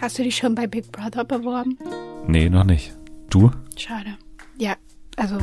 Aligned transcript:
Hast 0.00 0.18
du 0.18 0.22
dich 0.22 0.36
schon 0.36 0.54
bei 0.54 0.66
Big 0.66 0.90
Brother 0.92 1.24
beworben? 1.24 1.76
Nee, 2.26 2.48
noch 2.48 2.64
nicht. 2.64 2.96
Du? 3.28 3.50
Schade. 3.76 4.16
Ja, 4.56 4.76
also 5.16 5.36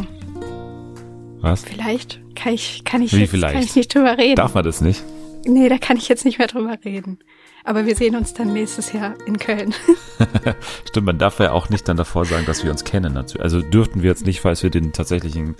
Was? 1.41 1.63
vielleicht 1.63 2.19
kann 2.35 2.53
ich, 2.53 2.83
kann 2.83 3.03
ich, 3.03 3.13
Wie 3.13 3.19
jetzt, 3.19 3.29
vielleicht? 3.29 3.53
Kann 3.53 3.63
ich 3.63 3.75
nicht 3.75 3.93
drüber 3.93 4.17
reden. 4.17 4.35
Darf 4.35 4.55
man 4.55 4.63
das 4.63 4.81
nicht? 4.81 5.03
Nee, 5.45 5.69
da 5.69 5.77
kann 5.77 5.97
ich 5.97 6.09
jetzt 6.09 6.25
nicht 6.25 6.39
mehr 6.39 6.47
drüber 6.47 6.77
reden. 6.83 7.19
Aber 7.63 7.85
wir 7.85 7.95
sehen 7.95 8.15
uns 8.15 8.33
dann 8.33 8.51
nächstes 8.53 8.93
Jahr 8.93 9.13
in 9.27 9.37
Köln. 9.37 9.75
Stimmt, 10.87 11.05
man 11.05 11.19
darf 11.19 11.39
ja 11.39 11.51
auch 11.51 11.69
nicht 11.69 11.87
dann 11.87 11.97
davor 11.97 12.25
sagen, 12.25 12.45
dass 12.47 12.63
wir 12.63 12.71
uns 12.71 12.83
kennen. 12.83 13.15
Also 13.15 13.61
dürften 13.61 14.01
wir 14.01 14.09
jetzt 14.09 14.25
nicht, 14.25 14.41
falls 14.41 14.63
wir 14.63 14.71
den 14.71 14.91
tatsächlichen 14.91 15.55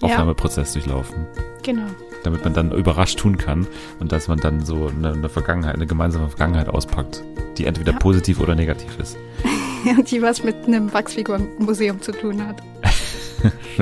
Ja. 0.00 0.08
Aufnahmeprozess 0.08 0.72
durchlaufen. 0.74 1.26
genau. 1.62 1.86
Damit 2.24 2.42
man 2.44 2.54
dann 2.54 2.72
überrascht 2.72 3.18
tun 3.20 3.38
kann 3.38 3.66
und 4.00 4.10
dass 4.12 4.26
man 4.28 4.38
dann 4.40 4.64
so 4.64 4.88
eine, 4.88 5.12
eine 5.12 5.28
Vergangenheit, 5.28 5.76
eine 5.76 5.86
gemeinsame 5.86 6.28
Vergangenheit 6.28 6.68
auspackt, 6.68 7.22
die 7.56 7.66
entweder 7.66 7.92
Ja. 7.92 7.98
positiv 7.98 8.40
oder 8.40 8.54
negativ 8.56 8.98
ist. 8.98 9.16
Und 9.96 10.10
die 10.10 10.20
was 10.20 10.42
mit 10.42 10.66
einem 10.66 10.92
Wachsfigurenmuseum 10.92 12.02
zu 12.02 12.10
tun 12.10 12.44
hat. 12.44 12.60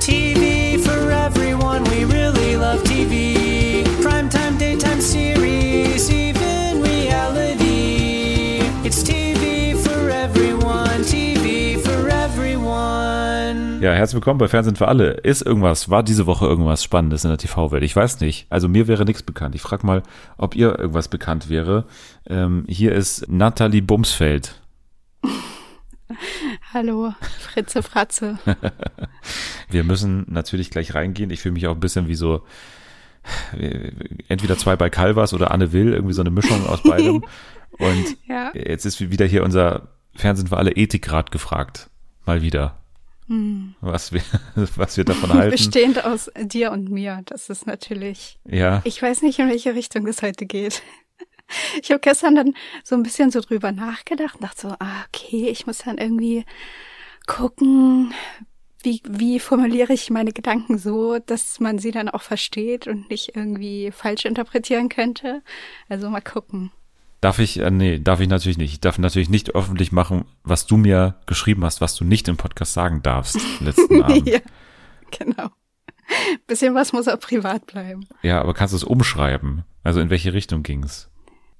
TV 0.00 0.78
for 0.82 1.10
everyone, 1.10 1.82
we 1.90 2.04
really 2.04 2.54
love 2.56 2.82
TV. 2.84 3.82
Primetime, 4.02 4.56
daytime 4.58 5.00
series, 5.00 6.08
even 6.10 6.37
Ja, 13.80 13.92
herzlich 13.92 14.14
willkommen 14.16 14.38
bei 14.38 14.48
Fernsehen 14.48 14.74
für 14.74 14.88
alle. 14.88 15.10
Ist 15.12 15.42
irgendwas, 15.42 15.88
war 15.88 16.02
diese 16.02 16.26
Woche 16.26 16.46
irgendwas 16.46 16.82
Spannendes 16.82 17.22
in 17.24 17.30
der 17.30 17.38
TV-Welt? 17.38 17.84
Ich 17.84 17.94
weiß 17.94 18.20
nicht. 18.20 18.46
Also 18.50 18.68
mir 18.68 18.88
wäre 18.88 19.04
nichts 19.04 19.22
bekannt. 19.22 19.54
Ich 19.54 19.62
frage 19.62 19.86
mal, 19.86 20.02
ob 20.36 20.56
ihr 20.56 20.76
irgendwas 20.78 21.06
bekannt 21.08 21.48
wäre. 21.48 21.86
Ähm, 22.26 22.64
hier 22.68 22.92
ist 22.92 23.28
Nathalie 23.28 23.80
Bumsfeld. 23.82 24.60
Hallo, 26.74 27.14
Fritze 27.40 27.82
Fratze. 27.82 28.38
Wir 29.70 29.84
müssen 29.84 30.24
natürlich 30.28 30.70
gleich 30.70 30.94
reingehen. 30.94 31.30
Ich 31.30 31.40
fühle 31.40 31.52
mich 31.52 31.66
auch 31.66 31.74
ein 31.74 31.80
bisschen 31.80 32.08
wie 32.08 32.14
so 32.14 32.42
entweder 34.28 34.56
zwei 34.56 34.74
bei 34.76 34.88
Calvas 34.90 35.34
oder 35.34 35.50
Anne 35.50 35.72
Will, 35.72 35.92
irgendwie 35.92 36.14
so 36.14 36.22
eine 36.22 36.30
Mischung 36.30 36.66
aus 36.66 36.82
beidem. 36.84 37.24
Und 37.78 38.16
Ja. 38.26 38.50
jetzt 38.54 38.86
ist 38.86 39.00
wieder 39.10 39.26
hier 39.26 39.44
unser 39.44 39.88
Fernsehen 40.16 40.48
für 40.48 40.56
alle 40.56 40.72
Ethikrat 40.72 41.30
gefragt. 41.30 41.90
Mal 42.26 42.42
wieder. 42.42 42.80
Was 43.80 44.12
wir, 44.12 44.22
was 44.76 44.96
wir 44.96 45.04
davon 45.04 45.32
halten. 45.32 45.50
Bestehend 45.50 46.04
aus 46.04 46.30
dir 46.36 46.72
und 46.72 46.90
mir. 46.90 47.22
Das 47.26 47.50
ist 47.50 47.66
natürlich. 47.66 48.38
Ja. 48.44 48.80
Ich 48.84 49.00
weiß 49.00 49.22
nicht, 49.22 49.38
in 49.38 49.48
welche 49.48 49.74
Richtung 49.74 50.06
es 50.06 50.22
heute 50.22 50.46
geht. 50.46 50.82
Ich 51.80 51.90
habe 51.90 52.00
gestern 52.00 52.34
dann 52.34 52.52
so 52.84 52.94
ein 52.94 53.02
bisschen 53.02 53.30
so 53.30 53.40
drüber 53.40 53.72
nachgedacht 53.72 54.34
und 54.34 54.44
dachte 54.44 54.60
so, 54.60 54.68
ah, 54.80 55.06
okay, 55.06 55.48
ich 55.48 55.66
muss 55.66 55.78
dann 55.78 55.96
irgendwie 55.96 56.44
gucken, 57.26 58.12
wie, 58.82 59.00
wie 59.08 59.40
formuliere 59.40 59.94
ich 59.94 60.10
meine 60.10 60.32
Gedanken 60.32 60.76
so, 60.76 61.18
dass 61.18 61.58
man 61.58 61.78
sie 61.78 61.90
dann 61.90 62.10
auch 62.10 62.20
versteht 62.20 62.86
und 62.86 63.08
nicht 63.08 63.34
irgendwie 63.34 63.90
falsch 63.92 64.26
interpretieren 64.26 64.90
könnte. 64.90 65.42
Also 65.88 66.10
mal 66.10 66.20
gucken. 66.20 66.70
Darf 67.20 67.40
ich, 67.40 67.58
äh, 67.58 67.70
nee, 67.70 67.98
darf 67.98 68.20
ich 68.20 68.28
natürlich 68.28 68.58
nicht. 68.58 68.72
Ich 68.72 68.80
darf 68.80 68.98
natürlich 68.98 69.28
nicht 69.28 69.54
öffentlich 69.54 69.90
machen, 69.90 70.24
was 70.44 70.66
du 70.66 70.76
mir 70.76 71.20
geschrieben 71.26 71.64
hast, 71.64 71.80
was 71.80 71.96
du 71.96 72.04
nicht 72.04 72.28
im 72.28 72.36
Podcast 72.36 72.74
sagen 72.74 73.02
darfst 73.02 73.38
letzten 73.60 74.02
Abend. 74.02 74.28
ja, 74.28 74.40
genau. 75.10 75.50
Bisschen 76.46 76.74
was 76.74 76.92
muss 76.92 77.08
auch 77.08 77.20
privat 77.20 77.66
bleiben. 77.66 78.06
Ja, 78.22 78.40
aber 78.40 78.54
kannst 78.54 78.72
du 78.72 78.76
es 78.76 78.84
umschreiben? 78.84 79.64
Also 79.82 80.00
in 80.00 80.10
welche 80.10 80.32
Richtung 80.32 80.62
ging's? 80.62 81.10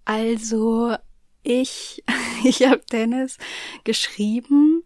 Also 0.05 0.97
ich, 1.42 2.03
ich 2.45 2.62
habe 2.62 2.83
Dennis 2.92 3.36
geschrieben, 3.84 4.84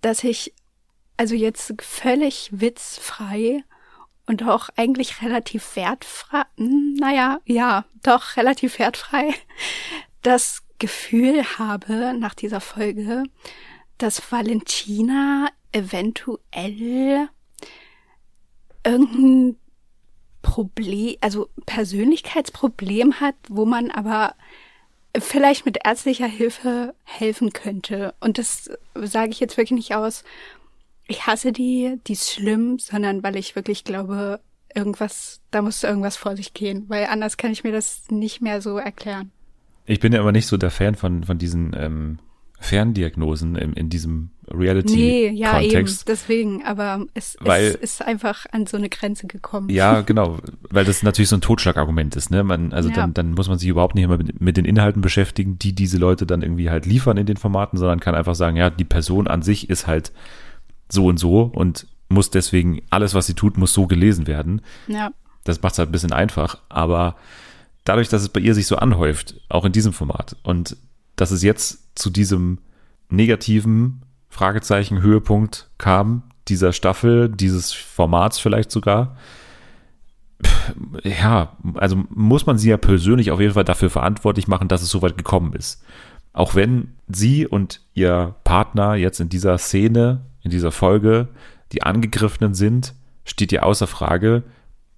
dass 0.00 0.24
ich 0.24 0.54
also 1.16 1.34
jetzt 1.34 1.72
völlig 1.80 2.50
witzfrei 2.52 3.62
und 4.26 4.42
auch 4.42 4.68
eigentlich 4.76 5.22
relativ 5.22 5.76
wertfrei, 5.76 6.42
hm, 6.56 6.94
naja, 6.94 7.40
ja, 7.44 7.84
doch 8.02 8.36
relativ 8.36 8.78
wertfrei, 8.78 9.34
das 10.22 10.62
Gefühl 10.78 11.44
habe 11.58 12.14
nach 12.18 12.34
dieser 12.34 12.60
Folge, 12.60 13.24
dass 13.98 14.32
Valentina 14.32 15.48
eventuell 15.72 17.28
irgendein 18.84 19.56
Problem, 20.42 21.16
also 21.20 21.48
Persönlichkeitsproblem 21.66 23.20
hat, 23.20 23.34
wo 23.48 23.64
man 23.64 23.90
aber 23.90 24.34
vielleicht 25.18 25.64
mit 25.64 25.78
ärztlicher 25.84 26.26
Hilfe 26.26 26.94
helfen 27.04 27.52
könnte. 27.52 28.14
Und 28.20 28.38
das 28.38 28.70
sage 28.94 29.30
ich 29.30 29.40
jetzt 29.40 29.56
wirklich 29.56 29.76
nicht 29.76 29.94
aus, 29.94 30.24
ich 31.06 31.26
hasse 31.26 31.52
die, 31.52 31.98
die 32.06 32.12
ist 32.12 32.30
schlimm, 32.30 32.78
sondern 32.78 33.22
weil 33.22 33.36
ich 33.36 33.56
wirklich 33.56 33.84
glaube, 33.84 34.40
irgendwas, 34.74 35.40
da 35.50 35.62
muss 35.62 35.84
irgendwas 35.84 36.16
vor 36.16 36.36
sich 36.36 36.54
gehen, 36.54 36.84
weil 36.88 37.06
anders 37.06 37.36
kann 37.36 37.52
ich 37.52 37.62
mir 37.64 37.72
das 37.72 38.04
nicht 38.10 38.40
mehr 38.40 38.60
so 38.60 38.78
erklären. 38.78 39.30
Ich 39.86 40.00
bin 40.00 40.12
ja 40.12 40.20
aber 40.20 40.32
nicht 40.32 40.46
so 40.46 40.56
der 40.56 40.70
Fan 40.70 40.94
von, 40.94 41.24
von 41.24 41.36
diesen 41.38 41.74
ähm, 41.78 42.18
Ferndiagnosen 42.58 43.56
in, 43.56 43.72
in 43.74 43.88
diesem 43.90 44.30
Nee, 44.46 45.28
ja, 45.28 45.30
eben, 45.30 45.36
Reality-Kontext. 45.36 46.08
deswegen, 46.08 46.64
aber 46.64 47.06
es, 47.14 47.36
Weil- 47.40 47.64
es 47.66 47.74
ist 47.76 48.02
einfach 48.02 48.44
an 48.52 48.66
so 48.66 48.76
eine 48.76 48.90
Grenze 48.90 49.26
gekommen. 49.26 49.70
Ja, 49.70 50.02
genau, 50.02 50.38
weil 50.70 50.84
das 50.84 51.02
natürlich 51.02 51.30
so 51.30 51.36
ein 51.36 51.40
Totschlagargument 51.40 52.14
ist. 52.16 52.30
Ne? 52.30 52.44
Man, 52.44 52.72
also 52.74 52.90
Ja. 52.90 52.94
dann, 52.96 53.14
dann 53.14 53.30
muss 53.32 53.48
man 53.48 53.58
sich 53.58 53.68
überhaupt 53.68 53.94
nicht 53.94 54.06
mehr 54.06 54.18
mit, 54.18 54.40
mit 54.42 54.56
den 54.58 54.66
Inhalten 54.66 55.00
beschäftigen, 55.00 55.58
die 55.58 55.72
diese 55.74 55.96
Leute 55.96 56.26
dann 56.26 56.42
irgendwie 56.42 56.68
halt 56.68 56.84
liefern 56.84 57.16
in 57.16 57.24
den 57.26 57.38
Formaten, 57.38 57.78
sondern 57.78 58.00
kann 58.00 58.14
einfach 58.14 58.34
sagen, 58.34 58.56
ja, 58.56 58.68
die 58.70 58.84
Person 58.84 59.28
an 59.28 59.40
sich 59.42 59.70
ist 59.70 59.86
halt 59.86 60.12
so 60.88 61.06
und 61.06 61.18
so 61.18 61.42
und 61.42 61.86
muss 62.08 62.30
deswegen, 62.30 62.82
alles, 62.90 63.14
was 63.14 63.26
sie 63.26 63.34
tut, 63.34 63.58
muss 63.58 63.72
so 63.72 63.86
gelesen 63.86 64.26
werden. 64.26 64.62
ja. 64.86 65.10
Das 65.46 65.60
macht 65.60 65.74
es 65.74 65.78
halt 65.78 65.90
ein 65.90 65.92
bisschen 65.92 66.12
einfach, 66.12 66.56
aber 66.70 67.16
dadurch, 67.84 68.08
dass 68.08 68.22
es 68.22 68.30
bei 68.30 68.40
ihr 68.40 68.54
sich 68.54 68.66
so 68.66 68.76
anhäuft, 68.76 69.42
auch 69.50 69.66
in 69.66 69.72
diesem 69.72 69.92
Format, 69.92 70.36
und 70.42 70.78
dass 71.16 71.30
es 71.30 71.42
jetzt 71.42 71.98
zu 71.98 72.08
diesem 72.08 72.58
negativen 73.10 74.02
Fragezeichen 74.30 75.02
Höhepunkt 75.02 75.68
kam, 75.76 76.22
dieser 76.48 76.72
Staffel, 76.72 77.28
dieses 77.28 77.72
Formats 77.72 78.38
vielleicht 78.38 78.70
sogar, 78.70 79.16
ja, 81.02 81.56
also 81.74 82.02
muss 82.08 82.46
man 82.46 82.58
sie 82.58 82.70
ja 82.70 82.76
persönlich 82.76 83.30
auf 83.30 83.40
jeden 83.40 83.54
Fall 83.54 83.64
dafür 83.64 83.90
verantwortlich 83.90 84.48
machen, 84.48 84.68
dass 84.68 84.82
es 84.82 84.90
so 84.90 85.02
weit 85.02 85.16
gekommen 85.16 85.52
ist. 85.52 85.84
Auch 86.32 86.54
wenn 86.54 86.94
sie 87.06 87.46
und 87.46 87.80
ihr 87.94 88.34
Partner 88.44 88.94
jetzt 88.94 89.20
in 89.20 89.28
dieser 89.28 89.56
Szene, 89.58 90.22
in 90.44 90.50
dieser 90.50 90.70
Folge, 90.70 91.28
die 91.72 91.82
Angegriffenen 91.82 92.54
sind, 92.54 92.94
steht 93.24 93.50
ja 93.50 93.62
außer 93.62 93.86
Frage, 93.86 94.44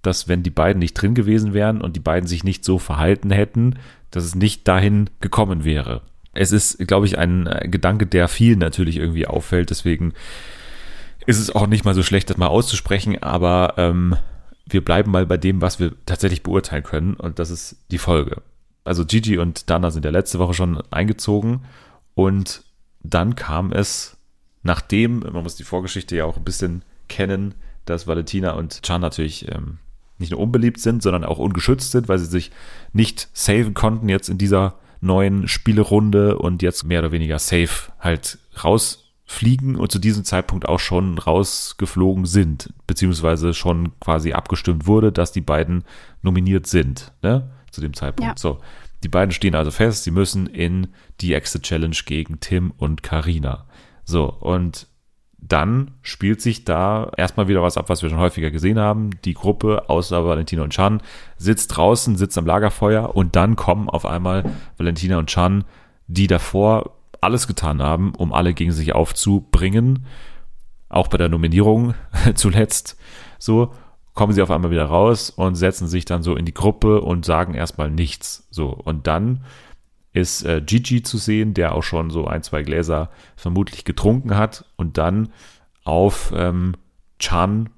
dass 0.03 0.29
wenn 0.29 0.43
die 0.43 0.51
beiden 0.51 0.79
nicht 0.79 0.95
drin 0.95 1.15
gewesen 1.15 1.55
wären 1.55 1.81
und 1.81 1.97
die 1.97 2.01
beiden 2.01 2.29
sich 2.29 2.45
nicht 2.45 2.65
so 2.65 2.79
verhalten 2.79 3.31
hätten, 3.31 3.79
dass 4.11 4.25
es 4.25 4.35
nicht 4.35 4.69
dahin 4.69 5.09
gekommen 5.21 5.65
wäre. 5.65 6.03
Es 6.33 6.53
ist, 6.53 6.79
glaube 6.87 7.07
ich, 7.07 7.19
ein 7.19 7.47
äh, 7.47 7.69
Gedanke, 7.69 8.07
der 8.07 8.29
vielen 8.29 8.59
natürlich 8.59 8.99
irgendwie 8.99 9.27
auffällt. 9.27 9.71
Deswegen 9.71 10.13
ist 11.25 11.39
es 11.39 11.55
auch 11.55 11.67
nicht 11.67 11.85
mal 11.85 11.95
so 11.95 12.03
schlecht, 12.03 12.31
das 12.31 12.37
mal 12.37 12.47
auszusprechen, 12.47 13.23
aber 13.23 13.75
ähm, 13.79 14.17
wir 14.69 14.85
bleiben 14.85 15.11
mal 15.11 15.27
bei 15.27 15.37
dem, 15.37 15.61
was 15.61 15.81
wir 15.81 15.93
tatsächlich 16.07 16.43
beurteilen 16.43 16.83
können 16.83 17.15
und 17.15 17.39
das 17.39 17.51
ist 17.51 17.77
die 17.91 17.99
Folge. 17.99 18.43
Also 18.85 19.05
Gigi 19.05 19.39
und 19.39 19.71
Dana 19.71 19.91
sind 19.91 20.05
ja 20.05 20.11
letzte 20.11 20.39
Woche 20.39 20.55
schon 20.55 20.83
eingezogen 20.91 21.63
und 22.15 22.63
dann 23.03 23.35
kam 23.35 23.73
es, 23.73 24.16
nachdem, 24.67 25.21
man 25.21 25.43
muss 25.43 25.57
die 25.57 25.65
Vorgeschichte 25.65 26.17
ja 26.17 26.27
auch 26.27 26.37
ein 26.37 26.45
bisschen 26.45 26.85
kennen, 27.09 27.55
dass 27.87 28.07
Valentina 28.07 28.53
und 28.53 28.83
Chan 28.83 29.01
natürlich 29.01 29.51
ähm, 29.51 29.79
nicht 30.19 30.33
nur 30.33 30.41
unbeliebt 30.41 30.81
sind, 30.81 31.03
sondern 31.03 31.25
auch 31.25 31.39
ungeschützt 31.39 31.93
sind, 31.93 32.09
weil 32.09 32.19
sie 32.19 32.27
sich 32.27 32.51
nicht 32.93 33.29
saven 33.33 33.75
konnten 33.75 34.09
jetzt 34.09 34.29
in 34.29 34.39
dieser 34.39 34.79
neuen 35.01 35.47
Spielerunde 35.49 36.39
und 36.39 36.63
jetzt 36.63 36.85
mehr 36.85 37.01
oder 37.01 37.13
weniger 37.13 37.39
safe 37.39 37.93
halt 38.01 38.39
rausfliegen 38.65 39.77
und 39.77 39.93
zu 39.93 39.99
diesem 39.99 40.25
Zeitpunkt 40.25 40.69
auch 40.69 40.81
schon 40.81 41.19
rausgeflogen 41.19 42.27
sind, 42.27 42.73
beziehungsweise 42.87 43.55
schon 43.55 43.99
quasi 44.01 44.33
abgestimmt 44.33 44.87
wurde, 44.87 45.13
dass 45.13 45.33
die 45.33 45.43
beiden 45.43 45.85
nominiert 46.23 46.67
sind, 46.67 47.13
ne? 47.23 47.51
Zu 47.71 47.81
dem 47.81 47.95
Zeitpunkt. 47.95 48.39
Ja. 48.39 48.41
So. 48.41 48.61
Die 49.05 49.09
beiden 49.09 49.33
stehen 49.33 49.55
also 49.55 49.71
fest, 49.71 50.05
sie 50.05 50.11
müssen 50.11 50.47
in 50.47 50.89
die 51.21 51.35
Exit 51.35 51.65
Challenge 51.65 51.97
gegen 52.07 52.41
Tim 52.41 52.73
und 52.77 53.03
Karina. 53.03 53.66
So, 54.07 54.33
und 54.33 54.87
dann 55.39 55.93
spielt 56.01 56.41
sich 56.41 56.65
da 56.65 57.13
erstmal 57.17 57.49
wieder 57.49 57.63
was 57.63 57.77
ab, 57.77 57.89
was 57.89 58.03
wir 58.03 58.09
schon 58.09 58.19
häufiger 58.19 58.51
gesehen 58.51 58.79
haben. 58.79 59.11
Die 59.25 59.35
Gruppe 59.35 59.91
außer 59.91 60.25
Valentina 60.25 60.63
und 60.63 60.73
Chan 60.73 61.03
sitzt 61.37 61.77
draußen, 61.77 62.17
sitzt 62.17 62.39
am 62.39 62.47
Lagerfeuer 62.47 63.15
und 63.15 63.37
dann 63.37 63.55
kommen 63.55 63.91
auf 63.91 64.07
einmal 64.07 64.45
Valentina 64.79 65.19
und 65.19 65.29
Chan, 65.29 65.65
die 66.07 66.27
davor 66.27 66.93
alles 67.21 67.47
getan 67.47 67.83
haben, 67.83 68.15
um 68.17 68.33
alle 68.33 68.55
gegen 68.55 68.73
sich 68.73 68.95
aufzubringen. 68.95 70.07
Auch 70.89 71.09
bei 71.09 71.19
der 71.19 71.29
Nominierung 71.29 71.95
zuletzt 72.35 72.97
so 73.39 73.73
kommen 74.15 74.33
sie 74.33 74.43
auf 74.43 74.51
einmal 74.51 74.71
wieder 74.71 74.87
raus 74.87 75.31
und 75.31 75.57
setzen 75.57 75.89
sich 75.89 76.07
dann 76.07 76.23
so 76.23 76.37
in 76.37 76.47
die 76.47 76.55
Gruppe 76.55 77.03
und 77.03 77.25
sagen 77.25 77.55
erstmal 77.55 77.91
nichts. 77.91 78.49
So 78.51 78.69
und 78.69 79.07
dann 79.07 79.45
ist 80.17 80.45
äh, 80.45 80.63
Gigi 80.65 81.03
zu 81.03 81.19
sehen, 81.19 81.53
der 81.53 81.75
auch 81.75 81.83
schon 81.83 82.11
so 82.11 82.27
ein, 82.27 82.43
zwei 82.43 82.63
Gläser 82.63 83.11
vermutlich 83.37 83.85
getrunken 83.85 84.37
hat 84.37 84.65
und 84.77 84.97
dann 84.97 85.29
auf 85.85 86.33
ähm, 86.35 86.75
Chan 87.19 87.69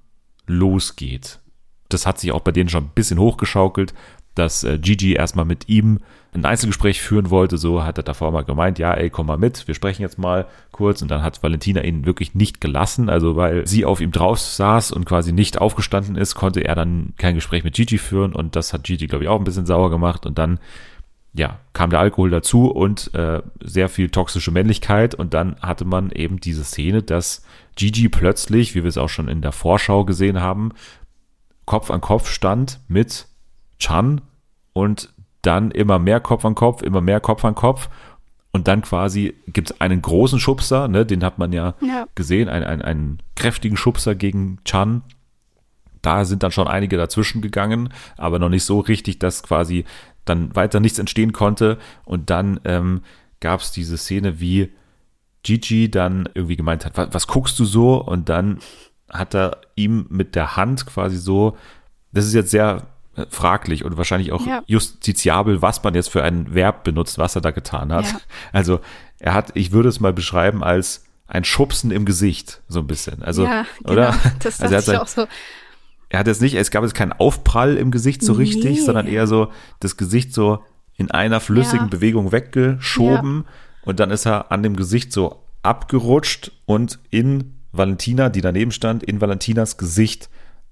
losgeht. 0.46 1.40
Das 1.88 2.06
hat 2.06 2.20
sich 2.20 2.32
auch 2.32 2.40
bei 2.40 2.52
denen 2.52 2.68
schon 2.68 2.84
ein 2.84 2.92
bisschen 2.94 3.18
hochgeschaukelt, 3.18 3.92
dass 4.34 4.62
äh, 4.62 4.78
Gigi 4.78 5.14
erstmal 5.14 5.46
mit 5.46 5.68
ihm 5.68 5.98
ein 6.32 6.44
Einzelgespräch 6.44 7.00
führen 7.00 7.30
wollte. 7.30 7.58
So 7.58 7.82
hat 7.82 7.98
er 7.98 8.04
davor 8.04 8.30
mal 8.30 8.44
gemeint, 8.44 8.78
ja, 8.78 8.94
ey, 8.94 9.10
komm 9.10 9.26
mal 9.26 9.38
mit, 9.38 9.66
wir 9.66 9.74
sprechen 9.74 10.02
jetzt 10.02 10.18
mal 10.18 10.46
kurz. 10.70 11.02
Und 11.02 11.10
dann 11.10 11.22
hat 11.22 11.42
Valentina 11.42 11.82
ihn 11.82 12.06
wirklich 12.06 12.34
nicht 12.34 12.60
gelassen. 12.60 13.08
Also 13.08 13.34
weil 13.34 13.66
sie 13.66 13.84
auf 13.84 14.00
ihm 14.00 14.12
drauf 14.12 14.38
saß 14.38 14.92
und 14.92 15.06
quasi 15.06 15.32
nicht 15.32 15.60
aufgestanden 15.60 16.14
ist, 16.14 16.36
konnte 16.36 16.60
er 16.60 16.76
dann 16.76 17.14
kein 17.16 17.34
Gespräch 17.34 17.64
mit 17.64 17.74
Gigi 17.74 17.98
führen. 17.98 18.32
Und 18.32 18.54
das 18.54 18.72
hat 18.72 18.84
Gigi, 18.84 19.08
glaube 19.08 19.24
ich, 19.24 19.28
auch 19.28 19.38
ein 19.38 19.44
bisschen 19.44 19.66
sauer 19.66 19.90
gemacht. 19.90 20.24
Und 20.24 20.38
dann 20.38 20.60
ja, 21.34 21.58
kam 21.72 21.90
der 21.90 22.00
Alkohol 22.00 22.30
dazu 22.30 22.70
und 22.70 23.14
äh, 23.14 23.42
sehr 23.60 23.88
viel 23.88 24.08
toxische 24.10 24.50
Männlichkeit. 24.50 25.14
Und 25.14 25.34
dann 25.34 25.56
hatte 25.60 25.84
man 25.84 26.10
eben 26.10 26.40
diese 26.40 26.64
Szene, 26.64 27.02
dass 27.02 27.44
Gigi 27.76 28.08
plötzlich, 28.08 28.74
wie 28.74 28.82
wir 28.82 28.88
es 28.88 28.98
auch 28.98 29.08
schon 29.08 29.28
in 29.28 29.42
der 29.42 29.52
Vorschau 29.52 30.04
gesehen 30.04 30.40
haben, 30.40 30.72
Kopf 31.64 31.90
an 31.90 32.00
Kopf 32.00 32.30
stand 32.30 32.80
mit 32.88 33.26
Chan 33.78 34.20
und 34.72 35.12
dann 35.42 35.70
immer 35.70 35.98
mehr 35.98 36.20
Kopf 36.20 36.44
an 36.44 36.54
Kopf, 36.54 36.82
immer 36.82 37.00
mehr 37.00 37.20
Kopf 37.20 37.44
an 37.44 37.54
Kopf. 37.54 37.88
Und 38.50 38.66
dann 38.66 38.80
quasi 38.82 39.34
gibt 39.46 39.70
es 39.70 39.80
einen 39.80 40.00
großen 40.02 40.40
Schubser, 40.40 40.88
ne, 40.88 41.04
den 41.04 41.22
hat 41.22 41.38
man 41.38 41.52
ja, 41.52 41.74
Ja. 41.80 42.06
gesehen, 42.14 42.48
einen, 42.48 42.64
einen, 42.64 42.82
einen 42.82 43.18
kräftigen 43.36 43.76
Schubser 43.76 44.14
gegen 44.14 44.58
Chan. 44.64 45.02
Da 46.00 46.24
sind 46.24 46.42
dann 46.42 46.50
schon 46.50 46.66
einige 46.66 46.96
dazwischen 46.96 47.42
gegangen, 47.42 47.92
aber 48.16 48.38
noch 48.38 48.48
nicht 48.48 48.64
so 48.64 48.80
richtig, 48.80 49.18
dass 49.18 49.42
quasi 49.42 49.84
dann 50.28 50.54
weiter 50.54 50.80
nichts 50.80 50.98
entstehen 50.98 51.32
konnte. 51.32 51.78
Und 52.04 52.30
dann 52.30 52.60
ähm, 52.64 53.02
gab 53.40 53.60
es 53.60 53.72
diese 53.72 53.96
Szene, 53.96 54.40
wie 54.40 54.72
Gigi 55.42 55.90
dann 55.90 56.28
irgendwie 56.34 56.56
gemeint 56.56 56.84
hat, 56.84 56.96
was, 56.96 57.08
was 57.12 57.26
guckst 57.26 57.58
du 57.58 57.64
so? 57.64 57.96
Und 58.02 58.28
dann 58.28 58.58
hat 59.08 59.34
er 59.34 59.58
ihm 59.76 60.06
mit 60.10 60.34
der 60.34 60.56
Hand 60.56 60.86
quasi 60.86 61.16
so, 61.16 61.56
das 62.12 62.26
ist 62.26 62.34
jetzt 62.34 62.50
sehr 62.50 62.86
äh, 63.16 63.24
fraglich 63.30 63.84
und 63.84 63.96
wahrscheinlich 63.96 64.32
auch 64.32 64.46
Ja. 64.46 64.62
justiziabel, 64.66 65.62
was 65.62 65.82
man 65.82 65.94
jetzt 65.94 66.10
für 66.10 66.22
ein 66.22 66.54
Verb 66.54 66.84
benutzt, 66.84 67.18
was 67.18 67.34
er 67.34 67.40
da 67.40 67.50
getan 67.50 67.92
hat. 67.92 68.04
Ja. 68.04 68.20
Also 68.52 68.80
er 69.18 69.34
hat, 69.34 69.50
ich 69.54 69.72
würde 69.72 69.88
es 69.88 70.00
mal 70.00 70.12
beschreiben 70.12 70.62
als 70.62 71.04
ein 71.26 71.44
Schubsen 71.44 71.90
im 71.90 72.04
Gesicht, 72.04 72.62
so 72.68 72.80
ein 72.80 72.86
bisschen. 72.86 73.22
Also, 73.22 73.44
ja, 73.44 73.66
genau. 73.80 73.92
oder? 73.92 74.14
Das 74.42 74.60
also 74.60 74.64
er 74.64 74.68
dachte 74.70 74.76
hat 74.76 74.80
ich 74.80 74.84
sein, 74.84 74.96
auch 74.98 75.06
so. 75.06 75.26
Er 76.10 76.20
hat 76.20 76.26
jetzt 76.26 76.40
nicht, 76.42 76.54
es 76.54 76.70
gab 76.70 76.82
jetzt 76.84 76.94
keinen 76.94 77.12
Aufprall 77.12 77.76
im 77.76 77.90
Gesicht 77.90 78.22
so 78.22 78.32
richtig, 78.32 78.78
Nee. 78.78 78.80
sondern 78.80 79.06
eher 79.06 79.26
so 79.26 79.50
das 79.80 79.96
Gesicht 79.96 80.32
so 80.32 80.62
in 80.94 81.10
einer 81.10 81.40
flüssigen 81.40 81.86
Ja. 81.86 81.90
Bewegung 81.90 82.32
weggeschoben 82.32 83.44
und 83.82 84.00
dann 84.00 84.10
ist 84.10 84.26
er 84.26 84.50
an 84.50 84.62
dem 84.62 84.74
Gesicht 84.76 85.12
so 85.12 85.42
abgerutscht 85.62 86.52
und 86.66 86.98
in 87.10 87.54
Valentina, 87.72 88.28
die 88.30 88.40
daneben 88.40 88.72
stand, 88.72 89.02
in 89.02 89.20
Valentinas 89.20 89.76
Gesicht 89.76 90.30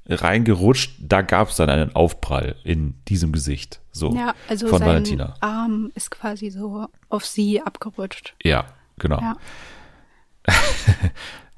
reingerutscht. 0.09 0.97
Da 1.01 1.21
gab 1.23 1.51
es 1.51 1.57
dann 1.57 1.69
einen 1.69 1.95
Aufprall 1.95 2.57
in 2.65 2.95
diesem 3.09 3.33
Gesicht. 3.33 3.81
So 3.93 4.15
Ja, 4.15 4.35
also 4.49 4.69
von 4.69 4.79
sein 4.79 4.89
Valentina. 4.89 5.35
Arm 5.41 5.91
ist 5.95 6.11
quasi 6.11 6.51
so 6.51 6.87
auf 7.09 7.25
sie 7.27 7.61
abgerutscht. 7.61 8.35
Ja, 8.43 8.67
genau. 8.99 9.21
Ja. 9.21 9.37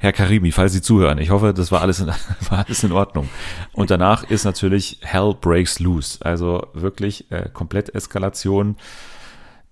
Herr 0.01 0.13
Karimi, 0.13 0.53
falls 0.53 0.73
Sie 0.73 0.81
zuhören, 0.81 1.19
ich 1.19 1.31
hoffe, 1.31 1.53
das 1.53 1.73
war 1.73 1.81
alles 1.83 1.99
in, 1.99 2.07
war 2.51 2.65
alles 2.67 2.85
in 2.85 2.93
Ordnung. 2.93 3.29
Und 3.73 3.91
danach 3.91 4.23
ist 4.31 4.45
natürlich 4.45 4.99
Hell 5.03 5.35
breaks 5.41 5.81
loose. 5.81 6.25
Also 6.25 6.67
wirklich 6.73 7.31
äh, 7.33 7.49
komplett 7.53 7.93
Eskalation, 7.95 8.77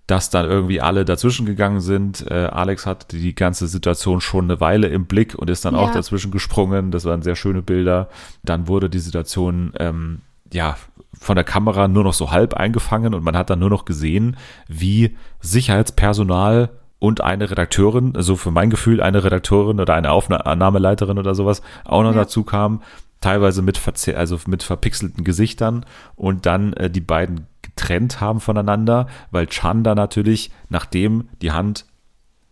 dass 0.05 0.29
dann 0.29 0.45
irgendwie 0.45 0.81
alle 0.81 1.05
dazwischen 1.05 1.45
gegangen 1.45 1.79
sind. 1.79 2.29
Äh, 2.29 2.47
Alex 2.47 2.85
hat 2.85 3.11
die 3.13 3.35
ganze 3.35 3.67
Situation 3.67 4.19
schon 4.19 4.45
eine 4.45 4.59
Weile 4.59 4.87
im 4.87 5.05
Blick 5.05 5.33
und 5.35 5.49
ist 5.49 5.63
dann 5.63 5.75
auch 5.75 5.87
Ja. 5.89 5.93
dazwischen 5.93 6.31
gesprungen. 6.31 6.91
Das 6.91 7.05
waren 7.05 7.21
sehr 7.21 7.35
schöne 7.37 7.61
Bilder. 7.61 8.09
Dann 8.43 8.67
wurde 8.67 8.89
die 8.89 8.99
Situation 8.99 9.71
ähm, 9.79 10.19
ja 10.51 10.75
von 11.19 11.35
der 11.35 11.45
Kamera 11.45 11.87
nur 11.87 12.03
noch 12.03 12.13
so 12.13 12.31
halb 12.31 12.53
eingefangen 12.53 13.13
und 13.13 13.23
man 13.23 13.35
hat 13.37 13.49
dann 13.49 13.59
nur 13.59 13.69
noch 13.69 13.85
gesehen, 13.85 14.35
wie 14.67 15.15
Sicherheitspersonal 15.39 16.69
und 16.99 17.21
eine 17.21 17.49
Redakteurin, 17.49 18.15
also 18.15 18.35
für 18.35 18.51
mein 18.51 18.69
Gefühl 18.69 19.01
eine 19.01 19.23
Redakteurin 19.23 19.79
oder 19.79 19.93
eine 19.93 20.11
Aufnahmeleiterin 20.11 21.17
oder 21.19 21.35
sowas 21.35 21.61
auch 21.85 22.03
noch 22.03 22.11
Ja. 22.13 22.21
dazu 22.23 22.43
kam, 22.43 22.81
teilweise 23.21 23.61
mit 23.61 23.77
verze 23.77 24.17
also 24.17 24.39
mit 24.47 24.63
verpixelten 24.63 25.23
Gesichtern 25.23 25.85
und 26.15 26.45
dann 26.45 26.73
äh, 26.73 26.89
die 26.89 27.01
beiden 27.01 27.47
getrennt 27.61 28.21
haben 28.21 28.39
voneinander, 28.39 29.07
weil 29.31 29.47
Chanda 29.47 29.93
natürlich, 29.95 30.51
nachdem 30.69 31.29
die 31.41 31.51
Hand 31.51 31.85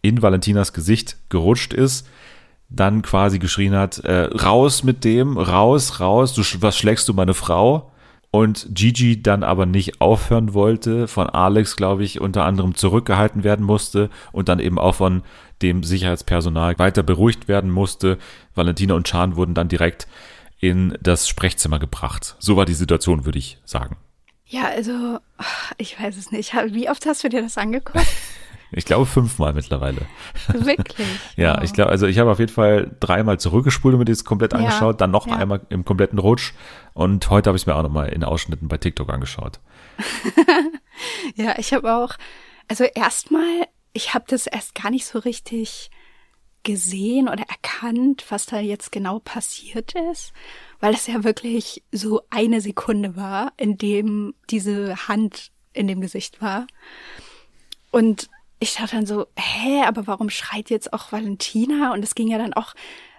in 0.01 0.21
Valentinas 0.21 0.73
Gesicht 0.73 1.17
gerutscht 1.29 1.73
ist, 1.73 2.07
dann 2.69 3.01
quasi 3.01 3.39
geschrien 3.39 3.75
hat, 3.75 3.99
äh, 3.99 4.23
raus 4.23 4.83
mit 4.83 5.03
dem, 5.03 5.37
raus, 5.37 5.99
raus, 5.99 6.33
du, 6.33 6.41
was 6.61 6.77
schlägst 6.77 7.07
du 7.07 7.13
meine 7.13 7.33
Frau? 7.33 7.91
Und 8.35 8.67
Gigi 8.69 9.23
dann 9.23 9.43
aber 9.43 9.65
nicht 9.65 10.01
aufhören 10.01 10.53
wollte, 10.53 11.07
von 11.07 11.29
Alex, 11.29 11.77
glaube 11.77 12.03
ich, 12.03 12.19
unter 12.19 12.43
anderem 12.43 12.75
zurückgehalten 12.75 13.45
werden 13.45 13.65
musste 13.65 14.09
und 14.33 14.49
dann 14.49 14.59
eben 14.59 14.77
auch 14.77 14.95
von 14.95 15.23
dem 15.61 15.83
Sicherheitspersonal 15.83 16.77
weiter 16.77 17.01
beruhigt 17.01 17.47
werden 17.47 17.71
musste. 17.71 18.17
Valentina 18.53 18.93
und 18.93 19.07
Chan 19.07 19.37
wurden 19.37 19.53
dann 19.53 19.69
direkt 19.69 20.09
in 20.59 20.97
das 20.99 21.29
Sprechzimmer 21.29 21.79
gebracht. 21.79 22.35
So 22.39 22.57
war 22.57 22.65
die 22.65 22.73
Situation, 22.73 23.23
würde 23.23 23.39
ich 23.39 23.57
sagen. 23.63 23.95
Ja, 24.47 24.65
also, 24.65 25.19
ich 25.77 25.97
weiß 25.97 26.17
es 26.17 26.29
nicht. 26.29 26.53
Wie 26.71 26.89
oft 26.89 27.05
hast 27.05 27.23
du 27.23 27.29
dir 27.29 27.41
das 27.41 27.57
angeguckt? 27.57 28.05
Ich 28.71 28.85
glaube 28.85 29.05
fünfmal 29.05 29.53
mittlerweile. 29.53 30.01
Wirklich? 30.47 31.07
Ja, 31.37 31.57
Wow. 31.57 31.63
ich 31.63 31.73
glaube, 31.73 31.91
also 31.91 32.07
ich 32.07 32.17
habe 32.19 32.31
auf 32.31 32.39
jeden 32.39 32.51
Fall 32.51 32.95
dreimal 32.99 33.39
zurückgespult 33.39 33.93
und 33.93 33.99
mir 33.99 34.05
das 34.05 34.25
komplett 34.25 34.53
Ja, 34.53 34.59
angeschaut, 34.59 34.99
dann 35.01 35.11
noch 35.11 35.27
ja. 35.27 35.35
einmal 35.35 35.61
im 35.69 35.85
kompletten 35.85 36.19
Rutsch 36.19 36.53
und 36.93 37.29
heute 37.29 37.49
habe 37.49 37.57
ich 37.57 37.63
es 37.63 37.65
mir 37.67 37.75
auch 37.75 37.83
nochmal 37.83 38.09
in 38.09 38.23
Ausschnitten 38.23 38.67
bei 38.67 38.77
TikTok 38.77 39.09
angeschaut. 39.09 39.59
Ja, 41.35 41.55
ich 41.57 41.73
habe 41.73 41.93
auch, 41.93 42.13
also 42.69 42.83
erstmal, 42.85 43.67
ich 43.93 44.13
habe 44.13 44.25
das 44.27 44.47
erst 44.47 44.75
gar 44.75 44.89
nicht 44.91 45.05
so 45.05 45.19
richtig 45.19 45.89
gesehen 46.63 47.27
oder 47.27 47.43
erkannt, 47.49 48.25
was 48.29 48.45
da 48.45 48.59
jetzt 48.59 48.91
genau 48.91 49.19
passiert 49.19 49.93
ist, 50.11 50.33
weil 50.79 50.93
es 50.93 51.05
ja 51.07 51.23
wirklich 51.23 51.83
so 51.91 52.21
eine 52.29 52.61
Sekunde 52.61 53.15
war, 53.15 53.51
in 53.57 53.77
dem 53.77 54.33
diese 54.49 55.07
Hand 55.07 55.51
in 55.73 55.87
dem 55.87 55.99
Gesicht 56.01 56.41
war. 56.41 56.65
Und 57.91 58.29
ich 58.59 58.75
dachte 58.75 58.95
dann 58.95 59.05
so, 59.05 59.27
hä, 59.37 59.83
aber 59.85 60.07
warum 60.07 60.29
schreit 60.29 60.69
jetzt 60.69 60.93
auch 60.93 61.11
Valentina? 61.11 61.93
Und 61.93 62.03
es 62.03 62.15
ging 62.15 62.27
ja 62.27 62.37
dann 62.37 62.53
auch 62.53 62.73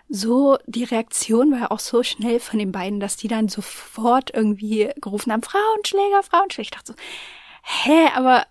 so, 0.08 0.56
die 0.66 0.84
Reaktion 0.84 1.50
war 1.50 1.58
ja 1.58 1.70
auch 1.70 1.80
so 1.80 2.02
schnell 2.02 2.40
von 2.40 2.58
den 2.58 2.72
beiden, 2.72 3.00
dass 3.00 3.16
die 3.16 3.28
dann 3.28 3.48
sofort 3.48 4.32
irgendwie 4.32 4.90
gerufen 5.00 5.32
haben, 5.32 5.42
Frauenschläger, 5.42 6.22
Frauenschläger. 6.22 6.62
Ich 6.62 6.70
dachte 6.70 6.92
so, 6.92 6.98
hä, 7.62 8.08
aber 8.14 8.46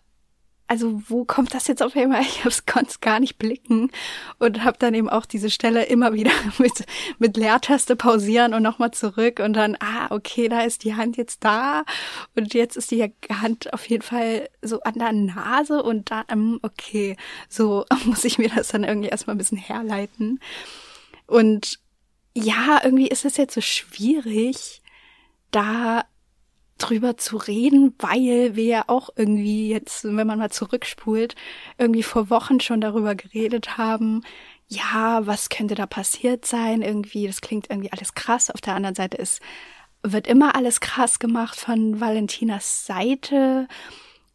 also 0.67 1.01
wo 1.07 1.25
kommt 1.25 1.53
das 1.53 1.67
jetzt 1.67 1.83
auf 1.83 1.95
einmal? 1.95 2.21
Ich 2.25 2.43
hab's 2.43 2.65
konnte 2.65 2.89
es 2.89 3.01
gar 3.01 3.19
nicht 3.19 3.37
blicken 3.37 3.91
und 4.39 4.63
habe 4.63 4.77
dann 4.79 4.93
eben 4.93 5.09
auch 5.09 5.25
diese 5.25 5.49
Stelle 5.49 5.85
immer 5.85 6.13
wieder 6.13 6.31
mit 6.57 6.85
mit 7.19 7.37
Leertaste 7.37 7.95
pausieren 7.95 8.53
und 8.53 8.63
nochmal 8.63 8.91
zurück 8.91 9.39
und 9.39 9.53
dann 9.53 9.77
ah 9.79 10.07
okay, 10.09 10.49
da 10.49 10.61
ist 10.61 10.83
die 10.83 10.95
Hand 10.95 11.17
jetzt 11.17 11.43
da 11.43 11.83
und 12.35 12.53
jetzt 12.53 12.77
ist 12.77 12.91
die 12.91 13.13
Hand 13.29 13.73
auf 13.73 13.87
jeden 13.89 14.03
Fall 14.03 14.49
so 14.61 14.81
an 14.81 14.95
der 14.95 15.11
Nase 15.13 15.83
und 15.83 16.11
da 16.11 16.23
ähm, 16.29 16.59
okay, 16.61 17.15
so 17.49 17.85
muss 18.05 18.23
ich 18.23 18.37
mir 18.37 18.49
das 18.49 18.69
dann 18.69 18.83
irgendwie 18.83 19.09
erstmal 19.09 19.35
ein 19.35 19.39
bisschen 19.39 19.57
herleiten. 19.57 20.39
Und 21.27 21.79
ja, 22.35 22.81
irgendwie 22.83 23.07
ist 23.07 23.25
es 23.25 23.37
jetzt 23.37 23.53
so 23.53 23.61
schwierig, 23.61 24.81
da 25.51 26.05
drüber 26.77 27.17
zu 27.17 27.37
reden, 27.37 27.95
weil 27.99 28.55
wir 28.55 28.65
ja 28.65 28.83
auch 28.87 29.09
irgendwie 29.15 29.69
jetzt, 29.69 30.03
wenn 30.03 30.27
man 30.27 30.39
mal 30.39 30.51
zurückspult, 30.51 31.35
irgendwie 31.77 32.03
vor 32.03 32.29
Wochen 32.29 32.59
schon 32.59 32.81
darüber 32.81 33.15
geredet 33.15 33.77
haben, 33.77 34.21
ja, 34.67 35.25
was 35.25 35.49
könnte 35.49 35.75
da 35.75 35.85
passiert 35.85 36.45
sein? 36.45 36.81
Irgendwie, 36.81 37.27
das 37.27 37.41
klingt 37.41 37.69
irgendwie 37.69 37.91
alles 37.91 38.13
krass. 38.13 38.49
Auf 38.49 38.61
der 38.61 38.75
anderen 38.75 38.95
Seite 38.95 39.17
ist, 39.17 39.41
wird 40.03 40.27
immer 40.27 40.55
alles 40.55 40.79
krass 40.79 41.19
gemacht 41.19 41.55
von 41.55 41.99
Valentinas 42.01 42.85
Seite. 42.85 43.67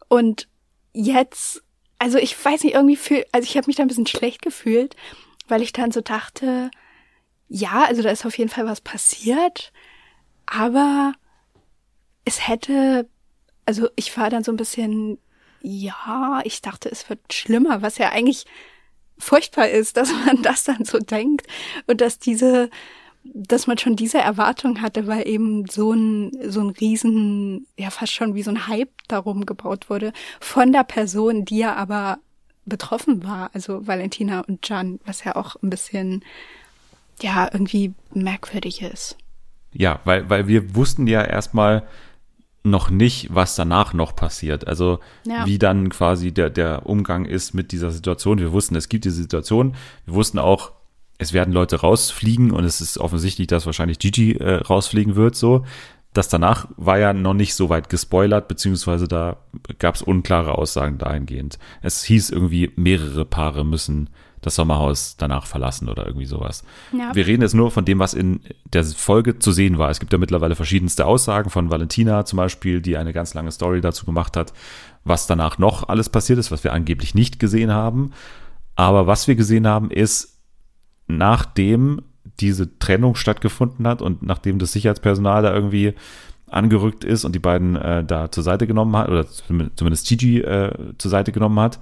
Und 0.09 0.49
jetzt, 0.93 1.63
also 1.99 2.19
ich 2.19 2.43
weiß 2.43 2.65
nicht, 2.65 2.75
irgendwie 2.75 2.97
fühl, 2.97 3.25
also 3.33 3.47
ich 3.47 3.57
habe 3.57 3.67
mich 3.67 3.77
da 3.77 3.83
ein 3.83 3.89
bisschen 3.89 4.07
schlecht 4.07 4.43
gefühlt, 4.43 4.97
weil 5.49 5.63
ich 5.63 5.73
dann 5.73 5.91
so 5.93 6.01
dachte, 6.01 6.71
ja, 7.49 7.85
also 7.87 8.03
da 8.03 8.11
ist 8.11 8.25
auf 8.25 8.39
jeden 8.39 8.51
Fall 8.51 8.67
was 8.67 8.81
passiert, 8.81 9.73
aber 10.47 11.13
es 12.25 12.47
hätte, 12.49 13.09
also 13.67 13.89
ich 13.97 14.17
war 14.17 14.31
dann 14.31 14.45
so 14.45 14.53
ein 14.53 14.57
bisschen, 14.57 15.19
ja, 15.63 16.41
ich 16.45 16.63
dachte, 16.63 16.91
es 16.91 17.09
wird 17.09 17.33
schlimmer, 17.33 17.83
was 17.83 17.99
ja 17.99 18.11
eigentlich 18.11 18.47
furchtbar 19.19 19.69
ist, 19.69 19.97
dass 19.97 20.13
man 20.13 20.43
das 20.43 20.65
dann 20.65 20.85
so 20.85 20.99
denkt 20.99 21.47
und 21.87 22.01
dass 22.01 22.19
diese 22.19 22.71
dass 23.23 23.67
man 23.67 23.77
schon 23.77 23.97
diese 23.97 24.19
Erwartung 24.19 24.81
hatte, 24.81 25.07
weil 25.07 25.29
eben 25.29 25.67
so 25.67 25.93
ein, 25.93 26.33
so 26.49 26.61
ein 26.61 26.71
riesen, 26.71 27.67
ja 27.77 27.91
fast 27.91 28.13
schon 28.13 28.35
wie 28.35 28.43
so 28.43 28.51
ein 28.51 28.67
Hype 28.67 28.91
darum 29.09 29.45
gebaut 29.45 29.91
wurde, 29.91 30.13
von 30.41 30.73
der 30.73 30.85
Person, 30.85 31.45
die 31.45 31.59
ja 31.59 31.75
aber 31.75 32.19
betroffen 32.65 33.25
war, 33.25 33.51
also 33.53 33.87
Valentina 33.87 34.41
und 34.41 34.67
Jan, 34.69 35.01
was 35.05 35.25
ja 35.25 35.37
auch 35.37 35.57
ein 35.63 35.71
bisschen, 35.71 36.25
ja, 37.21 37.49
irgendwie 37.53 37.93
merkwürdig 38.13 38.83
ist. 38.83 39.17
Ja, 39.73 40.01
weil, 40.05 40.29
weil 40.31 40.47
wir 40.49 40.75
wussten 40.75 41.07
ja 41.07 41.23
erstmal 41.23 41.87
noch 42.63 42.91
nicht, 42.91 43.29
was 43.35 43.55
danach 43.57 43.95
noch 43.95 44.15
passiert. 44.15 44.67
Also 44.67 44.99
Ja. 45.27 45.47
wie 45.47 45.59
dann 45.59 45.89
quasi 45.89 46.33
der, 46.33 46.51
der 46.51 46.87
Umgang 46.87 47.25
ist 47.25 47.55
mit 47.55 47.73
dieser 47.73 47.91
Situation. 47.91 48.39
Wir 48.39 48.53
wussten, 48.53 48.77
es 48.77 48.89
gibt 48.89 49.05
diese 49.05 49.17
Situation. 49.17 49.75
Wir 50.05 50.15
wussten 50.15 50.39
auch, 50.39 50.73
es 51.19 51.33
werden 51.33 51.53
Leute 51.53 51.77
rausfliegen 51.81 52.51
und 52.51 52.65
es 52.65 52.81
ist 52.81 52.99
offensichtlich, 52.99 53.47
dass 53.47 53.67
wahrscheinlich 53.67 53.99
Gigi 53.99 54.33
äh, 54.33 54.57
rausfliegen 54.57 55.17
wird, 55.17 55.37
so. 55.37 55.65
Das 56.13 56.29
danach 56.29 56.67
war 56.77 56.99
ja 56.99 57.13
noch 57.13 57.35
nicht 57.35 57.55
so 57.55 57.69
weit 57.69 57.89
gespoilert, 57.89 58.49
beziehungsweise 58.49 59.07
da 59.07 59.37
gab 59.79 59.95
es 59.95 60.03
unklare 60.03 60.59
Aussagen 60.59 60.99
dahingehend. 60.99 61.59
Es 61.83 62.03
hieß 62.03 62.31
irgendwie, 62.31 62.73
mehrere 62.75 63.25
Paare 63.25 63.65
müssen 63.65 64.11
das 64.43 64.55
Sommerhaus 64.55 65.17
danach 65.19 65.47
verlassen 65.47 65.89
oder 65.89 66.07
irgendwie 66.07 66.27
sowas. 66.27 66.65
Ja. 66.97 67.15
Wir 67.15 67.27
reden 67.27 67.43
jetzt 67.43 67.55
nur 67.55 67.71
von 67.71 67.85
dem, 67.85 67.99
was 67.99 68.15
in 68.15 68.41
der 68.73 68.85
Folge 68.85 69.39
zu 69.39 69.53
sehen 69.53 69.79
war. 69.79 69.91
Es 69.91 70.01
gibt 70.01 70.13
ja 70.13 70.19
mittlerweile 70.19 70.55
verschiedenste 70.57 71.07
Aussagen 71.07 71.51
von 71.51 71.71
Valentina 71.71 72.25
zum 72.25 72.39
Beispiel, 72.39 72.81
die 72.81 72.97
eine 72.97 73.13
ganz 73.13 73.35
lange 73.35 73.51
Story 73.53 73.81
dazu 73.81 74.07
gemacht 74.07 74.37
hat, 74.37 74.53
was 75.05 75.27
danach 75.27 75.59
noch 75.59 75.89
alles 75.89 76.09
passiert 76.09 76.39
ist, 76.39 76.51
was 76.51 76.65
wir 76.65 76.73
angeblich 76.73 77.15
nicht 77.15 77.39
gesehen 77.39 77.71
haben. 77.71 78.13
Aber 78.77 79.07
was 79.07 79.29
wir 79.29 79.35
gesehen 79.35 79.67
haben, 79.67 79.91
ist, 79.91 80.39
nachdem 81.07 82.03
diese 82.41 82.79
Trennung 82.79 83.15
stattgefunden 83.17 83.87
hat 83.87 84.01
und 84.01 84.23
nachdem 84.23 84.59
das 84.59 84.73
Sicherheitspersonal 84.73 85.43
da 85.43 85.53
irgendwie 85.53 85.95
angerückt 86.49 87.05
ist 87.05 87.25
und 87.25 87.35
die 87.35 87.39
beiden 87.41 87.77
äh, 87.77 88.05
da 88.05 88.31
zur 88.31 88.43
Seite 88.43 88.67
genommen 88.67 88.97
hat, 88.97 89.09
oder 89.09 89.27
zum- 89.27 89.71
zumindest 89.77 90.09
Gigi 90.09 90.41
äh, 90.41 90.73
zur 90.99 91.11
Seite 91.11 91.31
genommen 91.33 91.61
hat, 91.61 91.79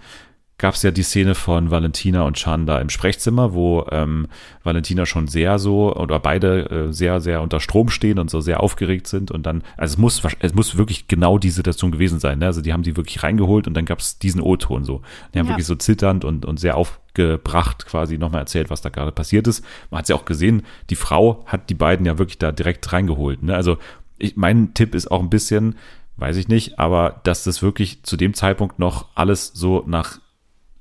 gab 0.58 0.74
es 0.74 0.82
ja 0.82 0.90
die 0.90 1.04
Szene 1.04 1.36
von 1.36 1.70
Valentina 1.70 2.22
und 2.22 2.36
Chan 2.36 2.66
da 2.66 2.80
im 2.80 2.90
Sprechzimmer, 2.90 3.54
wo 3.54 3.86
ähm, 3.92 4.26
Valentina 4.64 5.06
schon 5.06 5.28
sehr 5.28 5.60
so 5.60 5.94
oder 5.94 6.18
beide 6.18 6.68
äh, 6.88 6.92
sehr, 6.92 7.20
sehr 7.20 7.42
unter 7.42 7.60
Strom 7.60 7.88
stehen 7.90 8.18
und 8.18 8.28
so 8.28 8.40
sehr 8.40 8.60
aufgeregt 8.60 9.06
sind 9.06 9.30
und 9.30 9.46
dann, 9.46 9.62
also 9.76 9.92
es 9.92 9.98
muss, 9.98 10.22
es 10.40 10.54
muss 10.54 10.76
wirklich 10.76 11.06
genau 11.06 11.38
die 11.38 11.50
Situation 11.50 11.92
gewesen 11.92 12.18
sein. 12.18 12.40
Ne? 12.40 12.46
Also 12.46 12.60
die 12.60 12.72
haben 12.72 12.82
die 12.82 12.96
wirklich 12.96 13.22
reingeholt 13.22 13.68
und 13.68 13.74
dann 13.74 13.84
gab 13.84 14.00
es 14.00 14.18
diesen 14.18 14.40
O-Ton 14.40 14.82
so. 14.84 15.00
Die 15.32 15.38
haben 15.38 15.46
Ja. 15.46 15.52
wirklich 15.52 15.66
so 15.66 15.76
zitternd 15.76 16.24
und, 16.24 16.44
und 16.44 16.58
sehr 16.58 16.76
aufgebracht 16.76 17.86
quasi 17.86 18.18
nochmal 18.18 18.40
erzählt, 18.40 18.68
was 18.68 18.80
da 18.80 18.88
gerade 18.88 19.12
passiert 19.12 19.46
ist. 19.46 19.64
Man 19.90 19.98
hat 19.98 20.06
es 20.06 20.08
ja 20.08 20.16
auch 20.16 20.24
gesehen, 20.24 20.62
die 20.90 20.96
Frau 20.96 21.44
hat 21.46 21.70
die 21.70 21.74
beiden 21.74 22.04
ja 22.04 22.18
wirklich 22.18 22.38
da 22.38 22.50
direkt 22.50 22.92
reingeholt. 22.92 23.44
Ne? 23.44 23.54
Also 23.54 23.78
ich, 24.18 24.36
mein 24.36 24.74
Tipp 24.74 24.96
ist 24.96 25.08
auch 25.10 25.20
ein 25.20 25.30
bisschen, 25.30 25.76
weiß 26.16 26.36
ich 26.36 26.48
nicht, 26.48 26.80
aber 26.80 27.20
dass 27.22 27.44
das 27.44 27.62
wirklich 27.62 28.02
zu 28.02 28.16
dem 28.16 28.34
Zeitpunkt 28.34 28.80
noch 28.80 29.06
alles 29.14 29.52
so 29.54 29.84
nach 29.86 30.18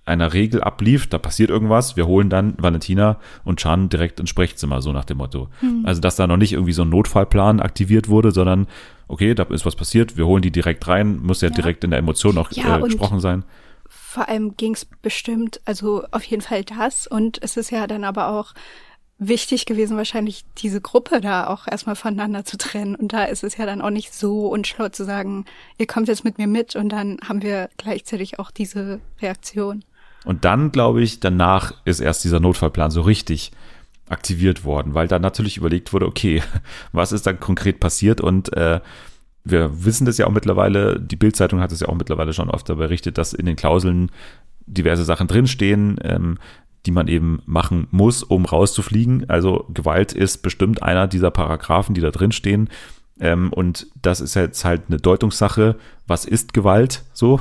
einer 0.08 0.34
Regel 0.34 0.62
ablief, 0.62 1.08
da 1.08 1.18
passiert 1.18 1.50
irgendwas, 1.50 1.96
wir 1.98 2.08
holen 2.08 2.30
dann 2.30 2.56
Valentina 2.58 3.20
und 3.44 3.60
Chan 3.60 3.90
direkt 3.90 4.20
ins 4.20 4.30
Sprechzimmer, 4.30 4.82
so 4.82 4.92
nach 4.92 5.06
dem 5.06 5.18
Motto. 5.18 5.50
Also, 5.84 6.02
dass 6.02 6.16
da 6.16 6.28
noch 6.28 6.38
nicht 6.38 6.54
irgendwie 6.54 6.74
so 6.74 6.84
ein 6.84 6.90
Notfallplan 6.90 7.60
aktiviert 7.60 8.08
wurde, 8.10 8.32
sondern, 8.32 8.68
okay, 9.08 9.36
da 9.36 9.44
ist 9.44 9.66
was 9.66 9.76
passiert, 9.76 10.18
wir 10.18 10.26
holen 10.26 10.42
die 10.42 10.52
direkt 10.52 10.88
rein, 10.88 11.20
muss 11.22 11.42
ja, 11.42 11.50
Ja. 11.50 11.56
direkt 11.56 11.84
in 11.84 11.92
der 11.92 12.00
Emotion 12.00 12.38
auch 12.38 12.52
Ja, 12.52 12.78
äh, 12.78 12.82
gesprochen 12.82 13.20
sein. 13.20 13.44
Vor 13.90 14.28
allem 14.28 14.56
ging 14.58 14.74
es 14.74 14.86
bestimmt, 14.86 15.62
also 15.66 16.04
auf 16.12 16.24
jeden 16.24 16.42
Fall 16.42 16.64
das. 16.64 17.08
Und 17.08 17.42
es 17.44 17.56
ist 17.58 17.70
ja 17.72 17.86
dann 17.88 18.04
aber 18.04 18.30
auch 18.30 18.54
wichtig 19.20 19.66
gewesen, 19.66 19.98
wahrscheinlich 19.98 20.44
diese 20.60 20.80
Gruppe 20.82 21.22
da 21.22 21.48
auch 21.48 21.68
erstmal 21.68 21.96
voneinander 21.96 22.46
zu 22.46 22.58
trennen. 22.58 22.96
Und 22.96 23.14
da 23.14 23.24
ist 23.24 23.44
es 23.44 23.58
ja 23.58 23.66
dann 23.66 23.82
auch 23.82 23.90
nicht 23.90 24.14
so 24.14 24.48
unschlau 24.48 24.90
zu 24.90 25.06
sagen, 25.06 25.46
ihr 25.78 25.88
kommt 25.88 26.08
jetzt 26.08 26.24
mit 26.24 26.38
mir 26.38 26.48
mit 26.48 26.76
und 26.76 26.90
dann 26.90 27.18
haben 27.28 27.42
wir 27.42 27.70
gleichzeitig 27.78 28.40
auch 28.40 28.52
diese 28.52 29.00
Reaktion. 29.22 29.84
Und 30.28 30.44
dann, 30.44 30.74
glaube 30.74 31.02
ich, 31.02 31.22
danach 31.22 31.74
ist 31.86 32.02
erst 32.02 32.26
dieser 32.26 32.42
Notfallplan 32.42 32.92
so 32.92 33.00
richtig 33.00 33.54
aktiviert 34.10 34.66
worden, 34.66 34.94
weil 34.94 35.08
dann 35.08 35.22
natürlich 35.22 35.56
überlegt 35.56 35.94
wurde, 35.94 36.06
okay, 36.06 36.44
was 36.92 37.14
ist 37.14 37.26
da 37.26 37.32
konkret 37.32 37.80
passiert 37.80 38.20
und 38.20 38.52
äh, 38.52 38.82
wir 39.46 39.86
wissen 39.86 40.06
das 40.06 40.18
ja 40.18 40.28
auch 40.28 40.32
mittlerweile, 40.32 41.00
die 41.00 41.16
Bildzeitung 41.16 41.62
hat 41.62 41.72
es 41.72 41.80
ja 41.80 41.88
auch 41.88 41.96
mittlerweile 41.96 42.34
schon 42.34 42.52
öfter 42.52 42.76
berichtet, 42.76 43.18
dass 43.18 43.32
in 43.32 43.46
den 43.46 43.56
Klauseln 43.56 44.12
diverse 44.66 45.06
Sachen 45.06 45.30
drinstehen, 45.30 45.98
ähm, 46.04 46.40
die 46.86 46.92
man 46.92 47.08
eben 47.08 47.42
machen 47.46 47.88
muss, 47.92 48.22
um 48.22 48.44
rauszufliegen. 48.44 49.30
Also 49.30 49.66
Gewalt 49.74 50.12
ist 50.12 50.40
bestimmt 50.40 50.84
einer 50.84 51.08
dieser 51.08 51.32
Paragraphen, 51.32 51.96
die 51.96 52.02
da 52.02 52.12
drinstehen. 52.12 52.70
Ähm, 53.20 53.52
und 53.52 53.88
das 54.02 54.22
ist 54.22 54.36
jetzt 54.36 54.64
halt 54.64 54.84
eine 54.88 54.98
Deutungssache. 54.98 55.76
Was 56.06 56.26
ist 56.26 56.54
Gewalt? 56.54 57.04
So. 57.14 57.40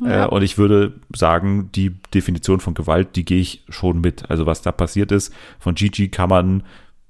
Ja. 0.00 0.24
Äh, 0.24 0.28
und 0.28 0.42
ich 0.42 0.58
würde 0.58 0.94
sagen, 1.14 1.70
die 1.76 1.90
Definition 2.12 2.58
von 2.58 2.74
Gewalt, 2.74 3.14
die 3.14 3.24
gehe 3.24 3.40
ich 3.40 3.64
schon 3.68 4.00
mit. 4.00 4.28
Also 4.30 4.46
was 4.46 4.60
da 4.60 4.72
passiert 4.72 5.12
ist, 5.12 5.32
von 5.60 5.76
Gigi 5.76 6.08
kann 6.08 6.28
man 6.28 6.64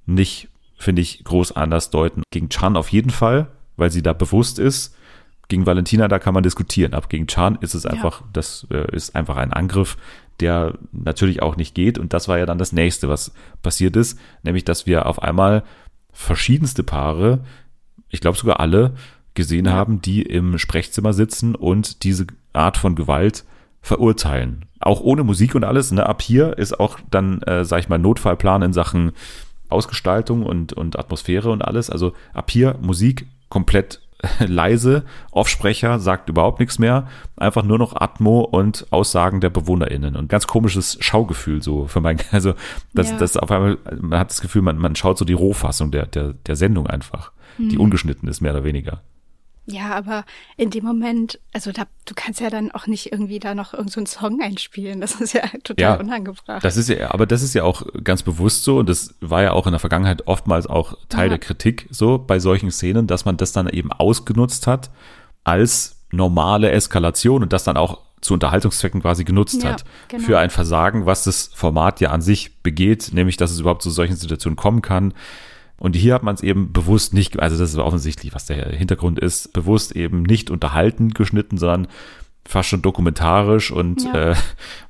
nicht, 0.05 0.49
finde 0.77 1.01
ich, 1.01 1.25
groß 1.25 1.53
anders 1.53 1.89
deuten. 1.89 2.23
Gegen 2.31 2.51
Chan 2.51 2.77
auf 2.77 2.91
jeden 2.91 3.09
Fall, 3.09 3.47
weil 3.79 3.91
sie 3.91 4.03
da 4.03 4.13
bewusst 4.13 4.59
ist. 4.59 4.95
Gegen 5.49 5.65
Valentina, 5.65 6.07
da 6.07 6.19
kann 6.19 6.35
man 6.35 6.43
diskutieren. 6.43 6.93
Aber 6.93 7.09
gegen 7.09 7.27
Chan 7.27 7.57
ist 7.63 7.75
es 7.75 7.87
einfach, 7.87 8.23
das 8.33 8.67
äh, 8.71 8.95
ist 8.95 9.17
einfach 9.17 9.37
ein 9.37 9.55
Angriff, 9.55 9.97
der 10.41 10.75
natürlich 10.93 11.41
auch 11.41 11.57
nicht 11.57 11.75
geht. 11.75 11.99
Und 11.99 12.13
das 12.13 12.29
war 12.29 12.39
ja 12.39 12.45
dann 12.45 12.59
das 12.59 12.73
nächste, 12.73 13.09
was 13.09 13.33
passiert 13.63 13.97
ist. 13.97 14.19
Nämlich, 14.43 14.65
dass 14.65 14.87
wir 14.87 15.07
auf 15.07 15.23
einmal 15.23 15.63
verschiedenste 16.13 16.83
Paare, 16.83 17.41
ich 18.13 18.21
glaube 18.21 18.39
sogar 18.39 18.61
alle, 18.61 18.95
gesehen 19.35 19.65
Ja. 19.67 19.73
haben, 19.73 20.01
die 20.01 20.23
im 20.23 20.59
Sprechzimmer 20.59 21.13
sitzen 21.13 21.55
und 21.57 22.05
diese 22.05 22.27
Art 22.53 22.77
von 22.77 22.95
Gewalt 22.95 23.45
verurteilen. 23.81 24.67
Auch 24.79 25.01
ohne 25.01 25.25
Musik 25.25 25.55
und 25.55 25.65
alles. 25.65 25.91
Ne? 25.91 26.07
Ab 26.07 26.23
hier 26.23 26.57
ist 26.59 26.79
auch 26.79 26.99
dann, 27.11 27.43
äh, 27.43 27.65
sag 27.65 27.81
ich 27.81 27.89
mal, 27.89 27.99
Notfallplan 27.99 28.63
in 28.63 28.73
Sachen 28.73 29.13
Ausgestaltung 29.69 30.45
und, 30.45 30.73
und 30.73 30.99
Atmosphäre 30.99 31.51
und 31.51 31.63
alles. 31.63 31.89
Also 31.91 32.13
ab 32.35 32.51
hier 32.51 32.77
Musik 32.81 33.27
komplett 33.49 34.01
leise, 34.47 35.03
Offsprecher 35.33 35.99
sagt 35.99 36.29
überhaupt 36.29 36.61
nichts 36.61 36.79
mehr, 36.79 37.09
einfach 37.37 37.65
nur 37.65 37.79
noch 37.79 37.97
Atmo 38.01 38.41
und 38.43 38.87
Aussagen 38.91 39.41
der 39.41 39.51
BewohnerInnen 39.51 40.15
und 40.15 40.29
ganz 40.29 40.47
komisches 40.47 40.97
Schaugefühl 41.01 41.61
so 41.61 41.87
für 41.89 42.01
mein, 42.01 42.19
also 42.31 42.55
das, 42.95 43.11
Ja. 43.11 43.17
das 43.19 43.37
auf 43.37 43.51
einmal, 43.51 43.79
man 44.01 44.21
hat 44.21 44.31
das 44.31 44.41
Gefühl, 44.41 44.63
man, 44.63 44.79
man 44.79 44.95
schaut 44.95 45.19
so 45.19 45.25
die 45.25 45.33
Rohfassung 45.33 45.91
der, 45.91 46.07
der, 46.07 46.35
der 46.35 46.55
Sendung 46.55 46.87
einfach, 46.87 47.33
die 47.59 47.79
ungeschnitten 47.79 48.29
ist, 48.29 48.41
mehr 48.41 48.53
oder 48.53 48.65
weniger. 48.65 49.03
Ja, 49.65 49.95
aber 49.95 50.25
in 50.57 50.71
dem 50.71 50.85
Moment, 50.85 51.39
also 51.53 51.71
da, 51.71 51.85
du 52.05 52.15
kannst 52.17 52.41
ja 52.41 52.51
dann 52.51 52.73
auch 52.73 52.89
nicht 52.89 53.13
irgendwie 53.13 53.39
da 53.39 53.55
noch 53.55 53.73
irgendeinen 53.75 54.07
so 54.07 54.19
Song 54.19 54.41
einspielen. 54.43 55.01
Das 55.01 55.21
ist 55.21 55.35
ja 55.35 55.43
total 55.63 55.81
Ja, 55.81 55.95
unangebracht. 55.95 56.65
Das 56.65 56.77
ist 56.77 56.89
ja, 56.89 57.13
aber 57.13 57.27
das 57.27 57.43
ist 57.45 57.55
ja 57.55 57.63
auch 57.63 57.85
ganz 58.03 58.25
bewusst 58.25 58.65
so 58.65 58.79
und 58.79 58.89
das 58.89 59.15
war 59.21 59.43
ja 59.43 59.53
auch 59.53 59.67
in 59.67 59.73
der 59.73 59.79
Vergangenheit 59.79 60.27
oftmals 60.27 60.67
auch 60.67 60.97
Teil 61.09 61.27
Ja. 61.27 61.29
der 61.31 61.39
Kritik 61.39 61.87
so 61.91 62.19
bei 62.19 62.41
solchen 62.41 62.73
Szenen, 62.73 63.07
dass 63.07 63.25
man 63.25 63.37
das 63.37 63.53
dann 63.53 63.69
eben 63.69 63.93
ausgenutzt 63.93 64.67
hat 64.67 64.91
als 65.45 65.97
normale 66.11 66.71
Eskalation 66.73 67.43
und 67.45 67.53
das 67.53 67.63
dann 67.65 67.77
auch 67.77 68.01
zu 68.21 68.35
Unterhaltungszwecken 68.35 69.01
quasi 69.01 69.23
genutzt 69.25 69.63
Ja, 69.63 69.71
hat. 69.73 69.85
genau. 70.09 70.25
Für 70.25 70.39
ein 70.41 70.51
Versagen, 70.51 71.07
was 71.07 71.25
das 71.25 71.51
Format 71.55 72.01
ja 72.01 72.11
an 72.11 72.21
sich 72.21 72.63
begeht, 72.63 73.11
nämlich 73.13 73.37
dass 73.37 73.51
es 73.53 73.61
überhaupt 73.61 73.83
zu 73.83 73.91
solchen 73.91 74.17
Situationen 74.17 74.57
kommen 74.57 74.83
kann. 74.83 75.15
Und 75.83 75.97
hier 75.97 76.15
hat 76.15 76.23
man 76.23 76.37
es 76.37 76.43
eben 76.43 76.73
bewusst 76.73 77.13
nicht, 77.13 77.41
also 77.41 77.59
das 77.59 77.71
ist 77.73 77.79
offensichtlich, 77.79 78.33
was 78.33 78.47
der 78.47 78.69
Hintergrund 78.71 79.19
ist, 79.19 79.53
bewusst 79.53 79.97
eben 79.97 80.23
nicht 80.23 80.49
unterhalten 80.49 81.11
geschnitten, 81.11 81.59
sondern 81.59 81.89
fast 82.47 82.69
schon 82.69 82.83
dokumentarisch 82.83 83.73
und 83.73 84.05
Ja. 84.05 84.31
äh, 84.31 84.37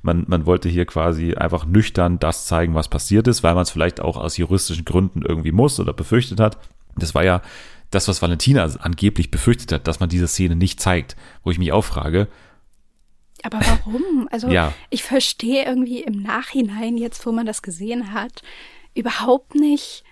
man, 0.03 0.25
man 0.27 0.45
wollte 0.45 0.69
hier 0.69 0.85
quasi 0.85 1.33
einfach 1.33 1.65
nüchtern 1.65 2.19
das 2.19 2.45
zeigen, 2.45 2.75
was 2.75 2.89
passiert 2.89 3.27
ist, 3.27 3.41
weil 3.41 3.55
man 3.55 3.63
es 3.63 3.71
vielleicht 3.71 4.01
auch 4.01 4.17
aus 4.17 4.37
juristischen 4.37 4.85
Gründen 4.85 5.23
irgendwie 5.23 5.51
muss 5.51 5.79
oder 5.79 5.93
befürchtet 5.93 6.39
hat. 6.39 6.59
Das 6.95 7.15
war 7.15 7.23
ja 7.23 7.41
das, 7.89 8.07
was 8.07 8.21
Valentina 8.21 8.63
angeblich 8.79 9.31
befürchtet 9.31 9.71
hat, 9.71 9.87
dass 9.87 9.99
man 9.99 10.09
diese 10.09 10.27
Szene 10.27 10.55
nicht 10.55 10.79
zeigt, 10.79 11.15
wo 11.43 11.49
ich 11.49 11.57
mich 11.57 11.71
auch 11.71 11.85
frage, 11.85 12.27
Aber 13.41 13.59
warum? 13.61 14.27
Also 14.31 14.47
Ja. 14.49 14.73
ich 14.91 15.01
verstehe 15.01 15.65
irgendwie 15.65 16.03
im 16.03 16.21
Nachhinein, 16.21 16.97
jetzt 16.97 17.25
wo 17.25 17.31
man 17.31 17.47
das 17.47 17.63
gesehen 17.63 18.13
hat, 18.13 18.43
überhaupt 18.93 19.55
nicht, 19.55 20.03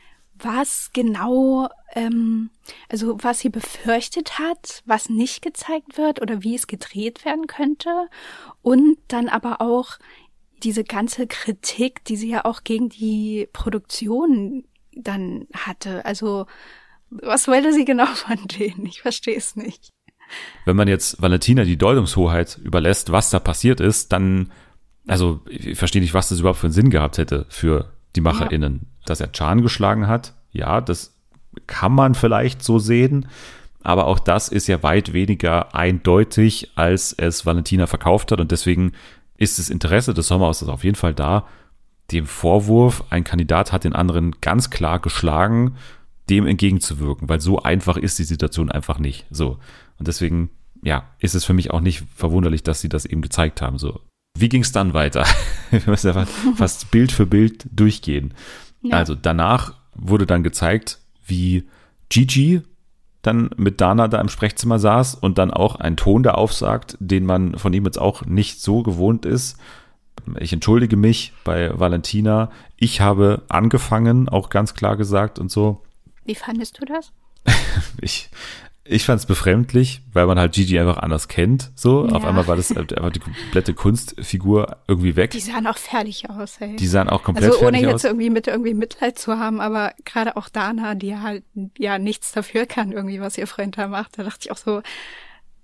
was 0.43 0.91
genau, 0.93 1.69
ähm, 1.93 2.49
also 2.89 3.17
was 3.21 3.39
sie 3.39 3.49
befürchtet 3.49 4.39
hat, 4.39 4.83
was 4.85 5.09
nicht 5.09 5.41
gezeigt 5.41 5.97
wird 5.97 6.21
oder 6.21 6.43
wie 6.43 6.55
es 6.55 6.67
gedreht 6.67 7.25
werden 7.25 7.47
könnte. 7.47 8.07
Und 8.61 8.97
dann 9.07 9.29
aber 9.29 9.61
auch 9.61 9.97
diese 10.63 10.83
ganze 10.83 11.27
Kritik, 11.27 12.03
die 12.05 12.15
sie 12.15 12.29
ja 12.29 12.45
auch 12.45 12.63
gegen 12.63 12.89
die 12.89 13.47
Produktion 13.51 14.65
dann 14.93 15.47
hatte. 15.53 16.05
Also 16.05 16.45
was 17.09 17.47
wollte 17.47 17.73
sie 17.73 17.85
genau 17.85 18.05
von 18.05 18.37
denen? 18.47 18.85
Ich 18.85 19.01
verstehe 19.01 19.35
es 19.35 19.55
nicht. 19.55 19.89
wenn 20.65 20.75
man 20.75 20.87
jetzt 20.87 21.21
Valentina 21.21 21.63
die 21.63 21.77
Deutungshoheit 21.77 22.57
überlässt, 22.63 23.11
was 23.11 23.29
da 23.29 23.39
passiert 23.39 23.79
ist, 23.79 24.13
dann, 24.13 24.51
also 25.07 25.41
ich 25.49 25.77
verstehe 25.77 26.01
nicht, 26.01 26.13
was 26.13 26.29
das 26.29 26.39
überhaupt 26.39 26.59
für 26.59 26.67
einen 26.67 26.73
Sinn 26.73 26.89
gehabt 26.89 27.17
hätte 27.17 27.45
für 27.49 27.93
die 28.15 28.21
MacherInnen. 28.21 28.90
Dass 29.05 29.21
er 29.21 29.31
Chan 29.31 29.61
geschlagen 29.61 30.07
hat. 30.07 30.33
Ja, 30.51 30.81
das 30.81 31.15
kann 31.67 31.93
man 31.93 32.15
vielleicht 32.15 32.63
so 32.63 32.79
sehen. 32.79 33.27
Aber 33.83 34.05
auch 34.05 34.19
das 34.19 34.47
ist 34.47 34.67
ja 34.67 34.83
weit 34.83 35.13
weniger 35.13 35.73
eindeutig, 35.73 36.71
als 36.75 37.13
es 37.13 37.45
Valentina 37.45 37.87
verkauft 37.87 38.31
hat. 38.31 38.39
Und 38.39 38.51
deswegen 38.51 38.93
ist 39.37 39.57
das 39.57 39.69
Interesse 39.69 40.13
des 40.13 40.27
Sommerhauses 40.27 40.69
auf 40.69 40.83
jeden 40.83 40.95
Fall 40.95 41.13
da, 41.13 41.47
dem 42.11 42.25
Vorwurf, 42.25 43.03
ein 43.09 43.23
Kandidat 43.23 43.71
hat 43.71 43.83
den 43.83 43.93
anderen 43.93 44.35
ganz 44.41 44.69
klar 44.69 44.99
geschlagen, 44.99 45.75
dem 46.29 46.45
entgegenzuwirken, 46.45 47.29
weil 47.29 47.41
so 47.41 47.61
einfach 47.61 47.97
ist 47.97 48.19
die 48.19 48.23
Situation 48.23 48.71
einfach 48.71 48.99
nicht. 48.99 49.25
So. 49.29 49.57
Und 49.97 50.07
deswegen, 50.07 50.49
ja, 50.83 51.05
ist 51.19 51.35
es 51.35 51.45
für 51.45 51.53
mich 51.53 51.71
auch 51.71 51.81
nicht 51.81 52.03
verwunderlich, 52.15 52.63
dass 52.63 52.81
sie 52.81 52.89
das 52.89 53.05
eben 53.05 53.21
gezeigt 53.21 53.61
haben. 53.61 53.77
So. 53.77 54.01
Wie 54.37 54.49
ging 54.49 54.61
es 54.61 54.71
dann 54.71 54.93
weiter? 54.93 55.25
Wir 55.71 55.81
müssen 55.85 56.13
ja 56.13 56.25
fast 56.55 56.91
Bild 56.91 57.11
für 57.11 57.25
Bild 57.25 57.65
durchgehen. 57.71 58.33
Ja. 58.81 58.97
Also 58.97 59.15
danach 59.15 59.73
wurde 59.95 60.25
dann 60.25 60.43
gezeigt, 60.43 60.99
wie 61.25 61.67
Gigi 62.09 62.61
dann 63.21 63.51
mit 63.55 63.81
Dana 63.81 64.07
da 64.07 64.19
im 64.19 64.29
Sprechzimmer 64.29 64.79
saß 64.79 65.15
und 65.15 65.37
dann 65.37 65.51
auch 65.51 65.75
einen 65.75 65.97
Ton 65.97 66.23
da 66.23 66.31
aufsagt, 66.31 66.97
den 66.99 67.25
man 67.25 67.57
von 67.57 67.73
ihm 67.73 67.85
jetzt 67.85 67.99
auch 67.99 68.25
nicht 68.25 68.61
so 68.61 68.81
gewohnt 68.81 69.25
ist. 69.25 69.57
Ich 70.39 70.53
entschuldige 70.53 70.97
mich 70.97 71.33
bei 71.43 71.77
Valentina. 71.77 72.51
Ich 72.77 73.01
habe 73.01 73.43
angefangen, 73.47 74.27
auch 74.27 74.49
ganz 74.49 74.73
klar 74.73 74.97
gesagt 74.97 75.39
und 75.39 75.51
so. 75.51 75.83
Wie 76.25 76.35
fandest 76.35 76.81
du 76.81 76.85
das? 76.85 77.11
ich, 78.01 78.29
ich 78.91 79.05
fand 79.05 79.19
es 79.19 79.25
befremdlich, 79.25 80.01
weil 80.11 80.25
man 80.25 80.37
halt 80.37 80.53
Gigi 80.53 80.77
einfach 80.77 80.97
anders 80.97 81.27
kennt. 81.27 81.71
So, 81.75 82.05
ja. 82.05 82.13
auf 82.13 82.25
einmal 82.25 82.47
war 82.47 82.57
das 82.57 82.75
einfach 82.75 83.11
die 83.11 83.19
komplette 83.19 83.73
Kunstfigur 83.73 84.77
irgendwie 84.87 85.15
weg. 85.15 85.31
Die 85.31 85.39
sahen 85.39 85.65
auch 85.65 85.77
fertig 85.77 86.29
aus, 86.29 86.57
ey. 86.59 86.75
Die 86.75 86.87
sahen 86.87 87.09
auch 87.09 87.23
komplett 87.23 87.45
fertig 87.45 87.61
aus. 87.61 87.73
Also 87.73 87.77
ohne 87.79 87.91
jetzt 87.91 88.05
irgendwie 88.05 88.29
mit 88.29 88.47
irgendwie 88.47 88.73
Mitleid 88.73 89.17
zu 89.17 89.37
haben, 89.39 89.61
aber 89.61 89.93
gerade 90.03 90.35
auch 90.35 90.49
Dana, 90.49 90.95
die 90.95 91.17
halt 91.17 91.43
ja 91.77 91.99
nichts 91.99 92.33
dafür 92.33 92.65
kann, 92.65 92.91
irgendwie, 92.91 93.21
was 93.21 93.37
ihr 93.37 93.47
Freund 93.47 93.77
da 93.77 93.87
macht, 93.87 94.19
da 94.19 94.23
dachte 94.23 94.39
ich 94.41 94.51
auch 94.51 94.57
so, 94.57 94.81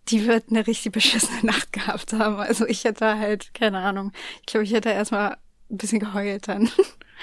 die 0.08 0.26
wird 0.26 0.46
eine 0.50 0.66
richtig 0.66 0.94
beschissene 0.94 1.40
Nacht 1.44 1.74
gehabt 1.74 2.14
haben. 2.14 2.38
Also 2.38 2.66
ich 2.66 2.86
hätte 2.86 3.20
halt, 3.20 3.54
keine 3.54 3.80
Ahnung, 3.80 4.14
ich 4.40 4.46
glaube, 4.46 4.64
ich 4.64 4.74
hätte 4.74 4.90
erstmal 4.90 5.38
ein 5.70 5.78
bisschen 5.78 6.00
geheult 6.00 6.48
dann. 6.48 6.70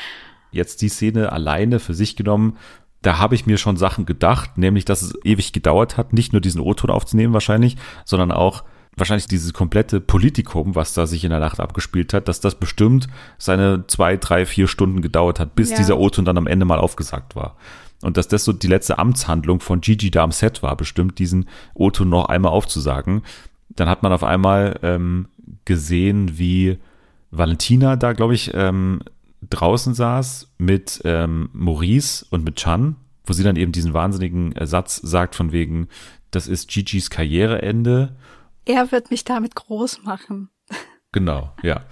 Jetzt 0.50 0.82
die 0.82 0.88
Szene 0.88 1.32
alleine 1.32 1.80
für 1.80 1.94
sich 1.94 2.14
genommen, 2.14 2.58
da 3.04 3.18
habe 3.18 3.34
ich 3.34 3.46
mir 3.46 3.58
schon 3.58 3.76
Sachen 3.76 4.06
gedacht, 4.06 4.56
nämlich, 4.56 4.84
dass 4.84 5.02
es 5.02 5.14
ewig 5.24 5.52
gedauert 5.52 5.96
hat, 5.96 6.12
nicht 6.12 6.32
nur 6.32 6.40
diesen 6.40 6.60
O-Ton 6.60 6.90
aufzunehmen 6.90 7.34
wahrscheinlich, 7.34 7.76
sondern 8.04 8.32
auch 8.32 8.64
wahrscheinlich 8.96 9.26
dieses 9.26 9.52
komplette 9.52 10.00
Politikum, 10.00 10.74
was 10.74 10.94
da 10.94 11.06
sich 11.06 11.24
in 11.24 11.30
der 11.30 11.40
Nacht 11.40 11.60
abgespielt 11.60 12.14
hat, 12.14 12.28
dass 12.28 12.40
das 12.40 12.54
bestimmt 12.54 13.08
seine 13.38 13.86
zwei, 13.88 14.16
drei, 14.16 14.46
vier 14.46 14.68
Stunden 14.68 15.02
gedauert 15.02 15.38
hat, 15.38 15.54
bis 15.54 15.70
ja. 15.70 15.76
dieser 15.76 15.98
O-Ton 15.98 16.24
dann 16.24 16.38
am 16.38 16.46
Ende 16.46 16.64
mal 16.64 16.78
aufgesagt 16.78 17.36
war. 17.36 17.56
Und 18.02 18.16
dass 18.16 18.28
das 18.28 18.44
so 18.44 18.52
die 18.52 18.68
letzte 18.68 18.98
Amtshandlung 18.98 19.60
von 19.60 19.80
Gigi 19.80 20.10
da 20.10 20.22
am 20.22 20.32
Set 20.32 20.62
war, 20.62 20.76
bestimmt 20.76 21.18
diesen 21.18 21.48
O-Ton 21.74 22.08
noch 22.08 22.26
einmal 22.26 22.52
aufzusagen. 22.52 23.22
Dann 23.68 23.88
hat 23.88 24.02
man 24.02 24.12
auf 24.12 24.24
einmal 24.24 24.78
ähm, 24.82 25.28
gesehen, 25.64 26.38
wie 26.38 26.78
Valentina 27.30 27.96
da, 27.96 28.12
glaube 28.12 28.34
ich, 28.34 28.52
ähm, 28.54 29.00
draußen 29.50 29.94
saß 29.94 30.54
mit 30.58 31.00
ähm, 31.04 31.50
Maurice 31.52 32.26
und 32.30 32.44
mit 32.44 32.56
Chan, 32.56 32.96
wo 33.24 33.32
sie 33.32 33.42
dann 33.42 33.56
eben 33.56 33.72
diesen 33.72 33.94
wahnsinnigen 33.94 34.54
Satz 34.66 34.96
sagt 34.96 35.34
von 35.34 35.52
wegen, 35.52 35.88
das 36.30 36.46
ist 36.48 36.68
Gigi's 36.68 37.10
Karriereende. 37.10 38.16
Er 38.64 38.92
wird 38.92 39.10
mich 39.10 39.24
damit 39.24 39.54
groß 39.54 40.02
machen. 40.02 40.50
Genau, 41.12 41.52
ja. 41.62 41.84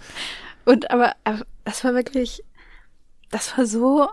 Und 0.64 0.90
aber, 0.90 1.14
aber 1.24 1.46
das 1.64 1.84
war 1.84 1.94
wirklich, 1.94 2.42
das 3.30 3.56
war 3.56 3.66
so 3.66 4.08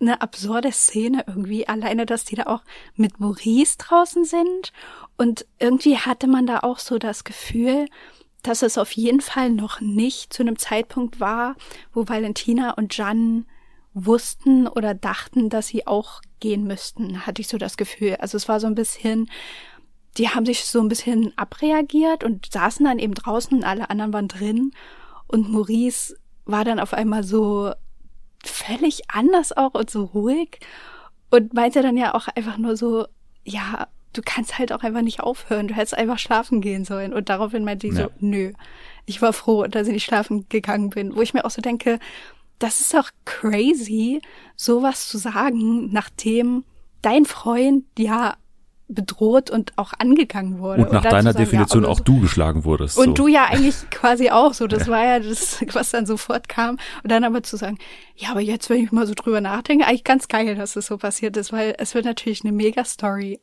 eine 0.00 0.20
absurde 0.20 0.72
Szene 0.72 1.24
irgendwie. 1.26 1.66
Alleine, 1.66 2.06
dass 2.06 2.24
die 2.24 2.36
da 2.36 2.44
auch 2.44 2.62
mit 2.94 3.20
Maurice 3.20 3.78
draußen 3.78 4.24
sind. 4.24 4.72
Und 5.16 5.46
irgendwie 5.58 5.96
hatte 5.96 6.26
man 6.26 6.46
da 6.46 6.60
auch 6.60 6.78
so 6.78 6.98
das 6.98 7.24
Gefühl, 7.24 7.86
dass 8.42 8.62
es 8.62 8.78
auf 8.78 8.92
jeden 8.92 9.20
Fall 9.20 9.50
noch 9.50 9.80
nicht 9.80 10.32
zu 10.32 10.42
einem 10.42 10.58
Zeitpunkt 10.58 11.20
war, 11.20 11.54
wo 11.92 12.08
Valentina 12.08 12.72
und 12.72 12.96
Jan 12.96 13.46
wussten 13.94 14.66
oder 14.66 14.94
dachten, 14.94 15.48
dass 15.48 15.68
sie 15.68 15.86
auch 15.86 16.20
gehen 16.40 16.64
müssten, 16.64 17.26
hatte 17.26 17.40
ich 17.40 17.48
so 17.48 17.58
das 17.58 17.76
Gefühl. 17.76 18.16
Also 18.16 18.36
es 18.36 18.48
war 18.48 18.58
so 18.58 18.66
ein 18.66 18.74
bisschen, 18.74 19.30
die 20.18 20.28
haben 20.28 20.46
sich 20.46 20.64
so 20.64 20.80
ein 20.80 20.88
bisschen 20.88 21.36
abreagiert 21.36 22.24
und 22.24 22.52
saßen 22.52 22.84
dann 22.84 22.98
eben 22.98 23.14
draußen 23.14 23.58
und 23.58 23.64
alle 23.64 23.90
anderen 23.90 24.12
waren 24.12 24.28
drin. 24.28 24.72
Und 25.28 25.50
Maurice 25.50 26.16
war 26.44 26.64
dann 26.64 26.80
auf 26.80 26.94
einmal 26.94 27.22
so 27.22 27.72
völlig 28.44 29.02
anders 29.08 29.56
auch 29.56 29.74
und 29.74 29.90
so 29.90 30.04
ruhig 30.04 30.58
und 31.30 31.54
meinte 31.54 31.80
dann 31.82 31.96
ja 31.96 32.14
auch 32.14 32.28
einfach 32.28 32.58
nur 32.58 32.76
so, 32.76 33.06
ja, 33.44 33.88
du 34.12 34.22
kannst 34.24 34.58
halt 34.58 34.72
auch 34.72 34.82
einfach 34.82 35.02
nicht 35.02 35.20
aufhören. 35.20 35.68
Du 35.68 35.74
hättest 35.74 35.96
einfach 35.96 36.18
schlafen 36.18 36.60
gehen 36.60 36.84
sollen. 36.84 37.12
Und 37.12 37.28
daraufhin 37.28 37.64
meinte 37.64 37.86
ich 37.86 37.94
ja. 37.94 38.04
so, 38.04 38.10
nö. 38.20 38.52
Ich 39.06 39.22
war 39.22 39.32
froh, 39.32 39.66
dass 39.66 39.86
ich 39.86 39.92
nicht 39.92 40.04
schlafen 40.04 40.46
gegangen 40.48 40.90
bin. 40.90 41.16
Wo 41.16 41.22
ich 41.22 41.34
mir 41.34 41.44
auch 41.44 41.50
so 41.50 41.62
denke, 41.62 41.98
das 42.58 42.80
ist 42.80 42.94
auch 42.94 43.10
crazy, 43.24 44.20
sowas 44.56 45.08
zu 45.08 45.18
sagen, 45.18 45.92
nachdem 45.92 46.64
dein 47.00 47.24
Freund 47.24 47.84
ja 47.98 48.36
bedroht 48.88 49.50
und 49.50 49.72
auch 49.76 49.92
angegangen 49.98 50.58
wurde. 50.58 50.82
Und 50.82 50.92
nach 50.92 51.04
und 51.04 51.12
deiner 51.12 51.32
sagen, 51.32 51.44
Definition 51.44 51.84
ja, 51.84 51.88
auch 51.88 51.98
so. 51.98 52.04
du 52.04 52.20
geschlagen 52.20 52.64
wurdest. 52.64 52.98
Und 52.98 53.06
so. 53.06 53.14
du 53.14 53.26
ja 53.26 53.46
eigentlich 53.46 53.74
quasi 53.90 54.30
auch 54.30 54.54
so. 54.54 54.66
Das 54.66 54.86
ja. 54.86 54.92
war 54.92 55.04
ja 55.04 55.18
das, 55.18 55.64
was 55.72 55.90
dann 55.90 56.06
sofort 56.06 56.48
kam. 56.48 56.78
Und 57.02 57.10
dann 57.10 57.24
aber 57.24 57.42
zu 57.42 57.56
sagen, 57.56 57.78
ja, 58.16 58.30
aber 58.30 58.40
jetzt, 58.40 58.70
wenn 58.70 58.84
ich 58.84 58.92
mal 58.92 59.06
so 59.06 59.14
drüber 59.14 59.40
nachdenke, 59.40 59.86
eigentlich 59.86 60.04
ganz 60.04 60.28
geil, 60.28 60.54
dass 60.54 60.74
das 60.74 60.86
so 60.86 60.98
passiert 60.98 61.36
ist, 61.36 61.52
weil 61.52 61.74
es 61.78 61.94
wird 61.94 62.04
natürlich 62.04 62.44
eine 62.44 62.52
Mega-Story. 62.52 63.40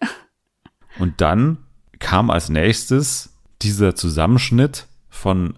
Und 0.98 1.22
dann 1.22 1.58
kam 2.00 2.30
als 2.30 2.50
nächstes 2.50 3.34
dieser 3.62 3.96
Zusammenschnitt 3.96 4.88
von 5.10 5.56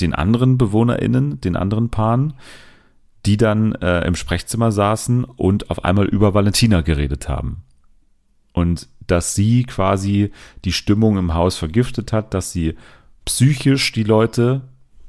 den 0.00 0.14
anderen 0.14 0.58
BewohnerInnen, 0.58 1.40
den 1.40 1.56
anderen 1.56 1.90
Paaren, 1.90 2.34
die 3.26 3.36
dann 3.36 3.74
äh, 3.76 4.06
im 4.06 4.16
Sprechzimmer 4.16 4.72
saßen 4.72 5.24
und 5.24 5.70
auf 5.70 5.84
einmal 5.84 6.06
über 6.06 6.34
Valentina 6.34 6.80
geredet 6.80 7.28
haben. 7.28 7.62
Und 8.52 8.88
dass 9.06 9.34
sie 9.34 9.64
quasi 9.64 10.30
die 10.64 10.72
Stimmung 10.72 11.18
im 11.18 11.34
Haus 11.34 11.56
vergiftet 11.56 12.12
hat, 12.12 12.34
dass 12.34 12.52
sie 12.52 12.76
psychisch 13.24 13.92
die 13.92 14.02
Leute 14.02 14.62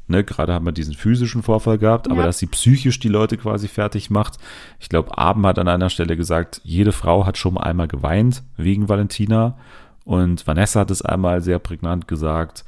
Ne, 0.07 0.23
gerade 0.23 0.53
haben 0.53 0.65
wir 0.65 0.71
diesen 0.71 0.93
physischen 0.93 1.41
Vorfall 1.41 1.79
gehabt, 1.79 2.11
aber 2.11 2.23
dass 2.23 2.37
sie 2.37 2.45
psychisch 2.45 2.99
die 2.99 3.07
Leute 3.07 3.37
quasi 3.37 3.67
fertig 3.67 4.11
macht. 4.11 4.37
Ich 4.79 4.87
glaube, 4.87 5.17
Abend 5.17 5.47
hat 5.47 5.57
an 5.57 5.67
einer 5.67 5.89
Stelle 5.89 6.15
gesagt, 6.15 6.61
jede 6.63 6.91
Frau 6.91 7.25
hat 7.25 7.39
schon 7.39 7.55
mal 7.55 7.63
einmal 7.63 7.87
geweint 7.87 8.43
wegen 8.55 8.87
Valentina. 8.87 9.57
Und 10.03 10.45
Vanessa 10.45 10.81
hat 10.81 10.91
es 10.91 11.01
einmal 11.01 11.41
sehr 11.41 11.57
prägnant 11.57 12.07
gesagt. 12.07 12.65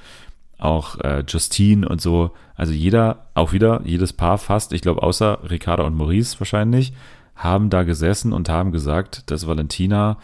Auch 0.58 1.00
äh, 1.02 1.24
Justine 1.28 1.88
und 1.88 2.02
so. 2.02 2.32
Also 2.56 2.74
jeder, 2.74 3.28
auch 3.36 3.54
wieder, 3.54 3.82
jedes 3.86 4.14
Paar 4.14 4.40
fast, 4.40 4.74
ich 4.74 4.82
glaube, 4.82 5.04
außer 5.04 5.40
Ricarda 5.48 5.84
und 5.84 5.96
Maurice 5.96 6.40
wahrscheinlich, 6.40 6.94
haben 7.36 7.70
da 7.70 7.84
gesessen 7.84 8.34
und 8.34 8.50
haben 8.50 8.72
gesagt, 8.72 9.30
dass 9.30 9.46
Valentina 9.46 10.18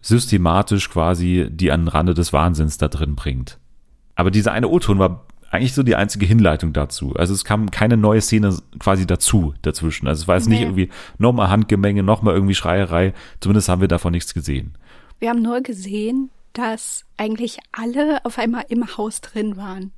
systematisch 0.00 0.90
quasi 0.90 1.46
die 1.48 1.70
an 1.70 1.82
den 1.82 1.88
Rande 1.88 2.14
des 2.14 2.32
Wahnsinns 2.32 2.76
da 2.76 2.88
drin 2.88 3.14
bringt. 3.14 3.58
Aber 4.16 4.32
dieser 4.32 4.52
eine 4.52 4.68
O-Ton 4.68 4.98
war 4.98 5.25
eigentlich 5.50 5.74
so 5.74 5.82
die 5.82 5.96
einzige 5.96 6.26
Hinleitung 6.26 6.72
dazu. 6.72 7.14
Also 7.14 7.32
es 7.34 7.44
kam 7.44 7.70
keine 7.70 7.96
neue 7.96 8.20
Szene 8.20 8.56
quasi 8.78 9.06
dazu, 9.06 9.54
dazwischen. 9.62 10.06
Also 10.06 10.22
es 10.22 10.28
war 10.28 10.36
jetzt 10.36 10.48
nee. 10.48 10.56
nicht 10.56 10.62
irgendwie 10.62 10.88
nochmal 11.18 11.48
Handgemenge, 11.48 12.02
nochmal 12.02 12.34
irgendwie 12.34 12.54
Schreierei. 12.54 13.14
Zumindest 13.40 13.68
haben 13.68 13.80
wir 13.80 13.88
davon 13.88 14.12
nichts 14.12 14.34
gesehen. 14.34 14.76
Wir 15.18 15.30
haben 15.30 15.42
nur 15.42 15.60
gesehen, 15.60 16.30
dass 16.52 17.04
eigentlich 17.16 17.58
alle 17.72 18.24
auf 18.24 18.38
einmal 18.38 18.64
im 18.68 18.96
Haus 18.96 19.20
drin 19.20 19.56
waren. 19.56 19.92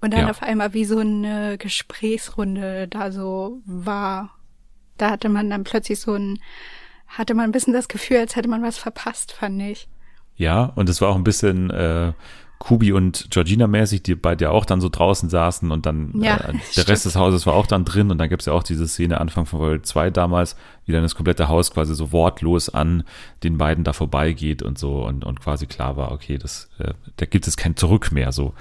Und 0.00 0.12
dann 0.12 0.22
ja. 0.22 0.30
auf 0.30 0.42
einmal 0.42 0.74
wie 0.74 0.84
so 0.84 0.98
eine 0.98 1.56
Gesprächsrunde 1.58 2.86
da 2.88 3.10
so 3.10 3.60
war. 3.64 4.30
Da 4.98 5.10
hatte 5.10 5.28
man 5.28 5.50
dann 5.50 5.64
plötzlich 5.64 6.00
so 6.00 6.14
ein, 6.14 6.38
hatte 7.06 7.34
man 7.34 7.46
ein 7.46 7.52
bisschen 7.52 7.72
das 7.72 7.88
Gefühl, 7.88 8.18
als 8.18 8.36
hätte 8.36 8.48
man 8.48 8.62
was 8.62 8.78
verpasst, 8.78 9.32
fand 9.32 9.60
ich. 9.62 9.88
Ja, 10.36 10.64
und 10.74 10.88
es 10.88 11.00
war 11.00 11.08
auch 11.08 11.16
ein 11.16 11.24
bisschen 11.24 11.70
äh, 11.70 12.12
Kubi 12.58 12.92
und 12.92 13.28
Georgina 13.30 13.66
mäßig, 13.66 14.02
die 14.02 14.14
bei 14.14 14.34
dir 14.34 14.50
auch 14.50 14.64
dann 14.64 14.80
so 14.80 14.88
draußen 14.88 15.28
saßen 15.28 15.70
und 15.70 15.84
dann 15.84 16.12
ja, 16.14 16.36
äh, 16.36 16.52
der 16.52 16.60
stimmt. 16.70 16.88
Rest 16.88 17.04
des 17.04 17.16
Hauses 17.16 17.46
war 17.46 17.54
auch 17.54 17.66
dann 17.66 17.84
drin 17.84 18.10
und 18.10 18.18
dann 18.18 18.28
gibt's 18.28 18.46
ja 18.46 18.52
auch 18.52 18.62
diese 18.62 18.88
Szene 18.88 19.20
Anfang 19.20 19.46
von 19.46 19.58
Folge 19.58 19.82
2 19.82 20.10
damals, 20.10 20.56
wie 20.86 20.92
dann 20.92 21.02
das 21.02 21.14
komplette 21.14 21.48
Haus 21.48 21.70
quasi 21.70 21.94
so 21.94 22.12
wortlos 22.12 22.68
an 22.68 23.04
den 23.42 23.58
beiden 23.58 23.84
da 23.84 23.92
vorbeigeht 23.92 24.62
und 24.62 24.78
so 24.78 25.06
und, 25.06 25.24
und 25.24 25.40
quasi 25.40 25.66
klar 25.66 25.96
war, 25.96 26.12
okay, 26.12 26.38
das, 26.38 26.70
äh, 26.78 26.94
da 27.16 27.26
gibt 27.26 27.46
es 27.46 27.56
kein 27.56 27.76
Zurück 27.76 28.10
mehr 28.10 28.32
so. 28.32 28.54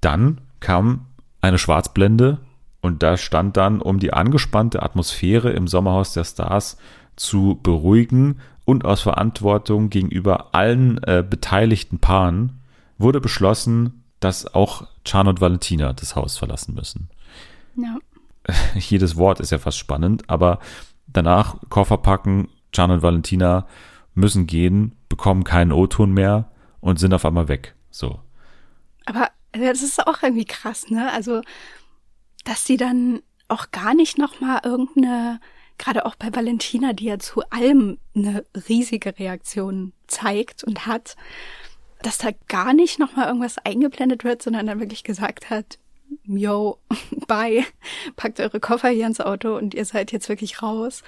Dann 0.00 0.40
kam 0.60 1.06
eine 1.40 1.58
Schwarzblende 1.58 2.38
und 2.80 3.02
da 3.02 3.16
stand 3.16 3.56
dann, 3.56 3.80
um 3.80 4.00
die 4.00 4.12
angespannte 4.12 4.82
Atmosphäre 4.82 5.50
im 5.50 5.68
Sommerhaus 5.68 6.12
der 6.14 6.24
Stars 6.24 6.78
zu 7.16 7.60
beruhigen 7.62 8.40
und 8.64 8.84
aus 8.84 9.02
Verantwortung 9.02 9.88
gegenüber 9.88 10.54
allen 10.54 11.02
äh, 11.04 11.24
beteiligten 11.28 11.98
Paaren 11.98 12.60
wurde 12.98 13.20
beschlossen, 13.20 14.04
dass 14.20 14.54
auch 14.54 14.86
Chan 15.04 15.28
und 15.28 15.40
Valentina 15.40 15.92
das 15.92 16.16
Haus 16.16 16.38
verlassen 16.38 16.74
müssen. 16.74 17.10
Ja. 17.76 17.98
Jedes 18.74 19.16
Wort 19.16 19.40
ist 19.40 19.50
ja 19.50 19.58
fast 19.58 19.78
spannend, 19.78 20.28
aber 20.28 20.60
Danach 21.06 21.56
Koffer 21.68 21.98
packen, 21.98 22.48
Can 22.72 22.90
und 22.90 23.02
Valentina 23.02 23.66
müssen 24.14 24.46
gehen, 24.46 24.96
bekommen 25.08 25.44
keinen 25.44 25.72
O-Ton 25.72 26.12
mehr 26.12 26.50
und 26.80 26.98
sind 26.98 27.14
auf 27.14 27.24
einmal 27.24 27.48
weg. 27.48 27.74
So. 27.90 28.20
Aber 29.06 29.28
das 29.52 29.82
ist 29.82 30.04
auch 30.06 30.22
irgendwie 30.22 30.44
krass, 30.44 30.90
ne? 30.90 31.12
Also, 31.12 31.42
dass 32.44 32.64
die 32.64 32.76
dann 32.76 33.22
auch 33.48 33.70
gar 33.70 33.94
nicht 33.94 34.18
noch 34.18 34.40
mal 34.40 34.60
irgendeine, 34.64 35.40
gerade 35.78 36.04
auch 36.04 36.16
bei 36.16 36.34
Valentina, 36.34 36.92
die 36.92 37.04
ja 37.04 37.18
zu 37.18 37.42
allem 37.50 37.98
eine 38.16 38.44
riesige 38.68 39.16
Reaktion 39.18 39.92
zeigt 40.08 40.64
und 40.64 40.86
hat, 40.86 41.16
dass 42.04 42.18
da 42.18 42.30
gar 42.48 42.74
nicht 42.74 42.98
noch 42.98 43.16
mal 43.16 43.26
irgendwas 43.26 43.58
eingeblendet 43.58 44.24
wird, 44.24 44.42
sondern 44.42 44.66
dann 44.66 44.80
wirklich 44.80 45.04
gesagt 45.04 45.50
hat, 45.50 45.78
yo, 46.24 46.78
bye, 47.26 47.64
packt 48.16 48.40
eure 48.40 48.60
Koffer 48.60 48.90
hier 48.90 49.06
ins 49.06 49.20
Auto 49.20 49.56
und 49.56 49.74
ihr 49.74 49.84
seid 49.84 50.12
jetzt 50.12 50.28
wirklich 50.28 50.62
raus. 50.62 51.02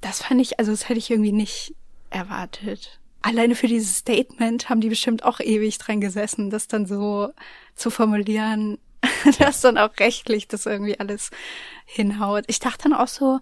Das 0.00 0.22
fand 0.22 0.40
ich, 0.40 0.58
also 0.58 0.70
das 0.70 0.88
hätte 0.88 0.98
ich 0.98 1.10
irgendwie 1.10 1.32
nicht 1.32 1.74
erwartet. 2.10 3.00
Alleine 3.22 3.54
für 3.54 3.66
dieses 3.66 3.98
Statement 3.98 4.70
haben 4.70 4.80
die 4.80 4.88
bestimmt 4.88 5.24
auch 5.24 5.40
ewig 5.40 5.78
dran 5.78 6.00
gesessen, 6.00 6.48
das 6.48 6.68
dann 6.68 6.86
so 6.86 7.32
zu 7.74 7.90
formulieren, 7.90 8.78
dass 9.38 9.60
dann 9.60 9.78
auch 9.78 9.90
rechtlich 9.98 10.48
das 10.48 10.64
irgendwie 10.64 10.98
alles 10.98 11.30
hinhaut. 11.84 12.44
Ich 12.46 12.60
dachte 12.60 12.84
dann 12.84 12.94
auch 12.94 13.08
so, 13.08 13.40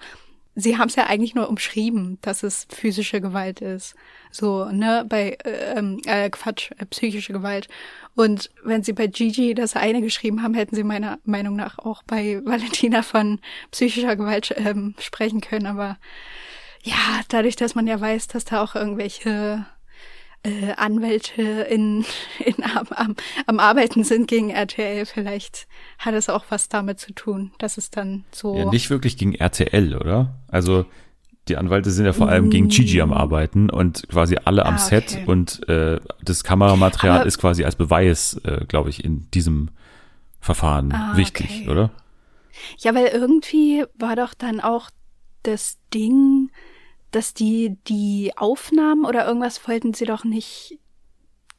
sie 0.59 0.77
haben 0.77 0.88
es 0.88 0.97
ja 0.97 1.07
eigentlich 1.07 1.35
nur 1.35 1.49
umschrieben, 1.49 2.18
dass 2.21 2.42
es 2.42 2.66
physische 2.68 3.21
Gewalt 3.21 3.61
ist. 3.61 3.94
So, 4.31 4.64
ne, 4.66 5.07
bei, 5.09 5.38
äh, 5.44 5.79
ähm, 5.79 6.01
äh, 6.05 6.29
Quatsch, 6.31 6.73
äh, 6.79 6.85
psychische 6.87 7.33
Gewalt. 7.33 7.68
Und 8.16 8.51
wenn 8.64 8.83
sie 8.83 8.92
bei 8.92 9.07
Gigi 9.07 9.55
das 9.55 9.77
eine 9.77 10.03
geschrieben 10.03 10.42
haben, 10.42 10.55
hätten 10.55 10.75
sie 10.75 10.83
meiner 10.83 11.18
Meinung 11.25 11.55
nach 11.55 11.79
auch 11.79 12.03
bei 12.03 12.40
Valentina 12.44 13.03
von 13.03 13.38
psychischer 13.71 14.16
Gewalt 14.16 14.53
ähm, 14.57 14.94
sprechen 14.99 15.40
können. 15.40 15.66
Aber 15.66 15.97
ja, 16.83 17.21
dadurch, 17.29 17.55
dass 17.55 17.77
man 17.77 17.87
ja 17.87 18.01
weiß, 18.01 18.27
dass 18.27 18.44
da 18.44 18.62
auch 18.62 18.75
irgendwelche 18.75 19.64
äh, 20.44 20.72
Anwälte 20.77 21.42
in, 21.42 22.05
in 22.44 22.55
am, 22.64 22.87
am, 22.90 23.16
am 23.46 23.61
Arbeiten 23.61 24.05
sind 24.05 24.29
gegen 24.29 24.51
RTL, 24.51 25.05
vielleicht 25.07 25.66
hat 25.98 26.14
es 26.14 26.29
auch 26.29 26.44
was 26.51 26.68
damit 26.68 27.01
zu 27.01 27.12
tun, 27.12 27.53
dass 27.59 27.77
es 27.77 27.90
dann 27.90 28.24
so. 28.31 28.57
Ja, 28.57 28.64
nicht 28.70 28.90
wirklich 28.90 29.16
gegen 29.16 29.35
RTL, 29.35 29.96
oder? 29.96 30.35
Also 30.48 30.87
die 31.48 31.57
Anwälte 31.57 31.90
sind 31.90 32.05
ja 32.05 32.12
vor 32.12 32.29
allem 32.29 32.51
gegen 32.51 32.68
Gigi 32.68 33.01
am 33.01 33.12
Arbeiten 33.12 33.70
und 33.70 34.07
quasi 34.11 34.37
alle 34.44 34.66
am 34.66 34.74
Ah, 34.74 34.79
Set 34.79 35.12
okay. 35.14 35.24
und 35.27 35.66
äh, 35.68 35.98
das 36.22 36.44
Kameramaterial 36.44 37.18
Aber- 37.20 37.27
ist 37.27 37.38
quasi 37.38 37.64
als 37.64 37.74
Beweis, 37.77 38.38
äh, 38.44 38.64
glaube 38.66 38.90
ich, 38.90 39.03
in 39.03 39.31
diesem 39.31 39.70
Verfahren 40.40 40.92
Ah, 40.92 41.16
wichtig, 41.16 41.62
okay. 41.62 41.68
oder? 41.70 41.90
Ja, 42.79 42.94
weil 42.94 43.07
irgendwie 43.07 43.85
war 43.98 44.14
doch 44.14 44.35
dann 44.35 44.61
auch 44.61 44.90
das 45.42 45.79
Ding, 45.94 46.51
dass 47.11 47.35
die 47.35 47.77
die 47.87 48.33
Aufnahmen 48.37 49.05
oder 49.05 49.27
irgendwas 49.27 49.66
wollten 49.68 49.94
sie 49.94 50.05
doch 50.05 50.25
nicht 50.25 50.79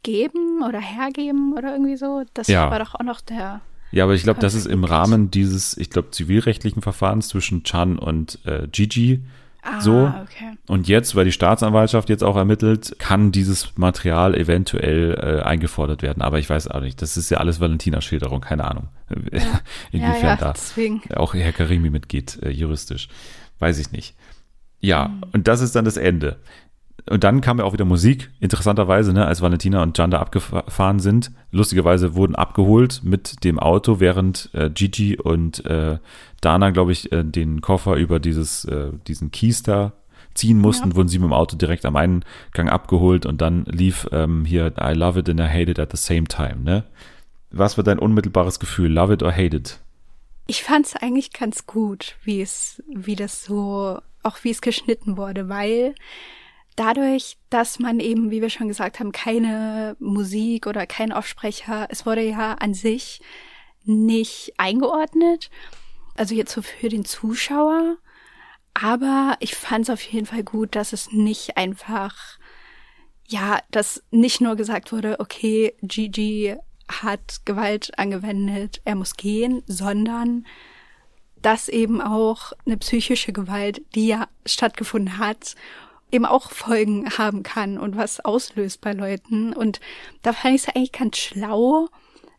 geben 0.04 0.64
oder 0.64 0.80
hergeben 0.80 1.54
oder 1.58 1.74
irgendwie 1.74 1.98
so. 1.98 2.24
Das 2.34 2.48
Ja. 2.48 2.70
war 2.72 2.80
doch 2.80 2.96
auch 2.96 3.04
noch 3.04 3.22
der. 3.22 3.62
Ja, 3.92 4.04
aber 4.04 4.14
ich 4.14 4.24
glaube, 4.24 4.40
das 4.40 4.54
ist 4.54 4.68
im. 4.68 4.84
Rahmen 4.84 5.32
dieses, 5.32 5.76
ich 5.78 5.90
glaube, 5.90 6.12
zivilrechtlichen 6.12 6.82
Verfahrens 6.82 7.28
zwischen 7.28 7.64
Chan 7.64 7.98
und 7.98 8.40
äh, 8.46 8.68
Gigi 8.72 9.24
Ah, 9.62 9.82
so. 9.82 10.06
okay. 10.24 10.58
Und 10.68 10.88
jetzt, 10.88 11.16
weil 11.16 11.26
die 11.26 11.34
Staatsanwaltschaft 11.34 12.08
jetzt 12.08 12.24
auch 12.24 12.38
ermittelt, 12.38 12.96
kann 12.98 13.34
dieses 13.34 13.76
Material 13.78 14.34
eventuell 14.36 15.16
äh, 15.22 15.44
eingefordert 15.44 16.02
werden. 16.02 16.22
Aber 16.22 16.40
ich 16.40 16.50
weiß 16.50 16.70
auch 16.70 16.80
nicht. 16.80 17.02
Das 17.02 17.18
ist 17.18 17.30
ja 17.30 17.40
alles 17.40 17.60
Valentinas 17.60 18.06
Schilderung, 18.06 18.40
keine 18.40 18.64
Ahnung. 18.64 18.88
Inwiefern 19.92 20.22
ja, 20.22 20.28
ja, 20.30 20.36
da 20.38 20.54
deswegen. 20.54 21.02
auch 21.14 21.34
Herr 21.34 21.52
Karimi 21.52 21.90
mitgeht, 21.90 22.40
äh, 22.42 22.52
juristisch. 22.52 23.10
Weiß 23.60 23.80
ich 23.80 23.92
nicht. 23.92 24.16
Ja, 24.82 25.08
Mhm. 25.10 25.22
und 25.34 25.48
das 25.48 25.62
ist 25.62 25.76
dann 25.76 25.86
das 25.86 25.98
Ende. 25.98 26.38
Und 27.10 27.24
dann 27.24 27.42
kam 27.42 27.58
ja 27.58 27.64
auch 27.64 27.74
wieder 27.74 27.86
Musik, 27.86 28.30
interessanterweise, 28.40 29.14
ne, 29.14 29.26
als 29.26 29.42
Valentina 29.42 29.82
und 29.82 29.98
Janda 29.98 30.20
abgefahren 30.20 31.00
sind. 31.00 31.32
Lustigerweise 31.52 32.14
wurden 32.14 32.36
abgeholt 32.36 33.02
mit 33.04 33.44
dem 33.44 33.58
Auto, 33.58 34.00
während 34.00 34.50
äh, 34.54 34.70
Gigi 34.70 35.18
und 35.18 35.66
äh, 35.66 35.98
Dana, 36.42 36.70
glaube 36.70 36.92
ich, 36.92 37.12
äh, 37.12 37.24
den 37.24 37.62
Koffer 37.62 37.96
über 37.96 38.20
dieses, 38.20 38.66
äh, 38.66 38.92
diesen 39.08 39.32
da 39.66 39.94
ziehen 40.36 40.60
mussten, 40.60 40.90
Ja. 40.92 40.96
wurden 40.96 41.08
sie 41.08 41.18
mit 41.20 41.30
dem 41.30 41.34
Auto 41.34 41.58
direkt 41.58 41.86
am 41.86 41.96
Eingang 41.96 42.70
abgeholt 42.70 43.26
und 43.26 43.42
dann 43.42 43.66
lief 43.66 44.08
ähm, 44.12 44.46
hier 44.46 44.74
I 44.80 44.94
love 44.94 45.20
it 45.20 45.30
and 45.30 45.40
I 45.40 45.48
hate 45.48 45.72
it 45.72 45.80
at 45.80 45.90
the 45.92 45.98
same 45.98 46.26
time, 46.26 46.58
ne? 46.64 46.84
Was 47.50 47.78
war 47.78 47.84
dein 47.84 47.98
unmittelbares 47.98 48.60
Gefühl? 48.60 48.92
Love 48.94 49.14
it 49.14 49.24
or 49.24 49.32
hate 49.32 49.56
it? 49.58 49.80
Ich 50.46 50.64
fand 50.64 50.86
es 50.86 50.96
eigentlich 50.96 51.34
ganz 51.34 51.66
gut, 51.66 52.16
wie 52.24 52.42
es, 52.42 52.84
wie 52.94 53.16
das 53.16 53.44
so, 53.44 54.00
auch 54.24 54.44
wie 54.44 54.52
es 54.52 54.62
geschnitten 54.62 55.18
wurde, 55.18 55.50
weil 55.50 55.96
dadurch, 56.76 57.38
dass 57.50 57.80
man 57.80 58.00
eben, 58.00 58.32
wie 58.32 58.42
wir 58.42 58.50
schon 58.50 58.68
gesagt 58.68 59.00
haben, 59.00 59.12
keine 59.12 59.96
Musik 60.00 60.66
oder 60.68 60.86
kein 60.86 61.12
Aufsprecher, 61.12 61.88
es 61.90 62.06
wurde 62.06 62.22
ja 62.22 62.54
an 62.54 62.74
sich 62.74 63.22
nicht 63.84 64.54
eingeordnet, 64.58 65.50
also 66.16 66.36
jetzt 66.36 66.54
so 66.54 66.62
für 66.62 66.90
den 66.90 67.06
Zuschauer, 67.06 67.98
aber 68.74 69.36
ich 69.40 69.56
fand 69.56 69.84
es 69.84 69.90
auf 69.90 70.02
jeden 70.02 70.26
Fall 70.26 70.44
gut, 70.44 70.76
dass 70.76 70.94
es 70.94 71.12
nicht 71.12 71.58
einfach, 71.58 72.16
ja, 73.28 73.60
dass 73.72 74.04
nicht 74.12 74.40
nur 74.40 74.56
gesagt 74.56 74.92
wurde, 74.92 75.20
okay, 75.20 75.76
Gigi 75.82 76.56
hat 76.90 77.42
Gewalt 77.46 77.98
angewendet, 78.00 78.82
er 78.86 78.96
muss 78.96 79.16
gehen, 79.16 79.64
sondern 79.68 80.46
dass 81.42 81.70
eben 81.70 82.02
auch 82.02 82.54
eine 82.66 82.78
psychische 82.78 83.34
Gewalt, 83.34 83.82
die 83.96 84.08
ja 84.08 84.28
stattgefunden 84.46 85.18
hat, 85.18 85.56
eben 86.12 86.26
auch 86.26 86.52
Folgen 86.52 87.10
haben 87.18 87.44
kann 87.44 87.78
und 87.78 87.96
was 87.96 88.20
auslöst 88.20 88.82
bei 88.82 88.94
Leuten. 88.94 89.54
Und 89.54 89.80
da 90.22 90.34
fand 90.34 90.56
ich 90.56 90.64
es 90.64 90.70
eigentlich 90.70 90.92
ganz 90.92 91.18
schlau, 91.18 91.88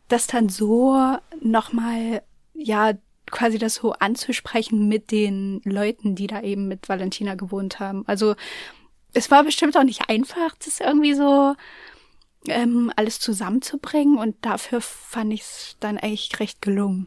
das 0.08 0.26
dann 0.26 0.48
so 0.48 1.16
nochmal, 1.40 2.22
ja, 2.54 2.94
quasi 3.30 3.58
das 3.58 3.76
so 3.76 3.92
anzusprechen 3.92 4.88
mit 4.88 5.12
den 5.12 5.60
Leuten, 5.64 6.16
die 6.16 6.26
da 6.26 6.42
eben 6.42 6.66
mit 6.66 6.88
Valentina 6.88 7.36
gewohnt 7.36 7.78
haben. 7.78 8.02
Also 8.08 8.34
es 9.12 9.30
war 9.30 9.44
bestimmt 9.44 9.76
auch 9.76 9.84
nicht 9.84 10.08
einfach, 10.08 10.56
das 10.64 10.80
irgendwie 10.80 11.14
so 11.14 11.54
ähm, 12.48 12.92
alles 12.96 13.20
zusammenzubringen 13.20 14.18
und 14.18 14.36
dafür 14.42 14.80
fand 14.80 15.32
ich 15.32 15.42
es 15.42 15.76
dann 15.80 15.98
eigentlich 15.98 16.38
recht 16.40 16.62
gelungen. 16.62 17.06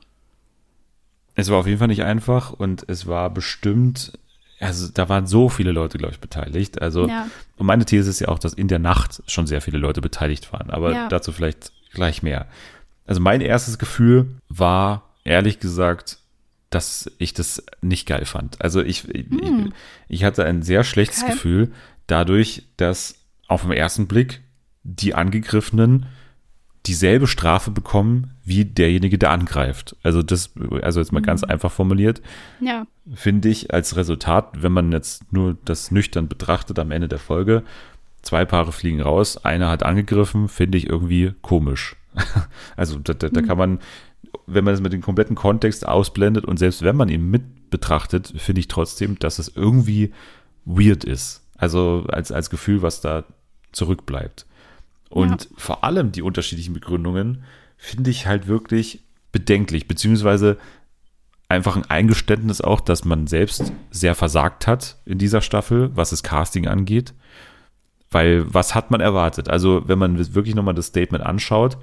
Es 1.35 1.49
war 1.49 1.57
auf 1.57 1.67
jeden 1.67 1.79
Fall 1.79 1.87
nicht 1.87 2.03
einfach 2.03 2.51
und 2.51 2.85
es 2.87 3.07
war 3.07 3.29
bestimmt, 3.29 4.13
also 4.59 4.87
da 4.93 5.09
waren 5.09 5.25
so 5.27 5.49
viele 5.49 5.71
Leute, 5.71 5.97
glaube 5.97 6.13
ich, 6.13 6.19
beteiligt. 6.19 6.81
Also, 6.81 7.07
Ja. 7.07 7.27
und 7.57 7.65
meine 7.65 7.85
These 7.85 8.09
ist 8.09 8.19
ja 8.19 8.27
auch, 8.27 8.39
dass 8.39 8.53
in 8.53 8.67
der 8.67 8.79
Nacht 8.79 9.23
schon 9.27 9.47
sehr 9.47 9.61
viele 9.61 9.77
Leute 9.77 10.01
beteiligt 10.01 10.51
waren, 10.53 10.69
aber 10.69 10.93
Ja. 10.93 11.07
dazu 11.07 11.31
vielleicht 11.31 11.71
gleich 11.93 12.21
mehr. 12.23 12.47
Also 13.05 13.19
mein 13.19 13.41
erstes 13.41 13.77
Gefühl 13.79 14.27
war, 14.49 15.09
ehrlich 15.23 15.59
gesagt, 15.59 16.17
dass 16.69 17.11
ich 17.17 17.33
das 17.33 17.63
nicht 17.81 18.07
geil 18.07 18.25
fand. 18.25 18.61
Also 18.61 18.81
ich, 18.81 19.07
ich, 19.09 19.25
ich 20.07 20.23
hatte 20.23 20.45
ein 20.45 20.63
sehr 20.63 20.83
schlechtes 20.83 21.21
Okay. 21.23 21.31
Gefühl 21.33 21.71
dadurch, 22.07 22.63
dass 22.77 23.15
auf 23.47 23.61
den 23.63 23.71
ersten 23.71 24.07
Blick 24.07 24.41
die 24.83 25.13
Angegriffenen 25.13 26.07
dieselbe 26.85 27.27
Strafe 27.27 27.71
bekommen 27.71 28.31
wie 28.43 28.65
derjenige, 28.65 29.17
der 29.17 29.31
angreift. 29.31 29.95
Also 30.03 30.21
das, 30.21 30.51
also 30.81 30.99
jetzt 30.99 31.13
mal 31.13 31.21
ganz 31.21 31.43
einfach 31.43 31.71
formuliert, 31.71 32.21
Ja, 32.59 32.85
finde 33.13 33.49
ich 33.49 33.73
als 33.73 33.95
Resultat, 33.95 34.61
wenn 34.61 34.73
man 34.73 34.91
jetzt 34.91 35.31
nur 35.31 35.57
das 35.65 35.91
nüchtern 35.91 36.27
betrachtet 36.27 36.77
am 36.79 36.91
Ende 36.91 37.07
der 37.07 37.19
Folge, 37.19 37.63
zwei 38.21 38.43
Paare 38.45 38.71
fliegen 38.71 39.01
raus, 39.01 39.43
einer 39.45 39.69
hat 39.69 39.83
angegriffen, 39.83 40.49
finde 40.49 40.77
ich 40.77 40.89
irgendwie 40.89 41.33
komisch. 41.41 41.95
Also 42.75 42.99
da, 42.99 43.13
da, 43.13 43.29
da 43.29 43.41
kann 43.41 43.57
man, 43.57 43.79
wenn 44.45 44.63
man 44.63 44.73
das 44.73 44.81
mit 44.81 44.93
dem 44.93 45.01
kompletten 45.01 45.35
Kontext 45.35 45.87
ausblendet 45.87 46.45
und 46.45 46.57
selbst 46.57 46.81
wenn 46.81 46.95
man 46.95 47.09
ihn 47.09 47.29
mit 47.29 47.69
betrachtet, 47.69 48.33
finde 48.37 48.59
ich 48.59 48.67
trotzdem, 48.67 49.17
dass 49.19 49.39
es 49.39 49.55
irgendwie 49.55 50.11
weird 50.65 51.03
ist. 51.03 51.41
Also 51.57 52.05
als, 52.07 52.31
als 52.31 52.49
Gefühl, 52.49 52.81
was 52.81 53.01
da 53.01 53.23
zurückbleibt. 53.71 54.45
Und 55.13 55.47
vor 55.57 55.83
allem 55.83 56.11
die 56.11 56.23
unterschiedlichen 56.23 56.73
Begründungen 56.73 57.43
finde 57.77 58.09
ich 58.09 58.25
halt 58.25 58.47
wirklich 58.47 59.03
bedenklich, 59.31 59.87
beziehungsweise 59.87 60.57
einfach 61.49 61.75
ein 61.75 61.85
Eingeständnis 61.87 62.61
auch, 62.61 62.81
dass 62.81 63.05
man 63.05 63.27
selbst 63.27 63.71
sehr 63.91 64.15
versagt 64.15 64.65
hat 64.65 64.97
in 65.05 65.19
dieser 65.19 65.41
Staffel, 65.41 65.91
was 65.95 66.09
das 66.09 66.23
Casting 66.23 66.67
angeht. 66.67 67.13
Weil 68.09 68.51
was 68.51 68.73
hat 68.73 68.89
man 68.89 69.01
erwartet? 69.01 69.49
Also 69.49 69.87
wenn 69.87 69.99
man 69.99 70.17
wirklich 70.33 70.55
nochmal 70.55 70.73
das 70.73 70.87
Statement 70.87 71.23
anschaut, 71.23 71.77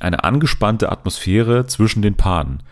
eine 0.00 0.24
angespannte 0.24 0.90
Atmosphäre 0.90 1.66
zwischen 1.66 2.00
den 2.00 2.16
Paaren. 2.16 2.62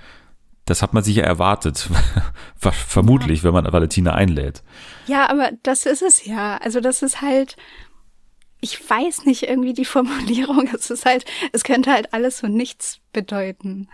Das 0.64 0.81
hat 0.81 0.94
man 0.94 1.05
sich 1.05 1.16
ja 1.16 1.25
erwartet, 1.25 1.90
vermutlich, 2.57 3.44
wenn 3.44 3.53
man 3.53 3.70
Valentina 3.70 4.14
einlädt. 4.14 4.62
Ja, 5.07 5.29
aber 5.29 5.51
das 5.62 5.85
ist 5.85 6.03
es 6.03 6.25
ja. 6.25 6.57
Also 6.57 6.81
das 6.81 7.03
ist 7.03 7.20
halt, 7.20 7.57
ich 8.60 8.88
weiß 8.88 9.24
nicht 9.24 9.44
irgendwie 9.44 9.74
die 9.74 9.84
Formulierung. 9.96 10.68
Es 10.74 10.90
ist 10.90 11.06
halt, 11.06 11.24
es 11.52 11.64
könnte 11.64 11.92
halt 11.92 12.12
alles 12.12 12.38
so 12.38 12.46
nichts 12.46 12.98
bedeuten. 13.12 13.88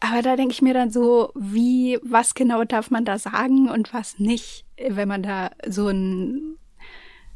Aber 0.00 0.22
da 0.22 0.36
denke 0.36 0.52
ich 0.52 0.62
mir 0.62 0.74
dann 0.74 0.90
so, 0.90 1.32
wie, 1.34 1.98
was 2.02 2.34
genau 2.34 2.64
darf 2.64 2.90
man 2.90 3.04
da 3.04 3.18
sagen 3.18 3.70
und 3.70 3.94
was 3.94 4.18
nicht, 4.18 4.64
wenn 4.88 5.08
man 5.08 5.22
da 5.22 5.50
so 5.66 5.88
ein, 5.88 6.58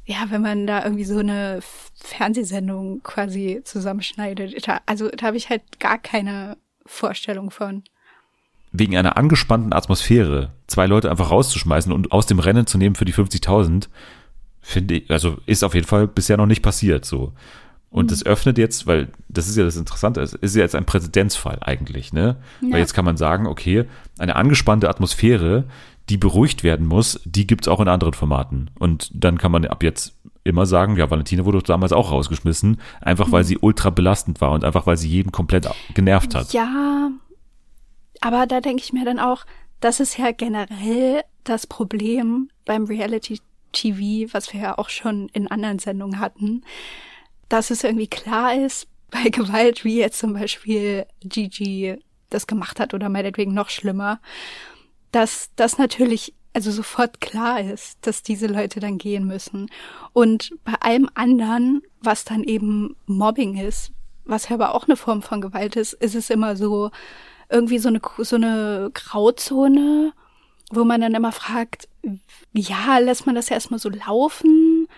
ja, 0.05 0.27
wenn 0.29 0.43
man 0.43 0.67
da 0.67 0.85
irgendwie 0.85 1.05
so 1.05 1.19
eine 1.19 1.61
Fernsehsendung 1.95 3.03
quasi 3.03 3.63
zusammenschneidet. 3.65 4.69
Also 4.85 5.09
da 5.09 5.27
habe 5.27 5.39
ich 5.39 5.49
halt 5.49 5.81
gar 5.81 5.99
keine 5.99 6.59
Vorstellung 6.85 7.51
von. 7.51 7.83
Wegen 8.73 8.97
einer 8.97 9.17
angespannten 9.17 9.73
Atmosphäre 9.73 10.53
zwei 10.67 10.87
Leute 10.87 11.11
einfach 11.11 11.31
rauszuschmeißen 11.31 11.93
und 11.93 12.13
aus 12.13 12.27
dem 12.27 12.39
Rennen 12.39 12.67
zu 12.67 12.79
nehmen 12.79 12.95
für 12.95 13.05
die 13.05 13.15
50.000, 13.15 13.89
finde 14.61 14.95
ich, 14.97 15.11
also 15.11 15.39
ist 15.47 15.65
auf 15.65 15.75
jeden 15.75 15.87
Fall 15.87 16.07
bisher 16.07 16.37
noch 16.37 16.47
nicht 16.47 16.63
passiert 16.63 17.05
so. 17.05 17.33
Und 17.91 18.13
das 18.13 18.25
öffnet 18.25 18.57
jetzt, 18.57 18.87
weil 18.87 19.09
das 19.29 19.49
ist 19.49 19.57
ja 19.57 19.65
das 19.65 19.77
Interessante, 19.77 20.21
es 20.21 20.33
ist 20.33 20.55
ja 20.55 20.63
jetzt 20.63 20.77
ein 20.77 20.87
Präzedenzfall 20.87 21.59
eigentlich, 21.61 22.13
ne? 22.13 22.37
Ja. 22.61 22.73
Weil 22.73 22.79
jetzt 22.81 22.95
kann 22.95 23.05
man 23.05 23.17
sagen, 23.17 23.49
okay, 23.49 23.85
eine 24.19 24.37
angespannte 24.37 24.89
Atmosphäre, 24.89 25.65
die 26.09 26.17
beruhigt 26.17 26.63
werden 26.63 26.87
muss, 26.87 27.21
die 27.25 27.49
gibt's 27.49 27.67
auch 27.67 27.81
in 27.81 27.89
anderen 27.89 28.15
Formaten. 28.15 28.71
Und 28.79 29.11
dann 29.13 29.39
kann 29.39 29.51
man 29.51 29.65
ab 29.67 29.83
jetzt 29.83 30.15
immer 30.45 30.67
sagen, 30.67 30.97
ja, 30.97 31.11
Valentina 31.11 31.45
wurde 31.45 31.63
damals 31.63 31.93
auch 31.93 32.13
rausgeschmissen, 32.13 32.81
einfach 33.01 33.33
weil 33.33 33.45
sie 33.45 33.59
ultra 33.59 33.91
belastend 33.91 34.41
war 34.41 34.53
und 34.53 34.65
einfach 34.65 34.87
weil 34.87 34.97
sie 34.97 35.09
jeden 35.09 35.33
komplett 35.33 35.69
genervt 35.95 36.35
hat. 36.35 36.53
Ja, 36.53 37.11
aber 38.21 38.47
da 38.47 38.61
denke 38.61 38.83
ich 38.83 38.93
mir 38.93 39.05
dann 39.05 39.19
auch, 39.19 39.45
das 39.81 40.01
ist 40.01 40.17
ja 40.17 40.31
generell 40.31 41.23
das 41.45 41.67
Problem 41.67 42.51
beim 42.65 42.85
Reality 42.85 43.41
TV, 43.73 44.33
was 44.33 44.53
wir 44.53 44.61
ja 44.61 44.79
auch 44.79 44.89
schon 44.89 45.29
in 45.31 45.51
anderen 45.51 45.79
Sendungen 45.79 46.21
hatten, 46.21 46.63
dass 47.49 47.71
es 47.71 47.85
irgendwie 47.85 48.09
klar 48.09 48.55
ist, 48.55 48.87
bei 49.11 49.29
Gewalt, 49.29 49.85
wie 49.85 49.99
jetzt 49.99 50.21
zum 50.21 50.35
Beispiel 50.35 51.05
Gigi 51.21 51.97
das 52.29 52.47
gemacht 52.47 52.79
hat 52.79 52.95
oder 52.95 53.09
meinetwegen 53.09 53.55
noch 53.55 53.71
schlimmer, 53.71 54.21
dass 55.11 55.51
das 55.57 55.79
natürlich 55.79 56.33
also 56.53 56.71
sofort 56.71 57.21
klar 57.21 57.61
ist, 57.61 57.99
dass 58.03 58.23
diese 58.23 58.47
Leute 58.47 58.81
dann 58.81 58.99
gehen 58.99 59.27
müssen. 59.27 59.71
Und 60.13 60.53
bei 60.65 60.75
allem 60.81 61.09
anderen, 61.15 61.83
was 62.03 62.25
dann 62.25 62.43
eben 62.45 62.97
Mobbing 63.07 63.57
ist, 63.57 63.93
was 64.25 64.49
ja 64.49 64.55
aber 64.55 64.75
auch 64.75 64.87
eine 64.87 64.97
Form 64.97 65.23
von 65.23 65.41
Gewalt 65.41 65.77
ist, 65.77 65.93
ist 65.95 66.15
es 66.15 66.31
immer 66.31 66.57
so 66.57 66.91
irgendwie 67.49 67.79
so 67.79 67.89
eine 67.89 68.01
so 68.19 68.37
eine 68.37 68.91
Grauzone, 68.95 70.13
wo 70.71 70.85
man 70.85 71.01
dann 71.01 71.15
immer 71.15 71.33
fragt, 71.33 71.89
ja, 72.53 72.99
lässt 72.99 73.27
man 73.27 73.35
das 73.35 73.51
erstmal 73.51 73.81
so 73.81 73.91
laufen 73.91 74.89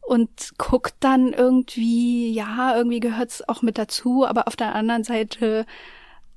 und 0.00 0.52
guckt 0.56 0.94
dann 1.00 1.34
irgendwie, 1.34 2.32
ja, 2.32 2.74
irgendwie 2.74 3.00
gehört's 3.00 3.46
auch 3.46 3.60
mit 3.60 3.76
dazu, 3.76 4.26
aber 4.26 4.48
auf 4.48 4.56
der 4.56 4.74
anderen 4.74 5.04
Seite, 5.04 5.66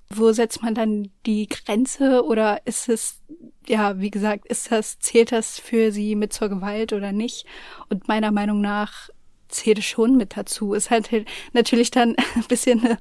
wo 0.09 0.33
setzt 0.33 0.61
man 0.61 0.75
dann 0.75 1.09
die 1.25 1.47
Grenze 1.47 2.25
oder 2.25 2.65
ist 2.65 2.89
es, 2.89 3.21
ja, 3.65 3.97
wie 3.99 4.11
gesagt, 4.11 4.45
ist 4.47 4.71
das, 4.71 4.99
zählt 4.99 5.31
das 5.31 5.57
für 5.57 5.93
sie 5.93 6.15
mit 6.15 6.33
zur 6.33 6.49
Gewalt 6.49 6.91
oder 6.91 7.13
nicht? 7.13 7.45
Und 7.89 8.09
meiner 8.09 8.31
Meinung 8.31 8.59
nach 8.59 9.09
zählt 9.47 9.79
es 9.79 9.85
schon 9.85 10.17
mit 10.17 10.35
dazu. 10.35 10.73
Ist 10.73 10.89
halt 10.89 11.09
natürlich 11.53 11.91
dann 11.91 12.15
ein 12.35 12.43
bisschen 12.49 12.83
eine, 12.83 12.97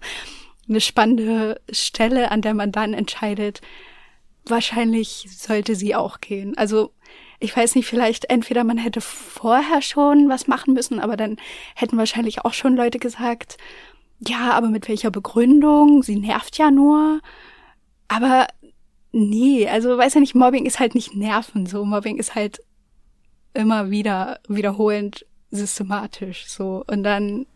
eine 0.69 0.81
spannende 0.81 1.61
Stelle, 1.73 2.31
an 2.31 2.43
der 2.43 2.55
man 2.55 2.71
dann 2.71 2.95
entscheidet, 2.95 3.61
wahrscheinlich 4.51 5.27
sollte 5.31 5.75
sie 5.75 5.95
auch 5.95 6.21
gehen. 6.21 6.57
Also 6.57 6.93
ich 7.39 7.57
weiß 7.57 7.75
nicht, 7.75 7.87
vielleicht 7.87 8.27
entweder 8.31 8.65
man 8.65 8.77
hätte 8.77 9.01
vorher 9.01 9.81
schon 9.83 10.29
was 10.29 10.47
machen 10.47 10.75
müssen, 10.75 11.01
aber 11.01 11.17
dann 11.17 11.39
hätten 11.75 11.97
wahrscheinlich 11.97 12.45
auch 12.45 12.53
schon 12.53 12.77
Leute 12.77 12.99
gesagt, 12.99 13.57
ja, 14.19 14.53
aber 14.53 14.69
mit 14.69 14.89
welcher 14.89 15.11
Begründung? 15.11 16.03
Sie 16.03 16.17
nervt 16.17 16.59
ja 16.59 16.71
nur. 16.71 17.21
Aber 18.09 18.47
nee, 19.13 19.69
also 19.69 19.97
weiß 19.97 20.15
ja 20.15 20.21
nicht, 20.21 20.35
Mobbing 20.35 20.67
ist 20.67 20.81
halt 20.81 20.95
nicht 20.95 21.15
nerven, 21.15 21.67
so 21.67 21.85
Mobbing 21.85 22.19
ist 22.19 22.35
halt 22.35 22.61
immer 23.55 23.91
wieder 23.91 24.41
wiederholend 24.49 25.27
systematisch 25.51 26.47
so 26.47 26.85
und 26.87 27.03
dann 27.03 27.47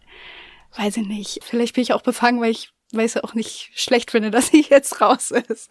weiß 0.77 0.97
ich 0.97 1.07
nicht, 1.07 1.39
vielleicht 1.45 1.75
bin 1.75 1.83
ich 1.83 1.93
auch 1.93 2.03
befangen, 2.03 2.41
weil 2.41 2.51
ich 2.51 2.71
weiß 2.93 3.15
ja 3.15 3.25
auch 3.25 3.35
nicht 3.35 3.71
schlecht 3.75 4.11
finde, 4.11 4.31
dass 4.33 4.49
sie 4.49 4.63
jetzt 4.69 5.01
raus 5.01 5.31
ist. 5.31 5.71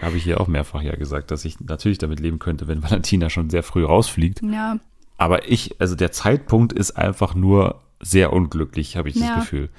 Habe 0.00 0.16
ich 0.16 0.24
hier 0.24 0.40
auch 0.40 0.46
mehrfach 0.46 0.82
ja 0.82 0.94
gesagt, 0.94 1.30
dass 1.30 1.44
ich 1.44 1.60
natürlich 1.60 1.98
damit 1.98 2.20
leben 2.20 2.38
könnte, 2.38 2.68
wenn 2.68 2.82
Valentina 2.84 3.30
schon 3.30 3.50
sehr 3.50 3.62
früh 3.62 3.84
rausfliegt. 3.84 4.42
Ja, 4.42 4.78
Aber 5.16 5.48
ich, 5.50 5.80
also 5.80 5.94
der 5.94 6.12
Zeitpunkt 6.12 6.72
ist 6.72 6.92
einfach 6.92 7.34
nur 7.34 7.80
sehr 8.00 8.32
unglücklich, 8.32 8.96
habe 8.96 9.08
ich 9.08 9.16
Ja. 9.16 9.36
das 9.36 9.44
Gefühl. 9.44 9.70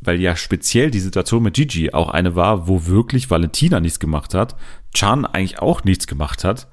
Weil 0.00 0.20
ja 0.20 0.36
speziell 0.36 0.90
die 0.90 1.00
Situation 1.00 1.42
mit 1.42 1.54
Gigi 1.54 1.92
auch 1.92 2.10
eine 2.10 2.36
war, 2.36 2.68
wo 2.68 2.84
wirklich 2.86 3.30
Valentina 3.30 3.80
nichts 3.80 3.98
gemacht 3.98 4.34
hat, 4.34 4.54
Chan 4.92 5.24
eigentlich 5.24 5.60
auch 5.60 5.82
nichts 5.84 6.06
gemacht 6.06 6.44
hat 6.44 6.68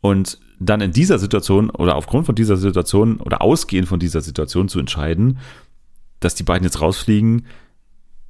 und 0.00 0.38
dann 0.58 0.80
in 0.80 0.92
dieser 0.92 1.18
Situation 1.20 1.70
oder 1.70 1.94
aufgrund 1.94 2.26
von 2.26 2.34
dieser 2.34 2.56
Situation 2.56 3.20
oder 3.20 3.40
ausgehend 3.40 3.86
von 3.88 4.00
dieser 4.00 4.20
Situation 4.20 4.68
zu 4.68 4.80
entscheiden, 4.80 5.38
dass 6.18 6.34
die 6.34 6.42
beiden 6.42 6.64
jetzt 6.64 6.80
rausfliegen, 6.80 7.46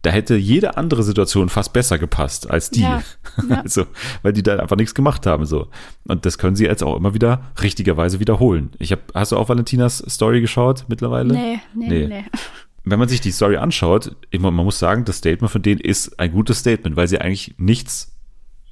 da 0.03 0.11
hätte 0.11 0.35
jede 0.37 0.77
andere 0.77 1.03
Situation 1.05 1.49
fast 1.49 1.73
besser 1.73 1.99
gepasst 1.99 2.51
als 2.51 2.71
die. 2.71 2.83
Ja, 2.83 3.03
ja. 3.49 3.63
Also, 3.63 3.87
weil 4.23 4.33
die 4.33 4.43
da 4.43 4.57
einfach 4.57 4.77
nichts 4.77 4.95
gemacht 4.95 5.27
haben, 5.27 5.47
so. 5.47 5.69
Und 6.09 6.27
das 6.27 6.39
können 6.39 6.57
sie 6.57 6.65
jetzt 6.65 6.83
auch 6.83 6.97
immer 6.97 7.15
wieder 7.15 7.53
richtigerweise 7.63 8.19
wiederholen. 8.21 8.71
Ich 8.79 8.91
habe, 8.93 9.03
hast 9.15 9.33
du 9.33 9.37
auch 9.37 9.49
Valentinas 9.49 9.99
Story 10.09 10.41
geschaut 10.41 10.85
mittlerweile? 10.89 11.33
nee, 11.35 11.61
nee, 11.75 11.89
Nee. 11.89 12.07
nee. 12.09 12.25
Wenn 12.85 12.99
man 12.99 13.09
sich 13.09 13.21
die 13.21 13.31
Story 13.31 13.59
anschaut, 13.59 14.17
immer, 14.31 14.51
man 14.51 14.65
muss 14.65 14.81
sagen, 14.81 15.05
das 15.05 15.19
Statement 15.19 15.53
von 15.53 15.63
denen 15.63 15.81
ist 15.81 16.19
ein 16.19 16.33
gutes 16.33 16.59
Statement, 16.59 16.97
weil 16.97 17.07
sie 17.07 17.21
eigentlich 17.21 17.55
nichts 17.57 18.13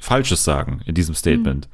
Falsches 0.00 0.42
sagen 0.42 0.80
in 0.84 0.96
diesem 0.96 1.14
Statement. 1.14 1.68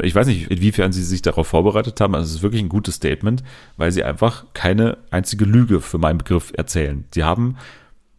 Ich 0.00 0.14
weiß 0.14 0.28
nicht, 0.28 0.48
inwiefern 0.48 0.92
sie 0.92 1.02
sich 1.02 1.22
darauf 1.22 1.48
vorbereitet 1.48 2.00
haben. 2.00 2.14
Also 2.14 2.26
es 2.28 2.34
ist 2.36 2.42
wirklich 2.42 2.62
ein 2.62 2.68
gutes 2.68 2.96
Statement, 2.96 3.42
weil 3.76 3.90
sie 3.90 4.04
einfach 4.04 4.44
keine 4.54 4.98
einzige 5.10 5.44
Lüge 5.44 5.80
für 5.80 5.98
meinen 5.98 6.18
Begriff 6.18 6.52
erzählen. 6.56 7.04
Sie 7.12 7.24
haben 7.24 7.56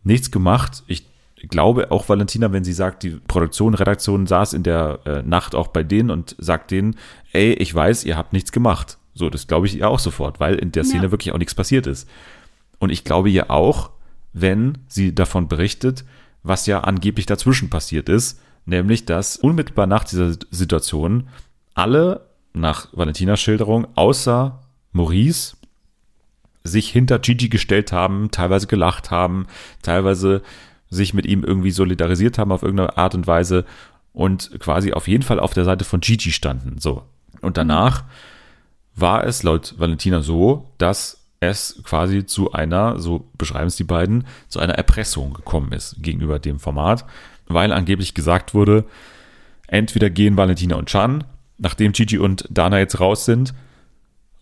nichts 0.07 0.31
gemacht. 0.31 0.83
Ich 0.87 1.05
glaube 1.49 1.91
auch 1.91 2.09
Valentina, 2.09 2.51
wenn 2.51 2.63
sie 2.63 2.73
sagt, 2.73 3.03
die 3.03 3.11
Produktion, 3.11 3.75
Redaktion 3.75 4.25
saß 4.25 4.53
in 4.53 4.63
der 4.63 4.99
äh, 5.05 5.21
Nacht 5.21 5.53
auch 5.53 5.67
bei 5.67 5.83
denen 5.83 6.09
und 6.09 6.35
sagt 6.39 6.71
denen, 6.71 6.95
ey, 7.31 7.53
ich 7.53 7.73
weiß, 7.73 8.05
ihr 8.05 8.17
habt 8.17 8.33
nichts 8.33 8.51
gemacht. 8.51 8.97
So, 9.13 9.29
das 9.29 9.47
glaube 9.47 9.67
ich 9.67 9.77
ihr 9.77 9.89
auch 9.89 9.99
sofort, 9.99 10.39
weil 10.39 10.55
in 10.55 10.71
der 10.71 10.83
Szene 10.83 11.05
Ja. 11.05 11.11
wirklich 11.11 11.33
auch 11.33 11.37
nichts 11.37 11.55
passiert 11.55 11.87
ist. 11.87 12.09
Und 12.79 12.91
ich 12.91 13.03
glaube 13.03 13.29
ihr 13.29 13.49
auch, 13.51 13.91
wenn 14.33 14.79
sie 14.87 15.13
davon 15.13 15.47
berichtet, 15.47 16.05
was 16.43 16.65
ja 16.65 16.81
angeblich 16.81 17.25
dazwischen 17.25 17.69
passiert 17.69 18.09
ist, 18.09 18.39
nämlich 18.65 19.05
dass 19.05 19.37
unmittelbar 19.37 19.87
nach 19.87 20.03
dieser 20.03 20.33
Situation 20.51 21.27
alle 21.73 22.27
nach 22.53 22.87
Valentinas 22.93 23.39
Schilderung 23.39 23.87
außer 23.95 24.61
Maurice 24.91 25.55
sich 26.67 26.89
hinter 26.89 27.19
Gigi 27.19 27.49
gestellt 27.49 27.91
haben, 27.91 28.31
teilweise 28.31 28.67
gelacht 28.67 29.11
haben, 29.11 29.47
teilweise 29.81 30.41
sich 30.89 31.13
mit 31.13 31.25
ihm 31.25 31.43
irgendwie 31.43 31.71
solidarisiert 31.71 32.37
haben 32.37 32.51
auf 32.51 32.63
irgendeine 32.63 32.97
Art 32.97 33.15
und 33.15 33.27
Weise 33.27 33.65
und 34.13 34.51
quasi 34.59 34.93
auf 34.93 35.07
jeden 35.07 35.23
Fall 35.23 35.39
auf 35.39 35.53
der 35.53 35.65
Seite 35.65 35.85
von 35.85 35.99
Gigi 35.99 36.31
standen. 36.31 36.79
So. 36.79 37.03
Und 37.41 37.57
danach 37.57 38.03
war 38.95 39.25
es 39.25 39.43
laut 39.43 39.75
Valentina 39.77 40.21
so, 40.21 40.71
dass 40.77 41.27
es 41.39 41.81
quasi 41.83 42.25
zu 42.25 42.51
einer, 42.51 42.99
so 42.99 43.29
beschreiben 43.37 43.67
es 43.67 43.75
die 43.75 43.83
beiden, 43.83 44.25
zu 44.47 44.59
einer 44.59 44.73
Erpressung 44.73 45.33
gekommen 45.33 45.71
ist 45.71 45.97
gegenüber 46.01 46.39
dem 46.39 46.59
Format, 46.59 47.05
weil 47.47 47.71
angeblich 47.71 48.13
gesagt 48.13 48.53
wurde, 48.53 48.85
entweder 49.67 50.09
gehen 50.09 50.35
Valentina 50.35 50.75
und 50.75 50.89
Chan, 50.89 51.23
nachdem 51.57 51.91
Gigi 51.91 52.17
und 52.17 52.45
Dana 52.49 52.79
jetzt 52.79 52.99
raus 52.99 53.25
sind, 53.25 53.53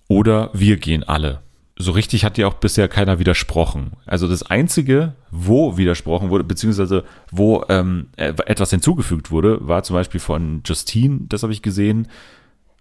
oder 0.08 0.52
wir 0.54 0.78
gehen 0.78 1.04
alle. 1.04 1.42
So 1.78 1.92
richtig 1.92 2.24
hat 2.24 2.38
ja 2.38 2.48
auch 2.48 2.54
bisher 2.54 2.88
keiner 2.88 3.20
widersprochen. 3.20 3.92
Also 4.06 4.30
das 4.30 4.44
Einzige, 4.44 5.16
wo 5.30 5.76
widersprochen 5.78 6.30
wurde, 6.30 6.46
beziehungsweise 6.46 7.04
wo 7.32 7.66
ähm, 7.68 8.08
äh, 8.16 8.34
etwas 8.46 8.70
hinzugefügt 8.70 9.30
wurde, 9.30 9.68
war 9.68 9.84
zum 9.84 9.96
Beispiel 9.96 10.22
von 10.22 10.62
Justine, 10.66 11.22
das 11.28 11.44
habe 11.44 11.52
ich 11.52 11.62
gesehen. 11.62 12.08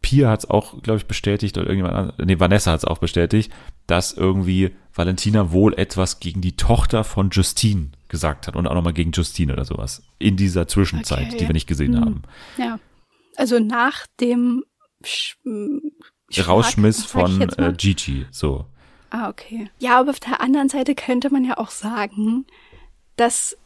Pia 0.01 0.29
hat 0.31 0.41
es 0.45 0.51
auch, 0.51 0.81
glaube 0.83 0.99
ich, 0.99 1.07
bestätigt, 1.07 1.57
oder 1.59 1.67
irgendjemand, 1.67 1.97
anderes- 1.97 2.27
nee, 2.27 2.39
Vanessa 2.39 2.71
hat 2.73 2.79
es 2.81 2.85
auch 2.85 2.99
bestätigt, 2.99 3.51
dass 3.89 4.13
irgendwie 4.13 4.71
Valentina 4.95 5.51
wohl 5.51 5.75
etwas 5.75 6.21
gegen 6.21 6.41
die 6.41 6.57
Tochter 6.57 7.03
von 7.05 7.31
Justine 7.31 7.89
gesagt 8.09 8.47
hat 8.47 8.55
und 8.55 8.67
auch 8.69 8.75
nochmal 8.75 8.93
gegen 8.93 9.11
Justine 9.13 9.55
oder 9.55 9.65
sowas. 9.65 10.05
In 10.21 10.37
dieser 10.37 10.69
Zwischenzeit, 10.69 11.29
Okay. 11.29 11.37
die 11.39 11.47
wir 11.49 11.53
nicht 11.55 11.67
gesehen 11.67 11.95
Hm. 11.97 12.01
haben. 12.01 12.23
Ja. 12.59 12.79
Also 13.37 13.59
nach 13.59 14.07
dem 14.21 14.63
Sch 15.03 15.37
sag 16.31 16.79
ich 16.79 17.07
von 17.07 17.41
äh, 17.41 17.73
Gigi, 17.77 18.27
so. 18.31 18.67
Ah, 19.15 19.29
okay. 19.29 19.71
Ja, 19.79 20.01
aber 20.01 20.11
auf 20.11 20.19
der 20.19 20.41
anderen 20.41 20.69
Seite 20.69 20.97
könnte 20.97 21.31
man 21.31 21.45
ja 21.45 21.57
auch 21.59 21.71
sagen, 21.71 22.47
dass 23.15 23.57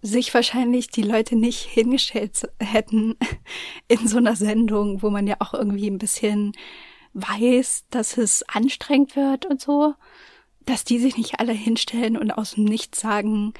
sich 0.00 0.32
wahrscheinlich 0.32 0.90
die 0.90 1.02
Leute 1.02 1.34
nicht 1.34 1.62
hingestellt 1.64 2.48
hätten 2.60 3.16
in 3.88 4.06
so 4.06 4.18
einer 4.18 4.36
Sendung, 4.36 5.02
wo 5.02 5.10
man 5.10 5.26
ja 5.26 5.38
auch 5.40 5.54
irgendwie 5.54 5.88
ein 5.90 5.98
bisschen 5.98 6.52
weiß, 7.14 7.86
dass 7.90 8.16
es 8.16 8.44
anstrengend 8.44 9.16
wird 9.16 9.44
und 9.44 9.60
so, 9.60 9.94
dass 10.60 10.84
die 10.84 11.00
sich 11.00 11.16
nicht 11.16 11.40
alle 11.40 11.52
hinstellen 11.52 12.16
und 12.16 12.30
aus 12.30 12.52
dem 12.52 12.64
Nichts 12.64 13.00
sagen, 13.00 13.54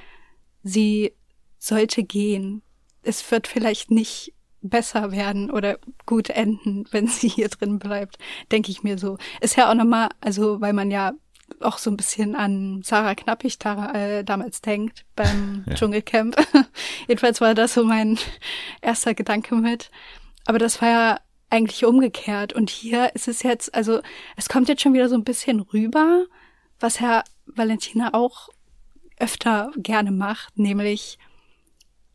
sie 0.62 1.12
sollte 1.58 2.04
gehen. 2.04 2.62
es 3.02 3.28
wird 3.32 3.48
vielleicht 3.48 3.90
nicht 3.90 4.32
besser 4.60 5.10
werden 5.10 5.50
oder 5.50 5.80
gut 6.06 6.30
enden, 6.30 6.86
wenn 6.92 7.08
sie 7.08 7.28
hier 7.28 7.48
drin 7.48 7.80
bleibt, 7.80 8.18
denke 8.52 8.70
ich 8.70 8.84
mir 8.84 8.96
so. 8.96 9.18
Ist 9.40 9.56
ja 9.56 9.68
auch 9.68 9.74
nochmal, 9.74 10.08
also 10.20 10.60
weil 10.60 10.72
man 10.72 10.92
ja 10.92 11.14
auch 11.60 11.78
so 11.78 11.90
ein 11.90 11.96
bisschen 11.96 12.34
an 12.34 12.82
Sarah 12.82 13.14
Knappig 13.14 13.58
äh, 13.64 14.24
damals 14.24 14.60
denkt 14.60 15.04
beim 15.16 15.64
Ja. 15.68 15.74
Dschungelcamp. 15.74 16.36
Jedenfalls 17.08 17.40
war 17.40 17.54
das 17.54 17.74
so 17.74 17.84
mein 17.84 18.18
erster 18.80 19.14
Gedanke 19.14 19.54
mit. 19.54 19.90
Aber 20.44 20.58
das 20.58 20.82
war 20.82 20.88
ja 20.88 21.20
eigentlich 21.50 21.84
umgekehrt. 21.84 22.52
Und 22.52 22.70
hier 22.70 23.14
ist 23.14 23.28
es 23.28 23.42
jetzt, 23.42 23.74
also 23.74 24.00
es 24.36 24.48
kommt 24.48 24.68
jetzt 24.68 24.82
schon 24.82 24.94
wieder 24.94 25.08
so 25.08 25.14
ein 25.14 25.24
bisschen 25.24 25.60
rüber, 25.60 26.24
was 26.80 27.00
Herr 27.00 27.24
Valentina 27.46 28.14
auch 28.14 28.48
öfter 29.18 29.70
gerne 29.76 30.10
macht, 30.10 30.58
nämlich 30.58 31.18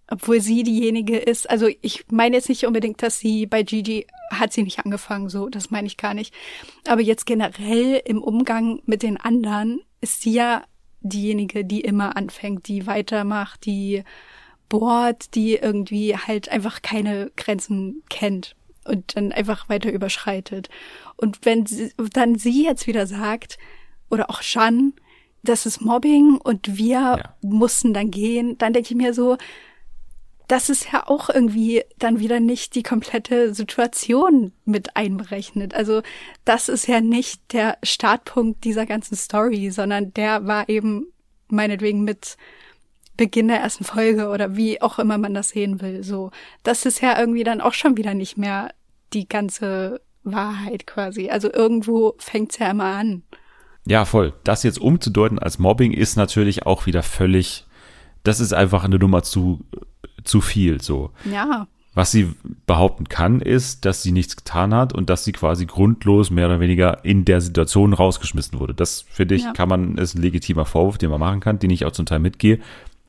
obwohl 0.10 0.40
sie 0.42 0.64
diejenige 0.64 1.18
ist, 1.18 1.50
also 1.50 1.68
ich 1.82 2.06
meine 2.10 2.38
jetzt 2.38 2.50
nicht 2.50 2.66
unbedingt, 2.66 3.02
dass 3.04 3.20
sie 3.20 3.46
bei 3.46 3.64
Gigi 3.64 4.08
hat 4.32 4.54
sie 4.54 4.64
nicht 4.64 4.80
angefangen, 4.80 5.30
so, 5.30 5.50
das 5.50 5.72
meine 5.72 5.88
ich 5.88 5.98
gar 5.98 6.14
nicht. 6.14 6.34
Aber 6.88 7.02
jetzt 7.02 7.26
generell 7.26 8.02
im 8.06 8.22
Umgang 8.22 8.82
mit 8.86 9.04
den 9.04 9.18
anderen 9.18 9.82
ist 10.02 10.22
sie 10.22 10.34
ja 10.34 10.64
diejenige, 11.02 11.66
die 11.66 11.82
immer 11.82 12.16
anfängt, 12.18 12.68
die 12.68 12.88
weitermacht, 12.88 13.66
die 13.66 14.04
bohrt, 14.70 15.36
die 15.36 15.56
irgendwie 15.56 16.16
halt 16.16 16.50
einfach 16.50 16.82
keine 16.82 17.32
Grenzen 17.38 18.04
kennt 18.10 18.56
und 18.86 19.16
dann 19.16 19.32
einfach 19.32 19.70
weiter 19.70 19.92
überschreitet. 19.92 20.70
Und 21.16 21.40
wenn 21.46 21.66
sie, 21.66 21.92
dann 22.14 22.36
sie 22.36 22.64
jetzt 22.66 22.88
wieder 22.88 23.08
sagt, 23.08 23.58
oder 24.10 24.30
auch 24.30 24.42
Jeanne, 24.42 24.94
das 25.44 25.66
ist 25.66 25.82
Mobbing 25.82 26.38
und 26.38 26.78
wir 26.78 27.00
Ja. 27.00 27.36
mussten 27.42 27.94
dann 27.94 28.12
gehen, 28.12 28.58
dann 28.58 28.74
denke 28.74 28.90
ich 28.92 28.98
mir 28.98 29.14
so, 29.14 29.38
das 30.48 30.70
ist 30.70 30.92
ja 30.92 31.08
auch 31.08 31.30
irgendwie 31.30 31.84
dann 32.00 32.20
wieder 32.20 32.40
nicht 32.40 32.76
die 32.76 32.84
komplette 32.84 33.54
Situation 33.54 34.54
mit 34.66 34.96
einberechnet. 34.96 35.74
Also 35.74 36.02
das 36.46 36.70
ist 36.70 36.88
ja 36.88 37.02
nicht 37.02 37.54
der 37.54 37.78
Startpunkt 37.84 38.64
dieser 38.64 38.86
ganzen 38.86 39.16
Story, 39.16 39.72
sondern 39.72 40.14
der 40.14 40.48
war 40.48 40.70
eben 40.70 41.08
meinetwegen 41.50 42.04
mit 42.04 42.38
Beginn 43.18 43.48
der 43.48 43.60
ersten 43.60 43.84
Folge 43.84 44.30
oder 44.30 44.56
wie 44.56 44.82
auch 44.82 45.00
immer 45.00 45.18
man 45.18 45.34
das 45.34 45.50
sehen 45.50 45.82
will. 45.82 46.04
So, 46.04 46.32
das 46.64 46.86
ist 46.86 47.02
ja 47.02 47.20
irgendwie 47.20 47.44
dann 47.44 47.62
auch 47.62 47.74
schon 47.74 47.98
wieder 47.98 48.14
nicht 48.14 48.38
mehr 48.38 48.70
die 49.14 49.28
ganze 49.28 50.02
Wahrheit 50.24 50.88
quasi. 50.88 51.30
Also 51.30 51.52
irgendwo 51.52 52.16
fängt's 52.20 52.60
ja 52.60 52.70
immer 52.70 52.86
an. 52.86 53.24
Ja, 53.86 54.06
voll. 54.06 54.34
Das 54.44 54.64
jetzt 54.64 54.80
umzudeuten 54.80 55.40
als 55.40 55.60
Mobbing 55.60 55.94
ist 55.94 56.16
natürlich 56.16 56.66
auch 56.66 56.86
wieder 56.86 57.04
völlig, 57.04 57.66
das 58.24 58.40
ist 58.40 58.54
einfach 58.54 58.84
eine 58.84 59.00
Nummer 59.00 59.24
zu, 59.24 59.66
zu 60.28 60.42
viel, 60.42 60.82
so. 60.82 61.12
Ja, 61.32 61.68
Was 61.94 62.12
sie 62.12 62.30
behaupten 62.68 63.10
kann, 63.10 63.42
ist, 63.42 63.86
dass 63.86 64.04
sie 64.04 64.12
nichts 64.12 64.36
getan 64.36 64.74
hat 64.74 64.94
und 64.94 65.10
dass 65.10 65.24
sie 65.24 65.32
quasi 65.32 65.66
grundlos 65.66 66.30
mehr 66.30 66.46
oder 66.46 66.60
weniger 66.60 67.04
in 67.04 67.26
der 67.26 67.42
Situation 67.42 67.94
rausgeschmissen 67.94 68.60
wurde. 68.60 68.76
Das 68.76 69.06
finde 69.10 69.34
ich, 69.36 69.44
Ja. 69.44 69.54
kann 69.54 69.68
man, 69.70 69.98
ist 69.98 70.14
ein 70.16 70.22
legitimer 70.22 70.66
Vorwurf, 70.66 70.98
den 71.00 71.10
man 71.10 71.20
machen 71.20 71.40
kann, 71.40 71.58
den 71.60 71.72
ich 71.72 71.86
auch 71.86 71.92
zum 71.92 72.06
Teil 72.06 72.20
mitgehe. 72.20 72.60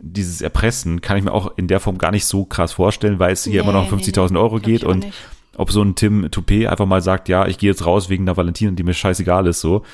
Dieses 0.01 0.41
Erpressen 0.41 1.01
kann 1.01 1.17
ich 1.19 1.25
mir 1.25 1.33
auch 1.33 1.59
in 1.59 1.67
der 1.69 1.81
Form 1.81 1.99
gar 1.99 2.13
nicht 2.13 2.25
so 2.25 2.45
krass 2.45 2.73
vorstellen, 2.73 3.19
weil 3.19 3.33
es 3.33 3.45
hier 3.45 3.61
immer 3.63 3.73
noch 3.73 3.91
um 3.93 3.99
Nee, 3.99 4.05
50.000 4.05 4.33
nee, 4.33 4.39
Euro 4.39 4.59
geht 4.61 4.85
und 4.85 5.01
nicht. 5.01 5.19
ob 5.57 5.73
so 5.73 5.83
ein 5.83 5.95
Tim 5.97 6.27
Toupé 6.27 6.69
einfach 6.69 6.87
mal 6.87 7.03
sagt, 7.03 7.29
ja, 7.29 7.47
ich 7.47 7.59
gehe 7.59 7.69
jetzt 7.71 7.85
raus 7.85 8.09
wegen 8.09 8.25
einer 8.25 8.37
Valentina, 8.37 8.71
die 8.71 8.85
mir 8.85 8.95
scheißegal 8.95 9.47
ist, 9.49 9.61
so 9.61 9.85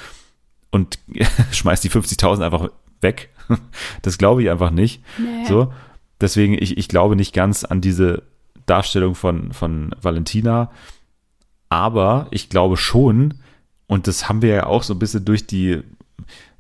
und 0.71 0.99
schmeißt 1.53 1.83
die 1.83 1.91
50.000 1.91 2.45
einfach 2.45 2.69
weg. 3.01 3.31
Das 4.03 4.19
glaube 4.19 4.43
ich 4.43 4.51
einfach 4.51 4.71
nicht. 4.71 5.03
Nee. 5.19 5.47
So, 5.49 5.73
deswegen 6.25 6.55
ich, 6.55 6.79
ich 6.79 6.89
glaube 6.89 7.17
nicht 7.17 7.35
ganz 7.35 7.65
an 7.65 7.81
diese 7.81 8.23
Darstellung 8.67 9.15
von 9.15 9.53
von 9.53 9.95
Valentina, 10.01 10.71
aber 11.69 12.27
ich 12.31 12.49
glaube 12.49 12.77
schon 12.77 13.35
und 13.87 14.07
das 14.07 14.29
haben 14.29 14.43
wir 14.43 14.55
ja 14.55 14.67
auch 14.67 14.83
so 14.83 14.95
ein 14.95 14.99
bisschen 14.99 15.25
durch 15.25 15.47
die 15.47 15.83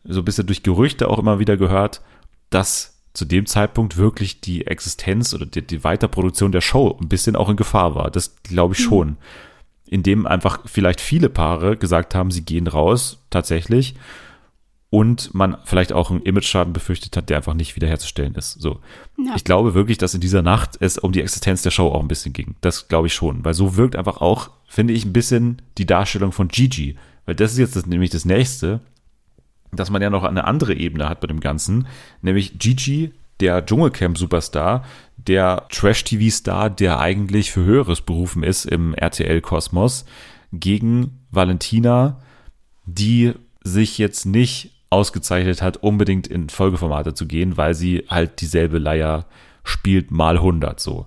so 0.04 0.20
ein 0.20 0.24
bisschen 0.24 0.46
durch 0.46 0.62
Gerüchte 0.62 1.08
auch 1.08 1.18
immer 1.18 1.38
wieder 1.38 1.56
gehört, 1.56 2.02
dass 2.50 2.94
zu 3.14 3.24
dem 3.24 3.46
Zeitpunkt 3.46 3.96
wirklich 3.96 4.40
die 4.42 4.66
Existenz 4.66 5.32
oder 5.32 5.46
die, 5.46 5.66
die 5.66 5.82
Weiterproduktion 5.82 6.52
der 6.52 6.60
Show 6.60 6.98
ein 7.00 7.08
bisschen 7.08 7.36
auch 7.36 7.48
in 7.48 7.56
Gefahr 7.56 7.94
war. 7.94 8.10
Das 8.10 8.36
glaube 8.42 8.74
ich 8.74 8.80
schon. 8.80 9.16
Indem 9.86 10.26
einfach 10.26 10.60
vielleicht 10.66 11.00
viele 11.00 11.30
Paare 11.30 11.76
gesagt 11.76 12.14
haben, 12.14 12.30
sie 12.30 12.44
gehen 12.44 12.66
raus, 12.66 13.24
tatsächlich, 13.30 13.94
und 14.94 15.34
man 15.34 15.56
vielleicht 15.64 15.92
auch 15.92 16.12
einen 16.12 16.22
Image-Schaden 16.22 16.72
befürchtet 16.72 17.16
hat, 17.16 17.28
der 17.28 17.38
einfach 17.38 17.54
nicht 17.54 17.74
wiederherzustellen 17.74 18.36
ist. 18.36 18.52
So. 18.52 18.78
Ja. 19.18 19.32
Ich 19.34 19.42
glaube 19.42 19.74
wirklich, 19.74 19.98
dass 19.98 20.14
in 20.14 20.20
dieser 20.20 20.40
Nacht 20.40 20.76
es 20.78 20.98
um 20.98 21.10
die 21.10 21.20
Existenz 21.20 21.62
der 21.62 21.72
Show 21.72 21.88
auch 21.88 21.98
ein 21.98 22.06
bisschen 22.06 22.32
ging. 22.32 22.54
Das 22.60 22.86
glaube 22.86 23.08
ich 23.08 23.14
schon, 23.14 23.44
weil 23.44 23.54
so 23.54 23.74
wirkt 23.74 23.96
einfach 23.96 24.18
auch, 24.20 24.50
finde 24.68 24.94
ich, 24.94 25.04
ein 25.04 25.12
bisschen 25.12 25.60
die 25.78 25.86
Darstellung 25.86 26.30
von 26.30 26.46
Gigi. 26.46 26.96
Weil 27.26 27.34
das 27.34 27.50
ist 27.50 27.58
jetzt 27.58 27.74
das, 27.74 27.86
nämlich 27.86 28.10
das 28.10 28.24
nächste, 28.24 28.82
dass 29.72 29.90
man 29.90 30.00
ja 30.00 30.10
noch 30.10 30.22
eine 30.22 30.44
andere 30.44 30.74
Ebene 30.74 31.08
hat 31.08 31.18
bei 31.18 31.26
dem 31.26 31.40
Ganzen, 31.40 31.88
nämlich 32.22 32.60
Gigi, 32.60 33.10
der 33.40 33.66
Dschungelcamp-Superstar, 33.66 34.84
der 35.16 35.66
Trash-TV-Star, 35.72 36.70
der 36.70 37.00
eigentlich 37.00 37.50
für 37.50 37.64
Höheres 37.64 38.00
berufen 38.00 38.44
ist 38.44 38.64
im 38.64 38.94
RTL-Kosmos, 38.94 40.04
gegen 40.52 41.18
Valentina, 41.32 42.20
die 42.86 43.32
sich 43.64 43.98
jetzt 43.98 44.24
nicht 44.24 44.73
ausgezeichnet 44.94 45.60
hat, 45.60 45.78
unbedingt 45.78 46.26
in 46.26 46.48
Folgeformate 46.48 47.14
zu 47.14 47.26
gehen, 47.26 47.56
weil 47.56 47.74
sie 47.74 48.04
halt 48.08 48.40
dieselbe 48.40 48.78
Leier 48.78 49.26
spielt 49.64 50.10
mal 50.10 50.36
100 50.36 50.78
so. 50.78 51.06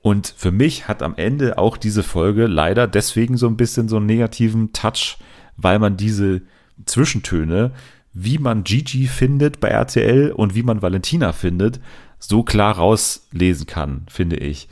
Und 0.00 0.34
für 0.36 0.50
mich 0.50 0.88
hat 0.88 1.02
am 1.02 1.14
Ende 1.16 1.58
auch 1.58 1.76
diese 1.76 2.02
Folge 2.02 2.46
leider 2.46 2.88
deswegen 2.88 3.36
so 3.36 3.46
ein 3.46 3.56
bisschen 3.56 3.88
so 3.88 3.98
einen 3.98 4.06
negativen 4.06 4.72
Touch, 4.72 5.18
weil 5.56 5.78
man 5.78 5.96
diese 5.96 6.42
Zwischentöne, 6.86 7.72
wie 8.12 8.38
man 8.38 8.64
Gigi 8.64 9.06
findet 9.06 9.60
bei 9.60 9.68
RTL 9.68 10.32
und 10.32 10.54
wie 10.54 10.64
man 10.64 10.82
Valentina 10.82 11.32
findet, 11.32 11.78
so 12.18 12.42
klar 12.42 12.76
rauslesen 12.76 13.66
kann, 13.66 14.06
finde 14.08 14.36
ich. 14.36 14.68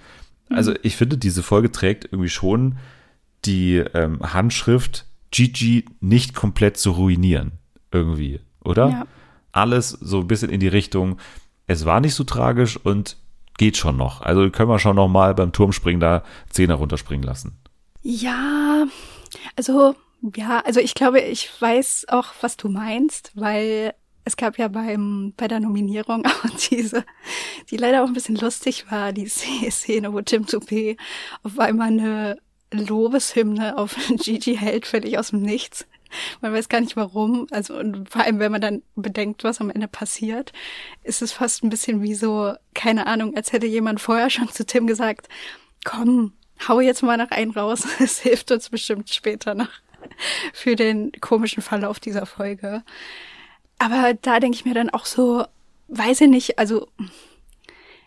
Also 0.49 0.75
ich 0.83 0.97
finde, 0.97 1.17
diese 1.17 1.43
Folge 1.43 1.71
trägt 1.71 2.07
irgendwie 2.07 2.29
schon 2.29 2.79
die 3.45 3.77
ähm, 3.77 4.21
Handschrift, 4.21 5.07
Gigi 5.31 5.85
nicht 6.01 6.35
komplett 6.35 6.77
zu 6.77 6.91
ruinieren. 6.93 7.60
Irgendwie, 7.93 8.41
oder? 8.65 8.89
Ja. 8.89 9.07
Alles 9.53 9.91
so 9.91 10.21
ein 10.21 10.29
bisschen 10.29 10.51
in 10.51 10.61
die 10.61 10.69
Richtung, 10.69 11.19
es 11.67 11.85
war 11.85 12.01
nicht 12.01 12.15
so 12.15 12.25
tragisch 12.25 12.77
und 12.77 13.17
geht 13.59 13.77
schon 13.77 13.97
noch. 13.97 14.23
Also 14.23 14.49
können 14.51 14.71
wir 14.71 14.79
schon 14.79 14.97
noch 14.97 15.09
mal 15.09 15.35
beim 15.35 15.53
Turmspringen 15.53 16.01
da 16.01 16.25
Zehner 16.49 16.75
runterspringen 16.75 17.25
lassen. 17.25 17.59
Ja, 18.03 18.87
also 19.57 19.95
ja, 20.37 20.61
also 20.61 20.81
ich 20.81 20.95
glaube, 20.95 21.21
ich 21.21 21.51
weiß 21.61 22.07
auch, 22.09 22.33
was 22.41 22.57
du 22.57 22.69
meinst, 22.69 23.33
weil 23.35 23.95
es 24.25 24.37
gab 24.37 24.59
ja 24.59 24.69
beim 24.69 25.33
bei 25.37 25.49
der 25.49 25.61
Nominierung 25.61 26.25
auch 26.27 26.51
diese, 26.71 27.05
die 27.71 27.77
leider 27.77 28.03
auch 28.03 28.07
ein 28.07 28.15
bisschen 28.15 28.37
lustig 28.37 28.91
war, 28.91 29.13
die 29.13 29.27
Szene, 29.29 30.13
wo 30.13 30.21
Tim 30.21 30.45
Toupé 30.45 30.97
auf 31.43 31.59
einmal 31.59 31.89
eine 31.89 32.39
Lobeshymne 32.73 33.77
auf 33.79 33.97
Gigi 34.09 34.57
hält, 34.57 34.87
völlig 34.87 35.19
aus 35.19 35.31
dem 35.31 35.43
Nichts. 35.43 35.87
Man 36.41 36.53
weiß 36.53 36.69
gar 36.69 36.81
nicht 36.81 36.97
warum. 36.97 37.47
Also 37.51 37.79
und 37.79 38.09
vor 38.11 38.23
allem, 38.23 38.39
wenn 38.39 38.53
man 38.53 38.61
dann 38.61 38.83
bedenkt, 38.97 39.45
was 39.45 39.61
am 39.61 39.71
Ende 39.71 39.89
passiert, 39.89 40.53
ist 41.03 41.23
es 41.23 41.33
fast 41.33 41.63
ein 41.63 41.71
bisschen 41.71 42.03
wie 42.03 42.15
so, 42.15 42.55
keine 42.75 43.07
Ahnung, 43.07 43.37
als 43.37 43.53
hätte 43.53 43.67
jemand 43.67 44.01
vorher 44.01 44.31
schon 44.31 44.49
zu 44.49 44.65
Tim 44.65 44.87
gesagt, 44.87 45.29
komm, 45.85 46.33
hau 46.69 46.81
jetzt 46.81 47.03
mal 47.03 47.17
noch 47.17 47.31
einen 47.31 47.53
raus. 47.53 47.87
Es 48.01 48.21
hilft 48.21 48.51
uns 48.51 48.69
bestimmt 48.71 49.11
später 49.11 49.55
noch 49.55 49.71
für 50.53 50.77
den 50.77 51.13
komischen 51.21 51.63
Verlauf 51.63 52.01
dieser 52.01 52.27
Folge. 52.27 52.83
Aber 53.79 54.15
da 54.15 54.41
denke 54.41 54.57
ich 54.57 54.65
mir 54.65 54.75
dann 54.75 54.91
auch 54.91 55.07
so, 55.07 55.45
weiß 55.89 56.23
ich 56.23 56.29
nicht, 56.29 56.59
also 56.59 56.89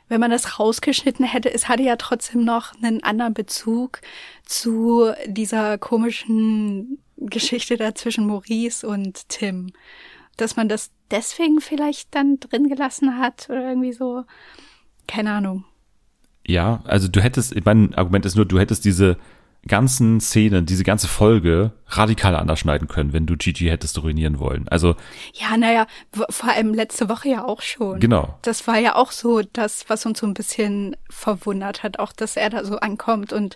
wenn 0.09 0.19
man 0.19 0.31
das 0.31 0.59
rausgeschnitten 0.59 1.25
hätte, 1.25 1.51
es 1.51 1.67
hatte 1.67 1.83
ja 1.83 1.95
trotzdem 1.95 2.43
noch 2.43 2.73
einen 2.81 3.03
anderen 3.03 3.33
Bezug 3.33 4.01
zu 4.45 5.11
dieser 5.25 5.77
komischen 5.77 6.99
Geschichte 7.17 7.77
da 7.77 7.95
zwischen 7.95 8.27
Maurice 8.27 8.87
und 8.87 9.29
Tim. 9.29 9.71
Dass 10.37 10.55
man 10.55 10.67
das 10.67 10.91
deswegen 11.11 11.61
vielleicht 11.61 12.13
dann 12.15 12.39
drin 12.39 12.67
gelassen 12.67 13.17
hat 13.17 13.47
oder 13.49 13.69
irgendwie 13.69 13.93
so. 13.93 14.23
Keine 15.07 15.31
Ahnung. 15.33 15.65
Ja, 16.45 16.81
also 16.85 17.07
du 17.07 17.21
hättest, 17.21 17.53
mein 17.65 17.93
Argument 17.93 18.25
ist 18.25 18.35
nur, 18.35 18.45
du 18.45 18.59
hättest 18.59 18.85
diese 18.85 19.17
ganzen 19.67 20.19
Szenen, 20.19 20.65
diese 20.65 20.83
ganze 20.83 21.07
Folge 21.07 21.71
radikal 21.87 22.35
anders 22.35 22.59
schneiden 22.59 22.87
können, 22.87 23.13
wenn 23.13 23.25
du 23.25 23.37
Gigi 23.37 23.67
hättest 23.67 24.01
ruinieren 24.01 24.39
wollen. 24.39 24.67
Also 24.67 24.95
Ja, 25.33 25.55
naja, 25.57 25.87
vor 26.29 26.51
allem 26.51 26.73
letzte 26.73 27.07
Woche 27.07 27.29
ja 27.29 27.45
auch 27.45 27.61
schon. 27.61 27.99
Genau. 27.99 28.37
Das 28.41 28.67
war 28.67 28.77
ja 28.77 28.95
auch 28.95 29.11
so 29.11 29.41
das, 29.41 29.85
was 29.89 30.05
uns 30.05 30.19
so 30.19 30.27
ein 30.27 30.33
bisschen 30.33 30.95
verwundert 31.09 31.83
hat, 31.83 31.99
auch 31.99 32.11
dass 32.11 32.35
er 32.35 32.49
da 32.49 32.65
so 32.65 32.77
ankommt 32.77 33.31
und 33.31 33.55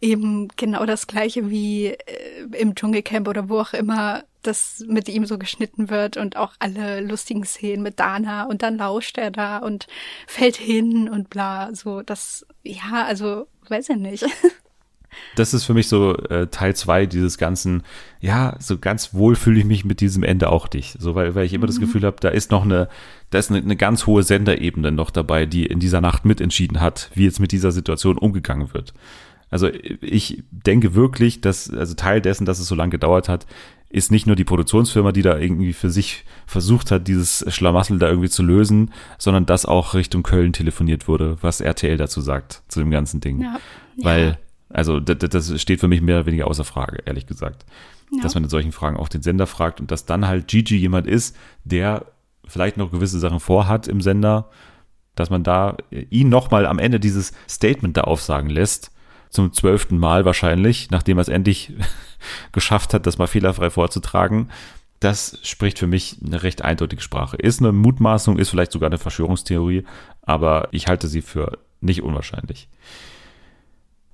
eben 0.00 0.48
genau 0.56 0.84
das 0.84 1.06
gleiche 1.06 1.48
wie 1.48 1.86
äh, 1.86 1.96
im 2.58 2.74
Dschungelcamp 2.74 3.26
oder 3.26 3.48
wo 3.48 3.60
auch 3.60 3.72
immer 3.72 4.24
das 4.42 4.84
mit 4.86 5.08
ihm 5.08 5.26
so 5.26 5.38
geschnitten 5.38 5.90
wird 5.90 6.16
und 6.16 6.36
auch 6.36 6.52
alle 6.58 7.00
lustigen 7.00 7.44
Szenen 7.44 7.82
mit 7.82 7.98
Dana 7.98 8.44
und 8.44 8.62
dann 8.62 8.76
lauscht 8.76 9.18
er 9.18 9.30
da 9.30 9.58
und 9.58 9.86
fällt 10.26 10.56
hin 10.56 11.08
und 11.08 11.30
bla, 11.30 11.74
so 11.74 12.02
das, 12.02 12.46
ja, 12.62 13.04
also 13.06 13.48
weiß 13.68 13.88
ich 13.88 13.96
nicht. 13.96 14.26
das 15.34 15.54
ist 15.54 15.64
für 15.64 15.74
mich 15.74 15.88
so 15.88 16.16
äh, 16.16 16.46
Teil 16.48 16.74
zwei 16.74 17.06
dieses 17.06 17.38
ganzen, 17.38 17.82
ja, 18.20 18.56
so 18.58 18.78
ganz 18.78 19.14
wohl 19.14 19.36
fühle 19.36 19.60
ich 19.60 19.64
mich 19.64 19.84
mit 19.84 20.00
diesem 20.00 20.22
Ende 20.22 20.50
auch 20.50 20.68
nicht. 20.72 20.96
So, 21.00 21.14
weil, 21.14 21.34
weil 21.34 21.44
ich 21.44 21.52
immer 21.52 21.66
das 21.66 21.80
Gefühl 21.80 22.04
habe, 22.04 22.16
da 22.20 22.28
ist 22.28 22.50
noch 22.50 22.64
eine, 22.64 22.88
da 23.30 23.38
ist 23.38 23.50
eine, 23.50 23.60
eine 23.60 23.76
ganz 23.76 24.06
hohe 24.06 24.22
Senderebene 24.22 24.92
noch 24.92 25.10
dabei, 25.10 25.46
die 25.46 25.66
in 25.66 25.80
dieser 25.80 26.00
Nacht 26.00 26.24
mitentschieden 26.24 26.80
hat, 26.80 27.10
wie 27.14 27.24
jetzt 27.24 27.40
mit 27.40 27.52
dieser 27.52 27.72
Situation 27.72 28.18
umgegangen 28.18 28.72
wird. 28.72 28.94
Also 29.50 29.68
ich 30.00 30.42
denke 30.50 30.94
wirklich, 30.94 31.40
dass, 31.40 31.70
also 31.70 31.94
Teil 31.94 32.20
dessen, 32.20 32.46
dass 32.46 32.58
es 32.58 32.66
so 32.66 32.74
lange 32.74 32.90
gedauert 32.90 33.28
hat, 33.28 33.46
ist 33.88 34.10
nicht 34.10 34.26
nur 34.26 34.34
die 34.34 34.44
Produktionsfirma, 34.44 35.12
die 35.12 35.22
da 35.22 35.38
irgendwie 35.38 35.72
für 35.72 35.90
sich 35.90 36.24
versucht 36.46 36.90
hat, 36.90 37.06
dieses 37.06 37.44
Schlamassel 37.48 37.98
da 37.98 38.08
irgendwie 38.08 38.28
zu 38.28 38.42
lösen, 38.42 38.92
sondern 39.18 39.46
dass 39.46 39.64
auch 39.64 39.94
Richtung 39.94 40.22
Köln 40.22 40.52
telefoniert 40.52 41.06
wurde, 41.06 41.38
was 41.40 41.60
RTL 41.60 41.96
dazu 41.96 42.20
sagt, 42.20 42.62
zu 42.68 42.80
dem 42.80 42.90
ganzen 42.90 43.20
Ding. 43.20 43.42
Ja. 43.42 43.60
Weil, 44.02 44.38
also 44.76 45.00
das, 45.00 45.30
das 45.30 45.60
steht 45.60 45.80
für 45.80 45.88
mich 45.88 46.02
mehr 46.02 46.16
oder 46.16 46.26
weniger 46.26 46.46
außer 46.48 46.64
Frage, 46.64 46.98
ehrlich 47.06 47.26
gesagt. 47.26 47.64
Ja. 48.12 48.22
Dass 48.22 48.34
man 48.34 48.44
in 48.44 48.50
solchen 48.50 48.72
Fragen 48.72 48.98
auch 48.98 49.08
den 49.08 49.22
Sender 49.22 49.46
fragt 49.46 49.80
und 49.80 49.90
dass 49.90 50.04
dann 50.04 50.26
halt 50.26 50.48
Gigi 50.48 50.76
jemand 50.76 51.06
ist, 51.06 51.34
der 51.64 52.04
vielleicht 52.46 52.76
noch 52.76 52.92
gewisse 52.92 53.18
Sachen 53.18 53.40
vorhat 53.40 53.88
im 53.88 54.02
Sender, 54.02 54.50
dass 55.14 55.30
man 55.30 55.42
da 55.42 55.78
ihn 56.10 56.28
nochmal 56.28 56.66
am 56.66 56.78
Ende 56.78 57.00
dieses 57.00 57.32
Statement 57.48 57.96
da 57.96 58.02
aufsagen 58.02 58.50
lässt, 58.50 58.92
zum 59.30 59.50
zwölften 59.54 59.96
Mal 59.96 60.26
wahrscheinlich, 60.26 60.90
nachdem 60.90 61.16
er 61.16 61.22
es 61.22 61.28
endlich 61.28 61.72
geschafft 62.52 62.92
hat, 62.92 63.06
das 63.06 63.16
mal 63.16 63.26
fehlerfrei 63.26 63.70
vorzutragen. 63.70 64.50
Das 65.00 65.38
spricht 65.42 65.78
für 65.78 65.86
mich 65.86 66.18
eine 66.22 66.42
recht 66.42 66.60
eindeutige 66.60 67.00
Sprache. 67.00 67.38
Ist 67.38 67.60
eine 67.60 67.72
Mutmaßung, 67.72 68.38
ist 68.38 68.50
vielleicht 68.50 68.72
sogar 68.72 68.88
eine 68.88 68.98
Verschwörungstheorie, 68.98 69.84
aber 70.20 70.68
ich 70.70 70.86
halte 70.86 71.08
sie 71.08 71.22
für 71.22 71.58
nicht 71.80 72.02
unwahrscheinlich. 72.02 72.68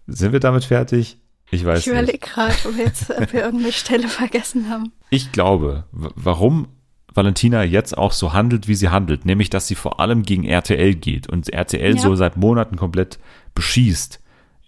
Sind 0.06 0.32
wir 0.32 0.40
damit 0.40 0.64
fertig? 0.64 1.18
Ich 1.50 1.64
weiß 1.64 1.80
Ich 1.80 1.86
überlege 1.86 2.12
nicht. 2.12 2.22
gerade, 2.22 2.54
ob, 2.64 2.76
wir 2.76 2.84
jetzt, 2.84 3.10
ob 3.10 3.32
wir 3.32 3.40
irgendeine 3.44 3.72
Stelle 3.72 4.08
vergessen 4.08 4.68
haben. 4.70 4.92
Ich 5.10 5.32
glaube, 5.32 5.84
warum 5.92 6.68
Valentina 7.14 7.62
jetzt 7.62 7.96
auch 7.98 8.12
so 8.12 8.32
handelt, 8.32 8.68
wie 8.68 8.74
sie 8.74 8.88
handelt, 8.88 9.26
nämlich 9.26 9.50
dass 9.50 9.66
sie 9.68 9.74
vor 9.74 10.00
allem 10.00 10.22
gegen 10.22 10.44
RTL 10.44 10.94
geht 10.94 11.28
und 11.28 11.50
RTL 11.50 11.94
Ja. 11.96 12.00
so 12.00 12.14
seit 12.14 12.36
Monaten 12.38 12.76
komplett 12.76 13.18
beschießt, 13.54 14.20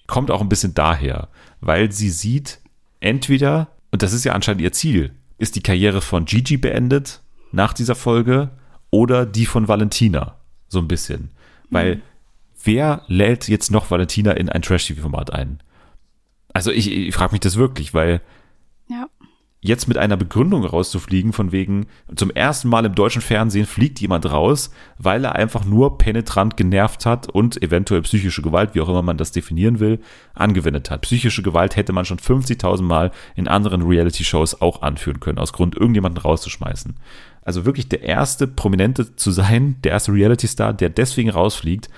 kommt 0.07 0.30
auch 0.30 0.43
ein 0.43 0.49
bisschen 0.51 0.74
daher, 0.74 1.28
weil 1.62 1.91
sie 1.91 2.11
sieht, 2.11 2.61
entweder, 3.01 3.68
und 3.91 4.03
das 4.03 4.12
ist 4.12 4.24
ja 4.24 4.35
anscheinend 4.35 4.61
ihr 4.61 4.72
Ziel, 4.72 5.12
ist 5.39 5.57
die 5.57 5.62
Karriere 5.62 6.03
von 6.03 6.26
Gigi 6.26 6.59
beendet 6.59 7.22
nach 7.51 7.72
dieser 7.72 7.95
Folge 7.95 8.51
oder 8.91 9.24
die 9.24 9.47
von 9.47 9.66
Valentina, 9.68 10.37
so 10.68 10.78
ein 10.80 10.89
bisschen. 10.89 11.30
Weil 11.70 12.03
wer 12.64 13.02
lädt 13.06 13.48
jetzt 13.48 13.70
noch 13.70 13.90
Valentina 13.90 14.32
in 14.32 14.48
ein 14.48 14.62
Trash-TV-Format 14.62 15.32
ein? 15.32 15.60
Also 16.52 16.70
ich, 16.70 16.90
ich 16.90 17.14
frage 17.14 17.32
mich 17.32 17.40
das 17.40 17.56
wirklich, 17.56 17.94
weil 17.94 18.20
Ja. 18.88 19.06
jetzt 19.60 19.88
mit 19.88 19.96
einer 19.96 20.16
Begründung 20.16 20.64
rauszufliegen, 20.64 21.32
von 21.32 21.50
wegen, 21.50 21.86
zum 22.14 22.30
ersten 22.30 22.68
Mal 22.68 22.84
im 22.84 22.94
deutschen 22.94 23.22
Fernsehen 23.22 23.66
fliegt 23.66 23.98
jemand 24.00 24.30
raus, 24.30 24.70
weil 24.98 25.24
er 25.24 25.34
einfach 25.34 25.64
nur 25.64 25.98
penetrant 25.98 26.56
genervt 26.56 27.06
hat 27.06 27.28
und 27.28 27.62
eventuell 27.62 28.02
psychische 28.02 28.42
Gewalt, 28.42 28.74
wie 28.74 28.82
auch 28.82 28.88
immer 28.88 29.02
man 29.02 29.16
das 29.16 29.32
definieren 29.32 29.80
will, 29.80 30.00
angewendet 30.34 30.90
hat. 30.90 31.00
Psychische 31.00 31.42
Gewalt 31.42 31.76
hätte 31.76 31.92
man 31.92 32.04
schon 32.04 32.18
50.000 32.18 32.82
Mal 32.82 33.10
in 33.36 33.48
anderen 33.48 33.82
Reality-Shows 33.82 34.60
auch 34.60 34.82
anführen 34.82 35.18
können, 35.18 35.38
aus 35.38 35.52
Grund, 35.54 35.74
irgendjemanden 35.76 36.20
rauszuschmeißen. 36.20 36.94
Also 37.42 37.64
wirklich 37.64 37.88
der 37.88 38.02
erste 38.02 38.46
Prominente 38.46 39.16
zu 39.16 39.30
sein, 39.30 39.76
der 39.82 39.92
erste 39.92 40.12
Reality-Star, 40.12 40.72
der 40.72 40.90
deswegen 40.90 41.30
rausfliegt, 41.30 41.88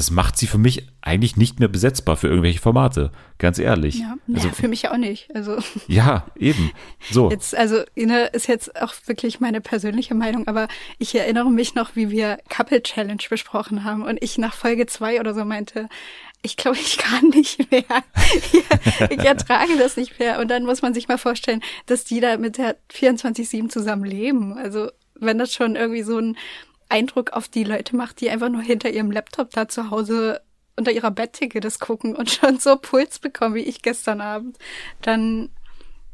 das 0.00 0.10
macht 0.10 0.38
sie 0.38 0.46
für 0.46 0.56
mich 0.56 0.86
eigentlich 1.02 1.36
nicht 1.36 1.60
mehr 1.60 1.68
besetzbar 1.68 2.16
für 2.16 2.26
irgendwelche 2.26 2.58
Formate. 2.58 3.12
Ganz 3.36 3.58
ehrlich. 3.58 3.98
Ja, 3.98 4.16
Also, 4.34 4.48
ja, 4.48 4.54
für 4.54 4.66
mich 4.66 4.88
auch 4.88 4.96
nicht. 4.96 5.28
Also 5.34 5.58
ja, 5.88 6.24
eben. 6.36 6.70
So. 7.10 7.30
jetzt, 7.30 7.54
also 7.54 7.82
ne, 7.96 8.28
ist 8.28 8.46
jetzt 8.46 8.80
auch 8.80 8.94
wirklich 9.04 9.40
meine 9.40 9.60
persönliche 9.60 10.14
Meinung, 10.14 10.48
aber 10.48 10.68
ich 10.98 11.14
erinnere 11.14 11.50
mich 11.50 11.74
noch, 11.74 11.96
wie 11.96 12.08
wir 12.08 12.38
Couple 12.48 12.82
Challenge 12.82 13.22
besprochen 13.28 13.84
haben 13.84 14.00
und 14.00 14.16
ich 14.22 14.38
nach 14.38 14.54
Folge 14.54 14.86
zwei 14.86 15.20
oder 15.20 15.34
so 15.34 15.44
meinte, 15.44 15.90
ich 16.40 16.56
glaube, 16.56 16.78
ich 16.78 16.96
kann 16.96 17.28
nicht 17.28 17.70
mehr. 17.70 17.84
ich 19.10 19.18
ertrage 19.18 19.76
das 19.78 19.98
nicht 19.98 20.18
mehr. 20.18 20.40
Und 20.40 20.48
dann 20.48 20.64
muss 20.64 20.80
man 20.80 20.94
sich 20.94 21.08
mal 21.08 21.18
vorstellen, 21.18 21.60
dass 21.84 22.04
die 22.04 22.20
da 22.20 22.38
mit 22.38 22.56
der 22.56 22.76
24-7 22.90 23.68
zusammen 23.68 24.04
leben. 24.04 24.56
Also 24.56 24.88
wenn 25.14 25.36
das 25.36 25.52
schon 25.52 25.76
irgendwie 25.76 26.02
so 26.02 26.16
ein 26.16 26.38
Eindruck 26.90 27.32
auf 27.32 27.48
die 27.48 27.64
Leute 27.64 27.96
macht, 27.96 28.20
die 28.20 28.30
einfach 28.30 28.48
nur 28.48 28.62
hinter 28.62 28.90
ihrem 28.90 29.10
Laptop 29.10 29.50
da 29.50 29.68
zu 29.68 29.90
Hause 29.90 30.40
unter 30.76 30.92
ihrer 30.92 31.10
Bettdecke 31.10 31.60
das 31.60 31.78
gucken 31.78 32.16
und 32.16 32.30
schon 32.30 32.58
so 32.58 32.76
Puls 32.76 33.18
bekommen 33.18 33.54
wie 33.54 33.60
ich 33.60 33.82
gestern 33.82 34.20
Abend, 34.20 34.58
dann 35.02 35.50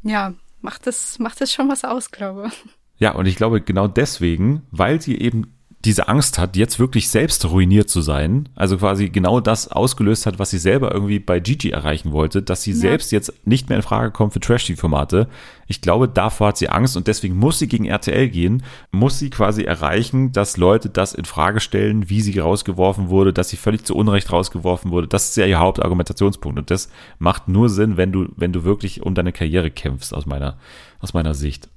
ja, 0.03 0.33
macht 0.61 0.87
das, 0.87 1.19
macht 1.19 1.41
das 1.41 1.51
schon 1.51 1.69
was 1.69 1.83
aus, 1.83 2.11
glaube 2.11 2.47
ich. 2.47 2.63
Ja, 2.99 3.13
und 3.13 3.25
ich 3.27 3.35
glaube 3.35 3.61
genau 3.61 3.87
deswegen, 3.87 4.65
weil 4.71 5.01
sie 5.01 5.19
eben 5.19 5.56
diese 5.85 6.07
Angst 6.07 6.39
hat, 6.39 6.57
jetzt 6.57 6.79
wirklich 6.79 7.07
selbst 7.07 7.45
ruiniert 7.45 7.87
zu 7.87 8.01
sein, 8.01 8.49
also 8.55 8.77
quasi 8.77 9.09
genau 9.09 9.39
das 9.39 9.67
ausgelöst 9.67 10.25
hat, 10.25 10.39
was 10.39 10.49
sie 10.49 10.57
selber 10.57 10.91
irgendwie 10.91 11.19
bei 11.19 11.39
Gigi 11.39 11.69
erreichen 11.69 12.11
wollte, 12.11 12.41
dass 12.41 12.63
sie 12.63 12.73
selbst 12.73 13.11
jetzt 13.11 13.31
nicht 13.45 13.69
mehr 13.69 13.77
in 13.77 13.83
Frage 13.83 14.11
kommt 14.11 14.33
für 14.33 14.39
Trash-TV-Formate. 14.39 15.27
Ich 15.67 15.81
glaube, 15.81 16.09
davor 16.09 16.47
hat 16.47 16.57
sie 16.57 16.69
Angst 16.69 16.97
und 16.97 17.07
deswegen 17.07 17.37
muss 17.37 17.59
sie 17.59 17.67
gegen 17.67 17.85
RTL 17.85 18.27
gehen, 18.27 18.63
muss 18.91 19.19
sie 19.19 19.29
quasi 19.29 19.63
erreichen, 19.63 20.31
dass 20.31 20.57
Leute 20.57 20.89
das 20.89 21.13
in 21.13 21.25
Frage 21.25 21.59
stellen, 21.59 22.09
wie 22.09 22.21
sie 22.21 22.39
rausgeworfen 22.39 23.09
wurde, 23.09 23.31
dass 23.31 23.49
sie 23.49 23.57
völlig 23.57 23.85
zu 23.85 23.95
Unrecht 23.95 24.31
rausgeworfen 24.31 24.89
wurde. 24.89 25.07
Das 25.07 25.29
ist 25.29 25.37
ja 25.37 25.45
ihr 25.45 25.59
Hauptargumentationspunkt 25.59 26.57
und 26.57 26.71
das 26.71 26.89
macht 27.19 27.47
nur 27.47 27.69
Sinn, 27.69 27.97
wenn 27.97 28.11
du, 28.11 28.29
wenn 28.35 28.51
du 28.51 28.63
wirklich 28.63 29.03
um 29.03 29.13
deine 29.13 29.31
Karriere 29.31 29.69
kämpfst, 29.69 30.13
aus 30.13 30.25
meiner, 30.25 30.57
aus 30.99 31.13
meiner 31.13 31.35
Sicht. 31.35 31.69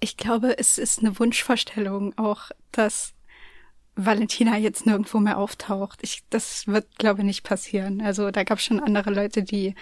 Ich 0.00 0.16
glaube, 0.16 0.58
es 0.58 0.78
ist 0.78 1.00
eine 1.00 1.18
Wunschvorstellung 1.18 2.16
auch, 2.18 2.50
dass 2.72 3.14
Valentina 3.96 4.56
jetzt 4.56 4.86
nirgendwo 4.86 5.18
mehr 5.18 5.38
auftaucht. 5.38 6.00
Ich, 6.02 6.22
das 6.30 6.66
wird, 6.66 6.98
glaube 6.98 7.20
ich, 7.20 7.26
nicht 7.26 7.42
passieren. 7.44 8.00
Also 8.00 8.30
da 8.30 8.42
gab 8.42 8.58
es 8.58 8.64
schon 8.64 8.80
andere 8.80 9.10
Leute, 9.10 9.42
die 9.42 9.74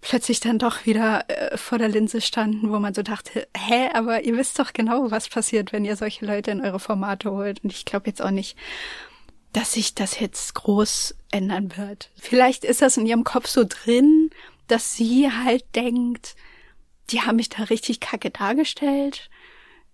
plötzlich 0.00 0.40
dann 0.40 0.58
doch 0.58 0.86
wieder 0.86 1.28
äh, 1.28 1.56
vor 1.56 1.78
der 1.78 1.88
Linse 1.88 2.20
standen, 2.20 2.70
wo 2.70 2.78
man 2.78 2.94
so 2.94 3.02
dachte, 3.02 3.48
hä, 3.56 3.90
aber 3.92 4.22
ihr 4.22 4.36
wisst 4.36 4.58
doch 4.58 4.72
genau, 4.72 5.10
was 5.10 5.28
passiert, 5.28 5.72
wenn 5.72 5.84
ihr 5.84 5.96
solche 5.96 6.24
Leute 6.24 6.50
in 6.50 6.60
eure 6.60 6.80
Formate 6.80 7.30
holt. 7.30 7.62
Und 7.64 7.72
ich 7.72 7.84
glaube 7.84 8.08
jetzt 8.08 8.22
auch 8.22 8.30
nicht, 8.30 8.56
dass 9.52 9.72
sich 9.72 9.94
das 9.94 10.20
jetzt 10.20 10.54
groß 10.54 11.16
ändern 11.30 11.76
wird. 11.76 12.10
Vielleicht 12.16 12.64
ist 12.64 12.82
das 12.82 12.96
in 12.96 13.06
ihrem 13.06 13.24
Kopf 13.24 13.48
so 13.48 13.64
drin, 13.68 14.30
dass 14.68 14.94
sie 14.94 15.30
halt 15.30 15.64
denkt, 15.74 16.36
die 17.10 17.22
haben 17.22 17.36
mich 17.36 17.48
da 17.48 17.64
richtig 17.64 18.00
kacke 18.00 18.30
dargestellt. 18.30 19.30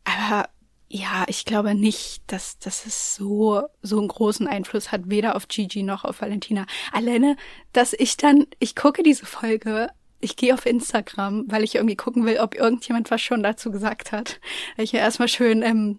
Aber 0.05 0.49
ja, 0.89 1.25
ich 1.29 1.45
glaube 1.45 1.75
nicht, 1.75 2.23
dass, 2.29 2.59
dass 2.59 2.87
es 2.87 3.17
so, 3.17 3.63
so 3.83 3.99
einen 3.99 4.09
großen 4.09 4.47
Einfluss 4.47 4.93
hat, 4.93 5.03
weder 5.07 5.35
auf 5.35 5.49
Gigi 5.49 5.83
noch 5.83 6.05
auf 6.05 6.21
Valentina. 6.21 6.67
Alleine, 6.93 7.37
dass 7.73 7.95
ich 7.95 8.17
dann, 8.17 8.47
ich 8.61 8.77
gucke 8.77 9.03
diese 9.03 9.27
Folge, 9.27 9.89
ich 10.21 10.37
gehe 10.37 10.55
auf 10.55 10.67
Instagram, 10.67 11.45
weil 11.49 11.65
ich 11.65 11.75
irgendwie 11.75 11.97
gucken 11.97 12.25
will, 12.25 12.39
ob 12.39 12.55
irgendjemand 12.55 13.11
was 13.11 13.21
schon 13.21 13.43
dazu 13.43 13.71
gesagt 13.71 14.13
hat. 14.13 14.41
Ich 14.77 14.93
ja 14.93 15.01
erstmal 15.01 15.29
schön 15.29 15.63
ähm, 15.63 15.99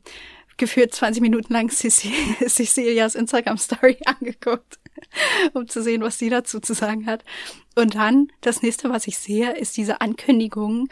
geführt 0.57 0.93
20 0.93 1.21
Minuten 1.21 1.53
lang 1.53 1.69
Cecil- 1.69 2.13
Cecilias 2.47 3.15
Instagram-Story 3.15 3.97
angeguckt, 4.05 4.79
um 5.53 5.67
zu 5.67 5.81
sehen, 5.81 6.01
was 6.01 6.19
sie 6.19 6.29
dazu 6.29 6.59
zu 6.59 6.73
sagen 6.73 7.05
hat. 7.05 7.23
Und 7.75 7.95
dann, 7.95 8.29
das 8.41 8.61
nächste, 8.61 8.89
was 8.89 9.07
ich 9.07 9.17
sehe, 9.17 9.55
ist 9.57 9.77
diese 9.77 10.01
Ankündigung, 10.01 10.87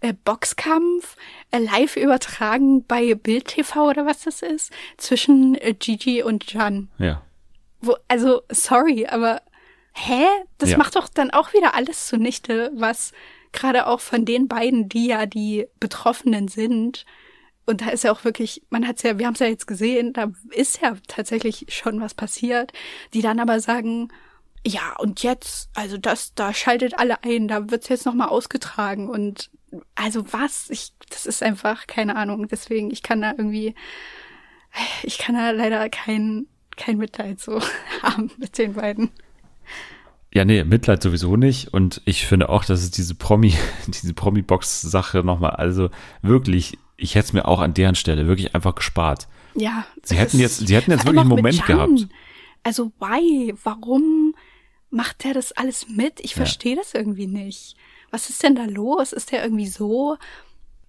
äh, 0.00 0.14
Boxkampf, 0.24 1.16
äh, 1.50 1.58
live 1.58 1.96
übertragen 1.96 2.84
bei 2.86 3.14
Bild 3.14 3.48
TV 3.48 3.88
oder 3.88 4.06
was 4.06 4.22
das 4.22 4.42
ist, 4.42 4.72
zwischen 4.96 5.54
äh, 5.56 5.74
Gigi 5.74 6.22
und 6.22 6.52
Jan. 6.52 6.88
Ja. 6.98 7.22
Wo, 7.80 7.96
also, 8.08 8.42
sorry, 8.50 9.06
aber 9.06 9.42
hä? 9.94 10.24
Das 10.58 10.70
Ja. 10.70 10.78
macht 10.78 10.96
doch 10.96 11.08
dann 11.08 11.30
auch 11.30 11.52
wieder 11.52 11.74
alles 11.74 12.06
zunichte, 12.06 12.70
was 12.74 13.12
gerade 13.52 13.86
auch 13.86 14.00
von 14.00 14.24
den 14.24 14.48
beiden, 14.48 14.88
die 14.88 15.06
ja 15.08 15.26
die 15.26 15.66
Betroffenen 15.80 16.48
sind, 16.48 17.04
und 17.70 17.80
da 17.80 17.90
ist 17.90 18.04
ja 18.04 18.12
auch 18.12 18.24
wirklich, 18.24 18.62
man 18.70 18.86
hat's 18.86 19.02
ja, 19.02 19.18
wir 19.18 19.26
haben 19.26 19.34
es 19.34 19.40
ja 19.40 19.46
jetzt 19.46 19.66
gesehen, 19.66 20.12
da 20.12 20.32
ist 20.50 20.80
ja 20.82 20.96
tatsächlich 21.08 21.66
schon 21.68 22.00
was 22.00 22.14
passiert, 22.14 22.72
die 23.14 23.22
dann 23.22 23.38
aber 23.38 23.60
sagen, 23.60 24.08
ja, 24.66 24.94
und 24.98 25.22
jetzt, 25.22 25.70
also 25.74 25.96
das, 25.96 26.34
da 26.34 26.52
schaltet 26.52 26.98
alle 26.98 27.24
ein, 27.24 27.48
da 27.48 27.70
wird's 27.70 27.88
jetzt 27.88 28.04
nochmal 28.04 28.28
ausgetragen 28.28 29.08
und 29.08 29.50
also 29.94 30.32
was? 30.32 30.68
Ich, 30.70 30.92
das 31.08 31.26
ist 31.26 31.42
einfach, 31.42 31.86
keine 31.86 32.16
Ahnung. 32.16 32.48
Deswegen, 32.48 32.90
ich 32.90 33.02
kann 33.02 33.22
da 33.22 33.30
irgendwie, 33.30 33.74
ich 35.02 35.18
kann 35.18 35.34
da 35.34 35.50
leider 35.50 35.88
kein, 35.88 36.46
kein 36.76 36.98
Mitleid 36.98 37.40
so 37.40 37.60
haben 38.02 38.30
mit 38.38 38.58
den 38.58 38.74
beiden. 38.74 39.10
Ja, 40.32 40.44
nee, 40.44 40.62
Mitleid 40.62 41.02
sowieso 41.02 41.36
nicht. 41.36 41.72
Und 41.72 42.02
ich 42.04 42.26
finde 42.26 42.48
auch, 42.48 42.64
dass 42.64 42.82
es 42.82 42.90
diese 42.90 43.14
Promi, 43.14 43.54
diese 43.86 44.14
Promi-Box-Sache 44.14 45.18
nochmal, 45.24 45.52
also 45.52 45.90
wirklich, 46.22 46.78
ich 47.00 47.14
hätte 47.14 47.26
es 47.26 47.32
mir 47.32 47.46
auch 47.48 47.60
an 47.60 47.74
deren 47.74 47.94
Stelle 47.94 48.26
wirklich 48.26 48.54
einfach 48.54 48.74
gespart. 48.74 49.28
Ja. 49.54 49.84
Sie 50.02 50.16
hätten 50.16 50.38
jetzt, 50.38 50.66
sie 50.66 50.74
hätten 50.76 50.90
jetzt 50.92 51.04
wirklich 51.04 51.20
einen 51.20 51.28
Moment 51.28 51.66
gehabt. 51.66 52.06
Also 52.62 52.92
why? 53.00 53.54
Warum 53.64 54.34
macht 54.90 55.24
der 55.24 55.34
das 55.34 55.52
alles 55.52 55.88
mit? 55.88 56.20
Ich 56.20 56.32
Ja. 56.32 56.36
verstehe 56.38 56.76
das 56.76 56.94
irgendwie 56.94 57.26
nicht. 57.26 57.76
Was 58.10 58.28
ist 58.30 58.42
denn 58.42 58.54
da 58.54 58.64
los? 58.64 59.12
Ist 59.12 59.32
der 59.32 59.42
irgendwie 59.42 59.66
so 59.66 60.16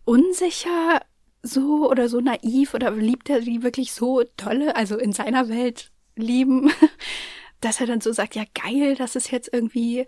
unsicher, 0.05 1.01
so 1.43 1.89
oder 1.89 2.09
so 2.09 2.19
naiv 2.19 2.73
oder 2.73 2.91
liebt 2.91 3.29
er 3.29 3.41
die 3.41 3.63
wirklich 3.63 3.93
so 3.93 4.23
tolle, 4.37 4.75
also 4.75 4.97
in 4.97 5.13
seiner 5.13 5.49
Welt 5.49 5.91
lieben, 6.15 6.71
dass 7.61 7.79
er 7.79 7.87
dann 7.87 8.01
so 8.01 8.11
sagt, 8.11 8.35
ja 8.35 8.43
geil, 8.53 8.95
das 8.95 9.15
ist 9.15 9.31
jetzt 9.31 9.49
irgendwie 9.51 10.05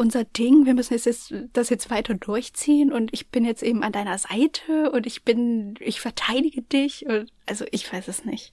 unser 0.00 0.24
Ding, 0.24 0.64
wir 0.66 0.74
müssen 0.74 0.94
jetzt, 0.94 1.04
jetzt 1.06 1.34
das 1.52 1.68
jetzt 1.70 1.90
weiter 1.90 2.14
durchziehen 2.14 2.90
und 2.92 3.10
ich 3.12 3.28
bin 3.28 3.44
jetzt 3.44 3.62
eben 3.62 3.82
an 3.82 3.92
deiner 3.92 4.16
Seite 4.18 4.90
und 4.92 5.06
ich 5.06 5.22
bin, 5.24 5.74
ich 5.78 6.00
verteidige 6.00 6.62
dich 6.62 7.04
und 7.06 7.26
also 7.46 7.64
ich 7.70 7.92
weiß 7.92 8.08
es 8.08 8.24
nicht. 8.24 8.52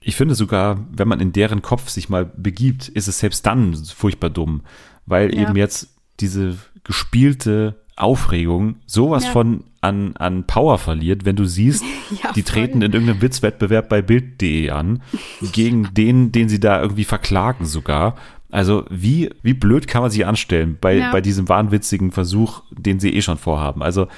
Ich 0.00 0.16
finde 0.16 0.34
sogar, 0.34 0.84
wenn 0.92 1.08
man 1.08 1.20
in 1.20 1.32
deren 1.32 1.62
Kopf 1.62 1.88
sich 1.88 2.08
mal 2.08 2.24
begibt, 2.26 2.88
ist 2.88 3.06
es 3.08 3.18
selbst 3.20 3.46
dann 3.46 3.74
furchtbar 3.76 4.30
dumm, 4.30 4.62
weil 5.06 5.34
Ja. 5.34 5.42
eben 5.42 5.56
jetzt 5.56 5.88
diese 6.20 6.58
gespielte 6.84 7.80
Aufregung 7.96 8.76
sowas 8.86 9.24
Ja. 9.24 9.30
von 9.30 9.64
an, 9.80 10.16
an 10.16 10.46
Power 10.46 10.78
verliert, 10.78 11.24
wenn 11.24 11.36
du 11.36 11.44
siehst, 11.46 11.82
Ja, 12.22 12.32
die 12.32 12.42
voll. 12.42 12.52
treten 12.66 12.82
in 12.82 12.92
irgendeinem 12.92 13.22
Witzwettbewerb 13.22 13.88
bei 13.88 14.02
Bild.de 14.02 14.70
an, 14.70 15.02
gegen 15.52 15.94
den, 15.94 16.30
den 16.32 16.48
sie 16.48 16.60
da 16.60 16.80
irgendwie 16.82 17.04
verklagen 17.04 17.64
sogar. 17.66 18.16
Also 18.56 18.86
wie, 18.88 19.28
wie 19.42 19.52
blöd 19.52 19.86
kann 19.86 20.00
man 20.00 20.10
sich 20.10 20.24
anstellen 20.24 20.78
bei, 20.80 20.96
Ja. 20.96 21.12
bei 21.12 21.20
diesem 21.20 21.46
wahnwitzigen 21.46 22.10
Versuch, 22.10 22.62
den 22.70 22.98
sie 23.00 23.14
eh 23.14 23.20
schon 23.20 23.36
vorhaben. 23.36 23.82
Also 23.82 24.08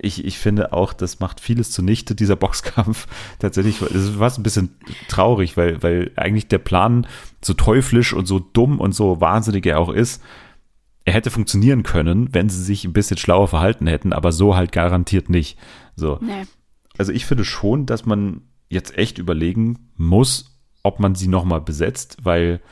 ich, 0.00 0.24
ich 0.24 0.38
finde 0.38 0.72
auch, 0.72 0.94
das 0.94 1.20
macht 1.20 1.38
vieles 1.38 1.70
zunichte, 1.70 2.14
dieser 2.14 2.36
Boxkampf. 2.44 3.06
Tatsächlich, 3.40 3.82
es 3.82 4.18
war 4.18 4.32
ein 4.34 4.42
bisschen 4.42 4.70
traurig, 5.08 5.58
weil, 5.58 5.82
weil 5.82 6.12
eigentlich 6.16 6.48
der 6.48 6.60
Plan 6.60 7.06
so 7.42 7.52
teuflisch 7.52 8.14
und 8.14 8.24
so 8.24 8.38
dumm 8.38 8.80
und 8.80 8.94
so 8.94 9.20
wahnsinnig 9.20 9.66
er 9.66 9.78
auch 9.78 9.90
ist, 9.90 10.22
er 11.04 11.12
hätte 11.12 11.30
funktionieren 11.30 11.82
können, 11.82 12.32
wenn 12.32 12.48
sie 12.48 12.62
sich 12.64 12.86
ein 12.86 12.94
bisschen 12.94 13.18
schlauer 13.18 13.48
verhalten 13.48 13.86
hätten, 13.86 14.14
aber 14.14 14.32
so 14.32 14.56
halt 14.56 14.72
garantiert 14.72 15.28
nicht. 15.28 15.58
So. 15.94 16.18
Nee. 16.22 16.44
Also 16.96 17.12
ich 17.12 17.26
finde 17.26 17.44
schon, 17.44 17.84
dass 17.84 18.06
man 18.06 18.40
jetzt 18.70 18.96
echt 18.96 19.18
überlegen 19.18 19.90
muss, 19.98 20.58
ob 20.82 21.00
man 21.00 21.14
sie 21.14 21.28
nochmal 21.28 21.60
besetzt, 21.60 22.16
weil, 22.22 22.62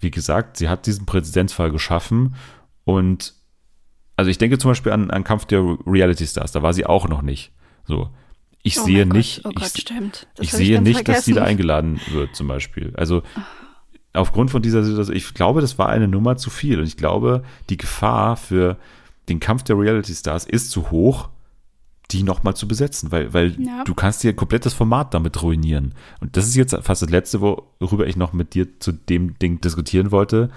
wie 0.00 0.10
gesagt, 0.10 0.56
sie 0.56 0.68
hat 0.68 0.86
diesen 0.86 1.06
Präzedenzfall 1.06 1.70
geschaffen 1.70 2.34
und 2.84 3.34
also 4.16 4.30
ich 4.30 4.38
denke 4.38 4.58
zum 4.58 4.70
Beispiel 4.72 4.92
an, 4.92 5.10
an 5.10 5.24
Kampf 5.24 5.46
der 5.46 5.62
Reality 5.86 6.26
Stars, 6.26 6.52
da 6.52 6.62
war 6.62 6.74
sie 6.74 6.84
auch 6.84 7.08
noch 7.08 7.22
nicht. 7.22 7.52
So. 7.86 8.10
Ich 8.62 8.78
Oh 8.78 8.84
sehe 8.84 9.06
nicht, 9.06 9.40
Oh 9.44 9.50
Gott, 9.54 9.72
ich, 9.74 9.90
ich 10.40 10.50
sehe 10.52 10.82
nicht, 10.82 11.08
dass 11.08 11.24
sie 11.24 11.32
da 11.32 11.36
vergessen. 11.36 11.50
eingeladen 11.50 12.00
wird, 12.10 12.36
zum 12.36 12.46
Beispiel. 12.46 12.92
Also 12.96 13.22
aufgrund 14.12 14.50
von 14.50 14.60
dieser 14.60 14.82
Situation, 14.84 15.16
ich 15.16 15.32
glaube, 15.32 15.62
das 15.62 15.78
war 15.78 15.88
eine 15.88 16.08
Nummer 16.08 16.36
zu 16.36 16.50
viel. 16.50 16.78
Und 16.80 16.86
ich 16.86 16.98
glaube, 16.98 17.42
die 17.70 17.78
Gefahr 17.78 18.36
für 18.36 18.76
den 19.30 19.40
Kampf 19.40 19.62
der 19.62 19.78
Reality 19.78 20.14
Stars 20.14 20.44
ist 20.44 20.70
zu 20.70 20.90
hoch, 20.90 21.30
die 22.12 22.22
nochmal 22.22 22.54
zu 22.54 22.66
besetzen, 22.68 23.10
weil, 23.12 23.32
weil 23.32 23.56
Ja. 23.60 23.84
du 23.84 23.94
kannst 23.94 24.22
dir 24.22 24.30
ein 24.32 24.36
komplettes 24.36 24.74
Format 24.74 25.14
damit 25.14 25.42
ruinieren. 25.42 25.94
Und 26.20 26.36
das 26.36 26.46
ist 26.46 26.56
jetzt 26.56 26.76
fast 26.82 27.02
das 27.02 27.10
Letzte, 27.10 27.40
worüber 27.40 28.06
ich 28.06 28.16
noch 28.16 28.32
mit 28.32 28.54
dir 28.54 28.78
zu 28.80 28.92
dem 28.92 29.38
Ding 29.38 29.60
diskutieren 29.60 30.10
wollte. 30.10 30.50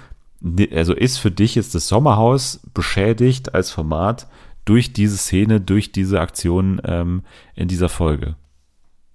Also 0.71 0.93
ist 0.93 1.17
für 1.17 1.31
dich 1.31 1.55
jetzt 1.55 1.73
das 1.73 1.87
Sommerhaus 1.87 2.59
beschädigt 2.73 3.53
als 3.55 3.71
Format 3.71 4.27
durch 4.65 4.93
diese 4.93 5.17
Szene, 5.17 5.61
durch 5.61 5.91
diese 5.91 6.19
Aktion 6.19 6.81
ähm, 6.83 7.23
in 7.55 7.67
dieser 7.67 7.89
Folge? 7.89 8.35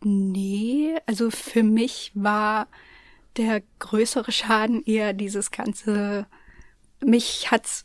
Nee, 0.02 0.94
also 1.06 1.30
für 1.30 1.62
mich 1.62 2.12
war 2.14 2.68
der 3.36 3.62
größere 3.78 4.32
Schaden 4.32 4.82
eher 4.84 5.12
dieses 5.12 5.50
ganze, 5.50 6.26
mich 7.04 7.50
hat's 7.50 7.84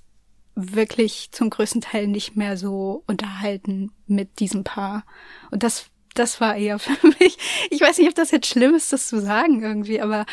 wirklich 0.55 1.29
zum 1.31 1.49
größten 1.49 1.81
Teil 1.81 2.07
nicht 2.07 2.35
mehr 2.35 2.57
so 2.57 3.03
unterhalten 3.07 3.91
mit 4.07 4.39
diesem 4.39 4.63
Paar. 4.63 5.05
Und 5.51 5.63
das, 5.63 5.87
das 6.13 6.39
war 6.41 6.55
eher 6.55 6.79
für 6.79 7.07
mich, 7.19 7.37
ich 7.69 7.81
weiß 7.81 7.97
nicht, 7.97 8.09
ob 8.09 8.15
das 8.15 8.31
jetzt 8.31 8.47
schlimm 8.47 8.75
ist, 8.75 8.93
das 8.93 9.07
zu 9.07 9.19
sagen 9.19 9.61
irgendwie, 9.61 10.01
aber 10.01 10.25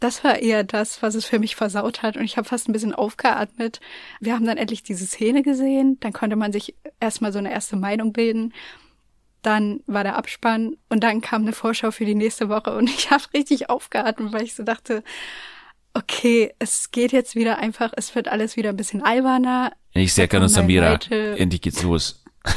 das 0.00 0.24
war 0.24 0.38
eher 0.38 0.64
das, 0.64 1.02
was 1.02 1.14
es 1.14 1.26
für 1.26 1.38
mich 1.38 1.56
versaut 1.56 2.02
hat. 2.02 2.16
Und 2.16 2.24
ich 2.24 2.38
habe 2.38 2.48
fast 2.48 2.68
ein 2.68 2.72
bisschen 2.72 2.94
aufgeatmet. 2.94 3.80
Wir 4.18 4.34
haben 4.34 4.46
dann 4.46 4.56
endlich 4.56 4.82
diese 4.82 5.06
Szene 5.06 5.42
gesehen. 5.42 5.98
Dann 6.00 6.14
konnte 6.14 6.36
man 6.36 6.52
sich 6.52 6.74
erstmal 7.00 7.32
so 7.32 7.38
eine 7.38 7.52
erste 7.52 7.76
Meinung 7.76 8.14
bilden. 8.14 8.54
Dann 9.42 9.80
war 9.86 10.02
der 10.02 10.16
Abspann 10.16 10.76
und 10.88 11.04
dann 11.04 11.20
kam 11.20 11.42
eine 11.42 11.52
Vorschau 11.52 11.90
für 11.90 12.06
die 12.06 12.14
nächste 12.14 12.48
Woche 12.48 12.74
und 12.74 12.88
ich 12.90 13.10
habe 13.10 13.24
richtig 13.34 13.68
aufgeatmet, 13.70 14.32
weil 14.32 14.42
ich 14.42 14.54
so 14.54 14.62
dachte, 14.62 15.02
okay, 15.94 16.52
es 16.58 16.90
geht 16.90 17.12
jetzt 17.12 17.34
wieder 17.34 17.58
einfach, 17.58 17.92
es 17.96 18.14
wird 18.14 18.28
alles 18.28 18.56
wieder 18.56 18.70
ein 18.70 18.76
bisschen 18.76 19.02
alberner. 19.02 19.72
Ich 19.92 20.14
sehr 20.14 20.28
gerne 20.28 20.48
Samira. 20.48 20.92
Leute- 20.92 21.36
Endlich 21.38 21.60
geht's 21.62 21.82
los. 21.82 22.22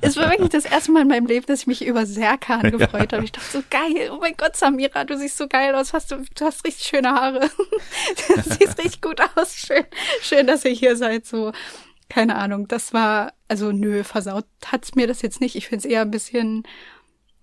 Es 0.00 0.16
war 0.16 0.30
wirklich 0.30 0.48
das 0.48 0.64
erste 0.64 0.90
Mal 0.90 1.02
in 1.02 1.08
meinem 1.08 1.26
Leben, 1.26 1.46
dass 1.46 1.60
ich 1.60 1.66
mich 1.68 1.84
über 1.86 2.06
Serkan 2.06 2.62
gefreut 2.72 3.12
habe. 3.12 3.22
Ich 3.22 3.30
dachte 3.30 3.46
so, 3.52 3.62
geil, 3.70 4.10
oh 4.12 4.18
mein 4.20 4.36
Gott, 4.36 4.56
Samira, 4.56 5.04
du 5.04 5.16
siehst 5.16 5.36
so 5.36 5.46
geil 5.46 5.74
aus, 5.76 5.92
hast 5.92 6.10
du, 6.10 6.16
du 6.34 6.44
hast 6.44 6.64
richtig 6.64 6.86
schöne 6.86 7.10
Haare. 7.12 7.48
Du 8.34 8.42
siehst 8.42 8.78
richtig 8.78 9.00
gut 9.00 9.20
aus. 9.36 9.54
Schön, 9.54 9.84
schön, 10.22 10.46
dass 10.48 10.64
ihr 10.64 10.72
hier 10.72 10.96
seid. 10.96 11.24
So, 11.24 11.52
keine 12.08 12.34
Ahnung. 12.34 12.66
Das 12.66 12.92
war, 12.92 13.32
also 13.46 13.70
nö, 13.70 14.02
versaut 14.02 14.46
hat's 14.64 14.96
mir 14.96 15.06
das 15.06 15.22
jetzt 15.22 15.40
nicht. 15.40 15.54
Ich 15.54 15.68
finde 15.68 15.86
es 15.86 15.92
eher 15.92 16.00
ein 16.02 16.10
bisschen 16.10 16.64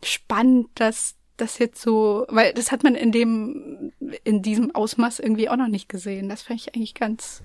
spannend, 0.04 0.68
dass 0.76 1.16
das 1.38 1.58
jetzt 1.58 1.82
so, 1.82 2.26
weil 2.30 2.54
das 2.54 2.72
hat 2.72 2.84
man 2.84 2.96
in 2.96 3.12
dem, 3.12 3.92
in 4.24 4.42
diesem 4.42 4.74
Ausmaß 4.76 5.20
irgendwie 5.20 5.50
auch 5.50 5.56
noch 5.56 5.68
nicht 5.68 5.90
gesehen. 5.90 6.30
Das 6.30 6.44
fand 6.44 6.60
ich 6.62 6.76
eigentlich 6.76 6.94
ganz, 6.94 7.42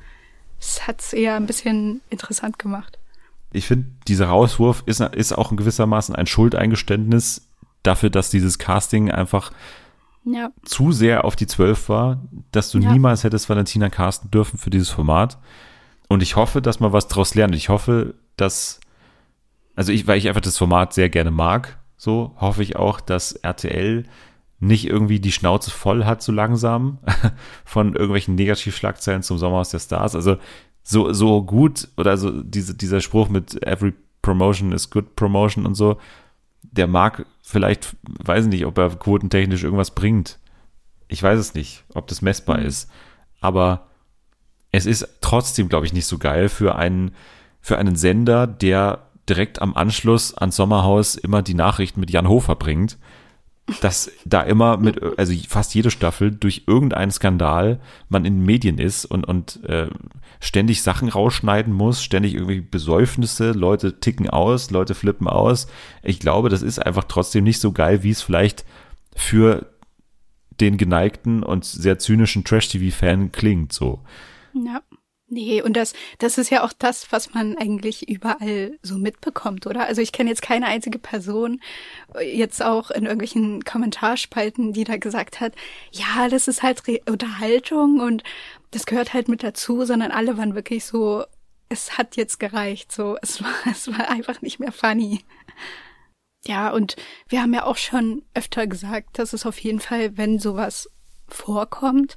es 0.61 0.87
hat's 0.87 1.13
eher 1.13 1.37
ein 1.37 1.47
bisschen 1.47 2.01
interessant 2.11 2.59
gemacht. 2.59 2.99
Ich 3.53 3.67
finde, 3.67 3.87
dieser 4.07 4.27
Rauswurf 4.27 4.83
ist, 4.87 5.01
ist 5.01 5.33
auch 5.33 5.51
in 5.51 5.57
gewissermaßen 5.57 6.15
ein 6.15 6.27
Schuldeingeständnis 6.27 7.49
dafür, 7.83 8.11
dass 8.11 8.29
dieses 8.31 8.59
Casting 8.59 9.11
einfach 9.11 9.53
Ja. 10.25 10.51
zu 10.65 10.93
sehr 10.93 11.25
auf 11.25 11.35
die 11.37 11.47
Zwölf 11.47 11.89
war, 11.89 12.21
dass 12.53 12.71
du 12.71 12.79
Ja. 12.79 12.93
niemals 12.93 13.25
hättest 13.25 13.49
Valentina 13.49 13.89
casten 13.89 14.31
dürfen 14.31 14.59
für 14.59 14.69
dieses 14.71 14.91
Format. 14.91 15.39
Und 16.09 16.23
ich 16.23 16.37
hoffe, 16.37 16.61
dass 16.61 16.81
man 16.81 16.93
was 16.93 17.09
draus 17.09 17.35
lernt. 17.35 17.55
Ich 17.55 17.69
hoffe, 17.71 18.15
dass, 18.37 18.81
also 19.77 19.93
ich, 19.93 20.07
weil 20.07 20.19
ich 20.19 20.29
einfach 20.29 20.41
das 20.43 20.59
Format 20.59 20.93
sehr 20.93 21.09
gerne 21.09 21.31
mag, 21.31 21.78
so 21.99 22.35
hoffe 22.37 22.63
ich 22.63 22.77
auch, 22.77 23.01
dass 23.01 23.33
RTL 23.33 24.05
nicht 24.61 24.87
irgendwie 24.87 25.21
die 25.21 25.33
Schnauze 25.33 25.71
voll 25.71 26.05
hat, 26.05 26.23
so 26.23 26.33
langsam, 26.33 26.99
von 27.65 27.95
irgendwelchen 27.95 28.35
Negativschlagzeilen 28.37 29.23
zum 29.23 29.37
Sommerhaus 29.37 29.71
der 29.71 29.81
Stars. 29.81 30.15
Also 30.15 30.39
so, 30.83 31.13
so 31.13 31.43
gut 31.43 31.89
oder 31.97 32.17
so 32.17 32.43
diese, 32.43 32.75
dieser 32.75 33.01
Spruch 33.01 33.29
mit 33.29 33.63
every 33.67 33.93
promotion 34.23 34.73
is 34.73 34.91
good 34.91 35.17
promotion 35.17 35.67
und 35.67 35.75
so, 35.75 35.99
der 36.63 36.87
mag 36.87 37.27
vielleicht, 37.43 37.97
weiß 38.25 38.47
nicht, 38.47 38.65
ob 38.65 38.79
er 38.79 38.91
quotentechnisch 38.91 39.65
irgendwas 39.65 39.95
bringt. 39.95 40.39
Ich 41.09 41.23
weiß 41.23 41.39
es 41.39 41.55
nicht, 41.55 41.85
ob 41.95 42.07
das 42.07 42.23
messbar 42.23 42.61
ist. 42.61 42.91
Aber 43.41 43.87
es 44.73 44.87
ist 44.87 45.09
trotzdem, 45.21 45.69
glaube 45.69 45.87
ich, 45.87 45.93
nicht 45.93 46.07
so 46.07 46.19
geil 46.19 46.49
für 46.49 46.77
einen, 46.77 47.13
für 47.61 47.79
einen 47.79 47.97
Sender, 47.97 48.47
der 48.47 49.08
direkt 49.29 49.61
am 49.61 49.75
Anschluss 49.75 50.35
ans 50.35 50.57
Sommerhaus 50.57 51.15
immer 51.15 51.43
die 51.43 51.55
Nachrichten 51.55 52.01
mit 52.01 52.11
Jan 52.11 52.29
Hofer 52.29 52.57
bringt, 52.57 52.99
dass 53.81 54.11
da 54.25 54.43
immer 54.43 54.79
mit, 54.79 55.01
also 55.19 55.35
fast 55.47 55.75
jede 55.75 55.91
Staffel 55.91 56.31
durch 56.31 56.65
irgendeinen 56.67 57.11
Skandal 57.11 57.81
man 58.09 58.25
in 58.25 58.39
den 58.39 58.47
Medien 58.47 58.79
ist 58.79 59.05
und, 59.05 59.27
und 59.27 59.63
äh, 59.65 59.89
ständig 60.41 60.83
Sachen 60.83 61.09
rausschneiden 61.09 61.73
muss, 61.73 62.03
ständig 62.03 62.35
irgendwie 62.35 62.61
Besäufnisse, 62.61 63.53
Leute 63.53 64.01
ticken 64.01 64.31
aus, 64.31 64.71
Leute 64.71 64.95
flippen 64.95 65.29
aus. 65.29 65.67
Ich 66.03 66.19
glaube, 66.19 66.49
das 66.49 66.63
ist 66.63 66.79
einfach 66.79 67.05
trotzdem 67.05 67.45
nicht 67.45 67.61
so 67.61 67.73
geil, 67.73 68.03
wie 68.03 68.11
es 68.11 68.23
vielleicht 68.23 68.65
für 69.15 69.67
den 70.61 70.77
geneigten 70.77 71.43
und 71.43 71.65
sehr 71.65 71.99
zynischen 71.99 72.45
Trash-TV-Fan 72.45 73.33
klingt, 73.33 73.73
so. 73.73 74.01
Ja. 74.55 74.81
Nee, 75.31 75.61
und 75.61 75.75
das, 75.75 75.93
das 76.19 76.39
ist 76.39 76.49
ja 76.51 76.65
auch 76.65 76.73
das, 76.73 77.13
was 77.13 77.35
man 77.35 77.59
eigentlich 77.59 78.09
überall 78.09 78.79
so 78.83 78.97
mitbekommt, 78.97 79.67
oder? 79.67 79.85
Also 79.85 80.01
ich 80.01 80.13
kenne 80.13 80.31
jetzt 80.31 80.41
keine 80.41 80.67
einzige 80.67 80.99
Person, 80.99 81.61
äh, 82.15 82.35
jetzt 82.35 82.63
auch 82.63 82.91
in 82.91 83.05
irgendwelchen 83.05 83.63
Kommentarspalten, 83.63 84.73
die 84.73 84.85
da 84.85 84.97
gesagt 84.97 85.41
hat, 85.41 85.53
ja, 85.93 86.29
das 86.31 86.49
ist 86.49 86.63
halt 86.63 86.89
Re 86.89 87.01
Unterhaltung 87.07 88.01
und 88.01 88.23
das 88.71 88.87
gehört 88.87 89.13
halt 89.13 89.29
mit 89.29 89.43
dazu, 89.43 89.85
sondern 89.85 90.13
alle 90.13 90.39
waren 90.39 90.55
wirklich 90.55 90.87
so, 90.87 91.25
es 91.69 91.99
hat 91.99 92.17
jetzt 92.17 92.41
gereicht, 92.41 92.91
so, 92.91 93.19
es 93.21 93.43
war, 93.43 93.53
es 93.71 93.87
war 93.89 94.09
einfach 94.09 94.41
nicht 94.41 94.61
mehr 94.61 94.73
funny. 94.73 95.21
Ja, 96.47 96.71
und 96.71 96.97
wir 97.29 97.43
haben 97.43 97.53
ja 97.53 97.65
auch 97.65 97.77
schon 97.77 98.23
öfter 98.33 98.67
gesagt, 98.67 99.19
dass 99.19 99.35
es 99.35 99.45
auf 99.45 99.59
jeden 99.59 99.81
Fall, 99.81 100.17
wenn 100.17 100.39
sowas 100.39 100.89
vorkommt, 101.29 102.17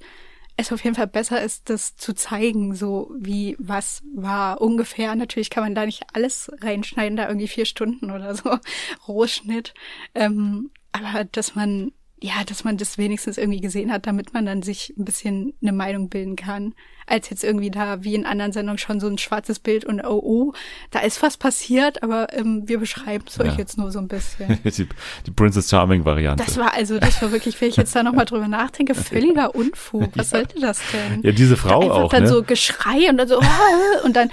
es 0.58 0.72
auf 0.72 0.84
jeden 0.84 0.96
Fall 0.96 1.08
besser 1.08 1.42
ist, 1.42 1.70
das 1.70 1.96
zu 1.96 2.14
zeigen, 2.14 2.76
so 2.76 3.12
wie 3.18 3.56
was 3.60 4.04
war 4.16 4.62
ungefähr. 4.62 5.16
Natürlich 5.16 5.50
kann 5.50 5.64
man 5.64 5.76
da 5.76 5.86
nicht 5.86 6.04
alles 6.14 6.52
reinschneiden, 6.62 7.18
da 7.18 7.28
irgendwie 7.28 7.48
vier 7.48 7.66
Stunden 7.66 8.12
oder 8.12 8.36
so 8.36 8.58
Rohschnitt. 9.08 9.74
Ähm, 10.14 10.72
aber 10.92 11.24
dass 11.24 11.56
man 11.56 11.92
ja, 12.24 12.44
dass 12.46 12.64
man 12.64 12.78
das 12.78 13.00
wenigstens 13.00 13.40
irgendwie 13.40 13.62
gesehen 13.62 13.92
hat, 13.92 14.06
damit 14.06 14.34
man 14.34 14.46
dann 14.46 14.62
sich 14.62 14.94
ein 14.98 15.06
bisschen 15.06 15.54
eine 15.62 15.72
Meinung 15.72 16.08
bilden 16.10 16.36
kann, 16.36 16.76
als 17.08 17.32
jetzt 17.32 17.44
irgendwie 17.44 17.72
da 17.72 18.04
wie 18.04 18.14
in 18.14 18.28
anderen 18.28 18.52
Sendungen 18.52 18.78
schon 18.78 19.00
so 19.00 19.08
ein 19.08 19.18
schwarzes 19.18 19.58
Bild 19.58 19.86
und 19.86 20.02
oh, 20.02 20.22
oh, 20.24 20.54
da 20.92 21.00
ist 21.00 21.24
was 21.24 21.38
passiert, 21.38 22.04
aber 22.04 22.32
ähm, 22.34 22.68
wir 22.68 22.78
beschreiben 22.78 23.26
es 23.28 23.38
ja. 23.38 23.46
euch 23.46 23.58
jetzt 23.58 23.80
nur 23.80 23.92
so 23.92 23.98
ein 23.98 24.08
bisschen. 24.08 24.60
die, 24.64 24.88
die 25.26 25.32
Princess 25.32 25.68
Charming 25.68 26.06
Variante. 26.06 26.44
Das 26.46 26.58
war 26.58 26.76
also, 26.76 27.00
das 27.00 27.20
war 27.24 27.32
wirklich, 27.32 27.60
wenn 27.60 27.70
ich 27.70 27.78
jetzt 27.78 27.96
da 27.96 28.04
nochmal 28.04 28.26
drüber 28.26 28.48
nachdenke, 28.48 28.94
völliger 28.94 29.56
Unfug. 29.56 30.12
Was 30.16 30.30
ja. 30.32 30.38
sollte 30.38 30.60
das 30.60 30.80
denn? 30.94 31.24
Ja, 31.24 31.32
diese 31.32 31.58
Frau 31.58 31.82
Einfach 31.82 31.96
auch. 31.96 32.12
dann 32.12 32.24
ne? 32.24 32.30
so 32.30 32.44
Geschrei 32.44 33.10
und 33.10 33.18
dann 33.18 33.28
so, 33.28 33.40
oh, 33.42 34.06
und 34.06 34.16
dann 34.16 34.30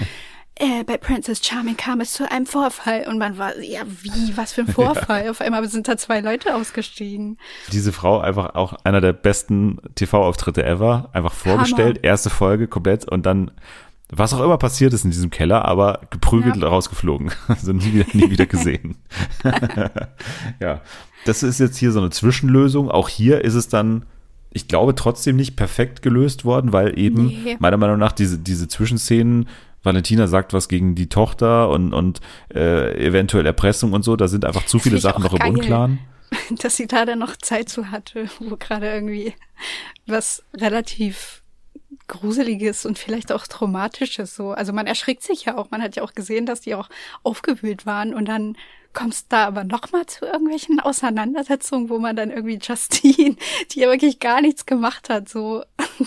äh, 0.58 0.84
bei 0.84 0.96
Princess 0.96 1.44
Charming 1.44 1.76
kam 1.76 2.00
es 2.00 2.12
zu 2.12 2.30
einem 2.30 2.46
Vorfall 2.46 3.06
und 3.08 3.18
man 3.18 3.38
war, 3.38 3.58
ja, 3.60 3.82
wie, 3.86 4.36
was 4.36 4.52
für 4.52 4.62
ein 4.62 4.68
Vorfall? 4.68 5.24
Ja. 5.24 5.30
Auf 5.30 5.40
einmal 5.40 5.66
sind 5.68 5.88
da 5.88 5.96
zwei 5.96 6.20
Leute 6.20 6.54
ausgestiegen. 6.54 7.38
Diese 7.72 7.92
Frau 7.92 8.20
einfach 8.20 8.54
auch 8.54 8.74
einer 8.84 9.00
der 9.00 9.12
besten 9.12 9.78
TV-Auftritte 9.94 10.64
ever, 10.64 11.10
einfach 11.12 11.32
vorgestellt, 11.32 11.98
Hammer. 11.98 12.04
erste 12.04 12.30
Folge 12.30 12.66
komplett 12.66 13.08
und 13.08 13.24
dann 13.24 13.52
was 14.10 14.32
auch 14.32 14.42
immer 14.42 14.56
passiert 14.56 14.94
ist 14.94 15.04
in 15.04 15.10
diesem 15.10 15.30
Keller, 15.30 15.66
aber 15.66 16.00
geprügelt 16.10 16.56
ja. 16.56 16.68
rausgeflogen. 16.68 17.30
Also 17.48 17.72
nie 17.72 17.92
wieder, 17.92 18.06
nie 18.12 18.30
wieder 18.30 18.46
gesehen. 18.46 18.96
ja, 20.60 20.80
das 21.24 21.42
ist 21.42 21.60
jetzt 21.60 21.76
hier 21.76 21.92
so 21.92 22.00
eine 22.00 22.10
Zwischenlösung. 22.10 22.90
Auch 22.90 23.08
hier 23.08 23.44
ist 23.44 23.54
es 23.54 23.68
dann, 23.68 24.06
ich 24.50 24.66
glaube, 24.66 24.94
trotzdem 24.94 25.36
nicht 25.36 25.56
perfekt 25.56 26.02
gelöst 26.02 26.44
worden, 26.44 26.72
weil 26.72 26.98
eben 26.98 27.26
nee. 27.26 27.56
meiner 27.58 27.76
Meinung 27.76 27.98
nach 27.98 28.12
diese, 28.12 28.38
diese 28.38 28.68
Zwischenszenen 28.68 29.48
Valentina 29.88 30.26
sagt 30.26 30.52
was 30.52 30.68
gegen 30.68 30.94
die 30.94 31.08
Tochter 31.08 31.70
und, 31.70 31.94
und 31.94 32.20
äh, 32.54 33.06
eventuell 33.06 33.46
Erpressung 33.46 33.94
und 33.94 34.02
so. 34.02 34.16
Da 34.16 34.28
sind 34.28 34.44
einfach 34.44 34.66
zu 34.66 34.78
viele 34.78 34.98
Sachen 34.98 35.22
noch 35.22 35.32
im 35.32 35.54
Unklaren. 35.54 35.98
Dass 36.50 36.76
sie 36.76 36.86
da 36.86 37.06
dann 37.06 37.18
noch 37.18 37.36
Zeit 37.36 37.70
zu 37.70 37.90
hatte, 37.90 38.28
wo 38.38 38.56
gerade 38.56 38.90
irgendwie 38.90 39.32
was 40.06 40.42
relativ 40.54 41.42
Gruseliges 42.06 42.84
und 42.84 42.98
vielleicht 42.98 43.32
auch 43.32 43.46
Traumatisches 43.46 44.36
so. 44.36 44.50
Also 44.50 44.74
man 44.74 44.86
erschrickt 44.86 45.22
sich 45.22 45.46
ja 45.46 45.56
auch. 45.56 45.70
Man 45.70 45.82
hat 45.82 45.96
ja 45.96 46.02
auch 46.02 46.12
gesehen, 46.12 46.44
dass 46.44 46.60
die 46.60 46.74
auch 46.74 46.90
aufgewühlt 47.22 47.86
waren 47.86 48.12
und 48.12 48.26
dann 48.26 48.56
kommst 48.92 49.26
da 49.30 49.46
aber 49.46 49.64
noch 49.64 49.92
mal 49.92 50.06
zu 50.06 50.26
irgendwelchen 50.26 50.80
Auseinandersetzungen, 50.84 51.88
wo 51.88 51.98
man 51.98 52.14
dann 52.14 52.30
irgendwie 52.30 52.58
Justine, 52.60 53.36
die 53.70 53.80
ja 53.80 53.88
wirklich 53.88 54.20
gar 54.20 54.42
nichts 54.42 54.66
gemacht 54.66 55.08
hat, 55.08 55.28
so 55.30 55.62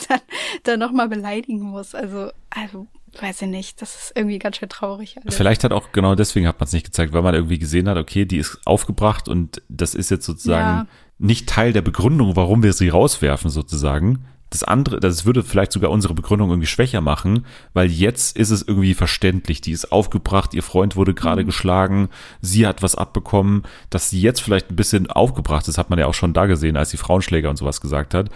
dann, 0.07 0.21
dann 0.63 0.79
noch 0.79 0.91
mal 0.91 1.07
beleidigen 1.07 1.61
muss. 1.61 1.95
Also, 1.95 2.31
also 2.51 2.87
weiß 3.19 3.41
ich 3.41 3.47
nicht, 3.47 3.81
das 3.81 3.95
ist 3.95 4.13
irgendwie 4.15 4.39
ganz 4.39 4.57
schön 4.57 4.69
traurig. 4.69 5.17
Alles. 5.17 5.35
Vielleicht 5.35 5.63
hat 5.63 5.73
auch 5.73 5.91
genau 5.91 6.15
deswegen 6.15 6.47
hat 6.47 6.59
man 6.59 6.67
es 6.67 6.73
nicht 6.73 6.85
gezeigt, 6.85 7.13
weil 7.13 7.21
man 7.21 7.35
irgendwie 7.35 7.59
gesehen 7.59 7.89
hat, 7.89 7.97
okay, 7.97 8.25
die 8.25 8.37
ist 8.37 8.59
aufgebracht 8.65 9.27
und 9.27 9.61
das 9.69 9.95
ist 9.95 10.09
jetzt 10.11 10.25
sozusagen 10.25 10.77
ja. 10.79 10.87
nicht 11.17 11.49
Teil 11.49 11.73
der 11.73 11.81
Begründung, 11.81 12.35
warum 12.35 12.63
wir 12.63 12.73
sie 12.73 12.89
rauswerfen 12.89 13.49
sozusagen. 13.49 14.25
Das 14.49 14.63
andere, 14.63 14.99
das 14.99 15.25
würde 15.25 15.43
vielleicht 15.43 15.71
sogar 15.71 15.91
unsere 15.91 16.13
Begründung 16.13 16.49
irgendwie 16.49 16.67
schwächer 16.67 16.99
machen, 16.99 17.45
weil 17.73 17.89
jetzt 17.89 18.37
ist 18.37 18.49
es 18.49 18.61
irgendwie 18.61 18.93
verständlich. 18.93 19.61
Die 19.61 19.71
ist 19.71 19.93
aufgebracht, 19.93 20.53
ihr 20.53 20.63
Freund 20.63 20.97
wurde 20.97 21.13
gerade 21.13 21.43
mhm. 21.43 21.47
geschlagen, 21.47 22.09
sie 22.41 22.67
hat 22.67 22.83
was 22.83 22.95
abbekommen, 22.95 23.63
dass 23.89 24.09
sie 24.09 24.21
jetzt 24.21 24.41
vielleicht 24.41 24.69
ein 24.69 24.75
bisschen 24.75 25.09
aufgebracht 25.09 25.67
ist, 25.69 25.77
hat 25.77 25.89
man 25.89 25.99
ja 25.99 26.07
auch 26.07 26.13
schon 26.13 26.33
da 26.33 26.47
gesehen, 26.47 26.75
als 26.75 26.89
die 26.89 26.97
Frauenschläger 26.97 27.49
und 27.49 27.55
sowas 27.55 27.79
gesagt 27.79 28.13
hat. 28.13 28.29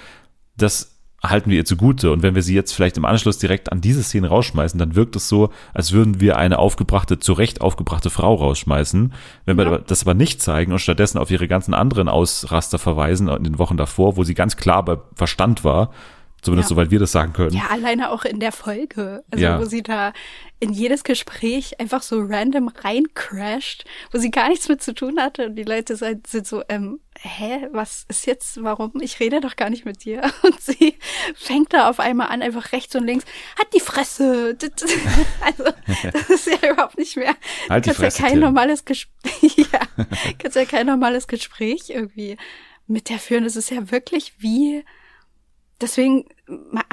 Das 0.55 0.94
halten 1.29 1.49
wir 1.49 1.57
ihr 1.57 1.65
zugute. 1.65 2.11
Und 2.11 2.23
wenn 2.23 2.35
wir 2.35 2.41
sie 2.41 2.55
jetzt 2.55 2.73
vielleicht 2.73 2.97
im 2.97 3.05
Anschluss 3.05 3.37
direkt 3.37 3.71
an 3.71 3.81
diese 3.81 4.03
Szene 4.03 4.27
rausschmeißen, 4.27 4.77
dann 4.77 4.95
wirkt 4.95 5.15
es 5.15 5.29
so, 5.29 5.49
als 5.73 5.91
würden 5.91 6.19
wir 6.19 6.37
eine 6.37 6.59
aufgebrachte, 6.59 7.19
zu 7.19 7.33
Recht 7.33 7.61
aufgebrachte 7.61 8.09
Frau 8.09 8.35
rausschmeißen. 8.35 9.13
Wenn 9.45 9.57
wir 9.57 9.65
ja. 9.65 9.77
das 9.79 10.03
aber 10.03 10.13
nicht 10.13 10.41
zeigen 10.41 10.71
und 10.71 10.79
stattdessen 10.79 11.17
auf 11.17 11.31
ihre 11.31 11.47
ganzen 11.47 11.73
anderen 11.73 12.09
Ausraster 12.09 12.79
verweisen 12.79 13.27
in 13.27 13.43
den 13.43 13.59
Wochen 13.59 13.77
davor, 13.77 14.17
wo 14.17 14.23
sie 14.23 14.33
ganz 14.33 14.57
klar 14.57 14.83
bei 14.83 14.97
Verstand 15.15 15.63
war, 15.63 15.91
Zumindest 16.45 16.69
ja. 16.69 16.75
soweit 16.75 16.91
wir 16.91 16.99
das 16.99 17.11
sagen 17.11 17.33
können. 17.33 17.55
Ja, 17.55 17.69
alleine 17.71 18.11
auch 18.11 18.23
in 18.23 18.39
der 18.39 18.51
Folge. 18.51 19.23
Also 19.31 19.43
ja. 19.43 19.59
wo 19.59 19.65
sie 19.65 19.81
da 19.81 20.13
in 20.59 20.71
jedes 20.71 21.03
Gespräch 21.03 21.79
einfach 21.79 22.03
so 22.03 22.21
random 22.21 22.67
reincrasht, 22.67 23.83
wo 24.11 24.19
sie 24.19 24.29
gar 24.29 24.49
nichts 24.49 24.69
mit 24.69 24.81
zu 24.81 24.93
tun 24.93 25.19
hatte. 25.19 25.47
Und 25.47 25.55
die 25.55 25.63
Leute 25.63 25.95
sind, 25.95 26.27
so, 26.27 26.61
ähm, 26.69 26.99
hä, 27.19 27.67
was 27.71 28.05
ist 28.09 28.27
jetzt, 28.27 28.63
warum? 28.63 28.93
Ich 29.01 29.19
rede 29.19 29.41
doch 29.41 29.55
gar 29.55 29.71
nicht 29.71 29.85
mit 29.85 30.05
dir. 30.05 30.21
Und 30.43 30.61
sie 30.61 30.99
fängt 31.33 31.73
da 31.73 31.89
auf 31.89 31.99
einmal 31.99 32.27
an, 32.27 32.43
einfach 32.43 32.71
rechts 32.71 32.95
und 32.95 33.05
links, 33.05 33.25
hat 33.59 33.67
die 33.73 33.79
Fresse. 33.79 34.55
Also, 35.41 35.63
das 36.11 36.29
ist 36.29 36.47
ja 36.47 36.71
überhaupt 36.71 36.97
nicht 36.97 37.17
mehr. 37.17 37.35
Halt 37.69 37.85
die 37.85 37.91
Fresse, 37.91 38.19
ja 38.19 38.23
kein 38.25 38.33
Tim. 38.33 38.41
normales 38.41 38.85
Gespräch, 38.85 39.57
ja, 39.71 39.79
kannst 40.37 40.55
ja 40.55 40.65
kein 40.65 40.87
normales 40.87 41.27
Gespräch 41.27 41.89
irgendwie 41.89 42.37
mit 42.87 43.09
der 43.09 43.19
führen. 43.19 43.43
Das 43.43 43.55
ist 43.55 43.69
ja 43.69 43.91
wirklich 43.91 44.33
wie, 44.39 44.83
deswegen 45.81 46.25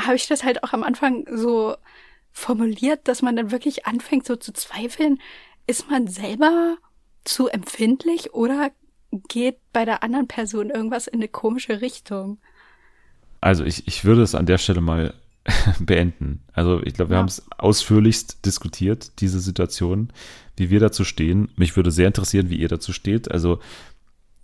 habe 0.01 0.17
ich 0.17 0.27
das 0.27 0.45
halt 0.45 0.63
auch 0.65 0.73
am 0.73 0.83
Anfang 0.83 1.25
so 1.31 1.77
formuliert, 2.33 3.09
dass 3.09 3.23
man 3.23 3.37
dann 3.37 3.51
wirklich 3.51 3.87
anfängt 3.87 4.27
so 4.27 4.37
zu 4.37 4.53
zweifeln, 4.53 5.21
ist 5.67 5.91
man 5.91 6.07
selber 6.09 6.77
zu 7.25 7.49
empfindlich 7.49 8.35
oder 8.35 8.71
geht 9.29 9.59
bei 9.73 9.85
der 9.85 10.03
anderen 10.03 10.27
Person 10.27 10.71
irgendwas 10.71 11.07
in 11.07 11.21
eine 11.21 11.29
komische 11.29 11.81
Richtung? 11.81 12.39
Also 13.41 13.65
ich, 13.65 13.87
ich 13.87 14.05
würde 14.05 14.23
es 14.23 14.35
an 14.35 14.47
der 14.47 14.59
Stelle 14.59 14.81
mal 14.81 15.15
beenden. 15.81 16.43
Also 16.53 16.83
ich 16.83 16.95
glaube, 16.95 17.11
wir 17.11 17.17
ja. 17.17 17.19
haben 17.21 17.29
es 17.29 17.43
ausführlichst 17.59 18.45
diskutiert, 18.47 19.21
diese 19.21 19.41
Situation, 19.41 20.13
wie 20.57 20.71
wir 20.71 20.81
dazu 20.81 21.05
stehen. 21.05 21.51
Mich 21.57 21.77
würde 21.77 21.91
sehr 21.91 22.07
interessieren, 22.07 22.49
wie 22.49 22.57
ihr 22.57 22.69
dazu 22.69 22.93
steht. 22.93 23.31
Also 23.31 23.61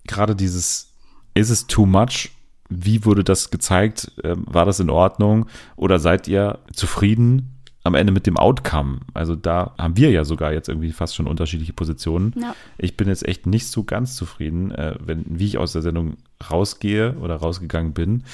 gerade 0.07 0.36
dieses, 0.36 0.93
ist 1.34 1.51
es 1.51 1.66
too 1.66 1.86
much 1.86 2.30
wie 2.69 3.05
wurde 3.05 3.25
das 3.25 3.51
gezeigt? 3.51 4.12
Ähm, 4.23 4.45
war 4.47 4.64
das 4.64 4.81
in 4.81 4.91
Ordnung? 4.91 5.47
Oder 5.77 5.99
seid 5.99 6.29
ihr 6.29 6.59
zufrieden 6.73 7.55
am 7.85 7.95
Ende 7.95 8.12
mit 8.12 8.27
dem 8.27 8.37
Outcome? 8.37 9.01
Also 9.14 9.35
da 9.35 9.75
haben 9.79 9.97
wir 9.97 10.11
ja 10.11 10.25
sogar 10.25 10.53
jetzt 10.53 10.69
irgendwie 10.69 10.93
fast 10.93 11.16
schon 11.16 11.27
unterschiedliche 11.27 11.73
Positionen. 11.73 12.35
Ja. 12.41 12.55
Ich 12.77 12.97
bin 12.97 13.09
jetzt 13.09 13.27
echt 13.27 13.47
nicht 13.47 13.69
so 13.69 13.85
ganz 13.85 14.16
zufrieden, 14.16 14.71
äh, 14.73 14.97
wenn, 15.01 15.25
wie 15.29 15.47
ich 15.47 15.59
aus 15.59 15.73
der 15.73 15.83
Sendung 15.83 16.16
rausgehe 16.51 17.14
oder 17.21 17.37
rausgegangen 17.37 17.95
bin. 17.95 18.25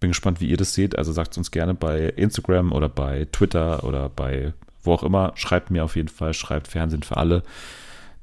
Bin 0.00 0.10
gespannt, 0.10 0.40
wie 0.40 0.48
ihr 0.48 0.56
das 0.56 0.74
seht. 0.74 0.98
Also 0.98 1.12
sagt 1.12 1.38
uns 1.38 1.50
gerne 1.50 1.74
bei 1.74 2.06
Instagram 2.06 2.72
oder 2.72 2.88
bei 2.88 3.28
Twitter 3.30 3.84
oder 3.84 4.08
bei 4.08 4.52
wo 4.82 4.92
auch 4.92 5.02
immer. 5.02 5.32
Schreibt 5.36 5.70
mir 5.70 5.84
auf 5.84 5.96
jeden 5.96 6.08
Fall, 6.08 6.34
schreibt 6.34 6.68
Fernsehen 6.68 7.02
für 7.02 7.16
alle. 7.16 7.42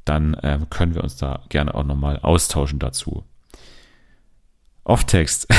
Dann 0.05 0.35
ähm, 0.43 0.69
können 0.69 0.95
wir 0.95 1.03
uns 1.03 1.17
da 1.17 1.41
gerne 1.49 1.73
auch 1.73 1.83
nochmal 1.83 2.19
austauschen 2.21 2.79
dazu. 2.79 3.23
Off-Text. 4.89 5.47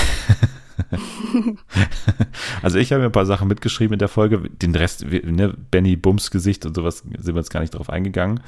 also 2.63 2.79
ich 2.79 2.93
habe 2.93 3.01
mir 3.01 3.09
ein 3.09 3.13
paar 3.13 3.27
Sachen 3.27 3.49
mitgeschrieben 3.49 3.95
in 3.95 3.99
der 3.99 4.09
Folge. 4.09 4.43
Den 4.51 4.75
Rest, 4.75 5.05
ne, 5.05 5.55
Benny 5.71 5.97
Bums 5.97 6.31
Gesicht 6.31 6.67
und 6.67 6.75
sowas 6.75 6.99
sind 6.99 7.27
wir 7.27 7.37
jetzt 7.37 7.51
gar 7.51 7.61
nicht 7.61 7.75
drauf 7.75 7.91
eingegangen. 7.91 8.41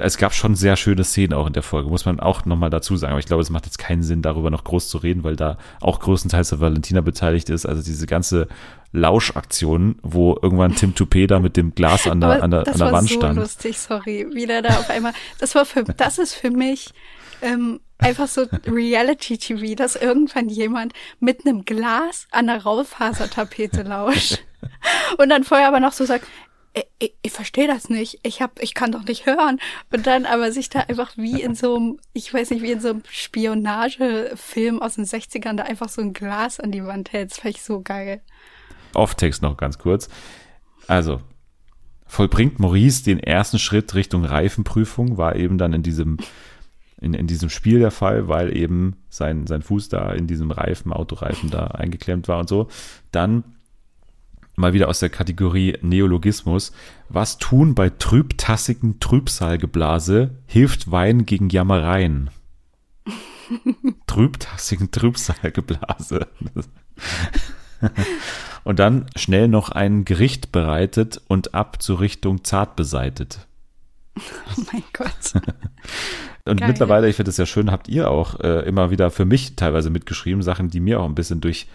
Es 0.00 0.16
gab 0.16 0.32
schon 0.32 0.54
sehr 0.54 0.76
schöne 0.76 1.02
Szenen 1.02 1.32
auch 1.32 1.48
in 1.48 1.54
der 1.54 1.64
Folge, 1.64 1.88
muss 1.88 2.04
man 2.04 2.20
auch 2.20 2.44
nochmal 2.44 2.70
dazu 2.70 2.96
sagen. 2.96 3.12
Aber 3.12 3.18
ich 3.18 3.26
glaube, 3.26 3.42
es 3.42 3.50
macht 3.50 3.66
jetzt 3.66 3.78
keinen 3.78 4.04
Sinn, 4.04 4.22
darüber 4.22 4.48
noch 4.48 4.62
groß 4.62 4.88
zu 4.88 4.98
reden, 4.98 5.24
weil 5.24 5.34
da 5.34 5.58
auch 5.80 5.98
größtenteils 5.98 6.50
der 6.50 6.60
Valentina 6.60 7.00
beteiligt 7.00 7.50
ist. 7.50 7.66
Also 7.66 7.82
diese 7.82 8.06
ganze 8.06 8.46
Lauschaktion, 8.92 9.96
wo 10.02 10.38
irgendwann 10.40 10.76
Tim 10.76 10.92
Toupé 10.92 11.26
da 11.26 11.40
mit 11.40 11.56
dem 11.56 11.74
Glas 11.74 12.06
an 12.06 12.20
der, 12.20 12.44
an 12.44 12.52
der, 12.52 12.68
an 12.68 12.78
der 12.78 12.92
Wand 12.92 13.10
stand. 13.10 13.22
Das 13.22 13.22
war 13.22 13.34
so 13.34 13.40
lustig, 13.40 13.78
sorry. 13.78 14.26
Wie 14.32 14.46
der 14.46 14.62
da 14.62 14.78
auf 14.78 14.88
einmal, 14.88 15.14
das 15.40 15.56
war 15.56 15.64
für, 15.64 15.82
das 15.82 16.18
ist 16.18 16.34
für 16.34 16.50
mich 16.50 16.92
ähm, 17.42 17.80
einfach 17.98 18.28
so 18.28 18.46
Reality-TV, 18.66 19.74
dass 19.74 19.96
irgendwann 19.96 20.48
jemand 20.48 20.92
mit 21.20 21.46
einem 21.46 21.64
Glas 21.64 22.26
an 22.30 22.46
der 22.46 22.62
Raufasertapete 22.62 23.82
lauscht 23.82 24.38
und 25.18 25.28
dann 25.28 25.44
vorher 25.44 25.68
aber 25.68 25.80
noch 25.80 25.92
so 25.92 26.04
sagt, 26.04 26.26
ich, 26.74 26.86
ich, 26.98 27.14
ich 27.22 27.32
verstehe 27.32 27.66
das 27.66 27.88
nicht, 27.88 28.20
ich 28.22 28.42
hab, 28.42 28.62
ich 28.62 28.74
kann 28.74 28.92
doch 28.92 29.04
nicht 29.04 29.26
hören. 29.26 29.58
Und 29.92 30.06
dann 30.06 30.26
aber 30.26 30.52
sich 30.52 30.68
da 30.68 30.80
einfach 30.80 31.16
wie 31.16 31.42
in 31.42 31.54
so 31.54 31.76
einem, 31.76 31.98
ich 32.12 32.32
weiß 32.32 32.50
nicht, 32.50 32.62
wie 32.62 32.72
in 32.72 32.80
so 32.80 32.90
einem 32.90 33.02
Spionagefilm 33.10 34.80
aus 34.80 34.94
den 34.94 35.04
60ern 35.04 35.56
da 35.56 35.64
einfach 35.64 35.88
so 35.88 36.02
ein 36.02 36.12
Glas 36.12 36.60
an 36.60 36.72
die 36.72 36.84
Wand 36.84 37.12
hält. 37.12 37.30
Das 37.30 37.38
fand 37.38 37.56
ich 37.56 37.62
so 37.62 37.80
geil. 37.80 38.20
Off-Text 38.94 39.42
noch 39.42 39.56
ganz 39.56 39.78
kurz. 39.78 40.08
Also, 40.86 41.20
vollbringt 42.06 42.58
Maurice 42.58 43.04
den 43.04 43.20
ersten 43.20 43.58
Schritt 43.58 43.94
Richtung 43.94 44.24
Reifenprüfung, 44.24 45.18
war 45.18 45.36
eben 45.36 45.58
dann 45.58 45.72
in 45.72 45.82
diesem, 45.82 46.16
in, 47.00 47.14
in 47.14 47.26
diesem 47.26 47.48
Spiel 47.48 47.78
der 47.78 47.90
Fall, 47.90 48.28
weil 48.28 48.56
eben 48.56 48.96
sein, 49.08 49.46
sein 49.46 49.62
Fuß 49.62 49.88
da 49.88 50.10
in 50.12 50.26
diesem 50.26 50.50
Reifen, 50.50 50.92
Autoreifen 50.92 51.50
da 51.50 51.66
eingeklemmt 51.68 52.28
war 52.28 52.38
und 52.38 52.48
so. 52.48 52.68
Dann 53.12 53.44
mal 54.56 54.72
wieder 54.72 54.88
aus 54.88 54.98
der 54.98 55.10
Kategorie 55.10 55.78
Neologismus. 55.80 56.72
Was 57.08 57.38
tun 57.38 57.74
bei 57.74 57.90
trübtassigen 57.90 59.00
Trübsalgeblase? 59.00 60.30
Hilft 60.46 60.90
Wein 60.90 61.24
gegen 61.24 61.48
Jammereien. 61.48 62.30
trübtassigen 64.06 64.90
Trübsalgeblase. 64.90 66.26
und 68.64 68.78
dann 68.78 69.06
schnell 69.16 69.48
noch 69.48 69.70
ein 69.70 70.04
Gericht 70.04 70.52
bereitet 70.52 71.20
und 71.28 71.54
ab 71.54 71.80
zur 71.80 72.00
Richtung 72.00 72.44
zart 72.44 72.76
beseitet. 72.76 73.46
Oh 74.16 74.62
mein 74.72 74.82
Gott. 74.92 75.32
Und 76.48 76.60
Geil. 76.60 76.68
mittlerweile, 76.68 77.08
ich 77.08 77.16
finde 77.16 77.30
es 77.30 77.36
ja 77.36 77.46
schön, 77.46 77.70
habt 77.70 77.88
ihr 77.88 78.10
auch 78.10 78.40
äh, 78.40 78.66
immer 78.66 78.90
wieder 78.90 79.10
für 79.10 79.24
mich 79.24 79.56
teilweise 79.56 79.90
mitgeschrieben, 79.90 80.42
Sachen, 80.42 80.68
die 80.68 80.80
mir 80.80 81.00
auch 81.00 81.04
ein 81.04 81.14
bisschen 81.14 81.40
durch, 81.40 81.66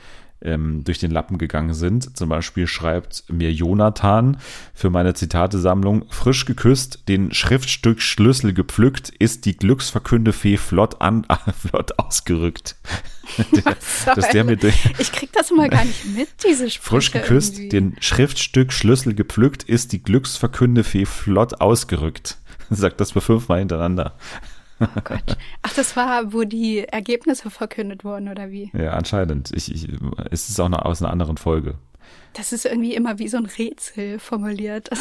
ähm, 0.41 0.83
durch 0.83 0.99
den 0.99 1.11
Lappen 1.11 1.37
gegangen 1.37 1.73
sind. 1.73 2.17
Zum 2.17 2.29
Beispiel 2.29 2.67
schreibt 2.67 3.23
mir 3.29 3.51
Jonathan 3.51 4.37
für 4.73 4.89
meine 4.89 5.13
Zitatesammlung, 5.13 6.05
frisch 6.09 6.45
geküsst, 6.45 7.07
den 7.07 7.33
Schriftstück 7.33 8.01
Schlüssel 8.01 8.53
gepflückt, 8.53 9.09
ist 9.09 9.45
die 9.45 9.55
Glücksverkündefee 9.55 10.57
flott, 10.57 11.01
an, 11.01 11.25
flott 11.59 11.99
ausgerückt. 11.99 12.75
zur 14.03 14.15
dass 14.15 14.29
der 14.29 14.43
mir 14.43 14.57
durch, 14.57 14.75
Ich 14.97 15.11
krieg 15.11 15.31
das 15.33 15.51
immer 15.51 15.69
gar 15.69 15.85
nicht 15.85 16.05
mit, 16.15 16.29
diese 16.45 16.69
Sprüche. 16.69 16.89
frisch 16.89 17.11
geküsst, 17.11 17.53
irgendwie. 17.53 17.69
den 17.69 17.95
Schriftstück 17.99 18.73
Schlüssel 18.73 19.13
gepflückt, 19.13 19.63
ist 19.63 19.93
die 19.93 20.03
Glücksverkündefee 20.03 21.05
flott 21.05 21.61
ausgerückt. 21.61 22.37
Sagt 22.69 22.99
das 23.01 23.11
für 23.11 23.21
fünfmal 23.21 23.59
hintereinander. 23.59 24.15
Oh 24.95 25.01
Gott. 25.03 25.37
Ach, 25.61 25.73
das 25.73 25.95
war, 25.95 26.33
wo 26.33 26.43
die 26.43 26.79
Ergebnisse 26.79 27.49
verkündet 27.49 28.03
wurden, 28.03 28.27
oder 28.29 28.51
wie? 28.51 28.71
Ja, 28.73 28.91
anscheinend. 28.91 29.51
Ich, 29.55 29.73
ich, 29.73 29.87
es 30.31 30.49
ist 30.49 30.59
auch 30.59 30.69
noch 30.69 30.83
aus 30.83 31.01
einer 31.01 31.11
anderen 31.11 31.37
Folge. 31.37 31.75
Das 32.33 32.51
ist 32.51 32.65
irgendwie 32.65 32.95
immer 32.95 33.19
wie 33.19 33.27
so 33.27 33.37
ein 33.37 33.45
Rätsel 33.45 34.19
formuliert. 34.19 34.89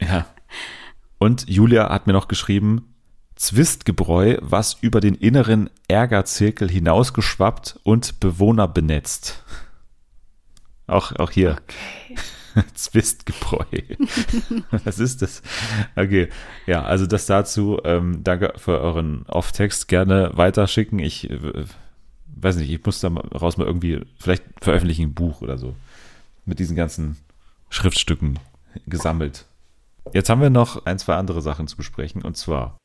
Ja. 0.00 0.26
Und 1.16 1.48
Julia 1.48 1.88
hat 1.88 2.06
mir 2.06 2.12
noch 2.12 2.28
geschrieben, 2.28 2.94
Zwistgebräu, 3.36 4.36
was 4.42 4.76
über 4.80 5.00
den 5.00 5.14
inneren 5.14 5.70
Ärgerzirkel 5.88 6.68
hinausgeschwappt 6.68 7.80
und 7.84 8.20
Bewohner 8.20 8.68
benetzt. 8.68 9.42
Auch, 10.86 11.12
auch 11.16 11.30
hier. 11.30 11.56
Zwistgebräu. 12.74 13.64
Was 14.84 14.98
ist 14.98 15.22
das? 15.22 15.42
Okay. 15.96 16.28
Ja, 16.66 16.82
also 16.82 17.06
das 17.06 17.26
dazu. 17.26 17.80
Ähm, 17.84 18.22
danke 18.22 18.52
für 18.56 18.80
euren 18.80 19.24
Off-Text. 19.26 19.88
Gerne 19.88 20.30
weiterschicken. 20.34 20.98
Ich 20.98 21.30
äh, 21.30 21.64
weiß 22.36 22.56
nicht, 22.56 22.70
ich 22.70 22.84
muss 22.84 23.00
da 23.00 23.10
mal 23.10 23.26
raus 23.28 23.56
mal 23.56 23.66
irgendwie, 23.66 24.00
vielleicht 24.18 24.44
veröffentliche 24.60 25.02
ich 25.02 25.08
ein 25.08 25.14
Buch 25.14 25.40
oder 25.40 25.58
so. 25.58 25.74
Mit 26.44 26.58
diesen 26.58 26.76
ganzen 26.76 27.16
Schriftstücken 27.70 28.38
gesammelt. 28.86 29.46
Jetzt 30.12 30.28
haben 30.28 30.42
wir 30.42 30.50
noch 30.50 30.84
ein, 30.84 30.98
zwei 30.98 31.16
andere 31.16 31.40
Sachen 31.40 31.66
zu 31.66 31.76
besprechen. 31.76 32.22
Und 32.22 32.36
zwar, 32.36 32.76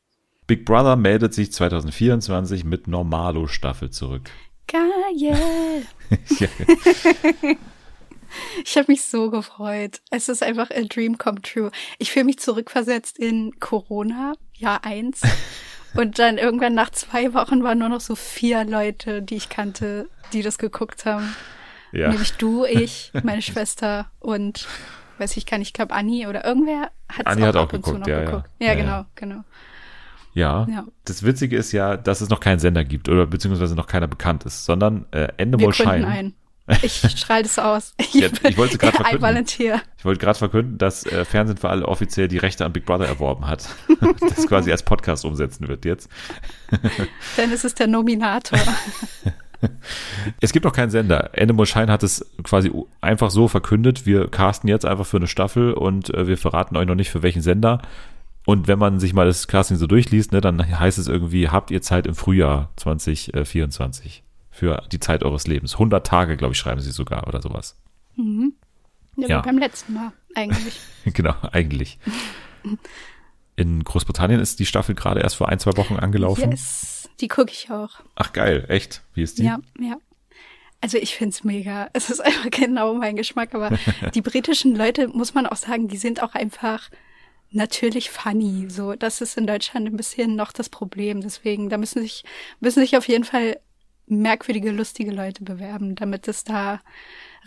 Big 0.46 0.64
Brother 0.64 0.96
meldet 0.96 1.34
sich 1.34 1.52
2024 1.52 2.64
mit 2.64 2.88
Normalo-Staffel 2.88 3.90
zurück. 3.90 4.30
Geil. 4.66 5.82
ja, 6.38 6.48
Ich 8.64 8.76
habe 8.76 8.90
mich 8.90 9.02
so 9.02 9.30
gefreut. 9.30 10.00
Es 10.10 10.28
ist 10.28 10.42
einfach 10.42 10.70
a 10.70 10.82
dream 10.82 11.18
come 11.18 11.40
true. 11.42 11.70
Ich 11.98 12.12
fühle 12.12 12.24
mich 12.24 12.38
zurückversetzt 12.38 13.18
in 13.18 13.58
Corona, 13.58 14.34
Jahr 14.54 14.84
eins. 14.84 15.22
Und 15.94 16.18
dann 16.18 16.38
irgendwann 16.38 16.74
nach 16.74 16.90
zwei 16.90 17.34
Wochen 17.34 17.64
waren 17.64 17.78
nur 17.78 17.88
noch 17.88 18.00
so 18.00 18.14
vier 18.14 18.64
Leute, 18.64 19.22
die 19.22 19.36
ich 19.36 19.48
kannte, 19.48 20.08
die 20.32 20.42
das 20.42 20.58
geguckt 20.58 21.04
haben. 21.04 21.34
ja. 21.92 22.08
Nämlich 22.08 22.32
du, 22.34 22.64
ich, 22.64 23.10
meine 23.22 23.42
Schwester 23.42 24.10
und 24.20 24.68
weiß 25.18 25.36
ich 25.36 25.46
gar 25.46 25.58
nicht, 25.58 25.68
ich 25.68 25.74
glaube 25.74 25.94
Anni 25.94 26.26
oder 26.26 26.44
irgendwer 26.44 26.90
hat 27.08 27.26
Anni 27.26 27.42
auch 27.42 27.46
hat 27.48 27.56
auch 27.56 27.68
geguckt, 27.68 27.98
noch 27.98 28.06
ja, 28.06 28.24
geguckt. 28.24 28.48
Ja, 28.58 28.68
Ja, 28.68 28.72
ja. 28.72 28.80
genau, 28.80 29.04
genau. 29.16 29.44
Ja. 30.32 30.66
Ja. 30.70 30.86
Das 31.04 31.22
Witzige 31.22 31.56
ist 31.56 31.72
ja, 31.72 31.96
dass 31.96 32.20
es 32.20 32.28
noch 32.28 32.40
keinen 32.40 32.60
Sender 32.60 32.84
gibt 32.84 33.08
oder 33.08 33.26
beziehungsweise 33.26 33.74
noch 33.74 33.86
keiner 33.86 34.06
bekannt 34.06 34.44
ist, 34.44 34.64
sondern 34.64 35.06
äh, 35.10 35.28
Endemol 35.36 35.72
Schein. 35.72 36.04
ein. 36.04 36.34
Ich 36.82 37.00
strahle 37.16 37.42
das 37.42 37.58
aus. 37.58 37.94
Ich, 38.00 38.14
Ja, 38.14 38.28
ich 38.48 38.56
wollte 38.56 38.78
gerade 38.78 38.96
verkünden. 38.96 39.12
Ich 39.98 40.04
wollte 40.04 40.20
gerade 40.20 40.38
verkünden, 40.38 40.78
dass 40.78 41.04
äh, 41.06 41.24
Fernsehen 41.24 41.58
für 41.58 41.68
alle 41.68 41.86
offiziell 41.86 42.28
die 42.28 42.38
Rechte 42.38 42.64
an 42.64 42.72
Big 42.72 42.84
Brother 42.84 43.06
erworben 43.06 43.46
hat. 43.46 43.68
das 44.20 44.46
quasi 44.46 44.70
als 44.72 44.82
Podcast 44.82 45.24
umsetzen 45.24 45.68
wird 45.68 45.84
jetzt. 45.84 46.08
Dann 47.36 47.52
ist 47.52 47.64
es 47.64 47.74
der 47.74 47.86
Nominator. 47.86 48.58
Es 50.40 50.52
gibt 50.52 50.64
noch 50.64 50.72
keinen 50.72 50.90
Sender. 50.90 51.30
Endemol 51.34 51.66
Schein 51.66 51.90
hat 51.90 52.02
es 52.02 52.24
quasi 52.42 52.72
einfach 53.00 53.30
so 53.30 53.46
verkündet. 53.46 54.06
Wir 54.06 54.28
casten 54.28 54.68
jetzt 54.68 54.86
einfach 54.86 55.06
für 55.06 55.18
eine 55.18 55.26
Staffel 55.26 55.74
und 55.74 56.12
äh, 56.14 56.26
wir 56.26 56.38
verraten 56.38 56.76
euch 56.76 56.86
noch 56.86 56.94
nicht 56.94 57.10
für 57.10 57.22
welchen 57.22 57.42
Sender. 57.42 57.82
Und 58.46 58.68
wenn 58.68 58.78
man 58.78 58.98
sich 59.00 59.12
mal 59.12 59.26
das 59.26 59.48
Casting 59.48 59.76
so 59.76 59.86
durchliest, 59.86 60.32
ne, 60.32 60.40
dann 60.40 60.78
heißt 60.78 60.98
es 60.98 61.08
irgendwie, 61.08 61.48
habt 61.50 61.70
ihr 61.70 61.82
Zeit 61.82 62.06
im 62.06 62.14
Frühjahr 62.14 62.70
2024 62.76 64.22
für 64.50 64.82
die 64.92 65.00
Zeit 65.00 65.22
eures 65.22 65.46
Lebens. 65.46 65.74
100 65.74 66.06
Tage, 66.06 66.36
glaube 66.36 66.52
ich, 66.52 66.58
schreiben 66.58 66.80
sie 66.80 66.90
sogar 66.90 67.26
oder 67.28 67.40
sowas. 67.40 67.76
Ja, 68.16 68.24
Ja. 69.16 69.38
wie 69.42 69.46
beim 69.46 69.58
letzten 69.58 69.94
Mal 69.94 70.12
eigentlich. 70.34 70.80
genau, 71.06 71.34
eigentlich. 71.52 71.98
In 73.56 73.84
Großbritannien 73.84 74.40
ist 74.40 74.58
die 74.58 74.66
Staffel 74.66 74.94
gerade 74.94 75.20
erst 75.20 75.36
vor 75.36 75.48
ein, 75.48 75.58
zwei 75.58 75.76
Wochen 75.76 75.96
angelaufen. 75.96 76.50
Yes, 76.50 77.08
die 77.20 77.28
gucke 77.28 77.52
ich 77.52 77.70
auch. 77.70 78.00
Ach 78.14 78.32
geil, 78.32 78.64
echt? 78.68 79.02
Wie 79.14 79.22
ist 79.22 79.38
die? 79.38 79.44
Ja, 79.44 79.60
ja. 79.78 79.96
Also 80.80 80.96
ich 80.96 81.14
find's 81.14 81.44
mega. 81.44 81.88
Es 81.92 82.08
ist 82.10 82.20
einfach 82.20 82.50
genau 82.50 82.94
mein 82.94 83.16
Geschmack, 83.16 83.54
aber 83.54 83.70
die 84.14 84.22
britischen 84.22 84.74
Leute, 84.76 85.08
muss 85.08 85.34
man 85.34 85.46
auch 85.46 85.56
sagen, 85.56 85.88
die 85.88 85.98
sind 85.98 86.22
auch 86.22 86.34
einfach 86.34 86.88
natürlich 87.50 88.10
funny. 88.10 88.70
So, 88.70 88.94
das 88.94 89.20
ist 89.20 89.36
in 89.36 89.46
Deutschland 89.46 89.86
ein 89.88 89.96
bisschen 89.96 90.36
noch 90.36 90.52
das 90.52 90.68
Problem. 90.68 91.20
Deswegen, 91.20 91.68
da 91.68 91.76
müssen 91.76 92.00
sich, 92.00 92.24
müssen 92.60 92.80
sich 92.80 92.96
auf 92.96 93.08
jeden 93.08 93.24
Fall 93.24 93.58
merkwürdige, 94.10 94.70
lustige 94.70 95.10
Leute 95.10 95.44
bewerben, 95.44 95.94
damit 95.94 96.28
es 96.28 96.44
da 96.44 96.80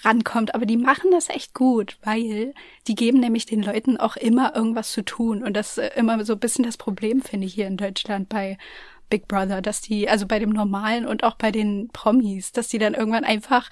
rankommt. 0.02 0.56
Aber 0.56 0.66
die 0.66 0.78
machen 0.78 1.12
das 1.12 1.30
echt 1.30 1.54
gut, 1.54 1.98
weil 2.04 2.54
die 2.88 2.96
geben 2.96 3.20
nämlich 3.20 3.46
den 3.46 3.62
Leuten 3.62 3.98
auch 3.98 4.16
immer 4.16 4.56
irgendwas 4.56 4.92
zu 4.92 5.04
tun. 5.04 5.44
Und 5.44 5.56
das 5.56 5.78
ist 5.78 5.96
immer 5.96 6.24
so 6.26 6.34
ein 6.34 6.40
bisschen 6.40 6.66
das 6.66 6.78
Problem, 6.78 7.22
finde 7.22 7.48
ich, 7.48 7.54
hier 7.54 7.68
in 7.68 7.78
Deutschland 7.78 8.30
bei 8.30 8.58
Big 9.10 9.28
Brother, 9.28 9.62
dass 9.62 9.82
die, 9.82 10.10
also 10.10 10.26
bei 10.26 10.40
dem 10.40 10.50
Normalen 10.50 11.06
und 11.06 11.24
auch 11.24 11.36
bei 11.36 11.52
den 11.52 11.90
Promis, 11.94 12.52
dass 12.52 12.70
die 12.70 12.80
dann 12.80 12.94
irgendwann 12.94 13.24
einfach 13.24 13.70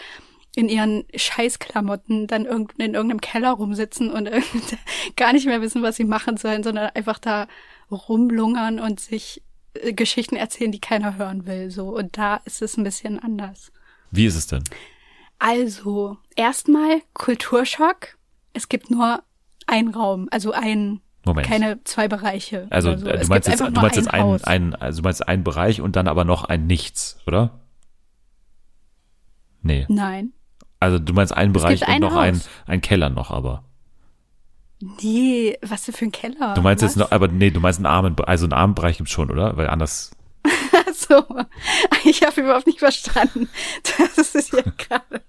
in 0.56 0.68
ihren 0.68 1.06
Scheißklamotten 1.16 2.28
dann 2.28 2.46
irgend, 2.46 2.74
in 2.78 2.94
irgendeinem 2.94 3.22
Keller 3.22 3.52
rumsitzen 3.52 4.12
und 4.12 4.30
gar 5.16 5.34
nicht 5.34 5.46
mehr 5.46 5.62
wissen, 5.62 5.82
was 5.82 5.96
sie 5.96 6.04
machen 6.04 6.38
sollen, 6.38 6.64
sondern 6.64 6.92
einfach 6.94 7.20
da 7.20 7.48
rumlungern 7.90 8.80
und 8.80 9.00
sich 9.00 9.42
Geschichten 9.94 10.36
erzählen, 10.36 10.72
die 10.72 10.82
keiner 10.82 11.18
hören 11.18 11.46
will. 11.46 11.72
So. 11.72 11.90
Und 11.90 12.18
da 12.18 12.38
ist 12.46 12.62
es 12.62 12.78
ein 12.78 12.84
bisschen 12.84 13.20
anders. 13.20 13.72
Wie 14.12 14.26
ist 14.26 14.36
es 14.36 14.48
denn? 14.48 14.64
Also, 15.40 16.18
erstmal 16.36 17.02
Kulturschock. 17.14 18.18
Es 18.54 18.70
gibt 18.70 18.92
nur 18.92 19.24
einen 19.68 19.90
Raum, 19.94 20.28
also 20.32 20.52
ein, 20.52 21.00
Moment. 21.26 21.48
keine 21.48 21.84
zwei 21.86 22.08
Bereiche. 22.08 22.68
Also 22.70 22.96
so. 22.98 23.08
äh, 23.08 23.14
Es 23.14 23.22
du 23.24 23.28
meinst 23.30 23.48
jetzt, 23.48 23.62
du 23.62 23.72
meinst 23.72 23.96
jetzt 23.96 24.08
ein 24.14 24.20
ein, 24.22 24.24
Haus. 24.24 24.44
ein, 24.44 24.76
also 24.76 25.02
du 25.02 25.04
meinst 25.06 25.28
einen 25.28 25.44
Bereich 25.44 25.80
und 25.82 25.96
dann 25.96 26.08
aber 26.08 26.26
noch 26.26 26.44
ein 26.44 26.68
Nichts, 26.68 27.18
oder? 27.26 27.62
Nee. 29.62 29.86
Nein. 29.88 30.34
Also 30.80 31.00
du 31.00 31.14
meinst 31.14 31.34
einen 31.36 31.54
Bereich 31.54 31.80
gibt 31.80 31.88
und 31.90 31.96
ein 31.96 32.02
noch 32.02 32.16
ein, 32.16 32.36
Haus. 32.36 32.50
ein 32.66 32.82
Keller 32.82 33.10
noch, 33.10 33.32
aber. 33.32 33.64
Nee, 35.02 35.58
was 35.62 35.86
für 35.86 36.06
ein 36.06 36.12
Keller? 36.12 36.54
Du 36.56 36.62
meinst 36.62 36.84
was? 36.84 36.92
jetzt 36.92 36.98
noch, 36.98 37.12
aber 37.12 37.28
nee, 37.28 37.52
du 37.52 37.60
meinst 37.60 37.80
einen 37.80 37.86
armen, 37.86 38.16
also 38.26 38.46
einen 38.46 38.54
armen 38.54 38.76
Bereich 38.76 38.98
gibt's 38.98 39.12
schon, 39.12 39.30
oder? 39.32 39.56
Weil 39.58 39.68
anders. 39.70 40.12
Ach 40.44 40.94
so, 40.94 41.24
ich 42.04 42.24
habe 42.24 42.42
überhaupt 42.42 42.66
nicht 42.68 42.80
verstanden. 42.80 43.50
Das 44.18 44.34
ist 44.36 44.54
ja 44.54 44.62
gerade, 44.62 45.22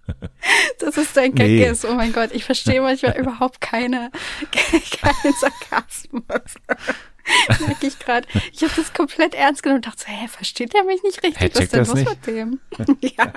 dass 0.78 0.96
es 0.96 1.12
dein 1.12 1.34
Gag 1.34 1.46
Nee. 1.48 1.66
ist. 1.68 1.84
Oh 1.84 1.94
mein 1.94 2.12
Gott, 2.12 2.30
ich 2.32 2.44
verstehe 2.44 2.80
manchmal 2.80 3.18
überhaupt 3.18 3.60
keine, 3.60 4.10
keinen 4.50 5.34
Sarkasmus. 5.34 6.22
Merke 7.66 7.86
ich 7.86 7.98
gerade. 7.98 8.26
Ich 8.52 8.62
habe 8.62 8.72
das 8.74 8.92
komplett 8.92 9.34
ernst 9.34 9.62
genommen 9.62 9.78
und 9.78 9.86
dachte 9.86 10.00
so, 10.00 10.06
hä, 10.08 10.28
versteht 10.28 10.72
der 10.74 10.84
mich 10.84 11.02
nicht 11.02 11.22
richtig? 11.22 11.40
Hä, 11.40 11.50
Was 11.54 11.62
ist 11.62 11.72
denn 11.72 11.80
das 11.80 11.88
los 11.88 12.04
mit 12.08 12.26
dem? 12.26 12.60
ja. 13.00 13.32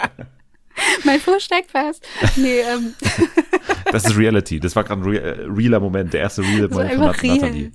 Mein 1.03 1.19
Fuß 1.19 1.43
steckt 1.43 1.71
fest. 1.71 2.05
Nee, 2.35 2.59
ähm, 2.61 2.93
Das 3.91 4.03
ist 4.05 4.17
Reality. 4.17 4.59
Das 4.59 4.75
war 4.75 4.83
gerade 4.83 5.01
ein 5.01 5.07
rea- 5.07 5.45
realer 5.47 5.79
Moment, 5.79 6.13
der 6.13 6.21
erste 6.21 6.41
war 6.43 6.49
Moment 6.49 6.73
von 6.73 6.81
real. 7.11 7.37
Nathalie. 7.37 7.71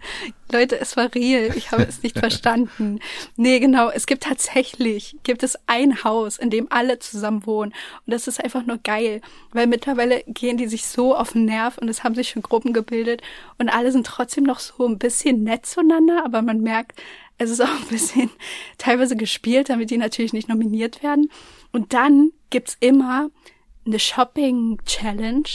Leute, 0.53 0.81
es 0.81 0.97
war 0.97 1.15
real. 1.15 1.57
Ich 1.57 1.71
habe 1.71 1.85
es 1.85 2.03
nicht 2.03 2.19
verstanden. 2.19 2.99
Nee, 3.37 3.61
genau. 3.61 3.89
Es 3.91 4.07
gibt 4.07 4.25
tatsächlich, 4.25 5.17
gibt 5.23 5.43
es 5.43 5.57
ein 5.67 6.03
Haus, 6.05 6.39
in 6.39 6.51
dem 6.51 6.67
alle 6.71 6.99
zusammen 6.99 7.47
wohnen. 7.47 7.73
Und 8.07 8.13
das 8.13 8.27
ist 8.27 8.43
einfach 8.43 8.67
nur 8.67 8.79
geil. 8.79 9.21
Weil 9.53 9.67
mittlerweile 9.69 10.23
gehen 10.27 10.57
die 10.57 10.67
sich 10.67 10.85
so 10.87 11.15
auf 11.17 11.33
den 11.33 11.45
Nerv 11.45 11.79
und 11.79 11.89
es 11.89 12.03
haben 12.05 12.15
sich 12.15 12.31
schon 12.31 12.43
Gruppen 12.43 12.73
gebildet. 12.73 13.23
Und 13.59 13.69
alle 13.69 13.93
sind 13.93 14.07
trotzdem 14.07 14.45
noch 14.45 14.59
so 14.59 14.87
ein 14.87 14.99
bisschen 14.99 15.45
nett 15.45 15.65
zueinander. 15.67 16.23
Aber 16.25 16.43
man 16.43 16.61
merkt, 16.61 17.01
es 17.39 17.51
ist 17.51 17.61
auch 17.63 17.69
ein 17.69 17.89
bisschen 17.89 18.31
teilweise 18.79 19.17
gespielt, 19.17 19.71
damit 19.71 19.91
die 19.91 19.97
natürlich 19.99 20.33
nicht 20.33 20.49
nominiert 20.49 21.03
werden. 21.03 21.31
Und 21.73 21.93
dann 21.93 22.33
gibt's 22.51 22.77
immer 22.81 23.31
eine 23.87 23.99
Shopping-Challenge. 23.99 25.49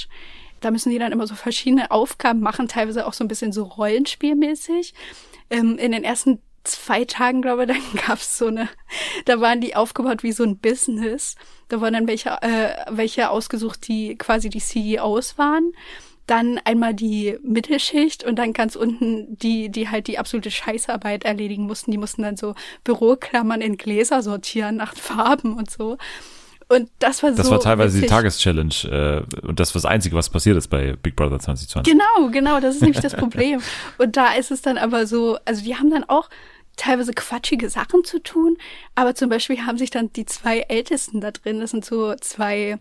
Da 0.61 0.72
müssen 0.72 0.89
die 0.89 0.99
dann 0.99 1.11
immer 1.11 1.28
so 1.28 1.36
verschiedene 1.36 1.91
Aufgaben 1.91 2.39
machen, 2.39 2.68
teilweise 2.68 3.05
auch 3.05 3.13
so 3.13 3.24
ein 3.24 3.28
bisschen 3.28 3.51
so 3.51 3.63
Rollenspielmäßig. 3.63 4.93
Ähm, 5.49 5.78
in 5.78 5.91
den 5.91 6.03
ersten 6.03 6.39
zwei 6.63 7.05
Tagen, 7.05 7.41
glaube 7.41 7.63
ich, 7.63 7.68
dann 7.93 8.07
gab's 8.07 8.38
so 8.38 8.47
eine, 8.47 8.70
da 9.26 9.39
waren 9.41 9.61
die 9.61 9.76
aufgebaut 9.76 10.24
wie 10.24 10.32
so 10.32 10.43
ein 10.43 10.57
Business. 10.57 11.36
Da 11.68 11.82
waren 11.82 11.93
dann 11.93 12.07
welche, 12.07 12.30
äh, 12.41 12.86
welche 12.89 13.30
ausgesucht, 13.30 13.88
die 13.88 14.18
quasi 14.18 14.49
die 14.49 14.59
CEOs 14.59 15.38
waren. 15.38 15.72
Dann 16.28 16.60
einmal 16.64 16.94
die 16.94 17.38
Mittelschicht 17.44 18.24
und 18.24 18.38
dann 18.38 18.54
ganz 18.54 18.76
unten 18.76 19.38
die, 19.38 19.70
die 19.70 19.90
halt 19.90 20.08
die 20.08 20.18
absolute 20.18 20.52
Scheißarbeit 20.52 21.24
erledigen 21.24 21.66
mussten. 21.66 21.92
Die 21.92 21.98
mussten 21.98 22.24
dann 22.24 22.38
so 22.38 22.56
Büroklammern 22.84 23.62
in 23.62 23.78
Gläser 23.78 24.24
sortieren 24.24 24.78
nach 24.78 24.96
Farben 24.96 25.56
und 25.56 25.70
so. 25.70 25.98
Und 26.68 26.90
das 27.00 27.22
war 27.22 27.32
so. 27.32 27.38
Das 27.38 27.52
war 27.52 27.60
teilweise 27.60 27.98
die 27.98 28.04
witzig. 28.04 28.10
Tageschallenge 28.10 29.26
äh, 29.42 29.46
und 29.46 29.60
das 29.60 29.76
war 29.76 29.82
das 29.82 29.86
Einzige, 29.86 30.16
was 30.16 30.30
passiert 30.30 30.58
ist 30.58 30.68
bei 30.68 30.96
Big 30.96 31.16
Brother 31.16 31.40
2020. 31.40 31.94
Genau, 31.94 32.32
genau, 32.32 32.60
das 32.60 32.76
ist 32.76 32.82
nämlich 32.82 33.02
das 33.02 33.16
Problem. 33.16 33.62
Und 34.00 34.18
da 34.18 34.34
ist 34.34 34.50
es 34.50 34.62
dann 34.64 34.78
aber 34.78 35.06
so, 35.06 35.38
also 35.46 35.64
die 35.64 35.76
haben 35.76 35.92
dann 35.92 36.04
auch 36.06 36.30
teilweise 36.76 37.14
quatschige 37.14 37.70
Sachen 37.70 38.04
zu 38.04 38.22
tun, 38.22 38.58
aber 38.96 39.16
zum 39.16 39.30
Beispiel 39.30 39.66
haben 39.66 39.78
sich 39.78 39.92
dann 39.92 40.12
die 40.14 40.26
zwei 40.26 40.60
Ältesten 40.62 41.22
da 41.22 41.32
drin, 41.32 41.60
das 41.60 41.72
sind 41.72 41.86
so 41.86 42.16
zwei, 42.16 42.80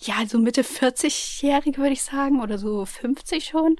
ja, 0.00 0.26
so 0.26 0.38
Mitte 0.38 0.62
40-Jährige, 0.62 1.78
würde 1.78 1.92
ich 1.92 2.02
sagen, 2.02 2.40
oder 2.40 2.58
so 2.58 2.84
50 2.84 3.44
schon. 3.44 3.76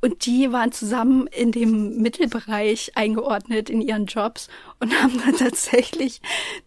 Und 0.00 0.26
die 0.26 0.52
waren 0.52 0.72
zusammen 0.72 1.26
in 1.26 1.52
dem 1.52 1.96
Mittelbereich 1.98 2.92
eingeordnet 2.94 3.70
in 3.70 3.80
ihren 3.80 4.06
Jobs 4.06 4.48
und 4.78 4.94
haben 5.02 5.20
dann 5.24 5.36
tatsächlich, 5.38 6.20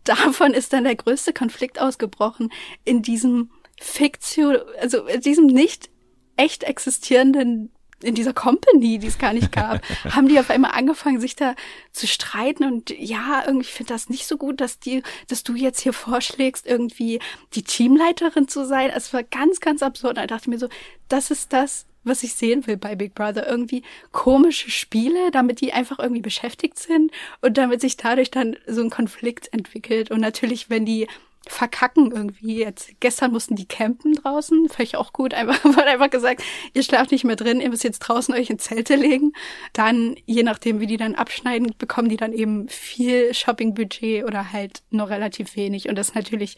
davon 0.03 0.53
ist 0.53 0.73
dann 0.73 0.83
der 0.83 0.95
größte 0.95 1.31
Konflikt 1.31 1.79
ausgebrochen 1.79 2.51
in 2.85 3.01
diesem 3.01 3.51
Fiktion, 3.79 4.57
also 4.81 5.05
in 5.05 5.21
diesem 5.21 5.45
nicht 5.45 5.89
echt 6.35 6.63
existierenden 6.63 7.71
in 8.03 8.15
dieser 8.15 8.33
Company, 8.33 8.99
die 8.99 9.07
es 9.07 9.17
gar 9.17 9.33
nicht 9.33 9.51
gab, 9.51 9.81
haben 10.09 10.27
die 10.27 10.39
auf 10.39 10.49
einmal 10.49 10.71
angefangen, 10.71 11.19
sich 11.19 11.35
da 11.35 11.55
zu 11.91 12.07
streiten 12.07 12.65
und 12.65 12.89
ja, 12.89 13.43
irgendwie 13.45 13.69
ich 13.69 13.73
finde 13.73 13.93
das 13.93 14.09
nicht 14.09 14.25
so 14.25 14.37
gut, 14.37 14.61
dass 14.61 14.79
die, 14.79 15.03
dass 15.27 15.43
du 15.43 15.53
jetzt 15.53 15.79
hier 15.81 15.93
vorschlägst, 15.93 16.65
irgendwie 16.65 17.19
die 17.53 17.63
Teamleiterin 17.63 18.47
zu 18.47 18.65
sein. 18.65 18.91
Es 18.93 19.13
war 19.13 19.23
ganz, 19.23 19.59
ganz 19.59 19.83
absurd. 19.83 20.17
Da 20.17 20.25
dachte 20.25 20.45
ich 20.45 20.47
mir 20.47 20.57
so, 20.57 20.69
das 21.07 21.29
ist 21.29 21.53
das, 21.53 21.85
was 22.03 22.23
ich 22.23 22.33
sehen 22.33 22.65
will 22.65 22.77
bei 22.77 22.95
Big 22.95 23.13
Brother. 23.13 23.47
Irgendwie 23.47 23.83
komische 24.11 24.71
Spiele, 24.71 25.29
damit 25.31 25.61
die 25.61 25.71
einfach 25.71 25.99
irgendwie 25.99 26.21
beschäftigt 26.21 26.79
sind 26.79 27.11
und 27.41 27.57
damit 27.57 27.81
sich 27.81 27.95
dadurch 27.95 28.31
dann 28.31 28.57
so 28.65 28.81
ein 28.81 28.89
Konflikt 28.89 29.53
entwickelt. 29.53 30.09
Und 30.09 30.19
natürlich, 30.19 30.69
wenn 30.69 30.85
die 30.85 31.07
verkacken 31.49 32.11
irgendwie. 32.11 32.59
Jetzt 32.59 32.91
gestern 32.99 33.31
mussten 33.31 33.55
die 33.55 33.67
campen 33.67 34.13
draußen, 34.13 34.67
ich 34.79 34.95
auch 34.95 35.13
gut. 35.13 35.33
Einfach 35.39 35.63
wurde 35.63 35.85
einfach 35.85 36.09
gesagt, 36.09 36.43
ihr 36.73 36.83
schlaft 36.83 37.11
nicht 37.11 37.23
mehr 37.23 37.35
drin, 37.35 37.59
ihr 37.59 37.69
müsst 37.69 37.83
jetzt 37.83 37.99
draußen 37.99 38.33
euch 38.33 38.49
in 38.49 38.59
Zelte 38.59 38.95
legen. 38.95 39.33
Dann, 39.73 40.15
je 40.25 40.43
nachdem, 40.43 40.79
wie 40.79 40.87
die 40.87 40.97
dann 40.97 41.15
abschneiden, 41.15 41.73
bekommen 41.77 42.09
die 42.09 42.17
dann 42.17 42.33
eben 42.33 42.67
viel 42.69 43.33
Shoppingbudget 43.33 44.25
oder 44.25 44.51
halt 44.51 44.83
nur 44.91 45.09
relativ 45.09 45.55
wenig. 45.55 45.89
Und 45.89 45.95
das 45.95 46.09
ist 46.09 46.15
natürlich 46.15 46.57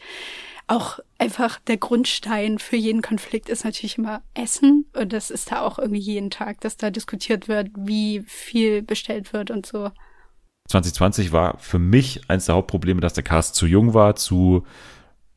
auch 0.66 1.00
einfach 1.18 1.58
der 1.60 1.76
Grundstein 1.76 2.58
für 2.58 2.76
jeden 2.76 3.02
Konflikt 3.02 3.48
ist 3.48 3.64
natürlich 3.64 3.98
immer 3.98 4.22
Essen. 4.34 4.86
Und 4.94 5.12
das 5.12 5.30
ist 5.30 5.50
da 5.50 5.60
auch 5.60 5.78
irgendwie 5.78 6.00
jeden 6.00 6.30
Tag, 6.30 6.60
dass 6.60 6.76
da 6.76 6.90
diskutiert 6.90 7.48
wird, 7.48 7.70
wie 7.76 8.22
viel 8.26 8.82
bestellt 8.82 9.32
wird 9.32 9.50
und 9.50 9.66
so. 9.66 9.90
2020 10.68 11.32
war 11.32 11.56
für 11.58 11.78
mich 11.78 12.22
eins 12.28 12.46
der 12.46 12.54
Hauptprobleme, 12.54 13.00
dass 13.00 13.12
der 13.14 13.24
Cast 13.24 13.54
zu 13.54 13.66
jung 13.66 13.94
war, 13.94 14.16
zu 14.16 14.64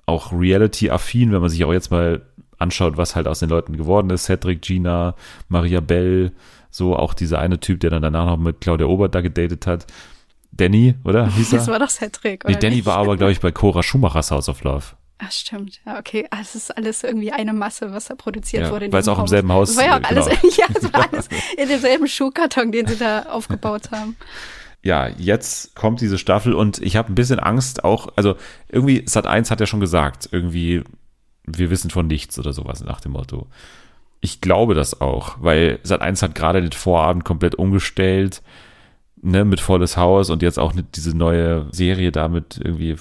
auch 0.05 0.31
Reality-affin, 0.31 1.31
wenn 1.31 1.41
man 1.41 1.49
sich 1.49 1.63
auch 1.65 1.73
jetzt 1.73 1.91
mal 1.91 2.21
anschaut, 2.57 2.95
was 2.97 3.15
halt 3.15 3.27
aus 3.27 3.39
den 3.39 3.49
Leuten 3.49 3.75
geworden 3.75 4.09
ist. 4.11 4.25
Cedric, 4.25 4.61
Gina, 4.61 5.15
Maria 5.49 5.79
Bell, 5.81 6.31
so 6.69 6.95
auch 6.95 7.13
dieser 7.13 7.39
eine 7.39 7.59
Typ, 7.59 7.79
der 7.79 7.89
dann 7.89 8.01
danach 8.01 8.25
noch 8.25 8.37
mit 8.37 8.61
Claudia 8.61 8.85
Obert 8.87 9.15
da 9.15 9.21
gedatet 9.21 9.65
hat. 9.67 9.85
Danny, 10.51 10.95
oder? 11.03 11.27
Hieß 11.27 11.51
er? 11.53 11.59
Das 11.59 11.67
war 11.67 11.79
doch 11.79 11.89
Cedric, 11.89 12.45
nee, 12.45 12.51
oder 12.51 12.59
Danny 12.59 12.75
nicht? 12.77 12.85
war 12.85 12.97
aber, 12.97 13.17
glaube 13.17 13.33
ich, 13.33 13.41
bei 13.41 13.51
Cora 13.51 13.83
Schumachers 13.83 14.31
House 14.31 14.47
of 14.47 14.63
Love. 14.63 14.85
Ach, 15.17 15.31
stimmt. 15.31 15.81
Ja, 15.85 15.97
okay. 15.97 16.27
Ah, 16.29 16.37
Es 16.41 16.55
ist 16.55 16.75
alles 16.77 17.03
irgendwie 17.03 17.31
eine 17.31 17.53
Masse, 17.53 17.91
was 17.91 18.05
da 18.05 18.15
produziert 18.15 18.63
Ja, 18.63 18.71
wurde. 18.71 18.91
weil 18.91 19.01
es 19.01 19.07
auch 19.07 19.17
im 19.17 19.23
Haus. 19.23 19.29
selben 19.29 19.51
Haus, 19.51 19.69
Es 19.71 19.77
war 19.77 19.85
ja 19.85 19.97
auch 19.99 20.03
alles, 20.03 20.25
genau. 20.27 20.41
ja, 20.57 20.65
es 20.73 20.93
war 20.93 21.09
alles 21.11 21.29
in 21.57 21.67
demselben 21.67 22.07
Schuhkarton, 22.07 22.71
den 22.71 22.85
sie 22.87 22.97
da 22.97 23.23
aufgebaut 23.23 23.91
haben. 23.91 24.15
Ja, 24.85 25.07
jetzt 25.07 25.75
kommt 25.75 25.99
diese 25.99 26.19
Staffel 26.19 26.53
und 26.53 26.79
ich 26.79 26.95
habe 26.95 27.11
ein 27.11 27.15
bisschen 27.15 27.39
Angst 27.39 27.83
auch, 27.83 28.09
also 28.15 28.35
irgendwie 28.69 29.01
Sat 29.07 29.25
1 29.25 29.49
hat 29.49 29.59
ja 29.59 29.65
schon 29.65 29.79
gesagt, 29.79 30.29
irgendwie 30.31 30.83
wir 31.47 31.71
wissen 31.71 31.89
von 31.89 32.05
nichts 32.05 32.37
oder 32.37 32.53
sowas 32.53 32.83
nach 32.83 33.01
dem 33.01 33.13
Motto. 33.13 33.47
Ich 34.21 34.41
glaube 34.41 34.75
das 34.75 35.01
auch, 35.01 35.37
weil 35.41 35.79
Sat 35.81 36.01
1 36.01 36.21
hat 36.21 36.35
gerade 36.35 36.61
den 36.61 36.71
Vorabend 36.71 37.25
komplett 37.25 37.55
umgestellt, 37.55 38.43
ne, 39.23 39.43
mit 39.43 39.59
volles 39.59 39.97
Haus 39.97 40.29
und 40.29 40.43
jetzt 40.43 40.59
auch 40.59 40.71
diese 40.93 41.17
neue 41.17 41.65
Serie 41.71 42.11
da 42.11 42.27
mit 42.27 42.61
irgendwie 42.63 42.95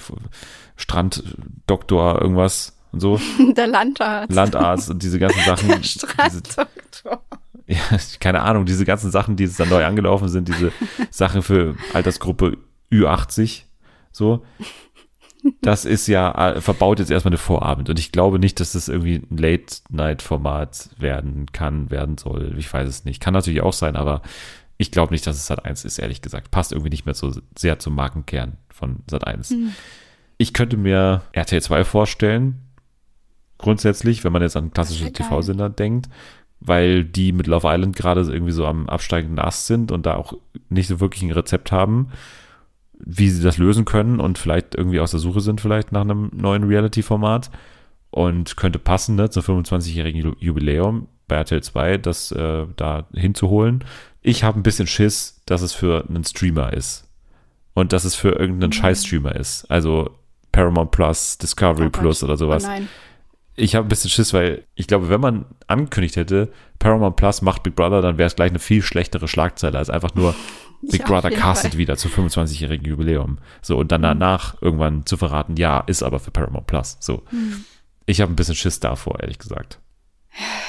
Stranddoktor 0.77 2.23
irgendwas 2.23 2.79
und 2.93 3.01
so, 3.01 3.21
Der 3.57 3.67
Landarzt. 3.67 4.33
Landarzt 4.33 4.89
und 4.89 5.03
diese 5.03 5.19
ganzen 5.19 5.43
Sachen. 5.45 5.69
Der 5.69 5.83
Stranddoktor. 5.83 6.67
keine 8.21 8.43
Ahnung, 8.43 8.67
diese 8.67 8.85
ganzen 8.85 9.11
Sachen, 9.11 9.37
die 9.37 9.45
jetzt 9.45 9.59
da 9.59 9.67
neu 9.67 9.85
angelaufen 9.85 10.29
sind, 10.29 10.49
diese 10.49 10.73
Sachen 11.11 11.43
für 11.43 11.77
Altersgruppe 11.93 12.59
Ü80, 12.93 13.63
so. 14.13 14.45
Das 15.61 15.85
ist 15.85 16.07
ja, 16.07 16.53
äh, 16.53 16.61
verbaut 16.61 17.01
jetzt 17.01 17.11
erstmal 17.11 17.33
eine 17.33 17.39
Vorabend. 17.39 17.91
Und 17.91 17.99
ich 17.99 18.13
glaube 18.13 18.39
nicht, 18.39 18.61
dass 18.61 18.73
das 18.73 18.89
irgendwie 18.89 19.17
ein 19.31 19.37
Late-Night-Format 19.37 20.91
werden 20.99 21.47
kann, 21.53 21.91
werden 21.91 22.17
soll. 22.17 22.55
Ich 22.57 22.73
weiß 22.73 22.89
es 22.89 23.05
nicht. 23.05 23.21
Kann 23.21 23.35
natürlich 23.35 23.61
auch 23.61 23.75
sein, 23.75 23.95
aber 23.97 24.23
ich 24.79 24.91
glaube 24.91 25.13
nicht, 25.13 25.27
dass 25.27 25.37
es 25.37 25.47
Sat 25.47 25.65
1 25.65 25.85
ist, 25.85 25.99
ehrlich 25.99 26.23
gesagt. 26.23 26.51
Passt 26.51 26.73
irgendwie 26.73 26.91
nicht 26.91 27.05
mehr 27.05 27.15
so 27.15 27.33
sehr 27.59 27.79
zum 27.79 27.95
Markenkern 27.95 28.57
von 28.71 29.01
Sat 29.11 29.27
1. 29.27 29.55
Ich 30.39 30.55
könnte 30.55 30.79
mir 30.79 31.23
RTL 31.33 31.61
2 31.61 31.85
vorstellen, 31.85 32.61
grundsätzlich, 33.59 34.25
wenn 34.25 34.33
man 34.33 34.43
jetzt 34.43 34.57
an 34.57 34.73
klassische. 34.73 35.13
TV-Sender 35.13 35.69
denkt, 35.69 36.09
weil 36.65 37.05
die 37.05 37.33
mit 37.33 37.47
Love 37.47 37.69
Island 37.71 37.95
gerade 37.95 38.21
irgendwie 38.23 38.53
so 38.53 38.67
am 38.67 38.89
absteigenden 38.89 39.39
Ast 39.39 39.67
sind 39.67 39.93
und 39.93 40.07
da 40.07 40.17
auch 40.17 40.33
nicht 40.71 40.89
so 40.89 40.99
wirklich 41.01 41.23
ein 41.23 41.31
Rezept 41.31 41.71
haben, 41.73 42.09
wie 42.99 43.29
sie 43.29 43.43
das 43.43 43.59
lösen 43.59 43.85
können 43.85 44.19
und 44.19 44.39
vielleicht 44.39 44.75
irgendwie 44.75 45.01
aus 45.01 45.11
der 45.11 45.21
Suche 45.21 45.41
sind, 45.41 45.61
vielleicht 45.61 45.93
nach 45.93 46.01
einem 46.03 46.31
neuen 46.35 46.65
Reality-Format. 46.65 47.51
Und 48.11 48.57
könnte 48.57 48.79
passen, 48.79 49.17
ne, 49.17 49.29
zum 49.29 49.43
25-jährigen 49.43 50.23
Ju- 50.23 50.37
Jubiläum 50.39 51.09
bei 51.27 51.35
RTL 51.35 51.63
2, 51.65 51.99
das 51.99 52.31
äh, 52.31 52.65
da 52.77 53.07
hinzuholen. 53.13 53.83
Ich 54.23 54.45
habe 54.45 54.61
ein 54.61 54.63
bisschen 54.63 54.87
Schiss, 54.87 55.43
dass 55.47 55.63
es 55.63 55.73
für 55.73 56.05
einen 56.09 56.23
Streamer 56.23 56.73
ist. 56.73 57.09
Und 57.75 57.93
dass 57.93 58.05
es 58.05 58.15
für 58.15 58.29
irgendeinen 58.39 58.71
Scheiß-Streamer 58.73 59.35
ist. 59.35 59.69
Also 59.69 60.11
Paramount 60.53 60.93
Plus, 60.93 61.39
Discovery 61.39 61.87
Oh. 61.87 61.91
Plus 61.91 62.23
oder 62.23 62.37
sowas 62.37 62.63
Oh 62.65 62.69
nein. 62.69 62.89
Ich 63.57 63.75
habe 63.75 63.87
ein 63.87 63.89
bisschen 63.89 64.11
Schiss, 64.11 64.33
weil 64.33 64.65
ich 64.75 64.87
glaube, 64.87 65.09
wenn 65.09 65.21
man 65.21 65.45
angekündigt 65.67 66.17
hätte, 66.17 66.53
Paramount 66.79 67.17
Plus 67.17 67.43
macht 67.43 67.63
Big 67.63 67.75
Brother, 67.77 68.03
dann 68.03 68.19
wäre 68.19 68.27
es 68.27 68.37
gleich 68.37 68.51
eine 68.51 68.59
viel 68.59 68.83
schlechtere 68.83 69.29
Schlagzeile 69.29 69.79
als 69.79 69.91
einfach 69.91 70.15
nur 70.15 70.35
Big 70.83 71.01
Ja, 71.01 71.07
Brother 71.07 71.31
castet 71.31 71.73
Fall. 71.73 71.79
wieder 71.79 71.97
zum 71.97 72.11
25-jährigen 72.11 72.87
Jubiläum. 72.87 73.39
So, 73.63 73.79
und 73.79 73.93
dann 73.93 74.03
danach 74.03 74.61
irgendwann 74.61 75.07
zu 75.07 75.17
verraten, 75.17 75.57
ja, 75.57 75.81
ist 75.81 76.03
aber 76.03 76.21
für 76.21 76.31
Paramount 76.31 76.67
Plus. 76.67 76.97
So. 77.01 77.23
Hm. 77.31 77.65
Ich 78.07 78.21
habe 78.21 78.33
ein 78.33 78.37
bisschen 78.37 78.55
Schiss 78.55 78.81
davor, 78.81 79.21
ehrlich 79.21 79.39
gesagt. 79.39 79.79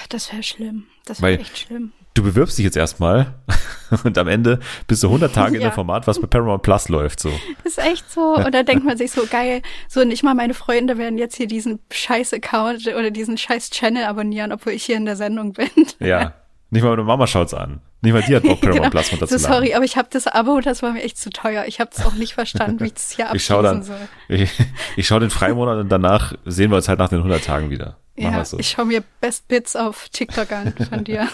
Das 0.09 0.31
wäre 0.31 0.43
schlimm. 0.43 0.83
Das 1.05 1.21
wäre 1.21 1.39
echt 1.39 1.57
schlimm. 1.57 1.91
Du 2.15 2.23
bewirbst 2.23 2.57
dich 2.57 2.63
jetzt 2.63 2.77
erstmal 2.77 3.35
und 4.03 4.17
am 4.17 4.27
Ende 4.27 4.59
bist 4.87 5.03
du 5.03 5.07
100 5.07 5.35
Tage 5.35 5.55
in 5.57 5.61
Ja. 5.61 5.67
einem 5.67 5.75
Format, 5.75 6.07
was 6.07 6.19
bei 6.19 6.25
Paramount 6.27 6.63
Plus 6.63 6.89
läuft. 6.89 7.19
So. 7.19 7.29
Ist 7.65 7.77
echt 7.77 8.09
so. 8.11 8.35
Und 8.35 8.53
da 8.55 8.63
denkt 8.63 8.83
man 8.85 8.97
sich 8.97 9.11
so, 9.11 9.25
geil, 9.29 9.61
so 9.89 10.03
nicht 10.05 10.23
mal 10.23 10.33
meine 10.33 10.53
Freunde 10.53 10.97
werden 10.97 11.17
jetzt 11.19 11.35
hier 11.35 11.45
diesen 11.47 11.79
scheiß 11.91 12.33
Account 12.33 12.87
oder 12.87 13.11
diesen 13.11 13.37
scheiß 13.37 13.69
Channel 13.69 14.05
abonnieren, 14.05 14.51
obwohl 14.53 14.73
ich 14.73 14.83
hier 14.85 14.95
in 14.97 15.05
der 15.05 15.17
Sendung 15.17 15.53
bin. 15.53 15.69
Ja. 15.99 16.33
Nicht 16.71 16.81
mal 16.83 16.89
meine 16.91 17.03
Mama 17.03 17.27
schaut's 17.27 17.53
an. 17.53 17.81
Nicht 18.01 18.13
mal 18.13 18.21
die 18.23 18.35
hat 18.35 18.43
Bock, 18.43 18.59
Paramount 18.61 18.91
Plus 18.91 19.09
Genau. 19.09 19.19
so, 19.19 19.25
runterzuladen. 19.35 19.53
sorry, 19.67 19.73
aber 19.75 19.85
ich 19.85 19.97
habe 19.97 20.07
das 20.11 20.25
Abo, 20.27 20.61
das 20.61 20.81
war 20.83 20.93
mir 20.93 21.03
echt 21.03 21.17
zu 21.17 21.29
teuer. 21.29 21.65
Ich 21.67 21.79
habe 21.81 21.91
es 21.93 22.03
auch 22.05 22.13
nicht 22.13 22.33
verstanden, 22.33 22.79
wie 22.79 22.85
ich 22.87 22.93
es 22.95 23.11
hier 23.11 23.27
Ich 23.33 23.43
schau 23.45 23.59
abschließen 23.59 23.81
dann, 23.81 23.83
soll. 23.83 24.07
ich, 24.29 24.51
ich 24.95 25.05
schaue 25.05 25.19
den 25.19 25.29
Freimonat 25.29 25.79
und 25.79 25.89
danach 25.89 26.33
sehen 26.45 26.71
wir 26.71 26.77
uns 26.77 26.87
halt 26.87 26.99
nach 26.99 27.09
den 27.09 27.19
100 27.19 27.43
Tagen 27.43 27.69
wieder. 27.69 27.97
Machen 28.17 28.33
Ja, 28.37 28.45
so. 28.45 28.57
ich 28.57 28.69
schaue 28.69 28.85
mir 28.85 29.03
Best 29.21 29.47
Bits 29.49 29.75
auf 29.75 30.07
TikTok 30.09 30.49
an 30.53 30.73
von 30.89 31.03
dir. 31.03 31.27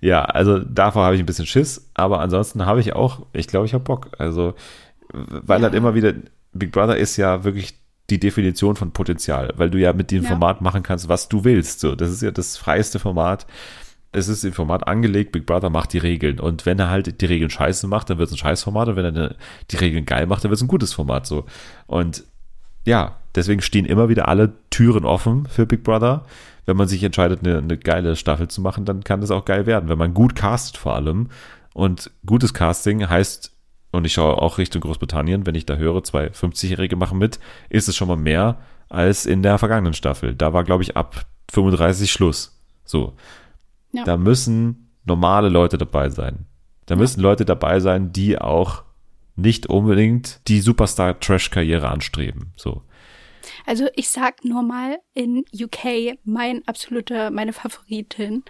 Ja, 0.00 0.22
also 0.24 0.58
davor 0.58 1.04
habe 1.04 1.14
ich 1.14 1.22
ein 1.22 1.26
bisschen 1.26 1.46
Schiss, 1.46 1.90
aber 1.94 2.20
ansonsten 2.20 2.66
habe 2.66 2.80
ich 2.80 2.94
auch, 2.94 3.26
ich 3.32 3.46
glaube, 3.46 3.66
ich 3.66 3.72
habe 3.74 3.84
Bock. 3.84 4.10
Also, 4.18 4.54
weil 5.12 5.60
Ja. 5.60 5.64
halt 5.64 5.74
immer 5.74 5.94
wieder, 5.94 6.12
Big 6.52 6.72
Brother 6.72 6.96
ist 6.96 7.16
ja 7.16 7.44
wirklich 7.44 7.78
die 8.10 8.20
Definition 8.20 8.76
von 8.76 8.90
Potenzial, 8.92 9.52
weil 9.56 9.70
du 9.70 9.78
ja 9.78 9.92
mit 9.94 10.10
dem 10.10 10.22
Ja. 10.24 10.28
Format 10.30 10.60
machen 10.60 10.82
kannst, 10.82 11.08
was 11.08 11.28
du 11.28 11.44
willst. 11.44 11.80
So, 11.80 11.94
das 11.94 12.10
ist 12.10 12.20
ja 12.22 12.30
das 12.30 12.56
freiste 12.58 12.98
Format. 12.98 13.46
Es 14.12 14.28
ist 14.28 14.44
im 14.44 14.52
Format 14.52 14.86
angelegt, 14.86 15.32
Big 15.32 15.46
Brother 15.46 15.70
macht 15.70 15.92
die 15.94 15.98
Regeln. 15.98 16.38
Und 16.38 16.66
wenn 16.66 16.78
er 16.78 16.90
halt 16.90 17.20
die 17.20 17.26
Regeln 17.26 17.50
scheiße 17.50 17.88
macht, 17.88 18.10
dann 18.10 18.18
wird 18.18 18.28
es 18.28 18.34
ein 18.34 18.38
Scheißformat. 18.38 18.88
Und 18.88 18.96
wenn 18.96 19.16
er 19.16 19.34
die 19.70 19.76
Regeln 19.76 20.04
geil 20.04 20.26
macht, 20.26 20.44
dann 20.44 20.50
wird 20.50 20.58
es 20.58 20.62
ein 20.62 20.68
gutes 20.68 20.92
Format. 20.92 21.26
So. 21.26 21.46
Und 21.86 22.24
ja, 22.84 23.16
deswegen 23.34 23.62
stehen 23.62 23.84
immer 23.84 24.08
wieder 24.08 24.28
alle 24.28 24.52
Türen 24.70 25.04
offen 25.04 25.46
für 25.46 25.66
Big 25.66 25.84
Brother. 25.84 26.24
Wenn 26.66 26.76
man 26.76 26.88
sich 26.88 27.02
entscheidet, 27.02 27.40
eine, 27.40 27.58
eine 27.58 27.76
geile 27.76 28.16
Staffel 28.16 28.48
zu 28.48 28.60
machen, 28.60 28.84
dann 28.84 29.04
kann 29.04 29.20
das 29.20 29.30
auch 29.30 29.44
geil 29.44 29.66
werden, 29.66 29.88
wenn 29.88 29.98
man 29.98 30.14
gut 30.14 30.34
castet 30.34 30.76
vor 30.76 30.94
allem. 30.94 31.28
Und 31.74 32.10
gutes 32.24 32.54
Casting 32.54 33.08
heißt, 33.08 33.52
und 33.90 34.04
ich 34.04 34.12
schaue 34.12 34.40
auch 34.40 34.58
Richtung 34.58 34.80
Großbritannien, 34.80 35.46
wenn 35.46 35.54
ich 35.54 35.66
da 35.66 35.76
höre, 35.76 36.02
zwei 36.02 36.28
50-Jährige 36.28 36.96
machen 36.96 37.18
mit, 37.18 37.38
ist 37.68 37.88
es 37.88 37.96
schon 37.96 38.08
mal 38.08 38.16
mehr 38.16 38.58
als 38.88 39.26
in 39.26 39.42
der 39.42 39.58
vergangenen 39.58 39.94
Staffel. 39.94 40.34
Da 40.34 40.52
war, 40.52 40.64
glaube 40.64 40.82
ich, 40.82 40.96
ab 40.96 41.26
35 41.52 42.10
Schluss. 42.10 42.58
So. 42.84 43.14
Ja. 43.92 44.04
Da 44.04 44.16
müssen 44.16 44.90
normale 45.04 45.48
Leute 45.48 45.78
dabei 45.78 46.08
sein. 46.08 46.46
Da 46.86 46.96
müssen 46.96 47.20
Leute 47.20 47.44
dabei 47.44 47.80
sein, 47.80 48.12
die 48.12 48.38
auch 48.38 48.82
nicht 49.36 49.66
unbedingt 49.66 50.40
die 50.48 50.60
Superstar-Trash-Karriere 50.60 51.88
anstreben. 51.88 52.52
So. 52.56 52.82
Also 53.66 53.88
ich 53.96 54.08
sag 54.08 54.44
nur 54.44 54.62
mal, 54.62 54.98
in 55.14 55.44
UK, 55.54 56.18
mein 56.24 56.66
absoluter, 56.66 57.30
meine 57.30 57.52
Favoritin, 57.52 58.44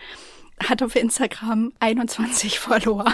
hat 0.63 0.83
auf 0.83 0.97
Instagram 0.97 1.73
21 1.81 2.59
Follower, 2.61 3.07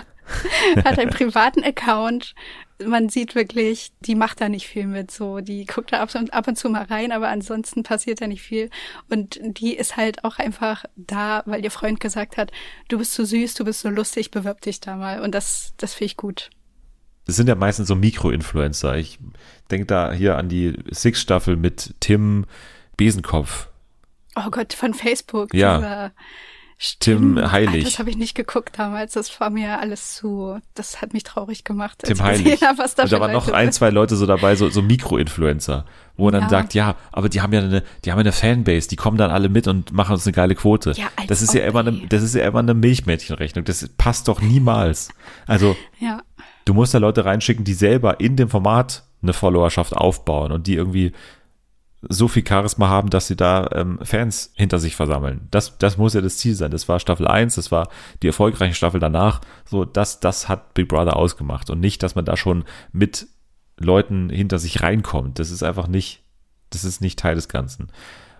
hat 0.84 0.98
einen 0.98 1.10
privaten 1.10 1.64
Account. 1.64 2.34
Man 2.82 3.10
sieht 3.10 3.34
wirklich, 3.34 3.92
die 4.00 4.14
macht 4.14 4.40
da 4.40 4.48
nicht 4.48 4.66
viel 4.66 4.86
mit, 4.86 5.10
so, 5.10 5.40
die 5.40 5.66
guckt 5.66 5.92
da 5.92 6.00
ab 6.00 6.14
und, 6.14 6.32
ab 6.32 6.48
und 6.48 6.56
zu 6.56 6.70
mal 6.70 6.84
rein, 6.84 7.12
aber 7.12 7.28
ansonsten 7.28 7.82
passiert 7.82 8.22
da 8.22 8.26
nicht 8.26 8.42
viel. 8.42 8.70
Und 9.10 9.38
die 9.42 9.76
ist 9.76 9.98
halt 9.98 10.24
auch 10.24 10.38
einfach 10.38 10.84
da, 10.96 11.42
weil 11.44 11.62
ihr 11.62 11.70
Freund 11.70 12.00
gesagt 12.00 12.38
hat, 12.38 12.52
du 12.88 12.96
bist 12.96 13.12
so 13.12 13.24
süß, 13.24 13.54
du 13.54 13.64
bist 13.64 13.80
so 13.80 13.90
lustig, 13.90 14.30
bewirb 14.30 14.62
dich 14.62 14.80
da 14.80 14.96
mal. 14.96 15.20
Und 15.20 15.34
das, 15.34 15.74
das 15.76 15.92
finde 15.92 16.06
ich 16.06 16.16
gut. 16.16 16.50
Das 17.26 17.36
sind 17.36 17.48
ja 17.48 17.54
meistens 17.54 17.88
so 17.88 17.94
Mikro-Influencer. 17.94 18.96
Ich 18.96 19.18
denke 19.70 19.86
da 19.86 20.12
hier 20.12 20.36
an 20.36 20.48
die 20.48 20.76
Six-Staffel 20.90 21.56
mit 21.56 21.94
Tim 22.00 22.46
Besenkopf. 22.96 23.68
Oh 24.36 24.50
Gott, 24.50 24.72
von 24.72 24.94
Facebook. 24.94 25.54
Ja. 25.54 26.08
Tim 26.08 26.12
Stimmt. 26.82 27.52
Heilig. 27.52 27.84
Das 27.84 27.98
habe 27.98 28.08
ich 28.08 28.16
nicht 28.16 28.34
geguckt 28.34 28.78
damals. 28.78 29.12
Das 29.12 29.38
war 29.38 29.50
mir 29.50 29.80
alles 29.80 30.14
zu. 30.16 30.58
Das 30.72 31.02
hat 31.02 31.12
mich 31.12 31.24
traurig 31.24 31.62
gemacht. 31.62 31.98
Tim 32.02 32.22
Heilig. 32.22 32.62
habe, 32.62 32.82
da 32.96 33.02
Und 33.02 33.12
da 33.12 33.20
waren 33.20 33.32
noch 33.32 33.48
ein, 33.50 33.66
sind. 33.66 33.74
zwei 33.74 33.90
Leute 33.90 34.16
so 34.16 34.24
dabei, 34.24 34.56
so, 34.56 34.70
so 34.70 34.80
Mikro-Influencer, 34.80 35.84
wo 36.16 36.24
man 36.24 36.32
dann 36.32 36.42
Ja. 36.44 36.48
sagt, 36.48 36.72
ja, 36.72 36.96
aber 37.12 37.28
die 37.28 37.42
haben 37.42 37.52
ja 37.52 37.60
eine, 37.60 37.82
die 38.06 38.12
haben 38.12 38.18
eine 38.18 38.32
Fanbase, 38.32 38.88
die 38.88 38.96
kommen 38.96 39.18
dann 39.18 39.30
alle 39.30 39.50
mit 39.50 39.68
und 39.68 39.92
machen 39.92 40.12
uns 40.12 40.26
eine 40.26 40.32
geile 40.32 40.54
Quote. 40.54 40.92
Ja, 40.92 41.08
das 41.26 41.42
ist 41.42 41.52
ja 41.52 41.66
immer 41.66 41.80
eine, 41.80 41.92
das 42.08 42.22
ist 42.22 42.34
ja 42.34 42.46
immer 42.46 42.60
eine 42.60 42.72
Milchmädchenrechnung. 42.72 43.66
Das 43.66 43.86
passt 43.98 44.28
doch 44.28 44.40
niemals. 44.40 45.10
Also, 45.46 45.76
Ja, 45.98 46.22
du 46.70 46.74
musst 46.74 46.94
da 46.94 46.98
Leute 46.98 47.24
reinschicken, 47.24 47.64
die 47.64 47.74
selber 47.74 48.20
in 48.20 48.36
dem 48.36 48.48
Format 48.48 49.02
eine 49.22 49.32
Followerschaft 49.32 49.92
aufbauen 49.92 50.52
und 50.52 50.68
die 50.68 50.76
irgendwie 50.76 51.10
so 52.00 52.28
viel 52.28 52.46
Charisma 52.46 52.88
haben, 52.88 53.10
dass 53.10 53.26
sie 53.26 53.34
da 53.34 53.68
ähm, 53.72 53.98
Fans 54.02 54.52
hinter 54.54 54.78
sich 54.78 54.94
versammeln. 54.94 55.48
Das, 55.50 55.78
das 55.78 55.98
muss 55.98 56.14
ja 56.14 56.20
das 56.20 56.38
Ziel 56.38 56.54
sein. 56.54 56.70
Das 56.70 56.88
war 56.88 57.00
Staffel 57.00 57.26
1, 57.26 57.56
das 57.56 57.72
war 57.72 57.88
die 58.22 58.28
erfolgreiche 58.28 58.74
Staffel 58.74 59.00
danach. 59.00 59.40
So, 59.64 59.84
das, 59.84 60.20
das 60.20 60.48
hat 60.48 60.72
Big 60.74 60.88
Brother 60.88 61.16
ausgemacht 61.16 61.70
und 61.70 61.80
nicht, 61.80 62.04
dass 62.04 62.14
man 62.14 62.24
da 62.24 62.36
schon 62.36 62.64
mit 62.92 63.26
Leuten 63.76 64.30
hinter 64.30 64.60
sich 64.60 64.80
reinkommt. 64.80 65.40
Das 65.40 65.50
ist 65.50 65.64
einfach 65.64 65.88
nicht, 65.88 66.22
das 66.70 66.84
ist 66.84 67.00
nicht 67.00 67.18
Teil 67.18 67.34
des 67.34 67.48
Ganzen. 67.48 67.90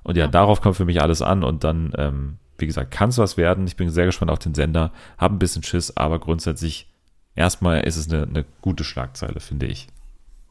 Und 0.05 0.16
ja, 0.16 0.28
darauf 0.28 0.61
kommt 0.61 0.76
für 0.76 0.85
mich 0.85 1.03
alles 1.03 1.20
an 1.20 1.43
und 1.43 1.64
dann, 1.64 1.93
ähm, 1.99 2.39
wie 2.59 2.66
gesagt, 2.66 2.93
kann 2.93 3.11
es 3.11 3.18
was 3.18 3.37
werden. 3.37 3.66
Ich 3.66 3.74
bin 3.74 3.91
sehr 3.91 4.07
gespannt 4.07 4.31
auf 4.31 4.39
den 4.39 4.55
Sender, 4.55 4.93
habe 5.18 5.35
ein 5.35 5.41
bisschen 5.41 5.64
Schiss, 5.64 5.97
aber 5.97 6.20
grundsätzlich 6.20 6.87
erstmal 7.35 7.81
ist 7.87 7.97
es 7.97 8.11
eine, 8.11 8.24
eine 8.24 8.45
gute 8.61 8.85
Schlagzeile, 8.85 9.41
finde 9.41 9.66
ich. 9.66 9.87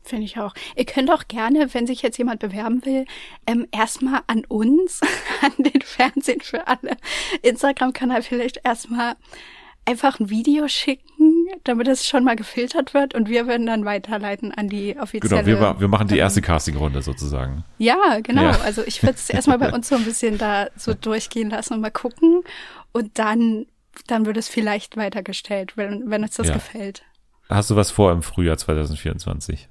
finde 0.04 0.26
ich 0.26 0.40
auch. 0.40 0.54
Ihr 0.76 0.86
könnt 0.86 1.12
auch 1.12 1.28
gerne, 1.28 1.74
wenn 1.74 1.86
sich 1.88 2.02
jetzt 2.02 2.18
jemand 2.18 2.40
bewerben 2.40 2.86
will, 2.86 3.06
ähm, 3.46 3.68
erstmal 3.72 4.22
an 4.28 4.44
uns, 4.48 5.02
an 5.42 5.64
den 5.64 5.82
Fernsehen 5.82 6.42
für 6.42 6.68
alle 6.68 6.98
Instagram-Kanal 7.44 8.24
vielleicht 8.24 8.62
erstmal 8.64 9.16
einfach 9.86 10.20
ein 10.20 10.30
Video 10.30 10.68
schicken, 10.68 11.48
damit 11.64 11.88
es 11.88 12.08
schon 12.08 12.24
mal 12.24 12.36
gefiltert 12.36 12.94
wird 12.94 13.16
und 13.16 13.28
wir 13.28 13.48
werden 13.48 13.66
dann 13.66 13.86
weiterleiten 13.86 14.52
an 14.52 14.70
die 14.70 14.96
offizielle. 15.00 15.44
Genau, 15.44 15.60
wir, 15.62 15.80
wir 15.80 15.88
machen 15.88 16.08
die 16.08 16.18
erste 16.18 16.42
Castingrunde 16.42 17.02
sozusagen. 17.02 17.64
Ja, 17.80 18.20
genau. 18.22 18.44
Ja. 18.44 18.60
Also 18.62 18.84
ich 18.86 19.02
würde 19.02 19.16
es 19.16 19.30
erstmal 19.30 19.58
bei 19.58 19.72
uns 19.74 19.90
so 19.90 19.96
ein 19.96 20.06
bisschen 20.06 20.38
da 20.38 20.68
so 20.76 20.94
durchgehen 20.94 21.50
lassen 21.50 21.74
und 21.74 21.82
mal 21.82 21.92
gucken. 21.92 22.44
Und 22.92 23.18
dann, 23.18 23.66
dann 24.08 24.26
wird 24.26 24.38
es 24.38 24.48
vielleicht 24.48 24.98
weitergestellt, 24.98 25.78
wenn, 25.78 26.10
wenn 26.10 26.24
uns 26.24 26.36
das 26.36 26.48
Ja. 26.48 26.54
gefällt. 26.54 27.04
Hast 27.50 27.70
du 27.70 27.76
was 27.76 27.92
vor 27.92 28.12
im 28.12 28.22
Frühjahr 28.22 28.58
2024? 28.58 29.70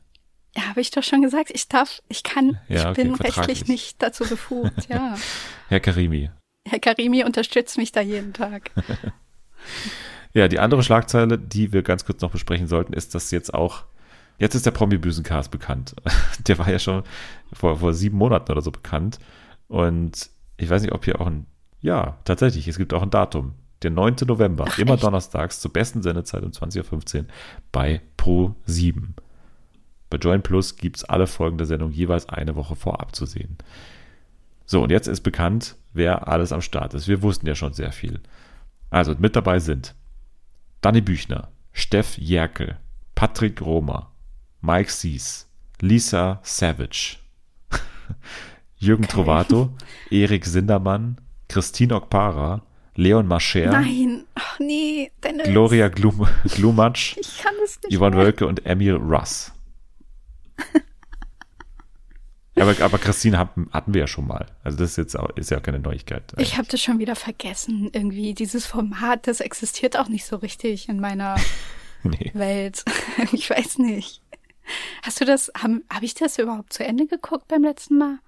Ja, 0.56 0.62
habe 0.68 0.80
ich 0.80 0.90
doch 0.90 1.02
schon 1.04 1.22
gesagt. 1.22 1.50
Ich 1.52 1.68
darf, 1.68 2.02
ich 2.08 2.22
kann, 2.22 2.58
Ja, 2.68 2.76
ich 2.80 2.86
okay, 2.86 3.02
bin 3.04 3.14
rechtlich 3.14 3.68
nicht 3.68 4.02
dazu 4.02 4.24
befugt, 4.24 4.88
ja. 4.88 5.14
Herr 5.68 5.80
Karimi. 5.80 6.30
Herr 6.66 6.80
Karimi 6.80 7.22
unterstützt 7.24 7.76
mich 7.78 7.92
da 7.92 8.00
jeden 8.00 8.32
Tag. 8.32 8.70
Ja, 10.34 10.46
die 10.46 10.58
andere 10.58 10.82
Schlagzeile, 10.82 11.38
die 11.38 11.72
wir 11.72 11.82
ganz 11.82 12.04
kurz 12.04 12.20
noch 12.20 12.30
besprechen 12.30 12.66
sollten, 12.66 12.92
ist, 12.92 13.14
dass 13.14 13.30
jetzt 13.30 13.52
auch, 13.54 13.84
jetzt 14.38 14.54
ist 14.54 14.66
der 14.66 14.70
Promi-Büsencast 14.72 15.50
bekannt. 15.50 15.94
Der 16.46 16.58
war 16.58 16.70
ja 16.70 16.78
schon 16.78 17.02
vor, 17.52 17.78
vor 17.78 17.94
sieben 17.94 18.18
Monaten 18.18 18.52
oder 18.52 18.60
so 18.60 18.70
bekannt. 18.70 19.18
Und 19.68 20.28
ich 20.58 20.68
weiß 20.68 20.82
nicht, 20.82 20.92
ob 20.92 21.04
hier 21.06 21.20
auch 21.20 21.26
ein, 21.26 21.46
ja, 21.80 22.18
tatsächlich, 22.24 22.68
es 22.68 22.76
gibt 22.76 22.92
auch 22.92 23.02
ein 23.02 23.10
Datum. 23.10 23.54
Der 23.82 23.90
9. 23.90 24.16
November, 24.26 24.64
Ach, 24.68 24.78
immer 24.78 24.94
echt? 24.94 25.04
donnerstags 25.04 25.60
zur 25.60 25.72
besten 25.72 26.02
Sendezeit 26.02 26.42
um 26.42 26.50
20.15 26.50 27.18
Uhr 27.18 27.24
bei 27.70 28.00
Pro 28.16 28.54
7. 28.66 29.14
Bei 30.10 30.16
Join 30.16 30.42
Plus 30.42 30.76
gibt 30.76 30.96
es 30.96 31.04
alle 31.04 31.26
Folgen 31.26 31.58
der 31.58 31.66
Sendung 31.66 31.90
jeweils 31.92 32.28
eine 32.28 32.56
Woche 32.56 32.76
vorab 32.76 33.14
zu 33.14 33.26
sehen. 33.26 33.58
So, 34.66 34.82
und 34.82 34.90
jetzt 34.90 35.06
ist 35.06 35.20
bekannt, 35.20 35.76
wer 35.92 36.28
alles 36.28 36.52
am 36.52 36.60
Start 36.60 36.94
ist. 36.94 37.08
Wir 37.08 37.22
wussten 37.22 37.46
ja 37.46 37.54
schon 37.54 37.72
sehr 37.72 37.92
viel. 37.92 38.20
Also 38.90 39.14
mit 39.18 39.36
dabei 39.36 39.58
sind 39.58 39.94
Danny 40.80 41.00
Büchner, 41.00 41.48
Steff 41.72 42.16
Jerkel, 42.18 42.78
Patrick 43.14 43.60
Romer, 43.60 44.10
Mike 44.60 44.90
Sies, 44.90 45.48
Lisa 45.80 46.40
Savage, 46.42 47.16
Jürgen 48.78 49.06
Trovato, 49.08 49.70
Erik 50.10 50.46
Sindermann, 50.46 51.20
Christine 51.48 51.94
Okpara, 51.94 52.62
Leon 52.98 53.28
Mascher, 53.28 53.70
Nein, 53.70 54.24
ach 54.34 54.58
nee, 54.58 55.12
Dennis. 55.22 55.46
Gloria 55.46 55.86
Glum 55.88 56.26
Glumatsch, 56.44 57.16
Ich 57.20 57.38
kann 57.38 57.54
es 57.64 57.78
nicht 57.84 57.96
Yvonne 57.96 58.16
mehr. 58.16 58.24
Wölke 58.24 58.44
und 58.46 58.66
Emil 58.66 58.94
Russ. 58.96 59.52
Aber, 62.56 62.74
aber 62.80 62.98
Christine 62.98 63.38
hatten, 63.38 63.68
hatten 63.72 63.94
wir 63.94 64.00
ja 64.00 64.06
schon 64.08 64.26
mal. 64.26 64.46
Also 64.64 64.78
das 64.78 64.90
ist 64.90 64.96
jetzt 64.96 65.16
auch, 65.16 65.30
ist 65.36 65.48
ja 65.52 65.58
auch 65.58 65.62
keine 65.62 65.78
Neuigkeit. 65.78 66.24
Ich 66.38 66.58
habe 66.58 66.66
das 66.68 66.82
schon 66.82 66.98
wieder 66.98 67.14
vergessen. 67.14 67.88
Irgendwie 67.92 68.34
dieses 68.34 68.66
Format, 68.66 69.28
das 69.28 69.40
existiert 69.40 69.96
auch 69.96 70.08
nicht 70.08 70.24
so 70.26 70.34
richtig 70.34 70.88
in 70.88 70.98
meiner 70.98 71.36
nee. 72.02 72.32
Welt. 72.34 72.84
Ich 73.32 73.48
weiß 73.48 73.78
nicht. 73.78 74.22
Hast 75.02 75.20
du 75.20 75.24
das, 75.24 75.52
habe 75.56 75.82
hab 75.88 76.02
ich 76.02 76.14
das 76.14 76.36
überhaupt 76.38 76.72
zu 76.72 76.84
Ende 76.84 77.06
geguckt 77.06 77.46
beim 77.46 77.62
letzten 77.62 77.96
Mal? 77.98 78.18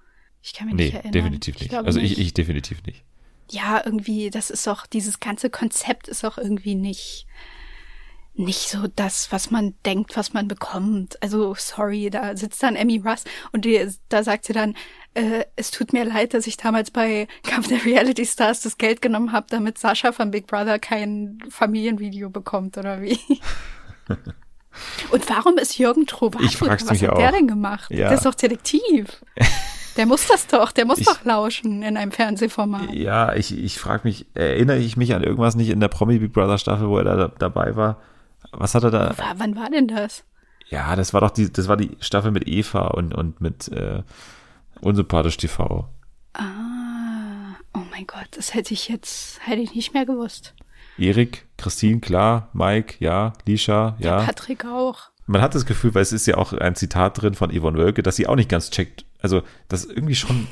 Ich 0.41 0.53
kann 0.53 0.67
mich 0.67 0.75
Nee, 0.75 0.83
nicht 0.85 0.93
erinnern. 0.95 1.11
definitiv 1.11 1.59
nicht. 1.59 1.69
glaube 1.69 1.87
Also 1.87 1.99
ich, 1.99 2.17
ich 2.17 2.33
definitiv 2.33 2.81
nicht. 2.83 3.03
Ja, 3.51 3.81
irgendwie, 3.83 4.29
das 4.29 4.49
ist 4.49 4.67
auch, 4.67 4.85
dieses 4.85 5.19
ganze 5.19 5.49
Konzept 5.49 6.07
ist 6.07 6.23
auch 6.23 6.37
irgendwie 6.37 6.75
nicht, 6.75 7.27
nicht 8.33 8.69
so 8.69 8.87
das, 8.87 9.31
was 9.31 9.51
man 9.51 9.73
denkt, 9.85 10.15
was 10.15 10.33
man 10.33 10.47
bekommt. 10.47 11.21
Also, 11.21 11.53
sorry, 11.57 12.09
da 12.09 12.35
sitzt 12.37 12.63
dann 12.63 12.77
Emmy 12.77 13.01
Russ 13.05 13.25
und 13.51 13.65
die, 13.65 13.87
da 14.07 14.23
sagt 14.23 14.45
sie 14.45 14.53
dann, 14.53 14.75
äh, 15.13 15.43
es 15.57 15.71
tut 15.71 15.91
mir 15.91 16.05
leid, 16.05 16.33
dass 16.33 16.47
ich 16.47 16.55
damals 16.55 16.91
bei 16.91 17.27
Kampf 17.43 17.67
der 17.67 17.83
Reality 17.83 18.25
Stars 18.25 18.61
das 18.61 18.77
Geld 18.77 19.01
genommen 19.01 19.33
habe, 19.33 19.47
damit 19.49 19.77
Sascha 19.77 20.13
von 20.13 20.31
Big 20.31 20.47
Brother 20.47 20.79
kein 20.79 21.39
Familienvideo 21.49 22.29
bekommt, 22.29 22.77
oder 22.77 23.01
wie? 23.01 23.19
und 25.11 25.29
warum 25.29 25.57
ist 25.57 25.77
Jürgen 25.77 26.07
Trovato? 26.07 26.67
Was 26.67 26.89
hat 26.89 27.09
auch. 27.09 27.17
der 27.17 27.33
denn 27.33 27.47
gemacht? 27.47 27.91
Ja. 27.91 28.07
Der 28.07 28.17
ist 28.17 28.25
doch 28.25 28.35
Detektiv. 28.35 29.21
Der 29.97 30.05
muss 30.05 30.27
das 30.27 30.47
doch, 30.47 30.71
der 30.71 30.85
muss 30.85 30.99
Ich- 30.99 31.05
doch 31.05 31.23
lauschen 31.25 31.83
in 31.83 31.97
einem 31.97 32.11
Fernsehformat. 32.11 32.93
Ja, 32.93 33.33
ich, 33.35 33.57
ich 33.57 33.77
frage 33.79 34.01
mich, 34.07 34.25
erinnere 34.33 34.77
ich 34.77 34.95
mich 34.97 35.13
an 35.13 35.23
irgendwas 35.23 35.55
nicht 35.55 35.69
in 35.69 35.79
der 35.79 35.89
Promi 35.89 36.17
Big 36.19 36.31
Brother 36.33 36.57
Staffel, 36.57 36.87
wo 36.89 36.97
er 36.97 37.03
da 37.03 37.27
dabei 37.27 37.75
war? 37.75 37.97
Was 38.51 38.73
hat 38.75 38.83
er 38.83 38.91
da? 38.91 39.17
W- 39.17 39.23
Wann 39.37 39.55
war 39.55 39.69
denn 39.69 39.87
das? 39.87 40.23
Ja, 40.69 40.95
das 40.95 41.13
war 41.13 41.21
doch 41.21 41.31
die, 41.31 41.51
das 41.51 41.67
war 41.67 41.75
die 41.77 41.97
Staffel 41.99 42.31
mit 42.31 42.47
Eva 42.47 42.87
und, 42.87 43.13
und 43.13 43.41
mit 43.41 43.67
äh, 43.69 44.03
Unsympathisch 44.79 45.37
TV. 45.37 45.87
Ah, 46.33 47.55
mein 47.91 48.07
Gott, 48.07 48.27
das 48.31 48.53
hätte 48.53 48.73
ich 48.73 48.87
jetzt, 48.87 49.39
hätte 49.45 49.61
ich 49.61 49.75
nicht 49.75 49.93
mehr 49.93 50.05
gewusst. 50.05 50.53
Erik, 50.97 51.45
Christine, 51.57 51.99
klar, 51.99 52.49
Mike, 52.53 52.95
ja, 52.99 53.33
Lisha, 53.45 53.95
ja. 53.99 54.23
Patrick 54.23 54.65
auch. 54.65 55.10
Man 55.27 55.41
hat 55.41 55.55
das 55.55 55.65
Gefühl, 55.65 55.93
weil 55.95 56.01
es 56.01 56.11
ist 56.11 56.25
ja 56.27 56.35
auch 56.37 56.53
ein 56.53 56.75
Zitat 56.75 57.21
drin 57.21 57.33
von 57.35 57.51
Yvonne 57.51 57.77
Wölke, 57.77 58.03
dass 58.03 58.15
sie 58.15 58.27
auch 58.27 58.35
nicht 58.35 58.49
ganz 58.49 58.69
checkt, 58.71 59.05
also 59.21 59.43
dass 59.67 59.85
irgendwie 59.85 60.15
schon 60.15 60.47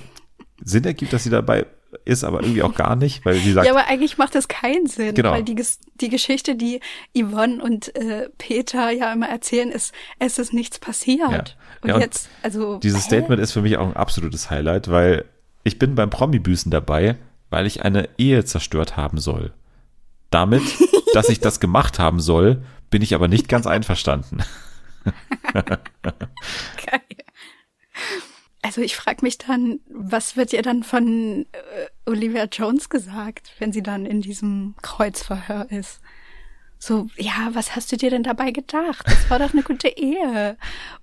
Sinn 0.63 0.83
ergibt, 0.83 1.13
dass 1.13 1.23
sie 1.23 1.29
dabei 1.29 1.65
ist, 2.05 2.23
aber 2.23 2.41
irgendwie 2.41 2.61
auch 2.61 2.75
gar 2.75 2.95
nicht, 2.95 3.25
weil 3.25 3.35
sie 3.35 3.51
sagt, 3.51 3.65
Ja, 3.65 3.73
aber 3.73 3.87
eigentlich 3.87 4.17
macht 4.19 4.35
das 4.35 4.47
keinen 4.47 4.85
Sinn, 4.85 5.15
Genau. 5.15 5.31
weil 5.31 5.43
die, 5.43 5.55
die 5.99 6.09
Geschichte, 6.09 6.55
die 6.55 6.81
Yvonne 7.17 7.63
und 7.63 7.95
äh, 7.95 8.29
Peter 8.37 8.91
ja 8.91 9.11
immer 9.11 9.27
erzählen, 9.27 9.71
ist, 9.71 9.93
es 10.19 10.37
ist 10.37 10.53
nichts 10.53 10.77
passiert. 10.77 11.19
Ja. 11.19 11.43
Und 11.81 11.89
Ja, 11.89 11.95
und 11.95 12.01
jetzt, 12.01 12.29
also. 12.43 12.77
Dieses 12.77 13.05
hä? 13.05 13.07
Statement 13.07 13.41
ist 13.41 13.53
für 13.53 13.61
mich 13.63 13.77
auch 13.77 13.87
ein 13.87 13.95
absolutes 13.95 14.51
Highlight, 14.51 14.89
weil 14.91 15.25
ich 15.63 15.79
bin 15.79 15.95
beim 15.95 16.09
Promi-Büßen 16.11 16.69
dabei, 16.69 17.15
weil 17.49 17.65
ich 17.65 17.83
eine 17.83 18.07
Ehe 18.17 18.45
zerstört 18.45 18.95
haben 18.95 19.17
soll. 19.17 19.51
Damit, 20.29 20.61
dass 21.15 21.29
ich 21.29 21.39
das 21.39 21.59
gemacht 21.59 21.97
haben 21.97 22.19
soll, 22.19 22.61
bin 22.89 23.01
ich 23.01 23.13
aber 23.13 23.27
nicht 23.27 23.47
ganz 23.49 23.67
einverstanden. 23.67 24.43
Geil. 25.53 27.01
Also 28.61 28.81
ich 28.81 28.95
frage 28.95 29.19
mich 29.23 29.37
dann, 29.37 29.79
was 29.89 30.35
wird 30.35 30.53
ihr 30.53 30.61
dann 30.61 30.83
von 30.83 31.45
äh, 31.51 31.87
Olivia 32.05 32.45
Jones 32.45 32.89
gesagt, 32.89 33.51
wenn 33.59 33.71
sie 33.71 33.81
dann 33.81 34.05
in 34.05 34.21
diesem 34.21 34.75
Kreuzverhör 34.81 35.71
ist? 35.71 36.01
So, 36.81 37.07
ja, 37.17 37.49
was 37.51 37.75
hast 37.75 37.91
du 37.91 37.97
dir 37.97 38.09
denn 38.09 38.23
dabei 38.23 38.51
gedacht? 38.51 39.05
Das 39.05 39.29
war 39.29 39.37
doch 39.37 39.51
eine 39.51 39.63
gute 39.63 39.89
Ehe. 39.89 40.55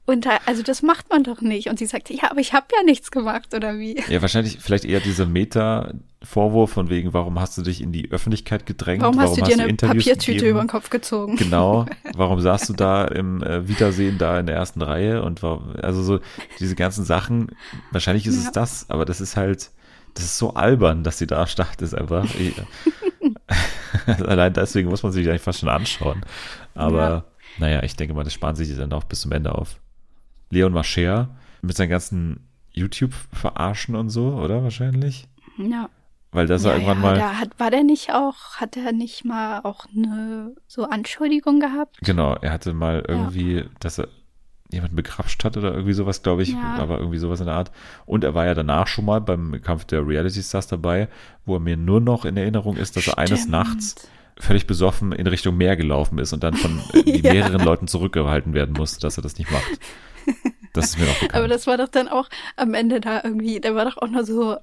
Und 0.07 0.25
da, 0.25 0.39
also 0.47 0.63
das 0.63 0.81
macht 0.81 1.11
man 1.11 1.23
doch 1.23 1.43
nicht. 1.43 1.69
Und 1.69 1.79
sie 1.79 1.85
sagt, 1.85 2.09
ja, 2.09 2.31
aber 2.31 2.41
ich 2.41 2.55
habe 2.55 2.67
ja 2.75 2.83
nichts 2.83 3.11
gemacht, 3.11 3.53
oder 3.55 3.79
wie? 3.79 4.03
Ja, 4.09 4.23
wahrscheinlich 4.23 4.57
vielleicht 4.59 4.87
eher 4.87 5.01
dieser 5.01 5.27
Meta-Vorwurf 5.27 6.71
von 6.73 6.89
wegen, 6.89 7.13
warum 7.13 7.39
hast 7.39 7.59
du 7.59 7.63
dich 7.63 7.83
in 7.83 7.93
die 7.93 8.11
Öffentlichkeit 8.11 8.65
gedrängt? 8.65 9.03
Warum 9.03 9.21
hast 9.21 9.37
du 9.37 9.43
dir 9.43 9.53
eine 9.53 9.67
Interviews 9.67 10.05
Papiertüte 10.05 10.33
gegeben? 10.39 10.51
über 10.51 10.61
den 10.61 10.69
Kopf 10.69 10.89
gezogen? 10.89 11.37
Genau. 11.37 11.85
Warum 12.17 12.41
saßt 12.41 12.71
du 12.71 12.73
da 12.73 13.05
im 13.05 13.43
äh, 13.43 13.69
Wiedersehen 13.69 14.17
da 14.17 14.41
in 14.41 14.47
der 14.47 14.57
ersten 14.57 14.81
Reihe 14.81 15.23
und 15.23 15.43
war, 15.43 15.75
also 15.83 16.03
so 16.03 16.21
diese 16.59 16.75
ganzen 16.75 17.05
Sachen, 17.05 17.49
wahrscheinlich 17.91 18.27
ist 18.27 18.39
es 18.39 18.45
Ja. 18.47 18.51
das, 18.53 18.89
aber 18.89 19.05
das 19.05 19.21
ist 19.21 19.37
halt, 19.37 19.71
das 20.15 20.25
ist 20.25 20.39
so 20.39 20.55
albern, 20.55 21.03
dass 21.03 21.19
sie 21.19 21.27
da 21.27 21.47
startet, 21.47 21.83
ist 21.83 21.95
einfach. 21.95 22.25
Allein 24.27 24.53
deswegen 24.53 24.89
muss 24.89 25.03
man 25.03 25.13
sich 25.13 25.29
eigentlich 25.29 25.43
fast 25.43 25.61
schon 25.61 25.69
anschauen. 25.69 26.23
Aber 26.75 26.99
Ja. 27.09 27.25
naja, 27.59 27.83
ich 27.83 27.97
denke 27.97 28.15
mal, 28.15 28.25
das 28.25 28.33
sparen 28.33 28.57
sich 28.57 28.75
dann 28.77 28.93
auch 28.93 29.05
bis 29.05 29.21
zum 29.23 29.33
Ende 29.33 29.55
auf. 29.55 29.81
Leon 30.51 30.73
Mascher 30.73 31.29
mit 31.63 31.77
seinen 31.77 31.89
ganzen 31.91 32.49
YouTube-Verarschen 32.73 33.97
und 33.97 34.11
so, 34.11 34.35
oder 34.35 34.63
wahrscheinlich? 34.63 35.29
Ja. 35.59 35.89
Weil 36.33 36.47
das 36.47 36.65
ja, 36.65 36.73
irgendwann 36.75 36.99
ja, 36.99 37.03
mal. 37.03 37.15
Da 37.19 37.39
hat, 37.39 37.59
war 37.59 37.71
der 37.71 37.83
nicht 37.83 38.13
auch, 38.13 38.57
hat 38.57 38.77
er 38.77 38.93
nicht 38.93 39.25
mal 39.25 39.61
auch 39.63 39.87
eine 39.97 40.55
so 40.67 40.85
Anschuldigung 40.85 41.61
gehabt? 41.61 41.97
Genau, 42.03 42.35
er 42.35 42.53
hatte 42.53 42.75
mal 42.75 43.05
irgendwie, 43.09 43.65
dass 43.81 43.99
er 43.99 44.09
jemanden 44.71 44.97
begrapscht 44.97 45.45
hat 45.45 45.57
oder 45.57 45.73
irgendwie 45.73 45.93
sowas, 45.93 46.23
glaube 46.23 46.43
ich, 46.43 46.51
Ja. 46.53 46.77
aber 46.79 46.99
irgendwie 46.99 47.19
sowas 47.19 47.41
in 47.41 47.47
der 47.47 47.55
Art. 47.55 47.71
Und 48.05 48.25
er 48.25 48.35
war 48.35 48.47
ja 48.47 48.55
danach 48.55 48.87
schon 48.87 49.05
mal 49.05 49.21
beim 49.21 49.61
Kampf 49.63 49.85
der 49.85 50.07
Reality 50.07 50.43
Stars 50.43 50.67
dabei, 50.67 51.09
wo 51.45 51.55
er 51.57 51.61
mir 51.61 51.77
nur 51.77 52.01
noch 52.01 52.25
in 52.25 52.37
Erinnerung 52.37 52.77
ist, 52.77 52.97
dass 52.97 53.07
er 53.09 53.19
eines 53.19 53.41
Stimmt. 53.41 53.53
Nachts 53.53 53.95
völlig 54.39 54.67
besoffen 54.67 55.13
in 55.13 55.27
Richtung 55.27 55.57
Meer 55.57 55.77
gelaufen 55.77 56.19
ist 56.19 56.33
und 56.33 56.43
dann 56.43 56.55
von 56.55 56.81
irgendwie 56.93 57.21
Ja. 57.27 57.33
mehreren 57.33 57.65
Leuten 57.65 57.87
zurückgehalten 57.89 58.53
werden 58.55 58.75
musste, 58.77 59.01
dass 59.01 59.17
er 59.19 59.23
das 59.23 59.39
nicht 59.39 59.51
macht. 59.51 59.65
Das 60.73 60.87
ist 60.87 60.99
mir 60.99 61.07
noch 61.07 61.15
bekannt. 61.15 61.35
Aber 61.37 61.49
das 61.49 61.67
war 61.67 61.79
doch 61.79 61.89
dann 61.89 62.07
auch 62.09 62.29
am 62.57 62.75
Ende 62.75 63.01
da 63.01 63.23
irgendwie, 63.25 63.61
der 63.61 63.75
war 63.75 63.87
doch 63.87 63.97
auch 63.97 64.09
nur 64.09 64.25
so 64.27 64.57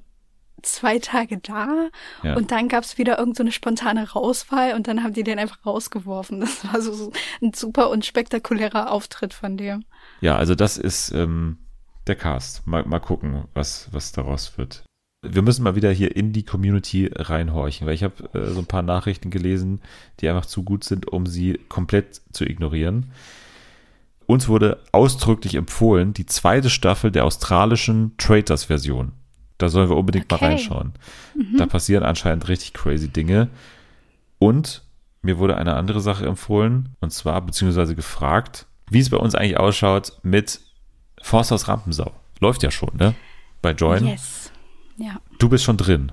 zwei 0.63 0.99
Tage 0.99 1.37
da 1.37 1.89
Ja. 2.23 2.35
und 2.35 2.51
dann 2.51 2.67
gab's 2.69 2.97
wieder 2.97 3.19
irgend 3.19 3.37
so 3.37 3.43
eine 3.43 3.51
spontane 3.51 4.11
Rauswahl 4.11 4.73
und 4.73 4.87
dann 4.87 5.03
haben 5.03 5.13
die 5.13 5.23
den 5.23 5.39
einfach 5.39 5.65
rausgeworfen. 5.65 6.39
Das 6.41 6.65
war 6.73 6.81
so, 6.81 6.93
so 6.93 7.11
ein 7.41 7.53
super 7.53 7.89
unspektakulärer 7.89 8.91
Auftritt 8.91 9.33
von 9.33 9.57
dem. 9.57 9.85
Ja, 10.21 10.35
also 10.37 10.55
das 10.55 10.77
ist 10.77 11.11
ähm, 11.11 11.57
der 12.07 12.15
Cast. 12.15 12.65
Mal, 12.67 12.85
mal 12.85 12.99
gucken, 12.99 13.45
was, 13.53 13.87
was 13.91 14.11
daraus 14.11 14.57
wird. 14.57 14.83
Wir 15.25 15.41
müssen 15.41 15.63
mal 15.63 15.75
wieder 15.75 15.89
hier 15.91 16.15
in 16.17 16.33
die 16.33 16.43
Community 16.43 17.09
reinhorchen, 17.13 17.87
weil 17.87 17.93
ich 17.93 18.03
habe 18.03 18.29
äh, 18.33 18.47
so 18.51 18.59
ein 18.59 18.65
paar 18.65 18.81
Nachrichten 18.81 19.29
gelesen, 19.29 19.81
die 20.19 20.27
einfach 20.27 20.45
zu 20.45 20.63
gut 20.63 20.83
sind, 20.83 21.07
um 21.07 21.25
sie 21.25 21.59
komplett 21.69 22.21
zu 22.33 22.43
ignorieren. 22.45 23.11
Uns 24.25 24.47
wurde 24.47 24.81
ausdrücklich 24.91 25.55
empfohlen, 25.55 26.13
die 26.13 26.25
zweite 26.25 26.69
Staffel 26.69 27.11
der 27.11 27.25
australischen 27.25 28.15
Traitors-Version. 28.17 29.11
Da 29.63 29.69
sollen 29.69 29.87
wir 29.89 29.95
unbedingt 29.95 30.29
mal 30.29 30.35
Okay. 30.35 30.45
reinschauen. 30.47 30.91
Da 31.57 31.65
passieren 31.65 32.03
anscheinend 32.03 32.49
richtig 32.49 32.73
crazy 32.73 33.07
Dinge. 33.07 33.47
Und 34.39 34.83
mir 35.21 35.37
wurde 35.37 35.55
eine 35.55 35.75
andere 35.75 36.01
Sache 36.01 36.25
empfohlen, 36.25 36.89
und 36.99 37.13
zwar, 37.13 37.39
beziehungsweise 37.39 37.95
gefragt, 37.95 38.65
wie 38.89 38.99
es 38.99 39.09
bei 39.09 39.15
uns 39.15 39.35
eigentlich 39.35 39.57
ausschaut 39.57 40.19
mit 40.21 40.59
Forsthaus 41.21 41.69
Rampensau. 41.69 42.11
Läuft 42.41 42.61
ja 42.61 42.71
schon, 42.71 42.89
ne? 42.97 43.15
Bei 43.61 43.71
Join. 43.71 44.05
Yes. 44.05 44.51
Ja. 44.97 45.21
Du 45.39 45.47
bist 45.47 45.63
schon 45.63 45.77
drin. 45.77 46.11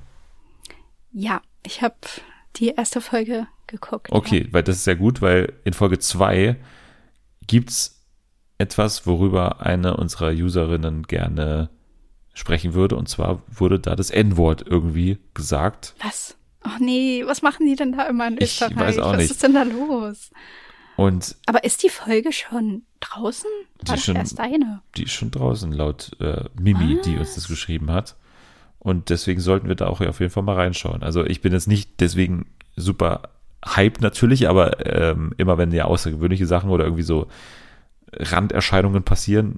Ja, 1.11 1.43
ich 1.67 1.83
habe 1.83 1.97
die 2.55 2.69
erste 2.69 3.01
Folge 3.01 3.49
geguckt. 3.67 4.13
Okay, 4.13 4.47
weil 4.53 4.63
das 4.63 4.77
ist 4.77 4.85
sehr 4.85 4.95
gut, 4.95 5.21
weil 5.23 5.55
in 5.65 5.73
Folge 5.73 5.99
2 5.99 6.55
gibt's 7.49 8.01
etwas, 8.59 9.09
worüber 9.09 9.61
eine 9.61 9.97
unserer 9.97 10.31
Userinnen 10.31 11.03
gerne 11.09 11.69
sprechen 12.41 12.75
würde. 12.75 12.97
Und 12.97 13.09
zwar 13.09 13.43
wurde 13.49 13.79
da 13.79 13.95
das 13.95 14.11
N-Wort 14.11 14.65
irgendwie 14.67 15.19
gesagt. 15.35 15.95
Was? 16.03 16.37
Ach 16.63 16.79
nee, 16.81 17.23
was 17.25 17.41
machen 17.43 17.67
die 17.67 17.77
denn 17.77 17.93
da 17.93 18.07
immer 18.09 18.27
in 18.29 18.35
Ich 18.39 18.61
Österreich? 18.61 18.77
weiß 18.77 18.99
auch 18.99 19.13
was 19.13 19.19
nicht. 19.19 19.31
ist 19.31 19.43
denn 19.43 19.55
da 19.55 19.63
los? 19.63 20.31
Und 20.97 21.37
Aber 21.47 21.65
ist 21.65 21.83
die 21.83 21.89
Folge 21.89 22.33
schon 22.33 22.83
draußen? 23.01 23.49
Die 23.83 23.89
War 23.89 23.95
das 23.95 24.05
schon- 24.05 24.17
erst 24.17 24.41
eine? 24.41 24.83
die 24.97 25.05
ist 25.05 25.13
schon 25.13 25.31
draußen, 25.31 25.73
laut 25.73 26.11
äh, 26.21 26.45
Mimi, 26.61 27.01
die 27.05 27.17
uns 27.17 27.35
das 27.37 27.49
geschrieben 27.49 27.91
hat. 27.91 28.17
Und 28.79 29.09
deswegen 29.09 29.41
sollten 29.41 29.69
wir 29.69 29.75
da 29.75 29.87
auch 29.87 30.01
auf 30.03 30.21
jeden 30.21 30.33
Fall 30.33 30.43
mal 30.43 30.57
reinschauen. 30.57 31.03
Also 31.03 31.25
ich 31.25 31.41
bin 31.41 31.53
jetzt 31.53 31.69
nicht 31.69 32.01
deswegen 32.01 32.47
super 32.77 33.23
hype 33.65 34.01
natürlich, 34.03 34.49
aber 34.49 34.85
ähm, 34.87 35.33
immer 35.39 35.57
wenn 35.59 35.71
ja 35.73 35.85
außergewöhnliche 35.87 36.47
Sachen 36.47 36.71
oder 36.71 36.85
irgendwie 36.85 37.03
so 37.03 37.27
Randerscheinungen 38.13 39.03
passieren, 39.03 39.57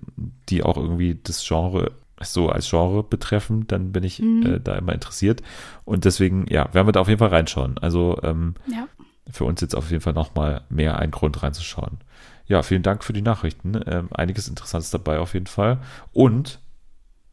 die 0.48 0.62
auch 0.62 0.76
irgendwie 0.76 1.18
das 1.22 1.44
Genre 1.46 1.92
so 2.30 2.48
als 2.48 2.68
Genre 2.68 3.02
betreffen, 3.02 3.66
dann 3.66 3.92
bin 3.92 4.04
ich 4.04 4.22
äh, 4.22 4.60
da 4.62 4.74
immer 4.76 4.92
interessiert. 4.92 5.42
Und 5.84 6.04
deswegen, 6.04 6.46
ja, 6.48 6.72
werden 6.72 6.86
wir 6.86 6.92
da 6.92 7.00
auf 7.00 7.08
jeden 7.08 7.18
Fall 7.18 7.28
reinschauen. 7.28 7.78
Also 7.78 8.18
ähm, 8.22 8.54
Ja. 8.66 8.86
für 9.30 9.44
uns 9.44 9.60
jetzt 9.60 9.74
auf 9.74 9.90
jeden 9.90 10.02
Fall 10.02 10.12
nochmal 10.12 10.62
mehr 10.68 10.98
ein 10.98 11.10
Grund 11.10 11.42
reinzuschauen. 11.42 11.98
Ja, 12.46 12.62
vielen 12.62 12.82
Dank 12.82 13.04
für 13.04 13.12
die 13.12 13.22
Nachrichten. 13.22 13.80
Ähm, 13.86 14.08
einiges 14.12 14.48
Interessantes 14.48 14.90
dabei 14.90 15.18
auf 15.20 15.34
jeden 15.34 15.46
Fall. 15.46 15.78
Und 16.12 16.58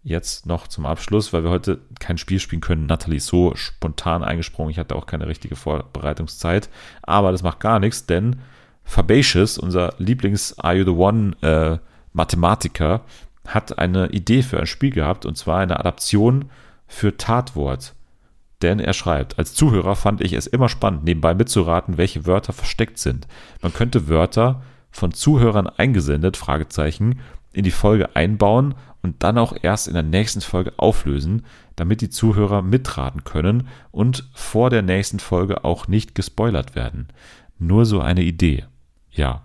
jetzt 0.01 0.45
noch 0.45 0.67
zum 0.67 0.85
Abschluss, 0.85 1.33
weil 1.33 1.43
wir 1.43 1.49
heute 1.49 1.81
kein 1.99 2.17
Spiel 2.17 2.39
spielen 2.39 2.61
können. 2.61 2.85
Natalie 2.85 3.17
ist 3.17 3.27
so 3.27 3.53
spontan 3.55 4.23
eingesprungen. 4.23 4.71
Ich 4.71 4.79
hatte 4.79 4.95
auch 4.95 5.05
keine 5.07 5.27
richtige 5.27 5.55
Vorbereitungszeit. 5.57 6.69
Aber 7.01 7.31
das 7.31 7.43
macht 7.43 7.59
gar 7.59 7.79
nichts, 7.79 8.05
denn 8.05 8.37
Fabacious, 8.83 9.57
unser 9.57 9.93
Lieblings-Are 9.97 10.75
You 10.75 10.83
the 10.85 10.91
One 10.91 11.35
äh, 11.41 11.77
Mathematiker, 12.13 13.01
hat 13.53 13.77
eine 13.79 14.07
Idee 14.07 14.41
für 14.41 14.59
ein 14.59 14.67
Spiel 14.67 14.91
gehabt 14.91 15.25
und 15.25 15.37
zwar 15.37 15.59
eine 15.59 15.79
Adaption 15.79 16.45
für 16.87 17.17
Tatwort. 17.17 17.95
Denn 18.61 18.79
er 18.79 18.93
schreibt, 18.93 19.39
als 19.39 19.53
Zuhörer 19.53 19.95
fand 19.95 20.21
ich 20.21 20.33
es 20.33 20.47
immer 20.47 20.67
spannend, 20.67 21.05
nebenbei 21.05 21.33
mitzuraten, 21.33 21.97
welche 21.97 22.25
Wörter 22.25 22.51
versteckt 22.51 22.97
sind. 22.97 23.27
Man 23.61 23.73
könnte 23.73 24.07
Wörter 24.09 24.63
von 24.91 25.13
Zuhörern 25.13 25.67
eingesendet, 25.67 26.35
Fragezeichen, 26.35 27.19
in 27.53 27.63
die 27.63 27.71
Folge 27.71 28.15
einbauen 28.15 28.75
und 29.01 29.23
dann 29.23 29.37
auch 29.37 29.55
erst 29.61 29.87
in 29.87 29.93
der 29.93 30.03
nächsten 30.03 30.41
Folge 30.41 30.73
auflösen, 30.77 31.45
damit 31.75 32.01
die 32.01 32.09
Zuhörer 32.09 32.61
mitraten 32.61 33.23
können 33.23 33.67
und 33.91 34.29
vor 34.33 34.69
der 34.69 34.81
nächsten 34.81 35.19
Folge 35.19 35.63
auch 35.63 35.87
nicht 35.87 36.15
gespoilert 36.15 36.75
werden. 36.75 37.07
Nur 37.57 37.85
so 37.85 38.01
eine 38.01 38.23
Idee. 38.23 38.65
Ja. 39.11 39.43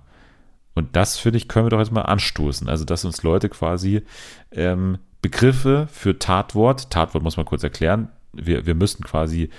Und 0.74 0.96
das, 0.96 1.18
finde 1.18 1.36
ich, 1.36 1.48
können 1.48 1.66
wir 1.66 1.70
doch 1.70 1.78
jetzt 1.78 1.92
mal 1.92 2.02
anstoßen. 2.02 2.68
Also, 2.68 2.84
dass 2.84 3.04
uns 3.04 3.22
Leute 3.22 3.48
quasi 3.48 4.02
ähm, 4.50 4.98
Begriffe 5.22 5.88
für 5.90 6.18
Tatwort, 6.18 6.90
Tatwort 6.90 7.22
muss 7.24 7.36
man 7.36 7.46
kurz 7.46 7.62
erklären, 7.62 8.10
wir, 8.32 8.66
wir 8.66 8.74
müssen 8.74 9.04
quasi 9.04 9.50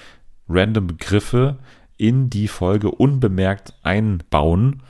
random 0.47 0.87
Begriffe 0.87 1.57
in 1.97 2.29
die 2.29 2.47
Folge 2.47 2.91
unbemerkt 2.91 3.73
einbauen 3.81 4.83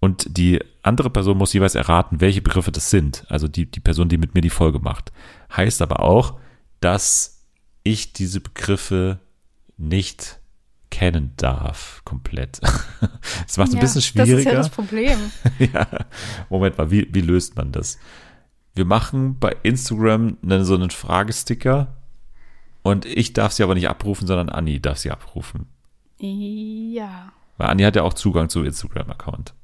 und 0.00 0.38
die 0.38 0.58
andere 0.82 1.10
Person 1.10 1.36
muss 1.36 1.52
jeweils 1.52 1.74
erraten, 1.74 2.20
welche 2.20 2.40
Begriffe 2.40 2.72
das 2.72 2.90
sind. 2.90 3.24
Also 3.28 3.46
die, 3.46 3.70
die 3.70 3.80
Person, 3.80 4.08
die 4.08 4.16
mit 4.16 4.34
mir 4.34 4.40
die 4.40 4.50
Folge 4.50 4.78
macht. 4.78 5.12
Heißt 5.54 5.82
aber 5.82 6.00
auch, 6.00 6.38
dass 6.80 7.44
ich 7.82 8.14
diese 8.14 8.40
Begriffe 8.40 9.20
nicht 9.76 10.39
kennen 10.90 11.32
darf, 11.36 12.02
komplett. 12.04 12.60
Das 13.46 13.56
macht 13.58 13.68
es 13.68 13.74
ein 13.74 13.78
Ja, 13.78 13.82
bisschen 13.82 13.94
Das 13.96 13.96
ist 13.96 14.14
ja 14.16 14.24
schwieriger. 14.26 14.52
das 14.52 14.68
Problem. 14.70 15.18
ja, 15.58 15.86
Moment 16.48 16.78
mal, 16.78 16.90
wie, 16.90 17.08
wie 17.12 17.20
löst 17.20 17.56
man 17.56 17.72
das? 17.72 17.98
Wir 18.74 18.84
machen 18.84 19.38
bei 19.38 19.56
Instagram 19.62 20.36
einen, 20.42 20.64
so 20.64 20.74
einen 20.74 20.90
Fragesticker 20.90 21.96
Und 22.82 23.04
ich 23.06 23.32
darf 23.32 23.52
sie 23.52 23.62
aber 23.62 23.74
nicht 23.74 23.88
abrufen, 23.88 24.26
sondern 24.26 24.48
Anni 24.48 24.80
darf 24.80 24.98
sie 24.98 25.10
abrufen. 25.10 25.66
Ja. 26.18 27.32
Weil 27.56 27.68
Anni 27.68 27.82
hat 27.82 27.96
ja 27.96 28.02
auch 28.02 28.14
Zugang 28.14 28.48
zu 28.48 28.62
Instagram-Account. 28.62 29.54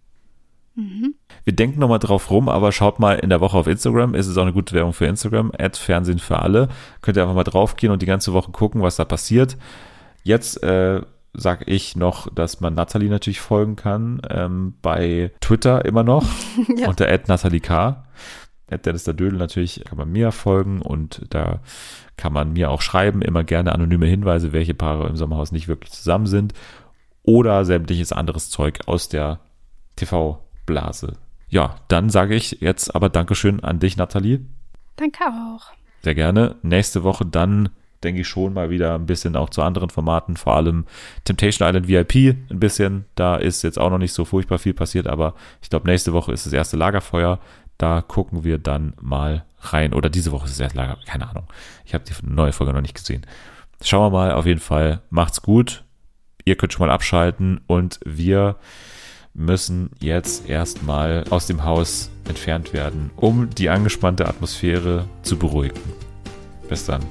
Wir 1.44 1.54
denken 1.54 1.80
nochmal 1.80 1.98
drauf 2.00 2.30
rum, 2.30 2.50
aber 2.50 2.70
schaut 2.70 2.98
mal 3.00 3.18
in 3.18 3.30
der 3.30 3.40
Woche 3.40 3.56
auf 3.56 3.66
Instagram. 3.66 4.14
Es 4.14 4.26
ist 4.26 4.36
auch 4.36 4.42
eine 4.42 4.52
gute 4.52 4.74
Werbung 4.74 4.92
für 4.92 5.06
Instagram. 5.06 5.50
Ad 5.58 5.78
Fernsehen 5.78 6.18
für 6.18 6.38
alle. 6.40 6.68
Könnt 7.00 7.16
ihr 7.16 7.22
einfach 7.22 7.34
mal 7.34 7.44
draufgehen 7.44 7.90
und 7.92 8.02
die 8.02 8.06
ganze 8.06 8.34
Woche 8.34 8.50
gucken, 8.52 8.82
was 8.82 8.96
da 8.96 9.06
passiert. 9.06 9.56
Jetzt 10.22 10.62
äh, 10.62 11.00
sage 11.36 11.64
ich 11.66 11.96
noch, 11.96 12.32
dass 12.34 12.60
man 12.60 12.74
Nathalie 12.74 13.10
natürlich 13.10 13.40
folgen 13.40 13.76
kann. 13.76 14.20
Ähm, 14.28 14.74
bei 14.82 15.32
Twitter 15.40 15.84
immer 15.84 16.02
noch. 16.02 16.24
Ja. 16.76 16.88
Unter 16.88 17.08
Ad 17.08 17.24
Nathalie 17.28 17.60
K. 17.60 18.04
Ad 18.70 18.82
Dennis 18.84 19.04
der 19.04 19.14
Dödel 19.14 19.38
natürlich 19.38 19.84
kann 19.84 19.96
man 19.96 20.10
mir 20.10 20.32
folgen 20.32 20.82
und 20.82 21.22
da 21.30 21.60
kann 22.16 22.32
man 22.32 22.52
mir 22.52 22.70
auch 22.70 22.82
schreiben. 22.82 23.22
Immer 23.22 23.44
gerne 23.44 23.72
anonyme 23.72 24.06
Hinweise, 24.06 24.52
welche 24.52 24.74
Paare 24.74 25.08
im 25.08 25.16
Sommerhaus 25.16 25.52
nicht 25.52 25.68
wirklich 25.68 25.92
zusammen 25.92 26.26
sind. 26.26 26.54
Oder 27.22 27.64
sämtliches 27.64 28.12
anderes 28.12 28.50
Zeug 28.50 28.80
aus 28.86 29.08
der 29.08 29.40
TV-Blase. 29.96 31.14
Ja, 31.48 31.76
dann 31.88 32.10
sage 32.10 32.34
ich 32.34 32.58
jetzt 32.60 32.94
aber 32.94 33.08
Dankeschön 33.08 33.62
an 33.62 33.78
dich, 33.78 33.96
Nathalie. 33.96 34.44
Danke 34.96 35.24
auch. 35.24 35.72
Sehr 36.02 36.14
gerne. 36.14 36.56
Nächste 36.62 37.04
Woche 37.04 37.24
dann, 37.24 37.68
denke 38.02 38.20
ich, 38.20 38.28
schon 38.28 38.52
mal 38.52 38.70
wieder 38.70 38.94
ein 38.94 39.06
bisschen 39.06 39.36
auch 39.36 39.50
zu 39.50 39.62
anderen 39.62 39.90
Formaten, 39.90 40.36
vor 40.36 40.56
allem 40.56 40.84
Temptation 41.24 41.68
Island 41.68 41.88
VIP 41.88 42.36
ein 42.50 42.60
bisschen. 42.60 43.04
Da 43.14 43.36
ist 43.36 43.62
jetzt 43.62 43.78
auch 43.78 43.90
noch 43.90 43.98
nicht 43.98 44.12
so 44.12 44.24
furchtbar 44.24 44.58
viel 44.58 44.74
passiert, 44.74 45.06
aber 45.06 45.34
ich 45.62 45.70
glaube, 45.70 45.88
nächste 45.88 46.12
Woche 46.12 46.32
ist 46.32 46.46
das 46.46 46.52
erste 46.52 46.76
Lagerfeuer. 46.76 47.38
Da 47.78 48.00
gucken 48.00 48.44
wir 48.44 48.58
dann 48.58 48.94
mal 49.00 49.44
rein. 49.60 49.92
Oder 49.92 50.08
diese 50.08 50.32
Woche 50.32 50.46
ist 50.46 50.52
das 50.52 50.60
erste 50.60 50.78
Lager, 50.78 50.98
keine 51.06 51.28
Ahnung. 51.28 51.44
Ich 51.84 51.94
habe 51.94 52.04
die 52.04 52.14
neue 52.22 52.52
Folge 52.52 52.72
noch 52.72 52.80
nicht 52.80 52.94
gesehen. 52.94 53.26
Schauen 53.82 54.12
wir 54.12 54.18
mal, 54.18 54.32
auf 54.32 54.46
jeden 54.46 54.60
Fall. 54.60 55.02
Macht's 55.10 55.42
gut. 55.42 55.84
Ihr 56.44 56.56
könnt 56.56 56.72
schon 56.72 56.86
mal 56.86 56.92
abschalten 56.92 57.60
und 57.66 58.00
wir 58.04 58.56
müssen 59.34 59.90
jetzt 60.00 60.48
erstmal 60.48 61.24
aus 61.28 61.46
dem 61.46 61.64
Haus 61.64 62.10
entfernt 62.26 62.72
werden, 62.72 63.10
um 63.16 63.50
die 63.50 63.68
angespannte 63.68 64.26
Atmosphäre 64.26 65.06
zu 65.22 65.36
beruhigen. 65.36 65.80
Bis 66.68 66.86
dann. 66.86 67.02